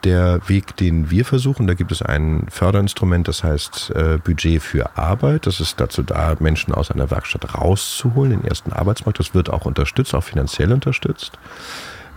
der 0.05 0.49
Weg, 0.49 0.77
den 0.77 1.11
wir 1.11 1.25
versuchen, 1.25 1.67
da 1.67 1.75
gibt 1.75 1.91
es 1.91 2.03
ein 2.03 2.47
Förderinstrument, 2.51 3.27
das 3.27 3.43
heißt 3.43 3.91
äh, 3.95 4.19
Budget 4.23 4.63
für 4.63 4.97
Arbeit. 4.97 5.47
Das 5.47 5.61
ist 5.61 5.81
dazu 5.81 6.03
da, 6.03 6.37
Menschen 6.39 6.73
aus 6.73 6.91
einer 6.91 7.11
Werkstatt 7.11 7.55
rauszuholen, 7.55 8.31
den 8.31 8.45
ersten 8.45 8.73
Arbeitsmarkt. 8.73 9.19
Das 9.19 9.35
wird 9.35 9.51
auch 9.51 9.65
unterstützt, 9.65 10.15
auch 10.15 10.23
finanziell 10.23 10.73
unterstützt. 10.73 11.33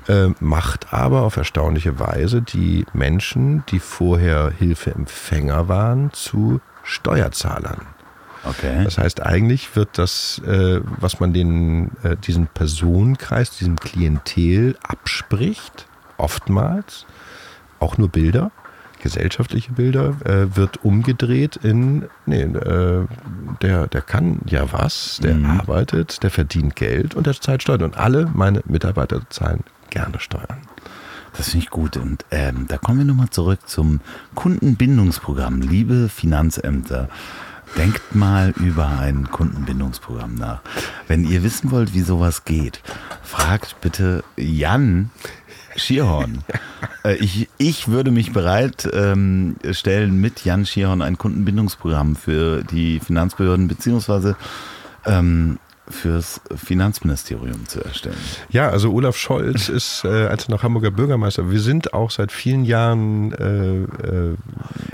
Äh, 0.08 0.30
macht 0.40 0.94
aber 0.94 1.22
auf 1.22 1.38
erstaunliche 1.38 2.00
Weise 2.00 2.42
die 2.42 2.86
Menschen, 2.94 3.64
die 3.70 3.80
vorher 3.80 4.52
Hilfeempfänger 4.58 5.68
waren, 5.68 6.12
zu 6.12 6.60
Steuerzahlern. 6.84 7.86
Okay. 8.44 8.84
Das 8.84 8.98
heißt, 8.98 9.22
eigentlich 9.24 9.76
wird 9.76 10.00
das, 10.00 10.42
äh, 10.46 10.82
was 11.00 11.20
man 11.20 11.34
den, 11.34 11.92
äh, 12.04 12.18
diesen 12.18 12.48
Personenkreis, 12.48 13.52
diesem 13.52 13.80
Klientel 13.80 14.76
abspricht, 14.82 15.86
oftmals, 16.18 17.06
auch 17.80 18.00
nur 18.00 18.10
Bilder, 18.10 18.52
gesellschaftliche 19.04 19.72
Bilder, 19.74 20.16
äh, 20.26 20.56
wird 20.56 20.84
umgedreht 20.84 21.58
in, 21.58 22.10
nee, 22.26 22.42
äh, 22.42 23.06
der, 23.62 23.88
der 23.88 24.02
kann 24.02 24.40
ja 24.48 24.72
was, 24.72 25.20
der 25.22 25.38
arbeitet, 25.46 26.24
der 26.24 26.32
verdient 26.32 26.76
Geld 26.76 27.16
und 27.16 27.28
der 27.28 27.40
zahlt 27.40 27.62
Steuern. 27.62 27.84
Und 27.84 27.98
alle 27.98 28.30
meine 28.34 28.62
Mitarbeiter 28.66 29.22
zahlen 29.30 29.64
gerne 29.92 30.20
Steuern. 30.20 30.58
Das 31.38 31.50
finde 31.50 31.66
ich 31.66 31.70
gut. 31.70 31.98
Und 31.98 32.26
ähm, 32.32 32.66
da 32.68 32.78
kommen 32.78 33.00
wir 33.00 33.06
nochmal 33.06 33.30
zurück 33.30 33.60
zum 33.68 34.02
Kundenbindungsprogramm. 34.36 35.62
Liebe 35.62 36.10
Finanzämter, 36.10 37.10
denkt 37.78 38.16
mal 38.16 38.54
über 38.58 39.00
ein 39.00 39.30
Kundenbindungsprogramm 39.30 40.36
nach. 40.36 40.62
Wenn 41.08 41.24
ihr 41.24 41.44
wissen 41.44 41.72
wollt, 41.72 41.94
wie 41.94 42.02
sowas 42.02 42.44
geht, 42.44 42.82
fragt 43.24 43.80
bitte 43.82 44.24
Jan 44.36 45.12
Schierhorn. 45.76 46.44
Äh, 47.04 47.16
ich, 47.16 47.50
ich 47.58 47.88
würde 47.88 48.12
mich 48.12 48.32
bereit 48.32 48.88
ähm, 48.94 49.56
stellen, 49.72 50.22
mit 50.22 50.46
Jan 50.46 50.68
Schierhorn 50.68 51.02
ein 51.02 51.18
Kundenbindungsprogramm 51.18 52.16
für 52.16 52.64
die 52.64 53.00
Finanzbehörden 53.00 53.68
beziehungsweise 53.68 54.36
ähm, 55.06 55.58
fürs 55.92 56.42
Finanzministerium 56.56 57.68
zu 57.68 57.84
erstellen. 57.84 58.16
Ja, 58.50 58.70
also 58.70 58.92
Olaf 58.92 59.18
Scholz 59.18 59.70
ist 59.70 60.04
äh, 60.04 60.08
als 60.28 60.50
noch 60.50 60.64
Hamburger 60.64 60.92
Bürgermeister. 60.92 61.52
Wir 61.52 61.60
sind 61.60 61.94
auch 61.94 62.12
seit 62.12 62.32
vielen 62.32 62.66
Jahren 62.66 63.32
äh, 63.34 63.76
äh, 63.84 64.38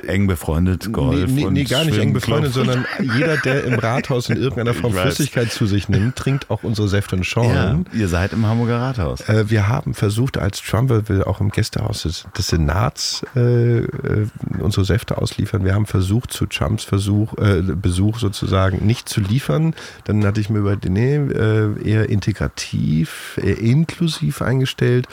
Eng 0.08 0.28
befreundet, 0.28 0.92
Golf 0.94 1.30
nee, 1.30 1.44
nee, 1.46 1.52
nee, 1.52 1.64
gar 1.66 1.84
nicht 1.84 1.98
eng 1.98 2.14
befreundet, 2.14 2.54
sondern 2.54 2.86
jeder, 3.18 3.38
der 3.38 3.64
im 3.66 3.76
Rathaus 3.76 4.30
in 4.30 4.38
irgendeiner 4.38 4.74
Form. 4.80 4.94
Flüssigkeit 4.94 5.52
zu 5.52 5.66
sich 5.66 5.90
nimmt, 5.90 6.16
trinkt 6.16 6.50
auch 6.50 6.64
unsere 6.64 6.88
Säfte 6.88 7.16
und 7.16 7.22
Ja, 7.22 7.26
Schorlen. 7.26 7.86
ihr 7.94 8.08
seid 8.08 8.34
im 8.34 8.46
Hamburger 8.46 8.80
Rathaus. 8.80 9.22
Äh, 9.30 9.50
wir 9.50 9.68
haben 9.68 9.94
versucht, 9.94 10.38
als 10.38 10.62
Trumbull 10.62 11.24
auch 11.24 11.42
im 11.42 11.50
Gästehaus 11.50 12.04
des, 12.04 12.26
des 12.38 12.48
Senats 12.48 13.26
äh, 13.36 13.80
äh, 13.80 14.28
unsere 14.60 14.86
Säfte 14.86 15.18
ausliefern. 15.18 15.66
Wir 15.66 15.76
haben 15.76 15.86
versucht, 15.86 16.32
zu 16.32 16.46
Trumps 16.46 16.84
Versuch, 16.84 17.34
Besuch 17.36 18.20
sozusagen 18.20 18.86
nicht 18.86 19.10
zu 19.10 19.22
liefern. 19.22 19.74
Dann 20.06 20.26
hatte 20.26 20.40
ich 20.40 20.50
mir 20.50 20.60
überlegt, 20.60 20.86
nee, 20.90 21.16
äh, 21.16 21.82
eher 21.84 22.10
integrativ, 22.10 23.40
eher 23.42 23.60
inklusiv 23.60 24.42
eingestellt. 24.42 25.08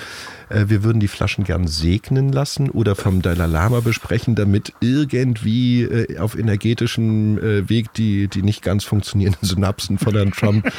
Äh, 0.48 0.64
wir 0.68 0.82
würden 0.84 1.00
die 1.00 1.08
Flaschen 1.08 1.44
gern 1.44 1.66
segnen 1.66 2.30
lassen 2.32 2.70
oder 2.70 2.94
vom 2.94 3.22
Dalai 3.22 3.46
Lama 3.46 3.80
besprechen, 3.80 4.34
damit 4.34 4.72
irgendwie 4.80 5.82
äh, 5.82 6.18
auf 6.18 6.36
energetischem 6.38 7.38
äh, 7.38 7.68
Weg 7.68 7.92
die, 7.94 8.28
die 8.28 8.42
nicht 8.42 8.62
ganz 8.62 8.84
funktionierenden 8.84 9.46
Synapsen 9.48 9.98
von 9.98 10.14
Herrn 10.14 10.32
Trump 10.32 10.70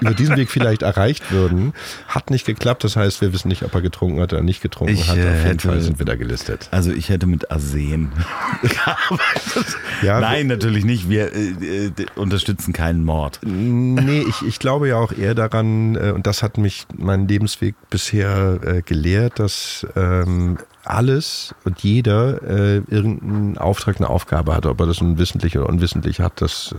über 0.00 0.14
diesen 0.14 0.36
Weg 0.36 0.50
vielleicht 0.50 0.82
erreicht 0.82 1.30
würden. 1.32 1.72
Hat 2.08 2.30
nicht 2.30 2.46
geklappt, 2.46 2.84
das 2.84 2.96
heißt, 2.96 3.20
wir 3.20 3.32
wissen 3.32 3.48
nicht, 3.48 3.62
ob 3.62 3.74
er 3.74 3.80
getrunken 3.82 4.20
hat 4.20 4.32
oder 4.32 4.42
nicht 4.42 4.62
getrunken 4.62 4.94
Ich, 4.94 5.02
hat. 5.08 5.10
Auf 5.10 5.24
jeden 5.24 5.34
hätte- 5.42 5.68
Fall 5.68 5.80
sind 5.80 5.98
wir 5.98 6.06
da 6.06 6.14
gelistet. 6.16 6.68
Also 6.70 6.92
ich 6.92 7.08
hätte 7.08 7.26
mit 7.26 7.50
Arsen 7.50 8.10
gearbeitet. 8.62 9.76
Ja, 10.02 10.20
Nein, 10.20 10.46
natürlich 10.46 10.84
nicht. 10.84 11.08
Wir 11.08 11.32
äh, 11.34 11.90
unterstützen 12.16 12.72
keinen 12.72 13.04
Mord. 13.04 13.40
Nee, 13.44 14.24
ich, 14.28 14.42
ich 14.46 14.58
glaube 14.58 14.88
ja 14.88 14.96
auch 14.96 15.12
eher 15.12 15.34
daran, 15.34 15.96
und 15.96 16.26
das 16.26 16.42
hat 16.42 16.58
mich 16.58 16.86
mein 16.96 17.28
Lebensweg 17.28 17.74
bisher 17.90 18.58
äh, 18.64 18.82
gelehrt, 19.02 19.38
dass 19.40 19.86
ähm, 19.96 20.58
alles 20.84 21.54
und 21.64 21.82
jeder 21.82 22.42
äh, 22.42 22.76
irgendeinen 22.88 23.58
Auftrag, 23.58 23.96
eine 23.96 24.08
Aufgabe 24.08 24.54
hat, 24.54 24.66
ob 24.66 24.80
er 24.80 24.86
das 24.86 25.00
nun 25.00 25.18
wissentlich 25.18 25.58
oder 25.58 25.68
unwissentlich 25.68 26.20
hat. 26.20 26.40
Das, 26.40 26.74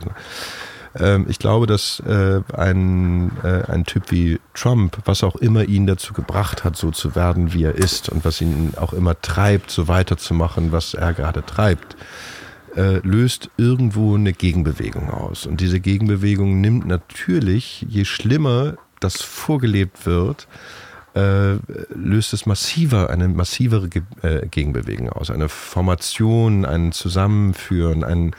ähm, 0.97 1.25
ich 1.27 1.39
glaube, 1.39 1.67
dass 1.67 2.01
äh, 2.01 2.41
ein, 2.55 3.31
äh, 3.43 3.69
ein 3.69 3.83
Typ 3.83 4.09
wie 4.11 4.39
Trump, 4.53 4.97
was 5.05 5.23
auch 5.23 5.35
immer 5.35 5.65
ihn 5.65 5.85
dazu 5.85 6.13
gebracht 6.13 6.63
hat, 6.63 6.77
so 6.77 6.91
zu 6.91 7.15
werden, 7.15 7.53
wie 7.53 7.63
er 7.63 7.75
ist 7.75 8.07
und 8.09 8.23
was 8.23 8.39
ihn 8.39 8.73
auch 8.77 8.93
immer 8.93 9.19
treibt, 9.21 9.69
so 9.69 9.89
weiterzumachen, 9.89 10.71
was 10.71 10.93
er 10.93 11.13
gerade 11.13 11.45
treibt, 11.45 11.97
äh, 12.75 12.99
löst 13.05 13.49
irgendwo 13.57 14.15
eine 14.15 14.31
Gegenbewegung 14.31 15.09
aus. 15.09 15.45
Und 15.45 15.59
diese 15.59 15.81
Gegenbewegung 15.81 16.61
nimmt 16.61 16.87
natürlich, 16.87 17.85
je 17.87 18.05
schlimmer 18.05 18.75
das 19.01 19.21
vorgelebt 19.21 20.05
wird, 20.05 20.47
äh, 21.15 21.57
löst 21.93 22.33
es 22.33 22.45
massiver, 22.45 23.09
eine 23.09 23.27
massivere 23.27 23.89
Ge 23.89 24.01
äh, 24.21 24.47
Gegenbewegung 24.47 25.09
aus. 25.09 25.29
Eine 25.29 25.49
Formation, 25.49 26.65
ein 26.65 26.91
Zusammenführen, 26.91 28.03
ein, 28.03 28.35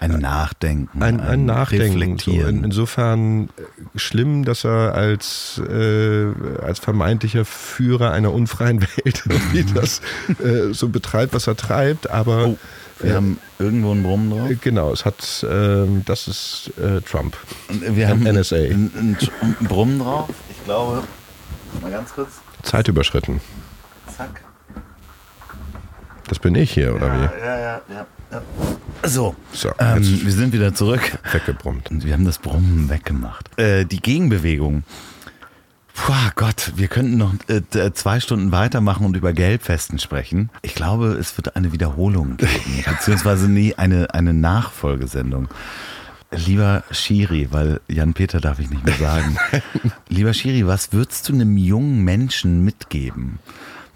Ein 0.00 0.18
Nachdenken. 0.18 1.02
ein, 1.02 1.20
ein 1.20 1.44
Nachdenken. 1.44 1.92
So. 1.92 1.92
In, 1.92 2.00
Reflektieren. 2.00 2.64
insofern 2.64 3.44
äh, 3.44 3.98
schlimm, 3.98 4.44
dass 4.46 4.64
er 4.64 4.94
als, 4.94 5.60
äh, 5.68 6.26
als 6.62 6.78
vermeintlicher 6.78 7.44
Führer 7.44 8.12
einer 8.12 8.32
unfreien 8.32 8.80
Welt 8.96 9.24
irgendwie 9.28 9.64
das 9.74 10.00
äh, 10.42 10.72
so 10.72 10.88
betreibt, 10.88 11.34
was 11.34 11.46
er 11.46 11.56
treibt, 11.56 12.08
aber 12.08 12.46
oh, 12.48 12.58
wir 13.00 13.14
haben 13.14 13.38
irgendwo 13.58 13.92
einen 13.92 14.02
Brummen 14.02 14.30
drauf. 14.30 14.50
äh, 14.50 14.54
genau, 14.54 14.92
es 14.92 15.04
hat, 15.04 15.46
ähm, 15.50 16.02
das 16.06 16.28
ist 16.28 16.70
äh, 16.78 17.00
Trump. 17.02 17.36
Wir 17.68 18.08
haben 18.08 18.22
NSA. 18.24 18.56
Einen, 18.56 18.90
einen, 18.96 19.18
einen 19.42 19.68
Brummen 19.68 19.98
drauf. 19.98 20.28
Ich 20.50 20.64
glaube, 20.64 21.02
mal 21.82 21.90
ganz 21.90 22.12
kurz. 22.14 22.40
Zeit 22.62 22.88
überschritten. 22.88 23.40
Zack. 24.16 24.42
Das 26.28 26.38
bin 26.38 26.54
ich 26.54 26.70
hier, 26.72 26.94
oder 26.94 27.12
wie? 27.12 27.24
Ja, 27.40 27.58
ja, 27.58 27.80
ja. 27.88 28.06
ja. 28.30 28.42
So, 29.08 29.34
So, 29.52 29.70
ähm, 29.80 30.02
wir 30.24 30.32
sind 30.32 30.52
wieder 30.52 30.72
zurück. 30.74 31.00
Weggebrummt. 31.32 31.90
Und 31.90 32.04
wir 32.04 32.12
haben 32.12 32.24
das 32.24 32.38
Brummen 32.38 32.88
weggemacht. 32.88 33.58
Äh, 33.58 33.84
die 33.84 34.00
Gegenbewegung. 34.00 34.84
Puh, 35.94 36.12
Gott, 36.36 36.72
wir 36.76 36.86
könnten 36.88 37.18
noch 37.18 37.34
äh, 37.48 37.60
d- 37.62 37.92
zwei 37.92 38.20
Stunden 38.20 38.52
weitermachen 38.52 39.04
und 39.04 39.16
über 39.16 39.32
Gelbfesten 39.32 39.98
sprechen. 39.98 40.50
Ich 40.62 40.74
glaube, 40.76 41.08
es 41.08 41.36
wird 41.36 41.56
eine 41.56 41.72
Wiederholung 41.72 42.36
geben, 42.36 42.84
beziehungsweise 42.86 43.48
nie 43.50 43.74
eine, 43.74 44.14
eine 44.14 44.32
Nachfolgesendung. 44.32 45.48
Lieber 46.32 46.84
Schiri, 46.92 47.48
weil 47.50 47.80
Jan-Peter 47.88 48.40
darf 48.40 48.60
ich 48.60 48.70
nicht 48.70 48.84
mehr 48.84 48.94
sagen. 48.94 49.36
Lieber 50.08 50.32
Schiri, 50.32 50.66
was 50.66 50.92
würdest 50.92 51.28
du 51.28 51.32
einem 51.32 51.56
jungen 51.56 52.04
Menschen 52.04 52.64
mitgeben, 52.64 53.40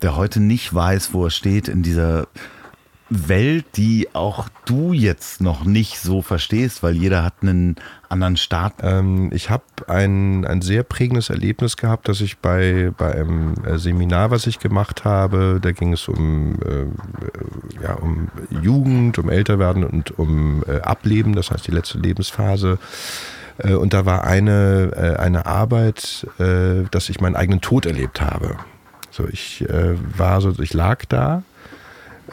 der 0.03 0.17
heute 0.17 0.41
nicht 0.41 0.75
weiß, 0.75 1.15
wo 1.15 1.27
er 1.27 1.31
steht 1.31 1.69
in 1.69 1.83
dieser 1.83 2.27
Welt, 3.11 3.67
die 3.77 4.09
auch 4.15 4.49
du 4.65 4.93
jetzt 4.93 5.41
noch 5.41 5.65
nicht 5.65 5.99
so 5.99 6.23
verstehst, 6.23 6.83
weil 6.83 6.95
jeder 6.95 7.23
hat 7.23 7.35
einen 7.43 7.77
anderen 8.09 8.37
Start. 8.37 8.75
Ähm, 8.83 9.31
ich 9.33 9.51
habe 9.51 9.65
ein, 9.89 10.47
ein 10.47 10.63
sehr 10.63 10.83
prägendes 10.83 11.29
Erlebnis 11.29 11.77
gehabt, 11.77 12.09
dass 12.09 12.21
ich 12.21 12.39
bei, 12.39 12.93
bei 12.97 13.13
einem 13.13 13.55
äh, 13.65 13.79
Seminar, 13.79 14.31
was 14.31 14.47
ich 14.47 14.59
gemacht 14.59 15.05
habe, 15.05 15.59
da 15.61 15.73
ging 15.73 15.93
es 15.93 16.09
um, 16.09 16.59
äh, 16.63 17.83
ja, 17.83 17.95
um 17.95 18.29
Jugend, 18.63 19.19
um 19.19 19.29
Älterwerden 19.29 19.85
und 19.85 20.19
um 20.19 20.65
äh, 20.67 20.81
Ableben, 20.81 21.35
das 21.35 21.51
heißt 21.51 21.67
die 21.67 21.73
letzte 21.73 21.99
Lebensphase. 21.99 22.79
Äh, 23.59 23.75
und 23.75 23.93
da 23.93 24.07
war 24.07 24.25
eine, 24.25 24.93
äh, 24.97 25.21
eine 25.21 25.47
Arbeit, 25.47 26.27
äh, 26.39 26.85
dass 26.91 27.09
ich 27.09 27.21
meinen 27.21 27.37
eigenen 27.37 27.61
Tod 27.61 27.87
erlebt 27.87 28.21
habe. 28.21 28.57
So, 29.11 29.29
ich 29.29 29.65
war 29.69 30.41
so, 30.41 30.59
ich 30.59 30.75
lag 30.75 31.05
da 31.09 31.45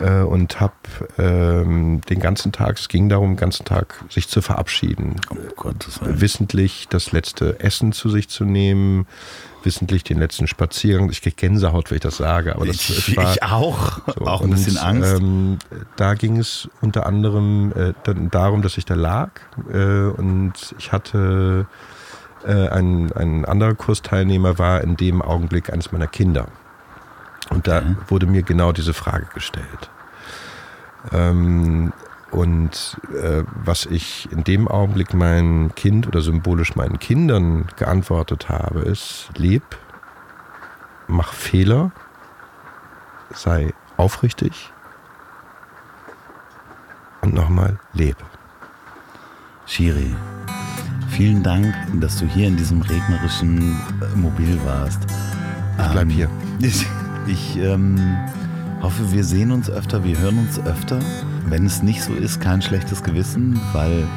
äh, 0.02 0.22
und 0.23 0.60
habe 0.60 0.73
ähm, 1.18 2.02
den 2.10 2.19
ganzen 2.19 2.52
Tag, 2.52 2.78
es 2.78 2.88
ging 2.90 3.10
darum, 3.10 3.32
den 3.32 3.38
ganzen 3.38 3.65
Tag 3.65 4.03
sich 4.10 4.28
zu 4.28 4.41
verabschieden. 4.41 5.15
Oh 5.30 5.36
Gottes 5.56 6.02
Willen. 6.02 6.22
Wissentlich 6.22 6.88
das 6.90 7.11
letzte 7.11 7.60
Essen 7.60 7.91
zu 7.91 8.10
sich 8.10 8.30
zu 8.30 8.44
nehmen, 8.45 9.07
wissentlich 9.64 10.03
den 10.03 10.18
letzten 10.18 10.48
Spaziergang. 10.48 11.10
Ich 11.10 11.22
kriege 11.22 11.36
Gänsehaut, 11.36 11.91
wenn 11.91 11.98
ich 11.98 12.02
das 12.02 12.18
sage, 12.18 12.56
aber 12.56 12.65
das 12.65 12.90
Ich, 12.90 13.15
war 13.15 13.32
ich 13.32 13.44
auch. 13.44 14.02
so. 14.18 14.26
auch 14.26 14.41
ein 14.41 14.49
bisschen 14.49 14.78
Und, 14.78 14.84
Angst. 14.84 15.14
Ähm, 15.22 15.60
da 15.95 16.14
ging 16.15 16.38
es 16.38 16.69
unter 16.82 17.06
anderem 17.06 17.72
äh, 17.76 17.94
dann 18.03 18.30
darum, 18.30 18.61
dass 18.61 18.78
ich 18.78 18.86
da 18.86 18.95
lag 18.95 19.30
äh, 19.72 20.06
und 20.06 20.53
ich 20.78 20.91
hatte 20.91 21.68
äh, 22.45 22.69
ein, 22.69 23.11
ein 23.11 23.45
anderer 23.45 23.76
Kursteilnehmer 23.76 24.57
war 24.57 24.82
in 24.82 24.98
dem 24.98 25.22
Augenblick 25.22 25.72
eines 25.72 25.91
meiner 25.91 26.07
Kinder. 26.07 26.48
Und 27.52 27.68
da 27.68 27.78
Okay. 27.78 27.95
wurde 28.07 28.26
mir 28.26 28.41
genau 28.44 28.72
diese 28.72 28.94
Frage 28.94 29.28
gestellt. 29.34 29.90
Ähm, 31.11 31.91
und 32.32 32.98
äh, 33.14 33.44
was 33.64 33.86
ich 33.86 34.32
in 34.32 34.44
dem 34.45 34.68
Augenblick 34.68 35.14
mein 35.14 35.72
Kind 35.76 36.07
oder 36.07 36.22
symbolisch 36.22 36.76
meinen 36.76 36.98
Kindern 36.98 37.68
geantwortet 37.76 38.48
habe, 38.49 38.80
ist, 38.82 39.30
leb, 39.36 39.64
mach 41.07 41.34
Fehler, 41.34 41.91
sei 43.34 43.73
aufrichtig 43.98 44.72
und 47.22 47.34
nochmal 47.34 47.78
leb. 47.94 48.15
Schiri, 49.65 50.15
vielen 51.10 51.44
Dank, 51.44 51.73
dass 51.95 52.18
du 52.18 52.26
hier 52.26 52.48
in 52.48 52.56
diesem 52.56 52.82
regnerischen 52.82 53.78
äh, 54.02 54.15
Mobil 54.15 54.57
warst. 54.64 54.99
Ich 55.80 55.88
bleib 55.91 56.03
Ähm, 56.03 56.10
hier. 56.10 56.30
Ich, 57.27 57.57
ähm, 57.57 57.98
hoffe, 58.81 59.11
wir 59.11 59.23
sehen 59.23 59.52
uns 59.52 59.69
öfter, 59.69 60.03
wir 60.03 60.18
hören 60.18 60.39
uns 60.39 60.60
öfter. 60.60 60.99
Wenn 61.45 61.65
es 61.65 61.84
nicht 61.84 62.03
so 62.03 62.14
ist, 62.14 62.41
kein 62.41 62.61
schlechtes 62.61 63.03
Gewissen, 63.03 63.60
weil 63.73 64.07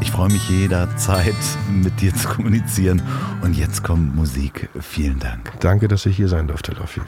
ich 0.00 0.10
freue 0.10 0.30
mich 0.30 0.48
jederzeit, 0.48 1.34
mit 1.70 2.00
dir 2.00 2.14
zu 2.14 2.28
kommunizieren. 2.28 3.02
Und 3.42 3.56
jetzt 3.56 3.82
kommt 3.82 4.14
Musik. 4.14 4.68
Vielen 4.80 5.18
Dank. 5.18 5.52
Danke, 5.60 5.88
dass 5.88 6.06
ich 6.06 6.16
hier 6.16 6.28
sein 6.28 6.48
durfte, 6.48 6.72
Loffi. 6.72 7.00